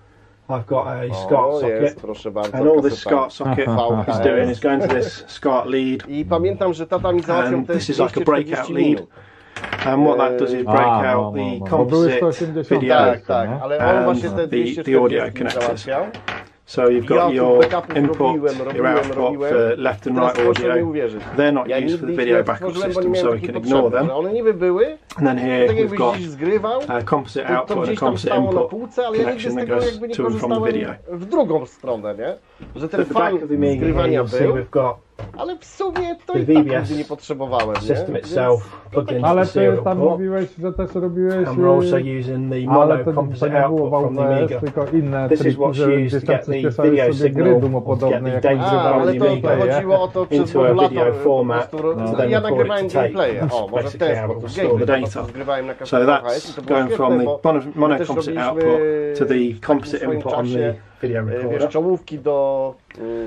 I've 0.49 0.65
got 0.67 0.88
a 0.88 1.13
SCART 1.26 1.45
O, 1.53 1.59
socket, 1.61 1.82
jest, 1.82 2.01
proszę 2.01 2.32
bardzo. 2.32 2.57
and 2.57 2.67
all 2.67 2.82
this 2.82 3.03
kaseta. 3.03 3.09
SCART 3.09 3.34
socket 3.34 3.67
Aha. 3.80 4.05
is 4.11 4.19
doing 4.19 4.51
is 4.51 4.59
going 4.59 4.82
to 4.84 4.88
this 4.95 5.24
SCART 5.28 5.65
lead, 5.65 6.09
I 6.09 6.26
pamiętam, 6.26 6.74
że 6.74 6.88
tata 6.88 7.11
mi 7.11 7.21
załatwiał 7.21 7.59
And 7.59 7.67
this 7.67 7.89
is 7.89 7.99
like 7.99 8.21
a 8.21 8.24
breakout 8.24 8.69
lead. 8.69 9.03
and 9.86 10.03
what 10.07 10.17
that 10.17 10.39
does 10.39 10.53
is 10.53 10.63
break 10.63 10.80
A, 10.88 11.13
out 11.13 11.36
no, 11.36 11.43
the 11.43 11.51
no, 11.51 11.59
bo 11.59 11.67
composite 11.67 12.63
video. 12.69 12.95
Tak, 12.95 13.21
tak, 13.21 13.49
ale 13.61 13.78
on 13.78 13.84
And 13.84 14.05
właśnie 14.05 14.30
te 14.30 14.47
the- 14.47 14.84
the 14.84 14.97
audio 14.99 15.24
connectors. 15.38 15.53
załatwiał. 15.65 16.05
So 16.66 16.82
you've 16.89 17.03
Ja 17.09 17.16
got 17.16 17.28
tu 17.30 17.34
your 17.36 17.59
backupów 17.70 17.97
input, 17.97 18.18
robiłem, 18.18 18.57
your 18.57 18.68
robiłem, 18.68 18.97
output 18.97 19.16
robiłem. 19.16 19.53
for 19.53 19.78
left 19.78 20.07
and 20.07 20.16
Teraz 20.16 20.34
right 20.36 20.45
proszę 20.45 20.64
mi 20.64 20.70
audio. 20.72 20.86
uwierzyć. 20.88 21.24
They're 21.38 21.53
not 21.53 21.68
Ja 21.68 21.78
used 21.78 21.99
for 21.99 22.07
nigdy 22.07 22.07
the 22.07 22.11
ich 22.14 22.20
video 22.20 22.38
nie 22.38 22.43
backup 22.43 22.72
tworzyłem, 22.72 22.93
bo 22.93 23.01
nie 23.01 23.07
system, 23.09 23.16
so 23.16 23.24
miałem 23.24 23.41
we 23.41 23.47
takiej 23.47 23.53
can 23.53 23.64
ignore 23.64 23.82
potrzeby. 23.84 23.97
them. 23.97 24.07
że 24.07 24.16
One 24.16 24.34
niby 24.34 24.53
były, 24.53 24.97
And 25.16 25.28
then 25.28 25.38
here 25.38 25.68
tak 25.68 25.76
we've 25.76 25.80
jakbyś 25.80 25.99
got 25.99 26.16
gdzieś 26.16 26.28
zgrywał, 26.30 26.82
a 26.88 27.01
composite 27.01 27.41
to, 27.43 27.47
to 27.49 27.57
output 27.59 27.78
and 27.78 27.84
a 27.84 27.88
gdzieś 27.88 27.99
tam 27.99 28.07
composite 28.07 28.30
stało 28.32 28.45
na 28.45 28.51
input 28.51 28.70
półce, 28.70 29.07
ale 29.07 29.18
ja 29.18 29.24
nigdy 29.34 29.49
z 29.51 29.53
connection 29.53 29.55
that 29.55 29.66
tego 29.68 29.76
goes 29.76 29.91
jakby 29.91 30.07
nie 30.07 30.16
to 30.16 30.26
and 30.26 30.36
from 30.39 30.51
the 30.51 30.59
korzystałem 30.59 30.74
video. 30.74 31.18
w 31.18 31.26
drugą 31.26 31.66
stronę, 31.66 32.16
nie? 32.16 32.36
Że 32.76 32.86
At 32.86 32.91
ten 32.91 33.05
the 33.05 33.14
back 33.14 33.26
fan 33.26 33.34
of 33.34 33.39
the 33.49 33.55
Amiga 33.55 33.66
here 33.66 33.76
zgrywania 33.78 34.24
you'll 34.24 34.28
see 34.38 34.43
był. 34.43 34.55
we've 34.55 34.70
got 34.72 34.95
ale 35.38 35.57
w 35.57 35.66
sumie 35.66 36.16
to 36.26 36.34
The 36.34 36.39
i 36.39 36.45
tak 36.45 36.55
VBS 36.55 36.82
nigdy 36.89 36.95
nie 37.03 37.05
potrzebowałem. 37.05 37.76
System 37.76 38.14
nie? 38.14 38.20
itself 38.20 38.59
Więc- 38.84 38.91
plugged 38.93 39.18
into 39.18 39.28
Ale 39.28 39.41
the 39.41 39.47
ty 39.47 39.53
serial 39.53 39.84
tam 39.84 39.97
port. 39.97 40.11
mówiłeś, 40.11 40.49
że 40.59 40.74
też 40.74 40.95
robiłeś... 40.95 41.47
And 41.47 41.57
we're 41.59 41.76
also 41.76 41.97
y, 41.97 42.20
using 42.20 42.49
the 42.49 42.55
Ale 42.55 42.66
mono 42.66 42.97
to, 42.97 43.03
to 43.03 43.14
composite 43.14 43.49
nie 43.49 43.51
było 43.68 43.97
output 43.97 44.01
from 44.01 44.16
the 44.16 44.22
AWS, 44.24 44.39
Amiga. 44.41 44.59
tylko 44.59 44.86
inne 44.97 45.30
This 45.30 45.39
is 45.39 45.43
triki, 45.43 45.57
what's 45.61 45.74
że 45.74 45.86
used 45.88 45.99
gdzieś 45.99 46.11
to 46.22 46.28
tam 46.28 46.36
get 46.36 46.45
the 46.45 46.51
przyspieszałeś 46.51 46.91
video 46.91 47.14
sobie 47.14 47.30
gry 47.30 47.43
signal, 47.43 47.61
dumopodobne, 47.61 48.20
get 48.32 48.34
jak 48.34 48.41
the 48.43 48.49
on 48.51 48.57
data 48.57 48.72
A, 48.82 48.89
from 48.89 49.01
ale 49.01 49.14
the 49.14 49.20
to, 49.20 49.26
to 49.26 49.32
Amiga 49.32 49.57
chodziło 49.74 50.01
o 50.01 50.07
to, 50.07 50.26
przez 50.26 50.39
into 50.39 50.59
a 50.59 50.74
modulator 50.74 50.89
video 50.89 51.14
po 51.14 51.20
format, 51.24 51.70
prostu, 51.70 51.91
and 52.01 52.11
no. 52.11 52.18
then 52.18 52.30
ja 52.30 52.39
record 52.39 52.51
nagrywałem 52.57 52.86
it 52.86 52.91
to 52.93 52.99
tape. 52.99 53.09
gameplaye, 53.14 53.41
o, 53.51 53.68
może 53.68 53.68
w 53.70 53.72
Basically 53.84 54.16
ten 54.16 54.18
how 54.18 54.26
it 54.34 54.39
sposób, 54.39 54.51
store 54.51 54.70
the 54.70 54.86
gameplay, 54.86 55.01
po 55.01 55.07
data. 55.07 55.24
zgrywałem 55.28 55.66
na 55.68 55.74
So 55.74 55.80
kasetach 55.80 56.24
VHS 56.24 56.49
i 56.49 56.51
that's 56.51 56.55
to 56.55 56.61
było 56.61 56.80
going 56.80 56.88
świetne, 56.89 57.05
from 57.07 57.20
the 57.20 57.26
bo 57.26 57.39
mono, 57.43 57.59
mono 57.76 57.97
też 57.97 58.07
composite 58.07 58.34
robiliśmy 58.34 58.49
output 58.49 59.20
to 59.20 59.26
w 59.26 59.28
the 59.28 59.34
takim 59.34 59.59
composite 59.68 59.97
swoim 59.97 60.14
input 60.18 60.34
on 60.34 60.45
czasie, 60.45 60.74
the 61.01 61.07
video 61.07 61.22
e, 61.22 61.26
wiesz, 61.26 61.43
recorder. 61.43 61.70
czołówki 61.70 62.20
do, 62.20 62.76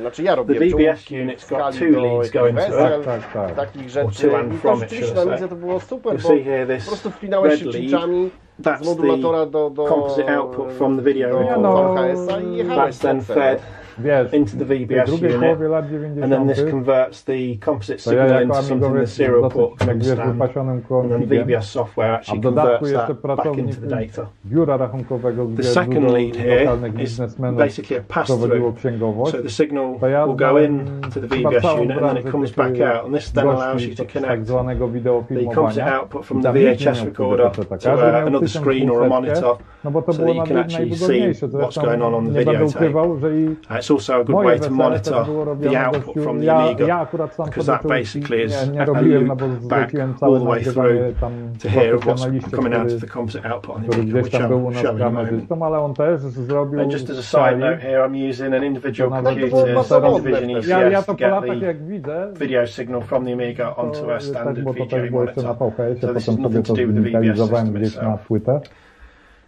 znaczy 0.01 0.23
ja 0.23 0.37
VBS 0.37 0.71
czołówki 0.71 1.15
unit's 1.15 1.45
w 1.47 1.49
got 1.51 1.59
skali 1.75 1.79
two 1.79 1.91
do 2.01 2.01
leads 2.07 2.35
jakichś 2.35 2.35
going 2.35 2.57
to 2.57 2.63
it. 2.63 2.71
wesel, 2.71 3.05
Tak, 3.05 3.23
tak, 3.23 3.33
tak. 3.33 3.55
takich 3.57 3.83
Or 3.85 3.91
rzeczy 3.91 4.27
i 4.55 4.57
from 4.57 4.79
to 4.79 4.85
it, 4.85 4.91
rzeczywiście 4.91 5.07
should 5.07 5.13
I 5.13 5.15
na 5.15 5.23
say. 5.25 5.33
Amidze 5.33 5.49
to 5.49 5.57
było 5.57 5.81
super, 5.81 6.13
You 6.13 6.19
bo 6.23 6.29
see 6.29 6.43
here 6.45 6.67
po 6.67 6.73
this 6.75 6.87
prostu 6.87 7.11
wpinałeś 7.11 7.51
red 7.63 7.73
się 7.73 7.79
chińczami 7.81 8.31
z 8.59 8.63
That's 8.63 8.79
the 8.79 8.85
modulatora 8.85 9.47
do, 9.47 9.71
do, 9.71 9.85
composite 9.85 10.37
output 10.37 10.73
from 10.73 10.97
the 10.97 11.03
video 11.03 11.31
do 11.31 11.39
recorder. 11.39 12.15
VHS-a 12.17 12.41
i 12.41 12.57
jechałeś 12.57 12.97
that's 12.97 13.03
then 13.03 13.21
fed 13.21 13.63
Wiesz, 13.99 14.33
into 14.35 14.57
the 14.57 14.65
w 14.65 14.69
tej 14.69 14.87
VBS 14.87 15.07
drugiej 15.11 15.31
unit. 15.31 15.41
połowie 15.43 15.69
lat 15.69 15.85
And 16.23 16.33
then 16.33 16.49
this 16.49 16.57
90. 16.57 16.71
converts 16.71 17.25
the 17.25 17.33
composite 17.65 17.99
To 18.05 18.13
ja 18.13 18.23
signal 18.25 18.29
jako 18.29 18.43
into 18.43 18.55
something 18.55 18.81
the 18.81 18.87
amigowiec 18.87 19.11
serial 19.13 19.41
port 19.43 19.55
dosyć, 19.55 19.79
can 19.79 19.89
jak 19.89 19.97
wiesz, 19.99 20.09
understand. 20.09 20.33
wypasionym 20.33 20.73
And 20.77 20.85
then 20.89 21.11
konfigiem, 21.21 21.45
VBS 21.47 21.65
software 21.71 22.11
actually 22.15 22.39
A 22.39 22.41
w 22.41 22.43
dodatku 22.43 22.71
converts 22.71 22.91
jeszcze 22.93 23.07
that 23.15 23.21
back 23.23 23.37
pracownik 23.37 23.67
into 23.67 23.81
the 23.81 23.87
data. 23.87 24.27
biura 24.45 24.77
rachunkowego, 24.77 25.47
The 25.47 25.53
gdzie 25.53 25.63
second 25.69 25.95
dużo 25.95 26.17
lead 26.17 26.37
here 26.37 26.59
lokalnych 26.65 26.93
is 26.95 26.99
biznesmenów 27.01 27.59
basically 27.59 28.01
a 28.01 28.15
pass 28.15 28.27
prowadziło 28.27 28.59
through. 28.59 28.77
księgowość. 28.79 29.33
So 29.33 29.43
the 29.43 29.49
signal 29.51 29.95
To 30.01 30.09
ja 30.09 30.27
will 30.27 30.37
go 30.37 30.45
znałem 30.45 30.65
in 30.75 30.81
to 31.15 31.21
the 31.21 31.29
chyba 31.37 31.51
VBS 31.51 31.63
całą 31.63 31.81
unit 31.81 31.91
and 31.91 32.01
then 32.01 32.17
it 32.17 32.23
branżę 32.23 32.33
comes 32.33 32.49
tych, 32.51 32.57
back 32.57 32.77
y, 32.77 32.87
out. 32.93 33.05
And 33.07 33.15
this 33.15 33.33
then 33.33 33.49
allows 33.49 33.73
gości 33.73 33.91
you 33.91 33.97
to 33.97 34.03
z 34.03 34.07
tak 34.13 34.23
connect 34.23 34.47
zwanego 34.47 34.87
the 34.87 34.93
wideofilmowania. 34.93 35.55
composite 35.55 35.95
output 35.95 36.27
from 36.27 36.39
I 36.39 36.43
the 36.43 36.49
tam 36.49 36.57
nikt 36.57 36.81
nie 36.81 36.87
VHS 36.93 36.99
miał 36.99 37.07
recorder 37.07 37.51
wtedy 37.53 37.69
to 37.69 37.77
Każdy 37.77 38.07
uh, 38.07 38.13
miał 38.13 38.27
another 38.27 38.49
screen 38.49 38.91
or 38.91 38.97
a 38.97 39.09
1500, 39.09 39.09
monitor. 39.09 39.57
No 39.85 39.91
bo 39.91 40.03
to 40.03 40.13
so 40.13 40.23
było 40.23 40.35
that 40.35 40.37
you 40.37 40.55
can 40.55 40.57
naj- 40.57 40.61
actually 40.61 40.91
najwygodniejsze. 40.91 41.41
see 41.41 41.47
what's 41.47 41.61
Zresztą 41.65 41.83
going 41.83 42.03
on 42.03 42.15
on 42.15 42.25
the 42.27 42.31
nie 42.31 42.37
będę 42.45 42.53
videotape. 42.53 42.79
ukrywał, 42.79 43.19
że 43.19 43.37
i 43.41 43.47
Uh, 43.47 43.57
It's 43.87 43.91
also 43.93 44.15
a 44.15 44.25
good 44.25 44.29
moje 44.31 44.47
way 44.49 44.57
to 44.59 44.63
wesele 44.63 44.77
monitor 44.77 45.15
też 45.19 45.27
było 45.27 45.45
the 45.45 45.51
robione 45.51 45.87
output 45.87 46.05
gościu. 46.07 46.23
from 46.23 46.39
the 46.39 46.45
ja, 46.45 46.57
Amiga. 46.57 46.87
ja 46.87 46.99
akurat 47.01 47.35
sam 47.35 47.47
because 47.47 47.67
sobie 47.67 47.79
that 47.79 47.83
czołówki 47.83 47.99
basically 48.21 48.45
is 48.45 48.67
nie, 48.67 48.73
nie 48.73 48.83
a 48.83 48.85
robiłem, 48.85 49.27
no 49.27 49.37
bo 49.37 49.47
loop 49.47 49.61
back 49.61 49.81
zleciłem 49.91 50.11
all 50.11 50.19
całe 50.19 50.39
the 50.39 50.45
way 50.47 50.65
nagrywanie 50.65 50.99
through 50.99 51.21
tam 51.21 51.33
to 51.63 51.69
hear 51.69 51.95
what's 51.95 52.01
profesjonaliście, 52.01 52.51
coming 52.51 52.75
out 52.75 52.83
który, 52.83 52.95
of 52.97 53.01
the 53.01 53.07
composite 53.09 53.49
output 53.51 53.77
on 53.77 53.83
the 53.83 53.89
który 53.89 54.03
Amiga, 54.03 54.19
gdzieś 54.21 54.25
which 54.33 54.41
tam 54.43 54.49
był 54.49 54.59
I'll 54.59 54.67
u 54.67 54.71
nas 54.71 54.83
show 54.83 54.85
you 54.85 54.91
in 54.91 54.97
a 54.97 54.99
gramy 55.11 55.23
moment. 55.23 55.41
dyską, 55.41 55.67
ale 55.67 55.79
on 55.79 55.95
też 55.95 56.21
zrobił 56.21 56.81
And 56.81 56.93
just 56.93 57.11
as 57.11 57.19
a 57.19 57.23
w 57.23 57.25
side 57.25 57.39
skali. 57.41 57.61
note 57.61 57.77
here, 57.79 57.99
I'm 58.07 58.31
using 58.31 58.55
an 58.55 58.65
individual 58.65 59.11
No 59.11 59.17
to 59.17 59.23
było 59.23 59.51
computer 59.51 59.75
bardzo 59.75 60.01
modne 60.01 60.31
Division 60.31 60.63
wtedy. 60.63 60.71
Ja, 60.71 60.81
ja 60.91 60.99
ECS 60.99 61.07
to 61.07 61.13
to 61.13 61.13
po 61.13 61.19
get 61.19 61.31
latach 61.31 61.61
the 61.61 61.67
jak 61.67 61.87
widzę, 61.87 62.33
video 62.39 62.67
signal 62.67 63.03
from 63.03 63.25
the 63.25 63.33
Amiga 63.33 63.65
to 63.71 63.77
onto 63.77 64.11
a 64.11 64.15
jest 64.15 64.33
tak, 64.33 64.43
standard 64.43 64.61
bo 64.65 64.75
to 64.75 64.85
VGA 64.85 64.97
też 64.97 65.11
było 65.11 65.23
jeszcze 65.25 65.43
na 65.43 65.49
monitor. 65.49 65.71
VHS, 65.77 66.01
So 66.01 66.11
a 66.11 66.15
this 66.15 66.27
potem 66.27 66.35
is 66.35 66.41
sobie 66.43 66.43
nothing 66.43 66.67
to 66.67 66.73
to 66.75 66.81
do 66.81 66.87
with 66.87 66.95
the 66.97 67.01
VBS 67.01 67.03
zdigitalizowałem 67.03 67.67
system 67.67 67.83
gdzieś 67.83 67.97
na 67.97 68.15
itself. 68.15 68.27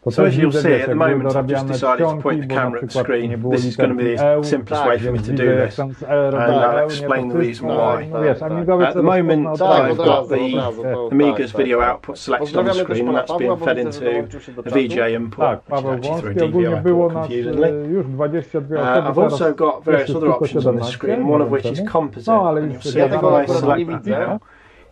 Płytę. 0.03 0.05
To 0.05 0.11
So 0.11 0.23
też 0.23 0.35
as 0.35 0.41
you'll 0.41 0.47
widzę, 0.47 0.63
see, 0.63 0.69
wiesz, 0.69 0.81
at 0.81 0.87
the 0.87 0.91
jak 0.91 0.99
były 0.99 1.11
moment 1.11 1.23
I've 1.23 1.27
just 1.27 1.35
dorabiane 1.35 1.69
decided 1.73 1.91
to 1.99 2.05
czcionki, 2.05 2.23
point 2.23 2.41
the 2.41 2.47
bo 2.49 2.55
na 2.55 2.61
camera 2.61 2.77
at 2.77 2.81
the 2.81 2.87
przykład 2.89 3.09
nie 3.09 3.25
screen. 3.27 3.41
było 3.41 3.55
This 3.55 3.65
is 3.65 3.77
going 3.77 3.91
to 3.93 3.97
be 3.97 4.03
literki 4.03 4.25
the 4.25 4.35
EU, 4.35 4.45
simplest 4.45 4.83
tak, 4.83 4.89
way 4.91 4.99
for 4.99 5.07
me 5.07 5.13
więc 5.13 5.27
to 5.27 5.33
widzę 5.33 5.45
do 5.45 5.51
jak 5.53 5.67
this. 5.67 5.77
tam 5.77 5.93
z 5.93 6.03
R 6.03 6.33
do 6.33 6.39
And 6.45 6.51
I'll 6.53 6.69
EU, 6.71 6.77
nie, 6.79 6.85
explain 6.85 7.31
to 7.31 7.37
the 7.37 7.43
wszystko, 7.45 7.67
reason 7.69 7.99
why. 7.99 8.07
No 8.13 8.23
wiesz, 8.23 8.39
Tak, 8.39 8.53
amigowiec 8.53 8.89
At 8.89 8.95
the 8.95 9.01
to 9.01 9.07
moment, 9.07 9.47
rozpozna 9.47 9.53
od 9.53 9.59
Tak, 9.59 9.83
I've 9.83 9.89
razu. 9.89 10.03
od 10.03 10.07
got 10.07 10.07
razu, 10.07 10.35
od 10.35 10.51
the 10.51 10.57
razu, 10.57 10.83
to- 10.83 11.09
Amiga's 11.17 11.53
tak, 11.53 11.57
video 11.61 11.79
tak. 11.79 11.89
output 11.91 12.19
selected 12.19 12.57
on 12.57 12.65
the 12.65 12.71
Pozdrawiamy 12.71 12.87
też 12.89 12.97
screen, 12.99 13.09
and 13.09 13.17
pana 13.17 13.23
that's 13.23 13.29
Pawła, 13.29 13.39
being 13.39 13.59
bo 13.61 13.65
fed 13.67 13.79
widzę, 13.79 13.93
że 13.93 13.99
into 14.05 14.13
dołączył 14.13 14.41
się 14.41 14.53
do 14.53 14.63
the 14.63 14.71
czatu. 14.71 14.83
VGA 14.83 15.09
input, 15.09 15.39
Tak, 15.45 15.59
which 15.59 15.65
is 15.65 15.71
Paweł 15.71 15.93
actually 15.93 16.21
through 16.21 16.35
Wąski, 16.35 16.41
a 16.41 16.45
ogólnie 16.49 16.69
DVI 16.77 16.83
było 16.83 17.03
port 17.11 17.15
nas 17.15 17.27
confusingly. 17.29 17.69
e, 17.69 17.87
już 17.87 18.07
22 18.07 18.77
Uh, 18.77 18.83
osoby, 18.83 19.09
I've 19.09 19.23
also 19.25 19.39
teraz 19.39 19.57
got 19.57 19.85
various 19.85 20.01
jest 20.09 20.17
other 20.17 20.21
tylko 20.29 20.45
options 20.45 20.67
on 20.67 20.75
the 20.79 20.85
17, 20.85 20.97
screen, 20.99 21.25
nie 21.27 21.35
one 21.35 21.45
of 21.45 21.51
wiem 21.51 21.53
which 21.53 21.73
is 21.73 21.79
czemu. 21.79 21.91
composite. 21.91 22.33
No, 22.33 22.49
ale 22.49 22.61
And 22.61 22.73
już 22.75 22.83
you'll 22.85 22.93
see 22.93 22.99
Ja 22.99 23.07
if 23.07 23.15
tego 23.15 23.27
I 23.31 23.35
akurat 23.43 23.59
select 23.61 23.79
nie 23.79 23.87
that 23.87 24.03
widzę. 24.05 24.27
now, 24.29 24.39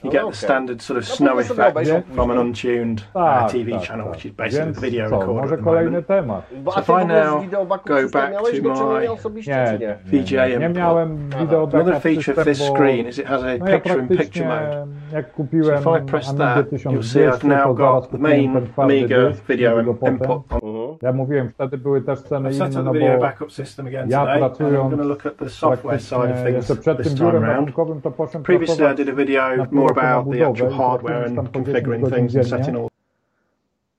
you 0.07 0.13
No, 0.13 0.13
get 0.13 0.23
okej. 0.23 0.33
the 0.41 0.47
standard 0.47 0.83
sort 0.83 0.99
of 0.99 1.09
No, 1.09 1.17
snow 1.17 1.31
mogę 1.31 1.45
sobie 1.45 1.63
effect 1.63 1.77
obejrzeć 1.77 2.07
from 2.15 2.31
an 2.31 2.37
później. 2.37 2.79
untuned 2.81 3.01
uh, 3.01 3.13
Tak, 3.13 3.53
TV 3.53 3.71
tak, 3.73 3.83
channel, 3.89 4.05
tak. 4.07 4.15
which 4.15 4.27
is 4.27 4.33
basically 4.33 4.65
Więc 4.65 4.81
the 4.81 4.87
video 4.87 5.11
co, 5.11 5.19
recorder 5.19 5.43
może 5.43 5.55
at 5.55 5.61
the 5.61 5.65
kolejny 5.65 5.91
moment. 5.91 6.07
temat. 6.07 6.43
Bo, 6.65 6.73
So 6.73 6.79
a 6.79 6.83
ty 6.83 6.87
w 6.87 6.89
if 6.89 6.93
I 6.93 7.03
ogóle 7.03 7.25
now 7.25 7.39
z 7.41 7.43
wideobaku 7.45 7.89
go 7.89 7.95
system 8.01 8.21
back 8.21 8.33
miałeś 8.33 8.57
to 8.57 8.63
go, 8.63 8.75
czy 8.77 8.85
my 8.85 9.01
nie 9.03 9.11
osobiście, 9.13 9.51
Nie, 9.53 9.67
czy 9.79 9.79
nie? 10.13 10.19
nie, 10.19 10.23
VGA 10.25 10.47
nie, 10.49 10.57
nie 10.59 10.67
input. 10.67 10.77
miałem 10.77 11.17
wideo 11.41 11.59
Another 11.63 11.85
backup 11.85 12.03
feature 12.03 12.39
of 12.39 12.45
this 12.45 12.59
system, 12.59 12.75
bo 12.75 12.79
screen 12.79 13.07
is 13.09 13.19
it 13.19 13.27
has 13.27 13.43
a 13.43 13.47
no 13.47 13.69
ja 13.69 13.79
picture 13.79 14.01
in 14.01 14.09
picture 14.09 14.17
praktycznie 14.17 14.47
mode. 14.49 14.87
jak 15.13 15.33
kupiłem 15.33 15.83
So 15.83 15.97
if 15.97 16.05
I 16.05 16.07
press 16.11 16.29
Amigę 16.29 16.45
that, 16.45 16.67
you'll 16.73 17.03
see 17.03 17.21
1200, 17.21 17.47
I've 17.47 17.49
now 17.49 17.65
to 17.65 17.75
got 17.75 17.79
zaraz 17.79 18.03
the 18.09 18.11
kupiłem 18.19 18.23
main 18.37 18.53
ten 18.53 18.67
twardy 18.67 18.95
Amiga 18.95 19.17
dysk, 19.29 19.47
video 19.47 19.71
drugiego 19.71 19.95
potem. 19.95 20.15
input. 20.15 20.43
Mhm. 20.53 20.97
Ja 21.03 21.13
mówiłem, 21.13 21.49
wtedy 21.51 21.79
były 21.79 22.03
też 22.03 22.21
ceny 22.23 22.49
I've 22.51 22.53
set 22.59 22.73
inne, 22.73 22.81
up 22.81 22.85
no 22.85 22.93
the 22.93 22.99
video 22.99 23.15
bo 23.15 23.21
backup 23.21 23.53
system 23.53 23.87
again 23.87 24.11
ja 24.11 24.19
today, 24.21 24.35
and 24.35 24.43
I'm 24.43 24.49
pracując 24.57 24.91
going 24.91 25.03
to 25.03 25.09
look 25.09 25.27
at 25.27 25.37
the 25.37 25.49
software 25.51 26.01
side 26.01 26.17
of 26.17 26.23
praktycznie 26.23 26.45
things 26.53 26.69
jeszcze 26.69 26.83
przed 26.83 26.97
this 26.99 27.07
tym 27.09 27.17
time 27.17 27.27
biurem 27.31 27.43
round. 27.45 27.57
rachunkowym 27.59 28.01
to 28.01 28.11
poszedłem 28.11 28.43
Previously 28.43 28.75
I 28.75 28.79
pracować 28.79 28.97
did 28.97 29.09
a 29.09 29.17
video 29.17 29.57
na 29.57 29.65
pół 29.67 29.75
more 29.75 29.89
roku 29.89 29.96
na 30.03 30.15
about 30.15 30.25
the 30.25 30.31
budowę 30.39 30.51
actual 30.51 30.71
i 30.73 30.75
hardware 30.75 31.13
tracąc 31.25 31.37
tam 31.37 31.45
and 31.47 31.51
po 31.55 31.61
10 31.61 31.67
configuring 31.67 32.05
godzin 32.05 32.17
things 32.19 32.37
and 32.37 32.45
dziennie. 32.47 32.65
setting 32.65 32.77
all 32.83 32.89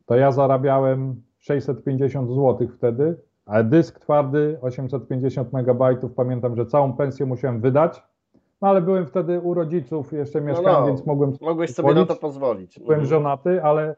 to 0.05 0.15
ja 0.15 0.31
zarabiałem 0.31 1.21
650 1.39 2.29
zł 2.29 2.67
wtedy, 2.77 3.15
a 3.45 3.63
dysk 3.63 3.99
twardy 3.99 4.57
850 4.61 5.53
MB, 5.53 5.83
pamiętam, 6.15 6.55
że 6.55 6.65
całą 6.65 6.93
pensję 6.93 7.25
musiałem 7.25 7.61
wydać, 7.61 8.03
no 8.61 8.67
ale 8.67 8.81
byłem 8.81 9.05
wtedy 9.07 9.39
u 9.39 9.53
rodziców, 9.53 10.13
jeszcze 10.13 10.41
mieszkałem, 10.41 10.81
no. 10.81 10.87
więc 10.87 11.05
mogłem 11.05 11.33
Mogłeś 11.41 11.73
sobie 11.73 11.93
na 11.93 12.05
to 12.05 12.15
pozwolić. 12.15 12.21
pozwolić. 12.21 12.79
Byłem 12.79 12.99
Mhm. 12.99 13.09
żonaty, 13.09 13.63
ale 13.63 13.95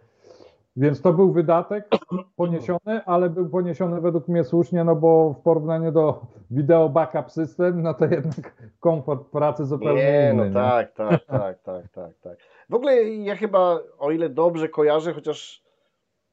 więc 0.80 1.02
to 1.02 1.14
był 1.14 1.32
wydatek 1.32 1.88
poniesiony, 2.36 3.06
ale 3.06 3.30
był 3.30 3.50
poniesiony 3.50 4.02
według 4.02 4.28
mnie 4.28 4.44
słusznie, 4.44 4.84
no 4.84 4.96
bo 4.96 5.34
w 5.34 5.42
porównaniu 5.42 5.92
do 5.92 6.22
wideo 6.52 6.90
backup 6.90 7.32
system, 7.32 7.82
no 7.82 7.94
to 7.94 8.06
jednak 8.06 8.54
komfort 8.80 9.28
pracy 9.28 9.66
zupełnie 9.66 10.04
Nie, 10.04 10.30
inny. 10.34 10.34
no 10.34 10.46
nie? 10.46 10.54
tak, 10.54 10.94
tak, 10.94 11.26
tak, 11.40 11.60
tak, 11.60 11.88
tak, 11.92 12.12
tak. 12.22 12.38
W 12.70 12.74
ogóle 12.74 13.04
ja 13.04 13.36
chyba, 13.36 13.80
o 14.00 14.12
ile 14.12 14.30
dobrze 14.30 14.70
kojarzę, 14.70 15.14
chociaż 15.14 15.64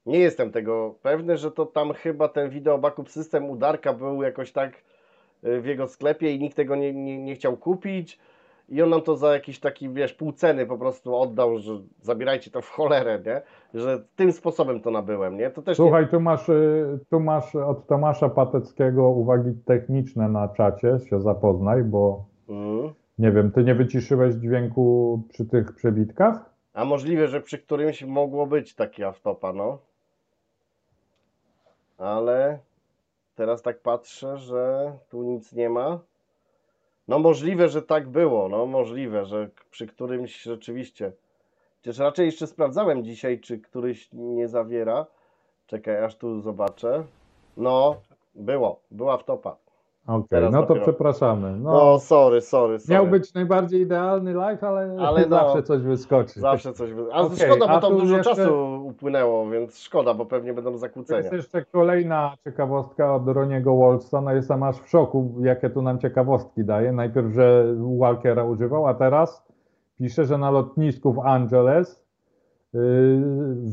nie 0.07 0.18
jestem 0.18 0.53
tego 0.53 0.94
pewny, 1.03 1.36
że 1.36 1.51
to 1.51 1.66
tam 1.66 1.92
chyba 1.92 2.28
ten 2.28 2.51
wideo 2.51 2.78
backup 2.78 3.11
system 3.11 3.51
udarka 3.51 3.92
był 3.92 4.22
jakoś 4.22 4.53
tak 4.53 4.72
y, 5.44 5.61
w 5.61 5.66
jego 5.66 5.88
sklepie 5.88 6.32
i 6.34 6.38
nikt 6.38 6.57
tego 6.57 6.76
nie, 6.76 6.94
nie, 6.94 7.22
nie 7.22 7.34
chciał 7.34 7.57
kupić 7.57 8.18
i 8.69 8.83
on 8.83 8.91
nam 8.91 9.03
to 9.03 9.17
za 9.17 9.33
jakiś 9.35 9.61
taki, 9.61 9.89
wiesz, 9.89 10.12
pół 10.14 10.33
ceny 10.33 10.67
po 10.67 10.79
prostu 10.79 11.17
oddał, 11.17 11.59
że 11.59 11.73
zabierajcie 12.03 12.51
to 12.51 12.62
w 12.62 12.69
cholerę, 12.71 13.23
nie? 13.27 13.43
Że 13.81 14.03
tym 14.17 14.33
sposobem 14.33 14.81
to 14.81 14.91
nabyłem, 14.91 15.37
nie? 15.37 15.51
To 15.51 15.62
też 15.62 15.79
nie... 15.79 15.85
Słuchaj, 15.85 16.09
tu 16.09 16.21
masz, 16.21 16.49
y, 16.49 16.99
tu 17.11 17.21
masz 17.21 17.57
od 17.57 17.87
Tomasza 17.87 18.29
Pateckiego 18.29 19.09
uwagi 19.09 19.55
techniczne 19.64 20.29
na 20.29 20.49
czacie, 20.49 20.99
się 21.11 21.21
zapoznaj, 21.21 21.85
bo 21.85 22.25
Mm. 22.49 22.93
nie 23.19 23.33
wiem, 23.33 23.53
ty 23.53 23.64
nie 23.64 23.75
wyciszyłeś 23.75 24.35
dźwięku 24.35 25.23
przy 25.29 25.45
tych 25.47 25.73
przebitkach? 25.75 26.51
A 26.75 26.85
możliwe, 26.85 27.29
że 27.29 27.41
przy 27.41 27.59
którymś 27.59 28.03
mogło 28.05 28.47
być 28.47 28.75
taki 28.75 29.05
aftopa, 29.05 29.53
no. 29.53 29.79
Ale 31.99 32.59
teraz 33.35 33.62
tak 33.62 33.81
patrzę, 33.81 34.37
że 34.39 34.93
tu 35.11 35.23
nic 35.23 35.53
nie 35.53 35.69
ma. 35.71 35.99
No 37.09 37.19
możliwe, 37.19 37.69
że 37.69 37.83
tak 37.83 38.09
było, 38.09 38.49
no 38.49 38.67
możliwe, 38.67 39.25
że 39.25 39.51
przy 39.71 39.87
którymś 39.87 40.43
rzeczywiście. 40.43 41.13
Chociaż 41.77 41.99
raczej 41.99 42.27
jeszcze 42.27 42.47
sprawdzałem 42.47 43.05
dzisiaj, 43.05 43.41
czy 43.41 43.59
któryś 43.59 44.09
nie 44.13 44.49
zawiera. 44.49 45.07
Czekaj, 45.67 46.05
aż 46.05 46.17
tu 46.17 46.41
zobaczę. 46.41 47.05
No, 47.57 48.01
było, 48.35 48.81
była 48.91 49.19
wtopa. 49.19 49.57
Okej, 50.07 50.27
Teraz 50.31 50.53
no 50.53 50.61
to 50.63 50.67
dopiero. 50.69 50.87
przepraszamy. 50.87 51.57
No, 51.59 51.73
No, 51.73 51.99
sorry, 51.99 52.41
sorry, 52.41 52.79
sorry. 52.79 52.95
miał 52.95 53.07
być 53.07 53.35
najbardziej 53.35 53.81
idealny 53.81 54.35
live, 54.35 54.65
ale, 54.65 54.97
Ale 55.01 55.21
no, 55.29 55.37
zawsze 55.37 55.63
coś 55.63 55.83
wyskoczy. 55.83 56.41
Zawsze 56.41 56.73
coś. 56.73 56.93
wy- 56.93 57.13
Ale 57.13 57.27
Okej, 57.27 57.39
szkoda, 57.39 57.67
bo 57.67 57.73
a 57.73 57.81
tam 57.81 57.99
dużo 57.99 58.17
jeszcze- 58.17 58.35
czasu 58.37 58.85
upłynęło, 58.87 59.51
więc 59.51 59.79
szkoda, 59.79 60.15
bo 60.15 60.27
pewnie 60.27 60.55
będą 60.55 60.73
To 60.73 60.79
zakłócenia. 60.79 61.19
jest 61.21 61.33
jeszcze 61.33 61.65
kolejna 61.65 62.35
ciekawostka 62.45 63.15
od 63.15 63.29
Roniego 63.29 63.75
Wolstona. 63.77 64.33
Jestem 64.33 64.63
aż 64.63 64.77
w 64.77 64.89
szoku, 64.89 65.35
jakie 65.41 65.71
tu 65.71 65.83
nam 65.83 65.99
ciekawostki 65.99 66.65
daje. 66.65 66.93
Najpierw, 66.93 67.33
że 67.35 67.65
Walkera 67.99 68.45
używał, 68.45 68.87
a 68.87 68.95
teraz 68.95 69.47
pisze, 69.99 70.25
że 70.25 70.39
na 70.39 70.51
lotnisku 70.51 71.13
w 71.13 71.19
Angeles 71.19 72.06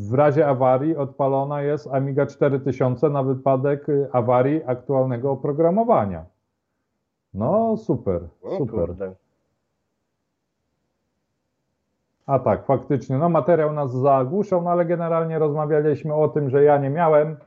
w 0.09 0.13
razie 0.13 0.47
awarii 0.47 0.97
odpalona 0.97 1.61
jest 1.61 1.87
Amiga 1.87 2.25
4000 2.25 3.09
na 3.09 3.23
wypadek 3.23 3.89
y, 3.89 4.07
awarii 4.11 4.61
aktualnego 4.65 5.31
oprogramowania. 5.31 6.25
No 7.33 7.77
super, 7.77 8.21
super. 8.57 8.67
kurde. 8.67 9.13
A 12.25 12.39
tak, 12.39 12.65
faktycznie. 12.65 13.17
No 13.17 13.29
materiał 13.29 13.73
nas 13.73 13.91
zagłuszał, 13.91 14.61
no 14.61 14.69
ale 14.69 14.85
generalnie 14.85 15.39
rozmawialiśmy 15.39 16.13
o 16.13 16.27
tym, 16.27 16.49
że 16.49 16.63
ja 16.63 16.77
nie 16.77 16.89
miałem 16.89 17.37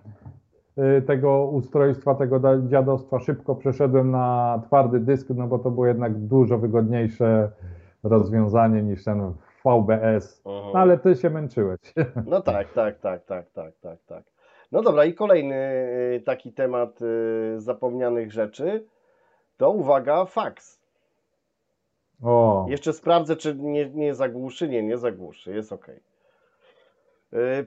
y, 0.99 1.03
tego 1.03 1.47
ustrojstwa, 1.47 2.15
tego 2.15 2.41
dziadostwa. 2.69 3.21
Szybko 3.21 3.55
przeszedłem 3.55 4.11
na 4.11 4.61
twardy 4.65 5.01
dysk, 5.01 5.29
no 5.35 5.47
bo 5.47 5.59
to 5.59 5.71
było 5.71 5.87
jednak 5.87 6.15
dużo 6.15 6.59
wygodniejsze 6.59 7.51
rozwiązanie 8.03 8.83
niż 8.83 9.05
ten 9.05 9.33
VBS. 9.67 10.43
Mhm. 10.47 10.73
No 10.73 10.79
ale 10.81 10.99
ty 10.99 11.15
się 11.15 11.31
męczyłeś. 11.31 11.81
No 12.27 12.41
tak, 12.41 12.73
tak, 12.73 12.99
tak, 12.99 13.25
tak, 13.25 13.51
tak, 13.51 13.75
tak, 13.81 13.99
tak. 14.07 14.25
No 14.73 14.83
dobra, 14.83 15.05
i 15.05 15.15
kolejny 15.15 15.55
y, 16.17 16.23
taki 16.25 16.53
temat 16.53 17.03
y, 17.03 17.61
zapomnianych 17.61 18.33
rzeczy 18.33 18.87
to 19.57 19.71
uwaga, 19.71 20.25
fax. 20.25 20.81
O, 22.23 22.67
Jeszcze 22.69 22.93
sprawdzę, 22.93 23.37
czy 23.37 23.55
nie, 23.55 23.91
nie 23.91 24.15
zagłuszy. 24.15 24.69
Nie, 24.69 24.83
nie 24.83 24.99
zagłuszy, 24.99 25.55
jest 25.55 25.73
ok. 25.73 25.87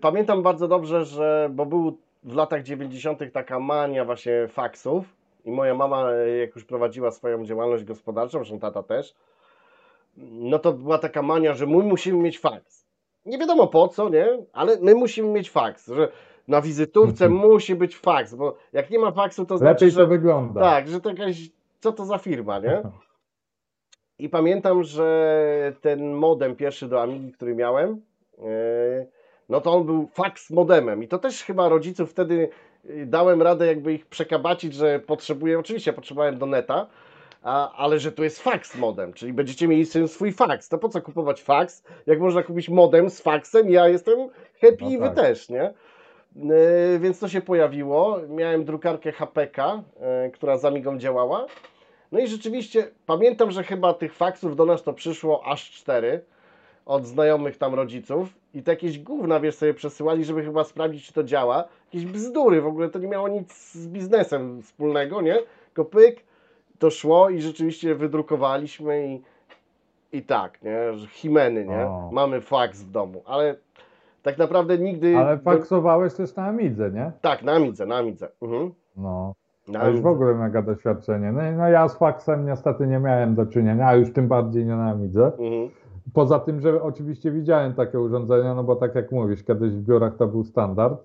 Pamiętam 0.02 0.44
bardzo 0.44 0.68
dobrze, 0.68 1.06
że, 1.06 1.50
bo 1.54 1.66
był 1.66 1.98
w 2.24 2.36
latach 2.36 2.64
90. 2.64 3.20
taka 3.34 3.60
mania 3.60 4.06
właśnie 4.06 4.48
faksów 4.48 5.06
i 5.46 5.52
moja 5.52 5.76
mama, 5.76 6.12
jak 6.12 6.56
już 6.56 6.66
prowadziła 6.66 7.12
swoją 7.12 7.46
działalność 7.46 7.84
gospodarczą, 7.84 8.38
zresztą 8.38 8.60
tata 8.60 8.84
też, 8.84 9.16
no 10.18 10.60
to 10.60 10.74
była 10.74 10.98
taka 10.98 11.22
mania, 11.22 11.54
że 11.54 11.66
my 11.66 11.78
musimy 11.78 12.20
mieć 12.20 12.40
faks. 12.40 12.86
Nie 13.26 13.38
wiadomo 13.38 13.68
po 13.68 13.88
co, 13.88 14.10
nie? 14.10 14.28
Ale 14.54 14.78
my 14.82 14.96
musimy 14.96 15.30
mieć 15.30 15.50
faks, 15.50 15.88
że 15.88 16.12
na 16.48 16.62
wizytówce 16.62 17.30
musi 17.30 17.76
być 17.76 17.98
faks, 17.98 18.36
bo 18.36 18.58
jak 18.74 18.90
nie 18.90 19.00
ma 19.00 19.12
faksu, 19.12 19.46
to 19.46 19.58
znaczy, 19.58 19.74
lepiej 19.74 19.92
że... 19.92 20.02
to 20.02 20.08
wygląda. 20.08 20.62
Tak, 20.62 20.88
że 20.88 21.02
to 21.02 21.10
jakaś, 21.10 21.50
co 21.80 21.92
to 21.92 22.06
za 22.06 22.18
firma, 22.18 22.60
nie? 22.60 22.82
I 24.20 24.30
pamiętam, 24.30 24.84
że 24.84 25.74
ten 25.82 26.14
modem 26.14 26.56
pierwszy 26.56 26.88
do 26.88 27.02
Amigi, 27.02 27.32
który 27.32 27.56
miałem, 27.56 28.02
yy, 28.38 28.46
no 29.50 29.62
to 29.62 29.74
on 29.74 29.86
był 29.86 30.08
fax 30.08 30.50
modemem 30.50 31.04
i 31.04 31.08
to 31.08 31.20
też 31.20 31.44
chyba 31.44 31.70
rodziców 31.70 32.12
wtedy 32.12 32.50
yy, 32.84 33.06
dałem 33.06 33.42
radę 33.42 33.68
jakby 33.68 33.94
ich 33.94 34.06
przekabacić, 34.06 34.74
że 34.74 35.00
potrzebuję, 35.00 35.60
oczywiście 35.60 35.94
potrzebowałem 35.94 36.38
do 36.38 36.46
neta, 36.46 36.88
a, 37.44 37.76
ale 37.76 38.00
że 38.00 38.12
to 38.12 38.24
jest 38.24 38.40
fax 38.40 38.76
modem, 38.76 39.14
czyli 39.14 39.34
będziecie 39.34 39.68
mieli 39.68 39.86
swój 40.08 40.32
fax. 40.32 40.70
To 40.70 40.78
po 40.78 40.90
co 40.90 41.02
kupować 41.02 41.42
fax, 41.42 41.84
jak 42.08 42.20
można 42.20 42.44
kupić 42.44 42.70
modem 42.70 43.10
z 43.10 43.22
faxem? 43.22 43.70
Ja 43.70 43.88
jestem 43.88 44.30
happy 44.62 44.78
No 44.82 44.90
i 44.90 44.98
wy 44.98 45.06
tak. 45.06 45.16
też, 45.16 45.50
nie? 45.50 45.74
Yy, 46.36 47.00
więc 47.00 47.20
to 47.20 47.28
się 47.28 47.42
pojawiło. 47.42 48.20
Miałem 48.30 48.66
drukarkę 48.66 49.12
HPK, 49.12 49.84
yy, 50.24 50.32
która 50.32 50.58
z 50.58 50.66
Amigą 50.66 50.98
działała. 50.98 51.46
No 52.12 52.20
i 52.20 52.28
rzeczywiście 52.28 52.92
pamiętam, 53.06 53.52
że 53.52 53.64
chyba 53.64 53.94
tych 53.94 54.16
faksów 54.16 54.56
do 54.56 54.66
nas 54.66 54.84
to 54.84 54.94
przyszło 54.94 55.46
aż 55.46 55.72
cztery 55.72 56.22
od 56.86 57.06
znajomych 57.06 57.58
tam 57.58 57.76
rodziców 57.76 58.30
i 58.54 58.64
to 58.64 58.72
jakieś 58.72 59.00
gówna, 59.00 59.40
wiesz, 59.40 59.56
sobie 59.56 59.74
przesyłali, 59.74 60.26
żeby 60.26 60.44
chyba 60.44 60.64
sprawdzić, 60.64 61.06
czy 61.06 61.14
to 61.14 61.24
działa. 61.24 61.64
Jakieś 61.94 62.12
bzdury, 62.12 62.62
w 62.62 62.68
ogóle 62.68 62.90
to 62.90 63.00
nie 63.00 63.08
miało 63.08 63.28
nic 63.28 63.74
z 63.74 63.88
biznesem 63.88 64.62
wspólnego, 64.62 65.22
nie? 65.22 65.38
Tylko 65.66 65.86
pyk, 65.86 66.24
to 66.80 66.90
szło 66.90 67.30
i 67.30 67.42
rzeczywiście 67.42 67.96
wydrukowaliśmy 67.96 69.08
i, 69.08 69.22
i 70.18 70.24
tak, 70.24 70.62
nie? 70.62 70.78
Himeny, 71.08 71.66
nie? 71.66 71.86
O. 71.86 72.10
Mamy 72.12 72.42
faks 72.42 72.84
w 72.84 72.92
domu, 72.92 73.22
ale 73.26 73.56
tak 74.24 74.38
naprawdę 74.38 74.78
nigdy... 74.78 75.18
Ale 75.18 75.38
faksowałeś 75.38 76.14
też 76.14 76.36
na 76.36 76.46
Amidze, 76.46 76.92
nie? 76.92 77.12
Tak, 77.22 77.44
na 77.44 77.52
Amidze, 77.52 77.86
na 77.86 77.96
Amidze. 77.96 78.28
Mhm. 78.42 78.72
No. 78.98 79.34
Na 79.68 79.80
To 79.80 79.90
już 79.90 80.02
w 80.02 80.08
ogóle 80.08 80.36
mega 80.36 80.62
doświadczenie. 80.62 81.32
No, 81.32 81.42
no 81.52 81.70
ja 81.70 81.90
z 81.90 81.98
faksem 81.98 82.46
niestety 82.46 82.88
nie 82.88 83.00
miałem 83.00 83.36
do 83.36 83.46
czynienia, 83.46 83.88
a 83.88 83.96
już 83.96 84.14
tym 84.14 84.28
bardziej 84.28 84.66
nie 84.66 84.76
na 84.76 84.90
Amidze. 84.90 85.26
Mhm. 85.26 85.70
Poza 86.14 86.40
tym, 86.40 86.62
że 86.62 86.84
oczywiście 86.84 87.32
widziałem 87.32 87.74
takie 87.74 88.00
urządzenia, 88.00 88.56
no 88.56 88.64
bo 88.64 88.76
tak 88.76 88.96
jak 88.96 89.12
mówisz, 89.12 89.44
kiedyś 89.44 89.72
w 89.72 89.82
biurach 89.82 90.16
to 90.18 90.28
był 90.28 90.44
standard. 90.44 91.04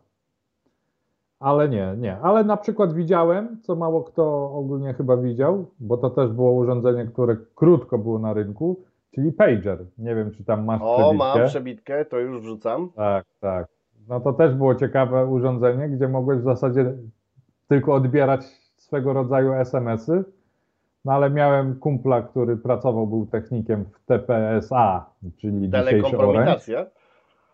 Ale 1.41 1.69
nie, 1.69 1.95
nie. 1.99 2.19
Ale 2.19 2.45
na 2.45 2.57
przykład 2.57 2.93
widziałem, 2.93 3.61
co 3.63 3.77
mało 3.77 4.03
kto 4.05 4.53
ogólnie 4.53 4.95
chyba 4.95 5.17
widział, 5.17 5.67
bo 5.81 5.97
to 5.97 6.11
też 6.11 6.31
było 6.31 6.53
urządzenie, 6.53 7.07
które 7.07 7.37
krótko 7.55 7.99
było 7.99 8.19
na 8.19 8.33
rynku, 8.33 8.81
czyli 9.15 9.33
pager. 9.33 9.85
Nie 9.99 10.15
wiem, 10.15 10.31
czy 10.31 10.45
tam 10.45 10.65
masz 10.65 10.81
O, 10.85 10.97
przebitkę. 10.97 11.17
mam 11.39 11.49
przebitkę, 11.49 12.05
to 12.05 12.19
już 12.19 12.41
wrzucam. 12.41 12.91
Tak, 12.97 13.27
tak. 13.41 13.67
No 14.09 14.21
to 14.21 14.33
też 14.33 14.55
było 14.55 14.75
ciekawe 14.75 15.27
urządzenie, 15.27 15.89
gdzie 15.89 16.09
mogłeś 16.09 16.39
w 16.39 16.45
zasadzie 16.45 16.93
tylko 17.69 17.95
odbierać 17.95 18.45
swego 18.77 19.13
rodzaju 19.13 19.53
SMS-y. 19.53 20.25
No 21.05 21.13
ale 21.13 21.31
miałem 21.31 21.75
kumpla, 21.75 22.23
który 22.23 22.57
pracował, 22.57 23.07
był 23.07 23.27
technikiem 23.27 23.85
w 23.85 24.07
TPSA, 24.07 25.07
czyli 25.37 25.71
dzisiejszy 25.71 26.19
Orange. 26.19 26.87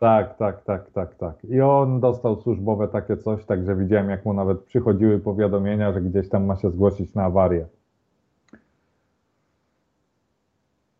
Tak, 0.00 0.36
tak, 0.36 0.64
tak, 0.64 0.90
tak, 0.90 1.14
tak. 1.14 1.44
I 1.44 1.60
on 1.60 2.00
dostał 2.00 2.36
służbowe 2.36 2.88
takie 2.88 3.16
coś, 3.16 3.44
także 3.44 3.76
widziałem, 3.76 4.10
jak 4.10 4.24
mu 4.24 4.32
nawet 4.32 4.60
przychodziły 4.60 5.18
powiadomienia, 5.18 5.92
że 5.92 6.00
gdzieś 6.00 6.28
tam 6.28 6.44
ma 6.44 6.56
się 6.56 6.70
zgłosić 6.70 7.14
na 7.14 7.24
awarię. 7.24 7.66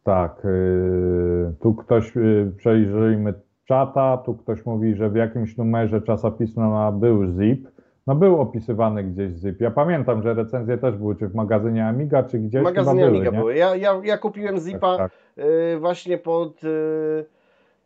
Tak, 0.05 0.43
yy, 0.45 1.55
tu 1.61 1.75
ktoś, 1.75 2.17
yy, 2.17 2.53
przejrzyjmy 2.57 3.35
czata, 3.65 4.17
tu 4.17 4.35
ktoś 4.35 4.67
mówi, 4.67 4.95
że 4.95 5.11
w 5.11 5.17
jakimś 5.17 5.57
numerze 5.57 6.03
czasopisma 6.03 6.93
był 6.93 7.27
ZIP. 7.27 7.69
No 8.07 8.15
był 8.15 8.41
opisywany 8.41 9.05
gdzieś 9.05 9.33
ZIP. 9.33 9.61
Ja 9.61 9.71
pamiętam, 9.71 10.23
że 10.23 10.35
recenzje 10.35 10.79
też 10.79 10.97
były, 10.97 11.17
czy 11.17 11.29
w 11.29 11.35
magazynie 11.35 11.87
Amiga, 11.87 12.23
czy 12.23 12.39
gdzieś 12.39 12.61
W 12.61 12.65
magazynie 12.65 13.07
Amiga 13.07 13.31
nie? 13.31 13.39
były. 13.39 13.55
Ja, 13.55 13.77
ja, 13.77 14.01
ja 14.05 14.19
kupiłem 14.19 14.59
Zipa 14.59 14.97
Tak, 14.97 15.13
y, 15.39 15.79
właśnie 15.79 16.19
pod 16.19 16.65
y, 16.65 17.25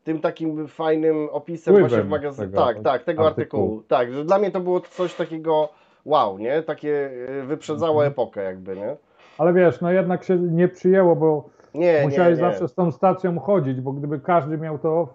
tym 0.05 0.21
takim 0.21 0.69
fajnym 0.69 1.29
opisem 1.33 1.75
Wpływem 1.75 1.89
właśnie 1.89 2.05
w 2.05 2.09
magazynie. 2.09 2.53
Tak, 2.57 2.81
tak, 2.83 3.05
tego 3.05 3.27
artykułu. 3.27 3.63
artykułu. 3.63 3.83
Tak, 3.89 4.13
że 4.13 4.25
dla 4.25 4.39
mnie 4.39 4.51
to 4.51 4.61
było 4.61 4.81
coś 4.81 5.15
takiego 5.15 5.69
wow, 6.05 6.39
nie? 6.39 6.63
Takie 6.63 7.11
y, 7.41 7.43
wyprzedzało 7.47 7.95
Mhm. 7.95 8.13
epokę 8.13 8.43
jakby, 8.43 8.77
nie? 8.77 8.97
Ale 9.39 9.53
wiesz, 9.53 9.81
no 9.81 9.91
jednak 9.93 10.25
się 10.25 10.37
nie 10.39 10.69
przyjęło, 10.69 11.17
bo 11.17 11.45
Nie, 11.75 12.01
musiałeś 12.05 12.39
nie, 12.39 12.45
nie. 12.45 12.51
zawsze 12.51 12.69
z 12.69 12.75
tą 12.75 12.93
stacją 12.93 13.39
chodzić, 13.41 13.81
bo 13.81 13.93
gdyby 13.93 14.21
każdy 14.21 14.59
miał 14.59 14.79
to 14.79 15.09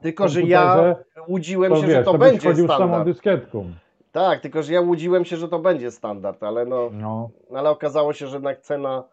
Tylko, 0.00 0.28
że 0.28 0.42
ja 0.42 0.94
łudziłem 1.28 1.76
się, 1.76 1.82
wiesz, 1.82 1.90
że 1.96 2.04
to, 2.04 2.12
to 2.12 2.18
będzie 2.18 2.48
chodził 2.48 2.64
z 2.64 2.68
samą 2.68 2.78
standard. 2.78 3.04
dyskietką. 3.04 3.64
Tak, 4.12 4.40
tylko, 4.40 4.62
że 4.62 4.72
ja 4.72 4.80
łudziłem 4.80 5.24
się, 5.24 5.36
że 5.36 5.48
to 5.48 5.58
będzie 5.58 5.90
standard, 5.90 6.42
ale 6.42 6.64
no, 6.66 6.90
No. 6.92 7.30
ale 7.54 7.70
okazało 7.70 8.12
się, 8.12 8.26
że 8.26 8.36
jednak 8.36 8.60
cena 8.60 9.04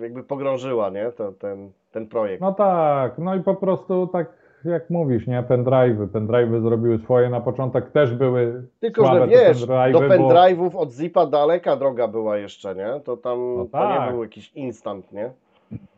jakby 0.00 0.22
pogrążyła, 0.24 0.90
nie? 0.90 1.12
To, 1.12 1.32
ten, 1.32 1.70
ten 1.92 2.06
projekt. 2.06 2.40
no 2.40 2.52
tak, 2.52 3.18
no 3.18 3.34
i 3.34 3.40
po 3.40 3.54
prostu 3.54 4.06
tak 4.06 4.40
jak 4.64 4.90
mówisz, 4.90 5.26
nie, 5.26 5.42
pendrive'y, 5.42 6.06
pendrive'y 6.06 6.62
zrobiły 6.62 6.98
swoje, 6.98 7.30
na 7.30 7.40
początek 7.40 7.90
też 7.90 8.14
były 8.14 8.62
Tylko, 8.80 9.02
słabe 9.02 9.20
że 9.20 9.26
wiesz, 9.28 9.66
pendrive'y, 9.66 9.92
do 9.92 10.00
bo- 10.00 10.06
pendrive'ów 10.06 10.76
od 10.76 10.92
zipa 10.92 11.26
daleka 11.26 11.76
droga 11.76 12.08
była 12.08 12.36
jeszcze, 12.36 12.74
nie? 12.74 13.00
To 13.04 13.16
tam 13.16 13.56
No 13.56 13.64
to 13.64 13.88
nie 13.88 13.94
tak. 13.96 14.12
był 14.12 14.22
jakiś 14.22 14.52
instant, 14.52 15.12
nie? 15.12 15.30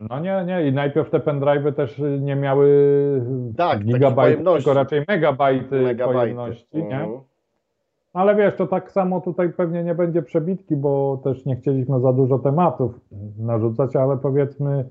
No 0.09 0.19
nie, 0.19 0.43
nie, 0.47 0.67
i 0.67 0.73
najpierw 0.73 1.09
te 1.09 1.19
pendrive'y 1.19 1.73
też 1.73 2.01
nie 2.19 2.35
miały 2.35 2.67
Tak, 3.57 3.79
pojemności. 4.15 4.63
tylko 4.65 4.79
raczej 4.79 5.03
megabajty, 5.07 5.81
Megabajty. 5.81 6.19
pojemności, 6.19 6.77
nie? 6.83 6.95
Mhm. 7.01 7.19
Ale 8.13 8.35
wiesz, 8.35 8.55
to 8.55 8.67
tak 8.67 8.91
samo 8.91 9.21
tutaj 9.21 9.53
pewnie 9.53 9.83
nie 9.83 9.95
będzie 9.95 10.21
przebitki, 10.21 10.75
bo 10.75 11.21
też 11.23 11.45
nie 11.45 11.55
chcieliśmy 11.55 11.99
za 11.99 12.13
dużo 12.13 12.39
tematów 12.39 12.99
narzucać, 13.37 13.95
ale 13.95 14.17
powiedzmy, 14.17 14.89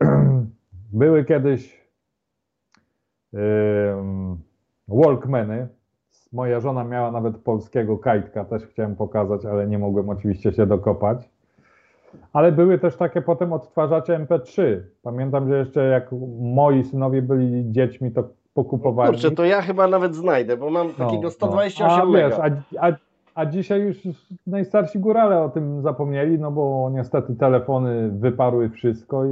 były 0.92 1.24
kiedyś 1.24 1.86
ym, 3.34 4.38
Walkmany. 4.88 5.68
Moja 6.32 6.60
żona 6.60 6.84
miała 6.84 7.10
nawet 7.10 7.38
polskiego 7.38 7.98
kajtka, 7.98 8.44
też 8.44 8.66
chciałem 8.66 8.96
pokazać, 8.96 9.44
ale 9.46 9.66
nie 9.66 9.78
mogłem 9.78 10.08
oczywiście 10.08 10.52
się 10.52 10.66
dokopać. 10.66 11.30
Ale 12.32 12.52
były 12.52 12.78
też 12.78 12.96
takie 12.96 13.22
potem 13.22 13.52
odtwarzacze 13.52 14.26
MP3. 14.26 14.80
Pamiętam, 15.02 15.48
że 15.48 15.58
jeszcze 15.58 15.84
jak 15.84 16.12
moi 16.40 16.84
synowie 16.84 17.22
byli 17.22 17.72
dziećmi, 17.72 18.10
to 18.10 18.28
pokupowali. 18.64 19.10
Kurczę, 19.12 19.30
to 19.30 19.44
ja 19.44 19.62
chyba 19.62 19.86
nawet 19.88 20.14
znajdę, 20.14 20.56
bo 20.56 20.70
mam 20.70 20.86
No, 20.98 21.04
takiego 21.04 21.22
no. 21.22 21.30
128 21.30 22.00
a, 22.00 22.04
mega. 22.10 22.28
wiesz, 22.28 22.38
a, 22.80 22.86
a, 22.88 22.92
a 23.34 23.46
dzisiaj 23.46 23.80
już 23.80 23.98
najstarsi 24.46 24.98
górale 24.98 25.42
o 25.42 25.48
tym 25.48 25.82
zapomnieli, 25.82 26.38
no 26.38 26.50
bo 26.50 26.90
niestety 26.94 27.34
telefony 27.36 28.08
wyparły 28.10 28.68
wszystko 28.70 29.24
i 29.24 29.28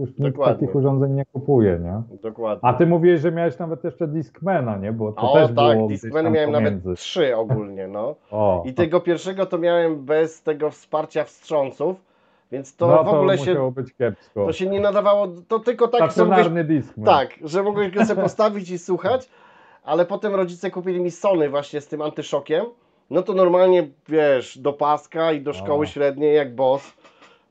już 0.00 0.08
nikt 0.18 0.20
Dokładnie. 0.36 0.54
takich 0.54 0.74
urządzeń 0.76 1.12
nie 1.12 1.24
kupuje, 1.32 1.78
nie? 1.82 2.02
Dokładnie. 2.22 2.68
A 2.68 2.74
ty 2.74 2.86
mówiłeś, 2.86 3.20
że 3.20 3.32
miałeś 3.32 3.58
nawet 3.58 3.84
jeszcze 3.84 4.08
Discmana, 4.08 4.76
nie? 4.76 4.92
Bo 4.92 5.12
to 5.12 5.32
o 5.32 5.34
też 5.34 5.46
tak, 5.46 5.54
było 5.54 5.88
miałem 6.30 6.52
pomiędzy. 6.52 6.52
nawet 6.52 6.98
trzy 6.98 7.36
ogólnie, 7.36 7.88
no. 7.88 8.14
O, 8.30 8.62
I 8.66 8.74
tego 8.74 9.00
pierwszego 9.00 9.46
to 9.46 9.58
miałem 9.58 10.04
bez 10.04 10.42
tego 10.42 10.70
wsparcia 10.70 11.24
wstrząsów, 11.24 12.07
więc 12.52 12.76
to 12.76 12.86
no 12.86 13.04
w 13.04 13.08
ogóle 13.08 13.38
to 13.38 13.44
się, 13.44 13.72
być 13.72 13.94
kiepsko. 13.94 14.46
to 14.46 14.52
się 14.52 14.66
nie 14.66 14.80
nadawało, 14.80 15.28
to 15.48 15.58
tylko 15.58 15.88
tak 15.88 16.00
Stacjonarny 16.12 16.64
Discman. 16.64 17.06
Tak, 17.06 17.34
że 17.44 17.62
mogłem 17.62 17.90
go 17.90 18.04
sobie 18.04 18.22
postawić 18.22 18.70
i 18.70 18.78
słuchać, 18.78 19.28
ale 19.84 20.06
potem 20.06 20.34
rodzice 20.34 20.70
kupili 20.70 21.00
mi 21.00 21.10
Sony 21.10 21.48
właśnie 21.48 21.80
z 21.80 21.88
tym 21.88 22.02
antyszokiem. 22.02 22.64
No 23.10 23.22
to 23.22 23.32
normalnie, 23.34 23.88
wiesz, 24.08 24.58
do 24.58 24.72
paska 24.72 25.32
i 25.32 25.40
do 25.40 25.52
szkoły 25.52 25.82
O. 25.84 25.86
średniej 25.86 26.36
jak 26.36 26.54
boss 26.54 26.92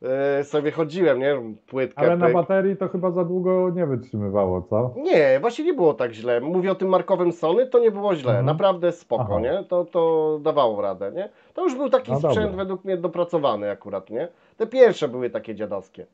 yy, 0.01 0.43
sobie 0.43 0.71
chodziłem, 0.71 1.19
nie? 1.19 1.35
Płytkę, 1.67 2.01
Ale 2.01 2.17
na 2.17 2.25
pyk. 2.25 2.35
baterii 2.35 2.77
to 2.77 2.87
chyba 2.87 3.11
za 3.11 3.23
długo 3.25 3.69
nie 3.69 3.85
wytrzymywało, 3.85 4.61
co? 4.61 4.93
Nie, 4.97 5.37
właśnie 5.41 5.65
nie 5.65 5.73
było 5.73 5.93
tak 5.93 6.11
źle. 6.13 6.41
Mówię 6.41 6.71
o 6.71 6.75
tym 6.75 6.89
markowym 6.89 7.31
Sony, 7.31 7.67
to 7.67 7.79
nie 7.79 7.91
było 7.91 8.15
źle. 8.15 8.29
Mhm. 8.29 8.45
Naprawdę 8.45 8.91
spoko, 8.91 9.27
Aha. 9.29 9.39
nie? 9.39 9.63
To, 9.69 9.85
to 9.85 10.39
dawało 10.41 10.81
radę, 10.81 11.11
nie? 11.15 11.29
To 11.53 11.63
już 11.63 11.75
był 11.75 11.89
taki 11.89 12.11
No 12.11 12.17
sprzęt 12.17 12.35
dobra. 12.51 12.57
według 12.57 12.85
mnie 12.85 12.97
dopracowany 12.97 13.71
akurat, 13.71 14.09
nie? 14.09 14.27
Te 14.57 14.67
pierwsze 14.67 15.07
były 15.07 15.29
takie 15.29 15.55
dziadowskie. 15.55 16.05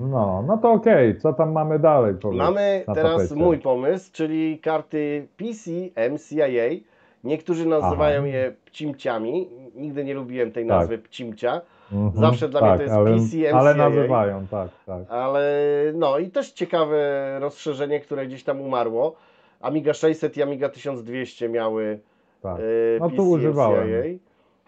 No, 0.00 0.44
no 0.46 0.58
to 0.58 0.72
okej, 0.72 1.18
co 1.18 1.32
tam 1.32 1.52
mamy 1.52 1.78
dalej? 1.78 2.14
Powiedz, 2.22 2.38
Mamy 2.38 2.84
teraz 2.94 3.16
tapecie? 3.16 3.34
mój 3.34 3.58
pomysł, 3.58 4.10
czyli 4.12 4.58
karty 4.58 5.26
PC 5.36 5.70
MCIA. 6.10 6.80
Niektórzy 7.24 7.66
nazywają 7.68 8.18
Aha. 8.18 8.26
je 8.26 8.54
pcimciami. 8.64 9.48
Nigdy 9.74 10.04
nie 10.04 10.14
lubiłem 10.14 10.52
tej 10.52 10.66
Tak. 10.66 10.78
nazwy 10.78 10.98
pcimcia. 10.98 11.60
Mhm, 11.92 12.12
Zawsze 12.24 12.48
dla 12.48 12.60
mnie 12.60 12.76
to 12.76 12.82
jest 12.82 12.94
ale, 12.94 13.10
PCMCIA. 13.10 13.52
Ale 13.58 13.74
nazywają, 13.74 14.46
tak, 14.50 14.68
tak. 14.86 15.02
Ale 15.08 15.52
no 15.94 16.18
i 16.18 16.30
też 16.30 16.52
ciekawe 16.52 16.96
rozszerzenie, 17.40 18.00
które 18.00 18.26
gdzieś 18.26 18.44
tam 18.44 18.60
umarło. 18.60 19.14
Amiga 19.60 19.94
600 19.94 20.36
i 20.36 20.42
Amiga 20.42 20.68
1200 20.68 21.48
miały 21.48 22.00
tak. 22.42 22.58
e, 22.58 22.62
No 23.00 23.06
tu 23.10 23.16
PCMCIA. 23.16 23.34
używałem. 23.34 23.88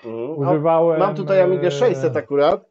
Mhm. 0.05 0.31
O, 0.31 0.35
Używałem. 0.35 0.99
Mam 1.01 1.15
tutaj 1.15 1.41
Amigę 1.41 1.69
e, 1.69 1.71
600 1.71 2.17
akurat, 2.17 2.65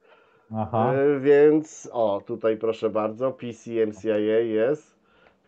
Aha. 0.55 0.93
e, 0.93 1.19
więc 1.19 1.89
o, 1.93 2.21
tutaj 2.25 2.57
proszę 2.57 2.89
bardzo, 2.89 3.31
PCMCIA 3.31 4.39
jest. 4.39 5.01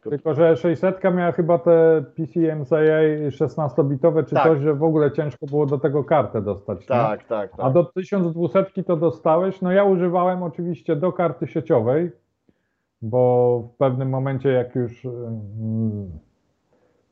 Tylko, 0.09 0.33
że 0.33 0.57
600 0.57 1.03
miała 1.03 1.31
chyba 1.31 1.59
te 1.59 2.03
PCMCIA 2.15 3.29
16-bitowe 3.29 4.25
czy 4.25 4.35
Tak. 4.35 4.43
coś, 4.43 4.61
że 4.61 4.73
w 4.73 4.83
ogóle 4.83 5.11
ciężko 5.11 5.45
było 5.45 5.65
do 5.65 5.77
tego 5.77 6.03
kartę 6.03 6.41
dostać. 6.41 6.79
nie? 6.81 6.87
Tak, 6.87 7.23
tak, 7.23 7.51
tak. 7.51 7.59
A 7.59 7.69
do 7.69 7.83
1200 7.83 8.83
to 8.83 8.97
dostałeś? 8.97 9.61
No 9.61 9.71
ja 9.71 9.83
używałem 9.83 10.43
oczywiście 10.43 10.95
do 10.95 11.11
karty 11.11 11.47
sieciowej, 11.47 12.11
bo 13.01 13.59
w 13.73 13.77
pewnym 13.77 14.09
momencie 14.09 14.49
jak 14.49 14.75
już 14.75 15.05
mm, 15.05 16.11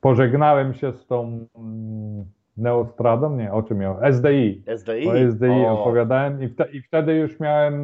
pożegnałem 0.02 0.74
się 0.74 0.92
z 0.94 1.08
tą 1.08 1.48
mm, 1.56 2.26
Neostradą, 2.62 3.38
nie, 3.38 3.54
o 3.54 3.64
czym 3.64 3.78
miał? 3.78 3.96
SDI. 4.12 4.64
SDI? 4.78 5.08
O 5.08 5.32
SDI 5.32 5.66
O, 5.66 5.82
opowiadałem 5.82 6.44
i, 6.44 6.48
wte, 6.48 6.72
i 6.72 6.82
wtedy 6.82 7.14
już 7.14 7.40
miałem 7.40 7.76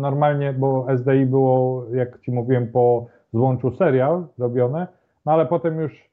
normalnie, 0.00 0.52
bo 0.52 0.86
SDI 0.96 1.26
było, 1.26 1.84
jak 1.92 2.20
Ci 2.20 2.32
mówiłem, 2.32 2.72
po 2.72 3.06
złączu 3.32 3.70
serial 3.70 4.26
robione, 4.38 4.86
no 5.26 5.32
ale 5.32 5.46
potem 5.46 5.80
już 5.80 6.10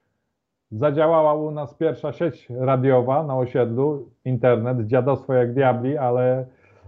zadziałała 0.71 1.33
u 1.33 1.51
nas 1.51 1.73
pierwsza 1.73 2.13
sieć 2.13 2.47
radiowa 2.49 3.23
na 3.23 3.37
osiedlu, 3.37 4.09
internet, 4.25 4.87
dziadostwo 4.87 5.33
jak 5.33 5.53
diabli, 5.53 5.97
ale, 5.97 6.45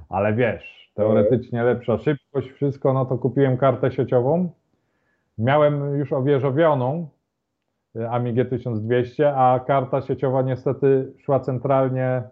ale 0.09 0.33
wiesz, 0.33 0.91
teoretycznie 0.93 1.63
lepsza 1.63 1.97
szybkość, 1.97 2.51
wszystko, 2.51 2.93
no 2.93 3.05
to 3.05 3.17
kupiłem 3.17 3.57
kartę 3.57 3.91
sieciową. 3.91 4.49
Miałem 5.37 5.95
już 5.99 6.13
owieżowioną 6.13 7.07
y, 7.07 7.14
Amigę 8.09 8.45
1200, 8.45 9.35
a 9.35 9.59
karta 9.59 10.01
sieciowa 10.01 10.41
niestety 10.41 11.13
szła 11.17 11.39
centralnie 11.39 12.23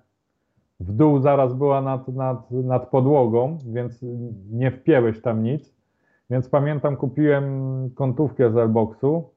w 0.80 0.91
dół, 0.91 1.19
zaraz 1.19 1.53
była 1.53 1.81
nad, 1.81 2.07
nad, 2.07 2.52
nad 2.52 2.90
podłogą, 2.90 3.57
więc 3.65 4.06
nie 4.52 4.72
wpięłeś 4.72 5.22
tam 5.22 5.44
nic. 5.44 5.73
Więc 6.30 6.49
pamiętam, 6.49 6.95
kupiłem 6.98 7.90
kątówkę 7.95 8.52
z 8.52 8.57
Elboxu 8.57 9.30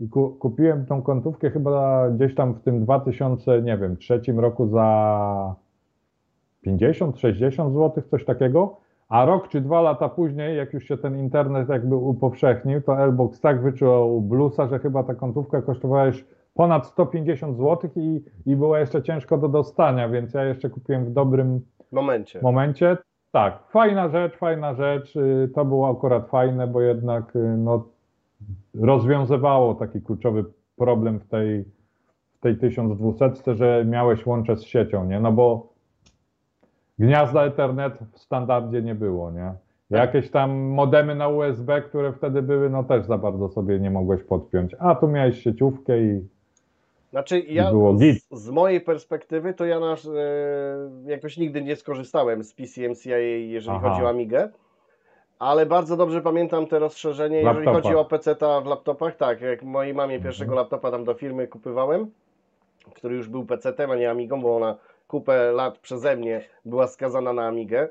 i 0.00 0.08
ku, 0.08 0.30
kupiłem 0.30 0.86
tą 0.86 1.02
kątówkę 1.02 1.50
chyba 1.50 2.10
gdzieś 2.10 2.34
tam 2.34 2.54
w 2.54 2.60
tym 2.60 2.84
2000, 2.84 3.62
nie 3.62 3.78
wiem, 3.78 3.96
trzecim 3.96 4.40
roku 4.40 4.66
za 4.66 5.54
50-60 6.66 7.72
zł, 7.72 8.02
coś 8.10 8.24
takiego. 8.24 8.81
A 9.12 9.24
rok 9.24 9.48
czy 9.48 9.60
dwa 9.60 9.80
lata 9.80 10.08
później, 10.08 10.56
jak 10.56 10.72
już 10.72 10.84
się 10.84 10.96
ten 10.96 11.18
internet 11.18 11.68
jakby 11.68 11.96
upowszechnił, 11.96 12.82
to 12.82 12.98
Elbox 12.98 13.40
tak 13.40 13.62
wyczuł 13.62 14.20
blusa, 14.20 14.66
że 14.68 14.78
chyba 14.78 15.02
ta 15.02 15.14
kątówka 15.14 15.62
kosztowała 15.62 16.04
już 16.06 16.24
ponad 16.54 16.86
150 16.86 17.56
zł 17.56 17.90
i, 17.96 18.20
i 18.46 18.56
była 18.56 18.78
jeszcze 18.80 19.02
ciężko 19.02 19.38
do 19.38 19.48
dostania, 19.48 20.08
więc 20.08 20.34
ja 20.34 20.44
jeszcze 20.44 20.70
kupiłem 20.70 21.04
w 21.04 21.12
dobrym 21.12 21.60
momencie. 21.92 22.40
momencie. 22.42 22.96
Tak, 23.32 23.58
fajna 23.68 24.08
rzecz, 24.08 24.36
fajna 24.36 24.74
rzecz. 24.74 25.16
y, 25.16 25.50
To 25.54 25.64
było 25.64 25.90
akurat 25.90 26.28
fajne, 26.28 26.66
bo 26.66 26.80
jednak 26.80 27.36
y, 27.36 27.56
no, 27.56 27.84
rozwiązywało 28.74 29.74
taki 29.74 30.00
kluczowy 30.02 30.44
problem 30.76 31.20
w 31.20 31.28
tej, 31.28 31.64
w 32.34 32.40
tej 32.40 32.56
1200, 32.56 33.54
że 33.54 33.84
miałeś 33.88 34.26
łącze 34.26 34.56
z 34.56 34.62
siecią, 34.62 35.04
nie? 35.04 35.20
No 35.20 35.32
bo 35.32 35.71
gniazda 36.98 37.44
Ethernet 37.44 37.94
w 38.12 38.18
standardzie 38.18 38.82
nie 38.82 38.94
było, 38.94 39.30
nie? 39.30 39.52
Jakieś 39.90 40.30
tam 40.30 40.50
modemy 40.60 41.14
na 41.14 41.28
USB, 41.28 41.82
które 41.82 42.12
wtedy 42.12 42.42
były, 42.42 42.70
no 42.70 42.84
też 42.84 43.06
za 43.06 43.18
bardzo 43.18 43.48
sobie 43.48 43.80
nie 43.80 43.90
mogłeś 43.90 44.22
podpiąć. 44.22 44.76
A 44.78 44.94
tu 44.94 45.08
miałeś 45.08 45.42
sieciówkę 45.42 45.98
i 46.00 46.20
Znaczy 47.10 47.40
ja 47.40 47.70
z, 48.30 48.40
z 48.40 48.50
mojej 48.50 48.80
perspektywy 48.80 49.54
to 49.54 49.64
ja 49.64 49.80
nasz, 49.80 50.06
e, 50.06 50.10
jakoś 51.06 51.36
nigdy 51.36 51.62
nie 51.62 51.76
skorzystałem 51.76 52.44
z 52.44 52.54
PCMCIA, 52.54 53.16
jeżeli 53.18 53.76
Aha. 53.76 53.88
chodzi 53.90 54.02
o 54.02 54.08
Amigę, 54.08 54.48
ale 55.38 55.66
bardzo 55.66 55.96
dobrze 55.96 56.20
pamiętam 56.22 56.66
te 56.66 56.78
rozszerzenie, 56.78 57.36
W 57.36 57.44
jeżeli 57.44 57.56
laptopach. 57.66 57.82
chodzi 57.82 57.94
o 57.94 58.04
PC-ta 58.04 58.60
w 58.60 58.66
laptopach, 58.66 59.16
tak, 59.16 59.40
jak 59.40 59.62
mojej 59.62 59.94
mamie 59.94 60.14
Mhm. 60.14 60.22
pierwszego 60.22 60.54
laptopa 60.54 60.90
tam 60.90 61.04
do 61.04 61.14
firmy 61.14 61.46
kupywałem, 61.48 62.10
który 62.94 63.16
już 63.16 63.28
był 63.28 63.44
PC-tem, 63.44 63.90
a 63.90 63.96
nie 63.96 64.10
Amigą, 64.10 64.40
bo 64.42 64.56
ona 64.56 64.76
kupę 65.12 65.52
lat 65.52 65.78
przeze 65.78 66.16
mnie 66.16 66.44
była 66.64 66.86
skazana 66.86 67.32
na 67.32 67.46
Amigę, 67.46 67.88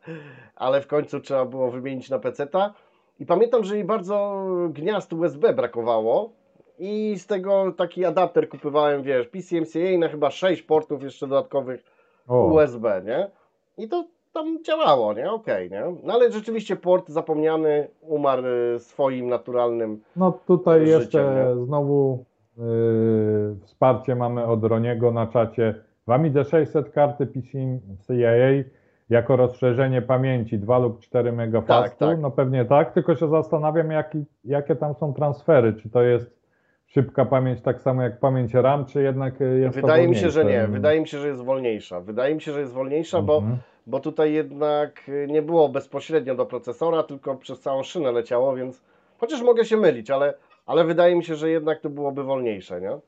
ale 0.56 0.80
w 0.80 0.86
końcu 0.86 1.20
trzeba 1.20 1.44
było 1.44 1.70
wymienić 1.70 2.10
na 2.10 2.18
PC-ta 2.18 2.74
i 3.20 3.26
pamiętam, 3.26 3.64
że 3.64 3.74
jej 3.74 3.84
bardzo 3.84 4.44
gniazd 4.70 5.12
USB 5.12 5.52
brakowało, 5.52 6.32
i 6.78 7.18
z 7.18 7.26
tego 7.26 7.72
taki 7.72 8.04
adapter 8.04 8.48
kupowałem, 8.48 9.02
wiesz, 9.02 9.28
PCMCIA 9.28 9.98
na 9.98 10.08
chyba 10.08 10.30
6 10.30 10.62
portów 10.62 11.02
jeszcze 11.02 11.26
dodatkowych 11.26 11.84
o, 12.28 12.44
USB, 12.44 13.02
nie? 13.04 13.30
I 13.78 13.88
to 13.88 14.04
tam 14.32 14.64
działało, 14.64 15.12
nie? 15.12 15.32
Okej, 15.32 15.70
nie? 15.70 15.82
No 16.02 16.14
ale 16.14 16.32
rzeczywiście 16.32 16.76
port 16.76 17.08
zapomniany 17.08 17.88
umarł 18.00 18.46
y, 18.46 18.78
swoim 18.78 19.28
naturalnym. 19.28 20.00
No 20.16 20.38
tutaj 20.46 20.80
życiem, 20.80 21.00
jeszcze 21.00 21.56
znowu 21.64 22.24
yy, 22.58 23.56
wsparcie 23.64 24.14
mamy 24.14 24.44
od 24.44 24.64
Roniego 24.64 25.10
na 25.10 25.26
czacie. 25.26 25.87
W 26.08 26.10
Amidze 26.10 26.44
600 26.44 26.90
karty 26.90 27.26
PCMCIA 27.26 28.64
jako 29.10 29.36
rozszerzenie 29.36 30.02
pamięci 30.02 30.58
2 30.58 30.78
lub 30.78 31.00
4 31.00 31.32
megafastu. 31.32 31.98
Tak, 31.98 32.08
tak. 32.08 32.20
No 32.20 32.30
pewnie 32.30 32.64
tak, 32.64 32.92
tylko 32.92 33.16
się 33.16 33.28
zastanawiam 33.28 33.90
jaki, 33.90 34.24
jakie 34.44 34.76
tam 34.76 34.94
są 34.94 35.14
transfery. 35.14 35.72
Czy 35.74 35.90
to 35.90 36.02
jest 36.02 36.38
szybka 36.86 37.24
pamięć 37.24 37.60
tak 37.60 37.80
samo 37.80 38.02
jak 38.02 38.20
pamięć 38.20 38.54
RAM, 38.54 38.84
czy 38.84 39.02
jednak 39.02 39.34
jest 39.40 39.76
Wydaje 39.76 40.08
mi 40.08 40.16
się, 40.16 40.30
że 40.30 40.44
nie. 40.44 40.66
Wydaje 40.66 41.00
mi 41.00 41.08
się, 41.08 41.18
że 41.18 41.28
jest 41.28 41.44
wolniejsza. 41.44 42.00
Wydaje 42.00 42.34
mi 42.34 42.40
się, 42.40 42.52
że 42.52 42.60
jest 42.60 42.72
wolniejsza, 42.72 43.22
bo, 43.22 43.36
Mhm. 43.36 43.58
bo 43.86 44.00
tutaj 44.00 44.32
jednak 44.32 45.10
nie 45.28 45.42
było 45.42 45.68
bezpośrednio 45.68 46.34
do 46.34 46.46
procesora, 46.46 47.02
tylko 47.02 47.36
przez 47.36 47.60
całą 47.60 47.82
szynę 47.82 48.12
leciało, 48.12 48.54
więc 48.54 48.82
chociaż 49.18 49.42
mogę 49.42 49.64
się 49.64 49.76
mylić, 49.76 50.10
ale, 50.10 50.34
ale 50.66 50.84
wydaje 50.84 51.16
mi 51.16 51.24
się, 51.24 51.34
że 51.34 51.50
jednak 51.50 51.80
to 51.80 51.90
byłoby 51.90 52.24
wolniejsze, 52.24 52.80
nie? 52.80 52.98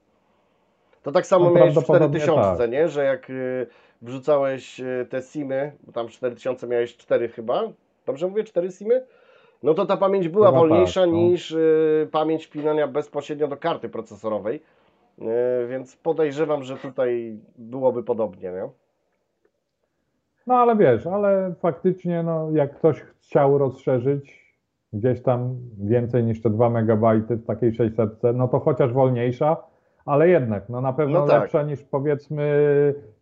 To 1.03 1.13
tak 1.13 1.27
samo 1.27 1.45
No, 1.45 1.51
miałeś 1.51 1.71
w 1.71 1.75
prawdopodobnie 1.75 2.21
4000, 2.21 2.59
tak. 2.59 2.71
nie? 2.71 2.89
Że 2.89 3.05
jak 3.05 3.31
y, 3.31 3.67
wrzucałeś 4.03 4.81
y, 4.81 5.07
te 5.11 5.23
simy, 5.23 5.73
bo 5.83 5.93
tam 5.93 6.09
w 6.09 6.11
4000 6.11 6.67
miałeś 6.67 6.97
4 6.97 7.29
chyba, 7.29 7.63
dobrze 8.07 8.29
mówię, 8.29 8.45
4 8.45 8.73
simy? 8.73 9.07
No 9.63 9.75
to 9.75 9.87
ta 9.87 9.97
pamięć 9.97 10.29
była 10.29 10.47
Chyba 10.47 10.59
wolniejsza 10.59 11.01
tak, 11.01 11.11
no. 11.11 11.17
niż 11.17 11.51
y, 11.51 12.09
pamięć 12.13 12.47
wpinania 12.47 12.89
bezpośrednio 12.89 13.49
do 13.49 13.57
karty 13.57 13.89
procesorowej, 13.89 14.63
y, 15.19 15.23
więc 15.69 15.97
podejrzewam, 15.97 16.63
że 16.63 16.77
tutaj 16.77 17.39
byłoby 17.59 18.03
podobnie, 18.03 18.51
nie? 18.53 18.69
No 20.47 20.55
ale 20.55 20.77
wiesz, 20.77 21.07
ale 21.07 21.55
faktycznie 21.61 22.23
no, 22.23 22.51
jak 22.51 22.77
ktoś 22.79 23.01
chciał 23.21 23.59
rozszerzyć 23.59 24.41
gdzieś 24.93 25.23
tam 25.23 25.57
więcej 25.79 26.25
niż 26.25 26.43
te 26.43 26.51
2 26.51 26.67
MB 26.71 27.05
w 27.31 27.47
takiej 27.47 27.75
600, 27.75 28.11
no 28.35 28.49
to 28.49 28.61
chociaż 28.61 28.93
wolniejsza, 28.93 29.57
ale 30.11 30.29
jednak 30.29 30.69
no 30.69 30.81
na 30.81 30.93
pewno 30.93 31.21
No 31.21 31.27
tak. 31.27 31.41
lepsza 31.43 31.63
niż 31.63 31.83
powiedzmy 31.83 32.45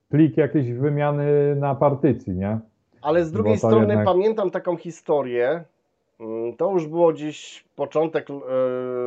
plik 0.09 0.37
jakiejś 0.37 0.73
wymiany 0.73 1.57
na 1.57 1.75
partycji, 1.75 2.35
nie? 2.35 2.59
Ale 3.03 3.25
z 3.25 3.33
drugiej 3.33 3.59
strony 3.59 3.87
jednak- 3.89 4.05
pamiętam 4.07 4.51
taką 4.51 4.77
historię, 4.77 5.65
mm, 6.21 6.57
to 6.57 6.73
już 6.73 6.87
było 6.87 7.13
gdzieś 7.13 7.65
początek 7.77 8.31
y, 8.31 8.35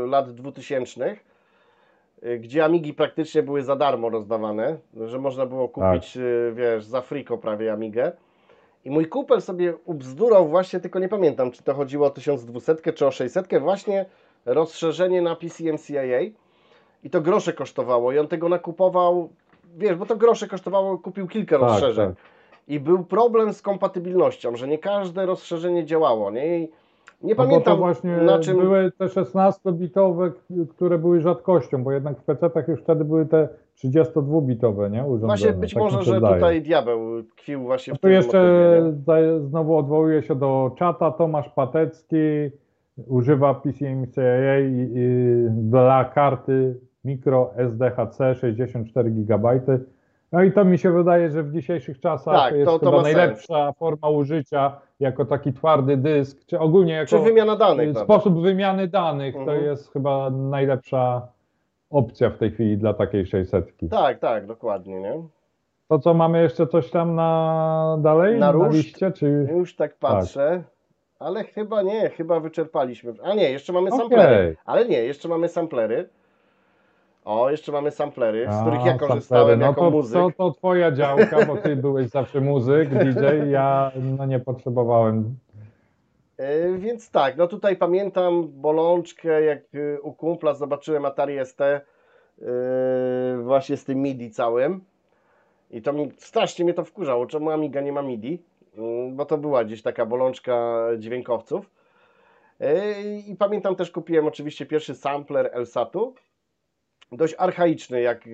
lat 0.07 0.31
2000, 0.31 1.15
y, 2.23 2.39
gdzie 2.39 2.65
Amigi 2.65 2.93
praktycznie 2.93 3.43
były 3.43 3.63
za 3.63 3.75
darmo 3.75 4.09
rozdawane, 4.09 4.77
że 5.05 5.19
można 5.19 5.45
było 5.45 5.69
kupić, 5.69 6.17
y, 6.17 6.53
wiesz, 6.55 6.83
za 6.85 7.01
friko 7.01 7.37
prawie 7.37 7.73
Amigę. 7.73 8.11
I 8.85 8.91
mój 8.91 9.05
kupel 9.07 9.41
sobie 9.41 9.73
ubzdurał 9.85 10.47
właśnie, 10.47 10.79
tylko 10.79 10.99
nie 10.99 11.09
pamiętam, 11.09 11.51
czy 11.51 11.63
to 11.63 11.73
chodziło 11.73 12.07
o 12.07 12.09
1200 12.09 12.93
czy 12.93 13.07
o 13.07 13.11
600, 13.11 13.59
właśnie 13.59 14.05
rozszerzenie 14.45 15.21
na 15.21 15.35
PCMCIA 15.35 16.19
i 17.03 17.09
to 17.09 17.21
grosze 17.21 17.53
kosztowało 17.53 18.11
i 18.11 18.19
on 18.19 18.27
tego 18.27 18.49
nakupował, 18.49 19.29
wiesz, 19.77 19.95
bo 19.95 20.05
to 20.05 20.15
grosze 20.15 20.47
kosztowało, 20.47 20.97
kupił 20.97 21.27
kilka 21.27 21.59
Tak, 21.59 21.69
rozszerzeń. 21.69 22.07
tak. 22.07 22.15
I 22.67 22.79
był 22.79 23.03
problem 23.03 23.53
z 23.53 23.61
kompatybilnością, 23.61 24.55
że 24.55 24.67
nie 24.67 24.77
każde 24.77 25.25
rozszerzenie 25.25 25.85
działało. 25.85 26.31
Nie, 26.31 26.59
I 26.59 26.69
nie 27.23 27.29
No 27.29 27.35
pamiętam 27.35 27.77
właśnie 27.77 28.17
na 28.17 28.39
czym. 28.39 28.57
były 28.57 28.91
te 28.97 29.05
16-bitowe, 29.05 30.31
które 30.69 30.97
były 30.97 31.21
rzadkością, 31.21 31.83
bo 31.83 31.91
jednak 31.91 32.19
w 32.19 32.25
PC-tach 32.25 32.67
już 32.67 32.81
wtedy 32.81 33.05
były 33.05 33.25
te 33.25 33.49
32-bitowe, 33.83 34.91
nie? 34.91 35.03
Urządzenia. 35.03 35.27
Właśnie 35.27 35.53
być 35.53 35.73
tak 35.73 35.83
może, 35.83 36.03
że 36.03 36.21
tutaj 36.21 36.61
diabeł 36.61 37.23
tkwił 37.23 37.63
właśnie 37.63 37.91
No 37.93 37.97
w 37.97 37.99
tu 37.99 38.07
tym 38.07 38.11
jeszcze 38.11 38.37
motywie, 38.83 39.39
znowu 39.39 39.77
odwołuję 39.77 40.23
się 40.23 40.35
do 40.35 40.71
czata. 40.77 41.11
Tomasz 41.11 41.49
Patecki 41.49 42.17
używa 43.07 43.53
PCMCIA 43.53 44.21
dla 45.51 46.05
karty 46.05 46.79
micro 47.05 47.51
SDHC 47.57 48.35
64 48.35 49.11
GB. 49.11 49.59
No 50.31 50.43
i 50.43 50.51
to 50.51 50.65
mi 50.65 50.77
się 50.77 50.91
wydaje, 50.91 51.29
że 51.29 51.43
w 51.43 51.53
dzisiejszych 51.53 51.99
czasach 51.99 52.35
Tak, 52.35 52.49
to 52.49 52.55
jest 52.55 52.71
to- 52.71 52.79
to 52.79 52.85
chyba 52.91 53.01
najlepsza 53.01 53.71
forma 53.73 54.09
użycia 54.09 54.79
jako 54.99 55.25
taki 55.25 55.53
twardy 55.53 55.97
dysk, 55.97 56.45
czy 56.45 56.59
ogólnie 56.59 56.93
jako 56.93 57.09
Czy 57.09 57.19
wymiana 57.19 57.55
danych? 57.55 57.89
y, 57.89 57.95
sposób 57.99 58.41
wymiany 58.41 58.87
danych. 58.87 59.35
Mhm. 59.35 59.45
To 59.45 59.65
jest 59.65 59.93
chyba 59.93 60.29
najlepsza 60.29 61.27
opcja 61.89 62.29
w 62.29 62.37
tej 62.37 62.51
chwili 62.51 62.77
dla 62.77 62.93
takiej 62.93 63.25
600. 63.25 63.71
Tak, 63.91 64.19
tak, 64.19 64.45
dokładnie, 64.47 65.01
nie? 65.01 65.23
To 65.87 65.99
co, 65.99 66.13
mamy 66.13 66.41
jeszcze 66.41 66.67
coś 66.67 66.89
tam 66.91 67.15
na 67.15 67.97
dalej 68.01 68.39
Na 68.39 68.53
na, 68.53 68.67
liście? 68.67 69.11
Czy... 69.11 69.47
Już 69.51 69.75
tak 69.75 69.97
patrzę, 69.97 70.63
ale 71.19 71.43
chyba 71.43 71.81
nie, 71.81 72.09
chyba 72.09 72.39
wyczerpaliśmy. 72.39 73.13
A 73.23 73.33
nie, 73.33 73.51
jeszcze 73.51 73.73
mamy 73.73 73.87
Okej. 73.87 73.99
samplery. 73.99 74.55
Ale 74.65 74.85
nie, 74.87 75.03
jeszcze 75.03 75.29
mamy 75.29 75.47
samplery. 75.47 76.09
O, 77.25 77.49
jeszcze 77.49 77.71
mamy 77.71 77.91
samplery, 77.91 78.47
z 78.51 78.61
których 78.61 78.85
ja 78.85 78.97
korzystałem 78.97 79.59
no 79.59 79.65
jako 79.65 79.81
to, 79.81 79.91
muzyk. 79.91 80.13
To, 80.13 80.31
to 80.37 80.51
twoja 80.51 80.91
działka, 80.91 81.45
bo 81.45 81.57
ty 81.57 81.75
byłeś 81.75 82.07
zawsze 82.07 82.41
muzyk, 82.41 82.89
DJ, 83.03 83.49
ja 83.51 83.91
no 83.95 84.25
nie 84.25 84.39
potrzebowałem. 84.39 85.35
E, 86.37 86.77
Więc 86.77 87.11
tak, 87.11 87.37
no 87.37 87.47
tutaj 87.47 87.75
pamiętam 87.75 88.47
bolączkę, 88.47 89.41
jak 89.41 89.59
e, 89.73 90.01
u 90.01 90.13
kumpla 90.13 90.53
zobaczyłem 90.53 91.05
Atari 91.05 91.45
ST 91.45 91.61
e, 91.61 91.81
właśnie 93.43 93.77
z 93.77 93.85
tym 93.85 94.01
MIDI 94.01 94.31
całym. 94.31 94.81
I 95.71 95.81
to 95.81 95.93
mi 95.93 96.11
strasznie 96.17 96.65
mnie 96.65 96.73
to 96.73 96.85
wkurzało, 96.85 97.25
czemu 97.25 97.51
Amiga 97.51 97.81
nie 97.81 97.91
ma 97.91 98.01
MIDI, 98.01 98.43
Mm, 98.77 99.15
bo 99.15 99.25
to 99.25 99.37
była 99.37 99.63
gdzieś 99.63 99.81
taka 99.81 100.05
bolączka 100.05 100.87
dźwiękowców. 100.97 101.69
E, 102.59 103.01
I 103.01 103.35
pamiętam 103.35 103.75
też 103.75 103.91
kupiłem 103.91 104.27
oczywiście 104.27 104.65
pierwszy 104.65 104.95
sampler 104.95 105.49
Elsatu. 105.53 106.15
Dość 107.11 107.35
archaiczny, 107.37 108.01
jak 108.01 108.27
e, 108.27 108.29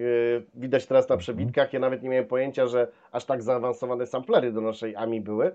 widać 0.55 0.85
teraz 0.85 1.09
na 1.09 1.17
przebitkach. 1.17 1.73
Ja 1.73 1.79
nawet 1.79 2.03
nie 2.03 2.09
miałem 2.09 2.25
pojęcia, 2.25 2.67
że 2.67 2.87
aż 3.11 3.25
tak 3.25 3.43
zaawansowane 3.43 4.05
samplery 4.05 4.51
do 4.51 4.61
naszej 4.61 4.95
AMI 4.95 5.21
były. 5.21 5.51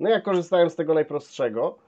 No 0.00 0.10
ja 0.10 0.20
korzystałem 0.20 0.70
z 0.70 0.76
tego 0.76 0.94
najprostszego. 0.94 1.78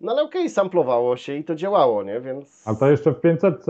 No 0.00 0.12
ale 0.12 0.22
okej, 0.22 0.50
samplowało 0.50 1.16
się 1.16 1.34
i 1.34 1.44
to 1.44 1.54
działało, 1.54 2.02
nie? 2.02 2.20
Więc 2.20 2.68
A 2.68 2.74
to 2.74 2.90
jeszcze 2.90 3.12
w 3.12 3.20
500? 3.20 3.66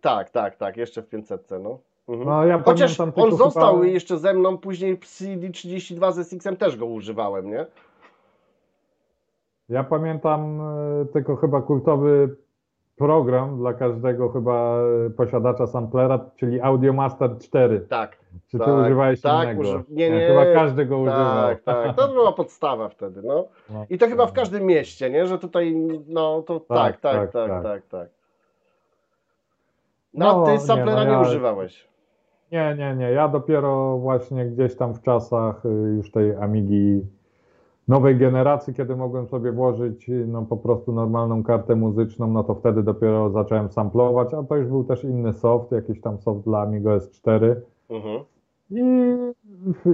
tak, 0.00 0.30
tak, 0.30 0.56
tak, 0.56 0.76
jeszcze 0.76 1.02
w 1.02 1.08
500, 1.08 1.50
no. 1.60 1.78
Mhm. 2.08 2.28
No 2.28 2.46
ja 2.46 2.62
Chociaż 2.64 3.00
on 3.00 3.12
tylko 3.12 3.36
został 3.36 3.74
chyba... 3.74 3.86
jeszcze 3.86 4.18
ze 4.18 4.34
mną, 4.34 4.58
później 4.58 4.96
w 4.96 5.00
CD32 5.00 6.12
ze 6.12 6.24
Sixem 6.24 6.56
też 6.56 6.76
go 6.76 6.86
używałem, 6.86 7.50
nie? 7.50 7.66
Ja 9.68 9.84
pamiętam 9.84 10.60
e, 10.60 11.06
tylko 11.12 11.36
chyba 11.36 11.62
kultowy 11.62 12.36
program 12.96 13.58
dla 13.58 13.74
każdego 13.74 14.28
chyba 14.28 14.78
posiadacza 15.16 15.66
samplera, 15.66 16.18
czyli 16.36 16.60
Audiomaster 16.60 17.38
4. 17.38 17.80
Tak, 17.80 18.16
Czy 18.48 18.58
ty 18.58 18.64
tak, 18.64 18.74
używałeś 18.84 19.20
tak, 19.20 19.44
innego? 19.44 19.60
uży- 19.60 19.84
nie, 19.90 20.10
nie, 20.10 20.26
Chyba 20.26 20.44
każdy 20.54 20.86
go 20.86 20.98
używał. 20.98 21.46
tak, 21.48 21.62
tak. 21.62 21.96
To 21.96 22.08
była 22.08 22.32
podstawa 22.32 22.88
wtedy, 22.88 23.22
no. 23.22 23.44
No. 23.70 23.86
I 23.90 23.98
to 23.98 24.06
chyba 24.08 24.26
w 24.26 24.32
każdym 24.32 24.62
mieście, 24.64 25.10
nie? 25.10 25.26
Że 25.26 25.38
tutaj, 25.38 25.76
no 26.08 26.42
to 26.42 26.60
tak, 26.60 27.00
Tak, 27.00 27.00
tak, 27.00 27.32
tak, 27.32 27.32
tak, 27.32 27.50
tak, 27.50 27.62
tak. 27.62 27.86
tak. 27.88 28.08
No, 30.14 30.38
No, 30.38 30.46
ty 30.46 30.52
nie, 30.52 30.60
samplera 30.60 31.00
no 31.00 31.04
nie 31.04 31.12
ja- 31.12 31.20
używałeś. 31.20 31.88
Nie, 32.52 32.74
nie, 32.78 32.94
nie. 32.96 33.10
Ja 33.10 33.28
dopiero 33.28 33.98
właśnie 33.98 34.46
gdzieś 34.46 34.76
tam 34.76 34.94
w 34.94 35.02
czasach 35.02 35.66
y, 35.66 35.68
już 35.68 36.10
tej 36.10 36.34
Amigi 36.34 37.02
nowej 37.88 38.16
generacji, 38.16 38.74
kiedy 38.74 38.96
mogłem 38.96 39.28
sobie 39.28 39.52
włożyć 39.52 40.08
y, 40.08 40.26
no, 40.26 40.42
po 40.42 40.56
prostu 40.56 40.92
normalną 40.92 41.42
kartę 41.42 41.76
muzyczną, 41.76 42.32
no 42.32 42.44
to 42.44 42.54
wtedy 42.54 42.82
dopiero 42.82 43.30
zacząłem 43.30 43.70
samplować, 43.70 44.34
a 44.34 44.42
to 44.42 44.56
już 44.56 44.68
był 44.68 44.84
też 44.84 45.04
inny 45.04 45.32
soft, 45.32 45.72
jakiś 45.72 46.00
tam 46.00 46.18
soft 46.18 46.44
dla 46.44 46.60
Amigo 46.60 46.90
S4. 46.90 47.54
Mhm. 47.90 48.20
I 48.70 48.82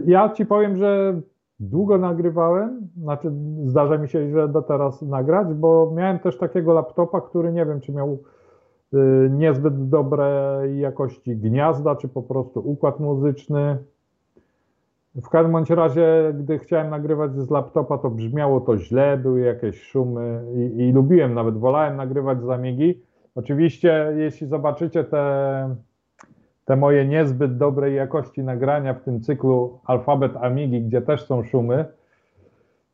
ja 0.06 0.28
ci 0.28 0.46
powiem, 0.46 0.76
że 0.76 1.20
długo 1.60 1.98
nagrywałem, 1.98 2.88
znaczy 2.96 3.32
zdarza 3.64 3.98
mi 3.98 4.08
się, 4.08 4.30
że 4.30 4.48
do 4.48 4.62
teraz 4.62 5.02
nagrać, 5.02 5.54
bo 5.54 5.92
miałem 5.94 6.18
też 6.18 6.38
takiego 6.38 6.72
laptopa, 6.72 7.20
który 7.20 7.52
nie 7.52 7.66
wiem, 7.66 7.80
czy 7.80 7.92
miał 7.92 8.18
y, 8.94 8.98
niezbyt 9.30 9.88
dobrej 9.88 10.78
jakości 10.78 11.36
gniazda, 11.36 11.96
czy 11.96 12.08
po 12.08 12.22
prostu 12.22 12.60
układ 12.60 13.00
muzyczny. 13.00 13.78
W 15.16 15.28
każdym 15.28 15.52
bądź 15.52 15.70
razie, 15.70 16.32
gdy 16.34 16.58
chciałem 16.58 16.90
nagrywać 16.90 17.34
z 17.36 17.50
laptopa, 17.50 17.98
to 17.98 18.10
brzmiało 18.10 18.60
to 18.60 18.78
źle, 18.78 19.16
były 19.16 19.40
jakieś 19.40 19.82
szumy 19.82 20.44
i, 20.56 20.82
i 20.82 20.92
lubiłem, 20.92 21.34
nawet 21.34 21.58
wolałem 21.58 21.96
nagrywać 21.96 22.42
z 22.42 22.50
Amigi. 22.50 23.02
Oczywiście, 23.34 24.12
jeśli 24.16 24.46
zobaczycie 24.46 25.04
te, 25.04 25.76
te 26.64 26.76
moje 26.76 27.06
niezbyt 27.06 27.56
dobrej 27.56 27.94
jakości 27.94 28.42
nagrania 28.42 28.94
w 28.94 29.02
tym 29.02 29.20
cyklu 29.20 29.78
Alfabet 29.84 30.36
Amigi, 30.36 30.82
gdzie 30.82 31.02
też 31.02 31.26
są 31.26 31.42
szumy, 31.42 31.84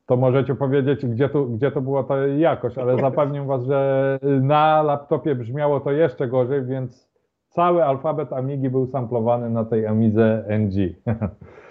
to 0.06 0.16
możecie 0.16 0.54
powiedzieć, 0.54 1.06
gdzie, 1.06 1.28
tu, 1.28 1.46
gdzie 1.46 1.70
to 1.70 1.80
była 1.80 2.04
ta 2.04 2.26
jakość, 2.26 2.78
ale 2.78 2.98
zapewniam 3.08 3.46
Was, 3.46 3.64
że 3.64 4.18
na 4.22 4.82
laptopie 4.82 5.34
brzmiało 5.34 5.80
to 5.80 5.92
jeszcze 5.92 6.28
gorzej, 6.28 6.64
więc 6.64 7.08
cały 7.48 7.84
alfabet 7.84 8.32
Amigi 8.32 8.70
był 8.70 8.86
samplowany 8.86 9.50
na 9.50 9.64
tej 9.64 9.86
Amidze 9.86 10.44
NG. 10.48 10.74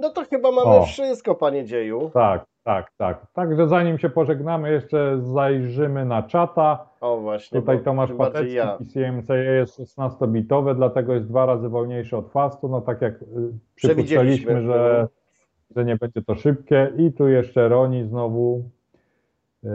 No 0.00 0.10
to 0.10 0.24
chyba 0.24 0.50
mamy 0.50 0.76
O. 0.76 0.82
wszystko, 0.84 1.34
panie 1.34 1.64
dzieju. 1.64 2.10
tak, 2.14 2.44
tak, 2.64 2.92
tak. 2.96 3.26
Także 3.32 3.68
zanim 3.68 3.98
się 3.98 4.10
pożegnamy, 4.10 4.72
jeszcze 4.72 5.20
zajrzymy 5.22 6.04
na 6.04 6.22
czata. 6.22 6.86
O 7.00 7.16
właśnie, 7.16 7.60
Tutaj 7.60 7.82
Tomasz 7.82 8.12
Patecki 8.12 8.54
ja. 8.54 8.76
PCMC 8.78 9.28
jest 9.58 9.80
16-bitowe, 9.80 10.74
dlatego 10.76 11.14
jest 11.14 11.28
dwa 11.28 11.46
razy 11.46 11.68
wolniejszy 11.68 12.16
od 12.16 12.30
fastu. 12.30 12.68
No 12.68 12.80
tak 12.80 13.02
jak 13.02 13.22
y, 13.22 13.26
przypuszczaliśmy, 13.74 14.62
że, 14.62 15.08
że 15.76 15.84
nie 15.84 15.96
będzie 15.96 16.22
to 16.22 16.34
szybkie. 16.34 16.92
I 16.96 17.12
tu 17.12 17.28
jeszcze 17.28 17.68
Roni 17.68 18.04
znowu. 18.04 18.64
Yy, 19.62 19.70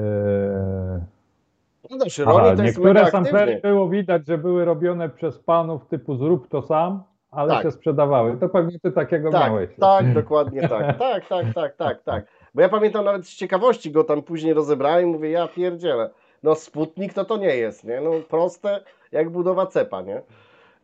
No 1.90 1.98
aha, 2.26 2.40
Roni 2.40 2.58
to 2.58 2.64
jest 2.64 2.78
mega 2.78 2.94
niektóre 2.94 3.12
samplery 3.12 3.60
było 3.64 3.90
widać, 3.90 4.28
że 4.28 4.38
były 4.38 4.66
robione 4.66 5.10
przez 5.10 5.40
panów 5.40 5.86
typu 5.88 6.16
zrób 6.16 6.48
to 6.48 6.62
sam, 6.62 7.04
ale 7.36 7.50
Tak. 7.54 7.64
się 7.64 7.72
sprzedawały. 7.72 8.38
To 8.38 8.50
pewnie 8.50 8.80
ty 8.80 8.92
takiego 8.92 9.32
Tak, 9.32 9.52
miałeś. 9.52 9.70
tak, 9.80 10.14
dokładnie 10.22 10.68
tak. 10.70 10.98
Tak, 11.00 11.28
tak, 11.28 11.46
tak, 11.56 11.76
tak, 11.76 12.02
tak. 12.04 12.26
Bo 12.56 12.62
ja 12.62 12.70
pamiętam 12.70 13.06
nawet 13.06 13.28
z 13.28 13.36
ciekawości 13.36 13.92
go 13.92 14.04
tam 14.04 14.22
później 14.22 14.54
rozebrałem 14.54 15.04
i 15.04 15.12
mówię, 15.12 15.30
ja 15.30 15.48
pierdzielę. 15.48 16.10
No 16.44 16.56
Sputnik 16.56 17.14
to 17.14 17.26
to 17.26 17.38
nie 17.38 17.56
jest, 17.56 17.84
nie? 17.84 18.02
No 18.02 18.12
proste 18.30 18.80
jak 19.12 19.30
budowa 19.30 19.66
cepa, 19.66 20.02
nie? 20.02 20.22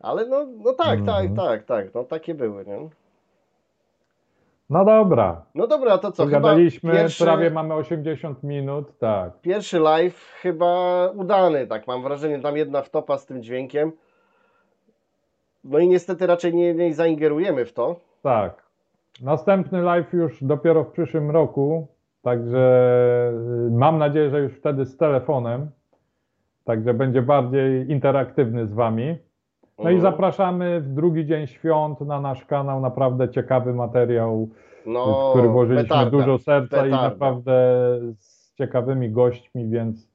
Ale 0.00 0.26
no, 0.26 0.46
no 0.64 0.72
tak, 0.72 0.98
tak, 1.06 1.24
Mhm. 1.24 1.36
tak, 1.36 1.64
tak, 1.64 1.94
no 1.94 2.04
takie 2.04 2.34
były, 2.34 2.64
nie? 2.64 2.88
No 4.70 4.84
dobra. 4.84 5.42
No 5.54 5.66
dobra, 5.66 5.98
to 5.98 6.12
co, 6.12 6.24
chyba 6.26 6.36
Pogadaliśmy, 6.40 6.92
pierwszy, 6.92 7.24
prawie 7.24 7.50
mamy 7.50 7.74
80 7.74 8.42
minut, 8.42 8.98
tak. 8.98 9.40
pierwszy 9.40 9.78
live 9.78 10.32
chyba 10.42 11.06
udany, 11.14 11.66
tak 11.66 11.86
mam 11.86 12.02
wrażenie, 12.02 12.40
tam 12.40 12.56
jedna 12.56 12.82
wtopa 12.82 13.18
z 13.18 13.26
tym 13.26 13.42
dźwiękiem. 13.42 13.92
No 15.64 15.78
i 15.78 15.88
niestety 15.88 16.26
raczej 16.26 16.54
nie, 16.54 16.74
nie 16.74 16.94
zaingerujemy 16.94 17.64
w 17.64 17.72
to. 17.72 17.96
Tak. 18.22 18.62
Następny 19.22 19.82
live 19.82 20.12
już 20.12 20.44
dopiero 20.44 20.84
w 20.84 20.90
przyszłym 20.90 21.30
roku, 21.30 21.86
także 22.22 22.82
y, 23.68 23.70
mam 23.70 23.98
nadzieję, 23.98 24.30
że 24.30 24.40
już 24.40 24.52
wtedy 24.52 24.84
z 24.84 24.96
telefonem, 24.96 25.70
także 26.64 26.94
będzie 26.94 27.22
bardziej 27.22 27.90
interaktywny 27.90 28.66
z 28.66 28.72
Wami. 28.72 29.16
No 29.78 29.90
i 29.90 29.94
Mhm. 29.94 30.00
zapraszamy 30.12 30.80
w 30.80 30.88
drugi 30.88 31.26
dzień 31.26 31.46
świąt 31.46 32.00
na 32.00 32.20
nasz 32.20 32.44
kanał, 32.44 32.80
naprawdę 32.80 33.28
ciekawy 33.28 33.74
materiał, 33.74 34.48
no, 34.86 35.28
w 35.28 35.32
który 35.32 35.48
włożyliśmy 35.48 35.88
petarda. 35.88 36.10
dużo 36.10 36.38
serca 36.38 36.76
i 36.86 36.90
petarda. 36.90 37.10
naprawdę 37.10 37.52
z 38.18 38.54
ciekawymi 38.54 39.10
gośćmi, 39.10 39.68
więc 39.68 40.08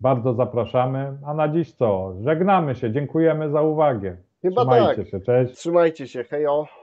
bardzo 0.00 0.34
zapraszamy. 0.34 1.12
A 1.26 1.34
na 1.34 1.48
dziś 1.48 1.72
co? 1.72 2.12
Żegnamy 2.20 2.74
się, 2.74 2.90
dziękujemy 2.92 3.50
za 3.50 3.62
uwagę. 3.62 4.16
Chyba 4.42 4.62
Trzymajcie 4.62 5.02
tak. 5.02 5.10
się, 5.10 5.20
cześć. 5.20 5.54
Trzymajcie 5.54 6.08
się, 6.08 6.24
hejo. 6.24 6.79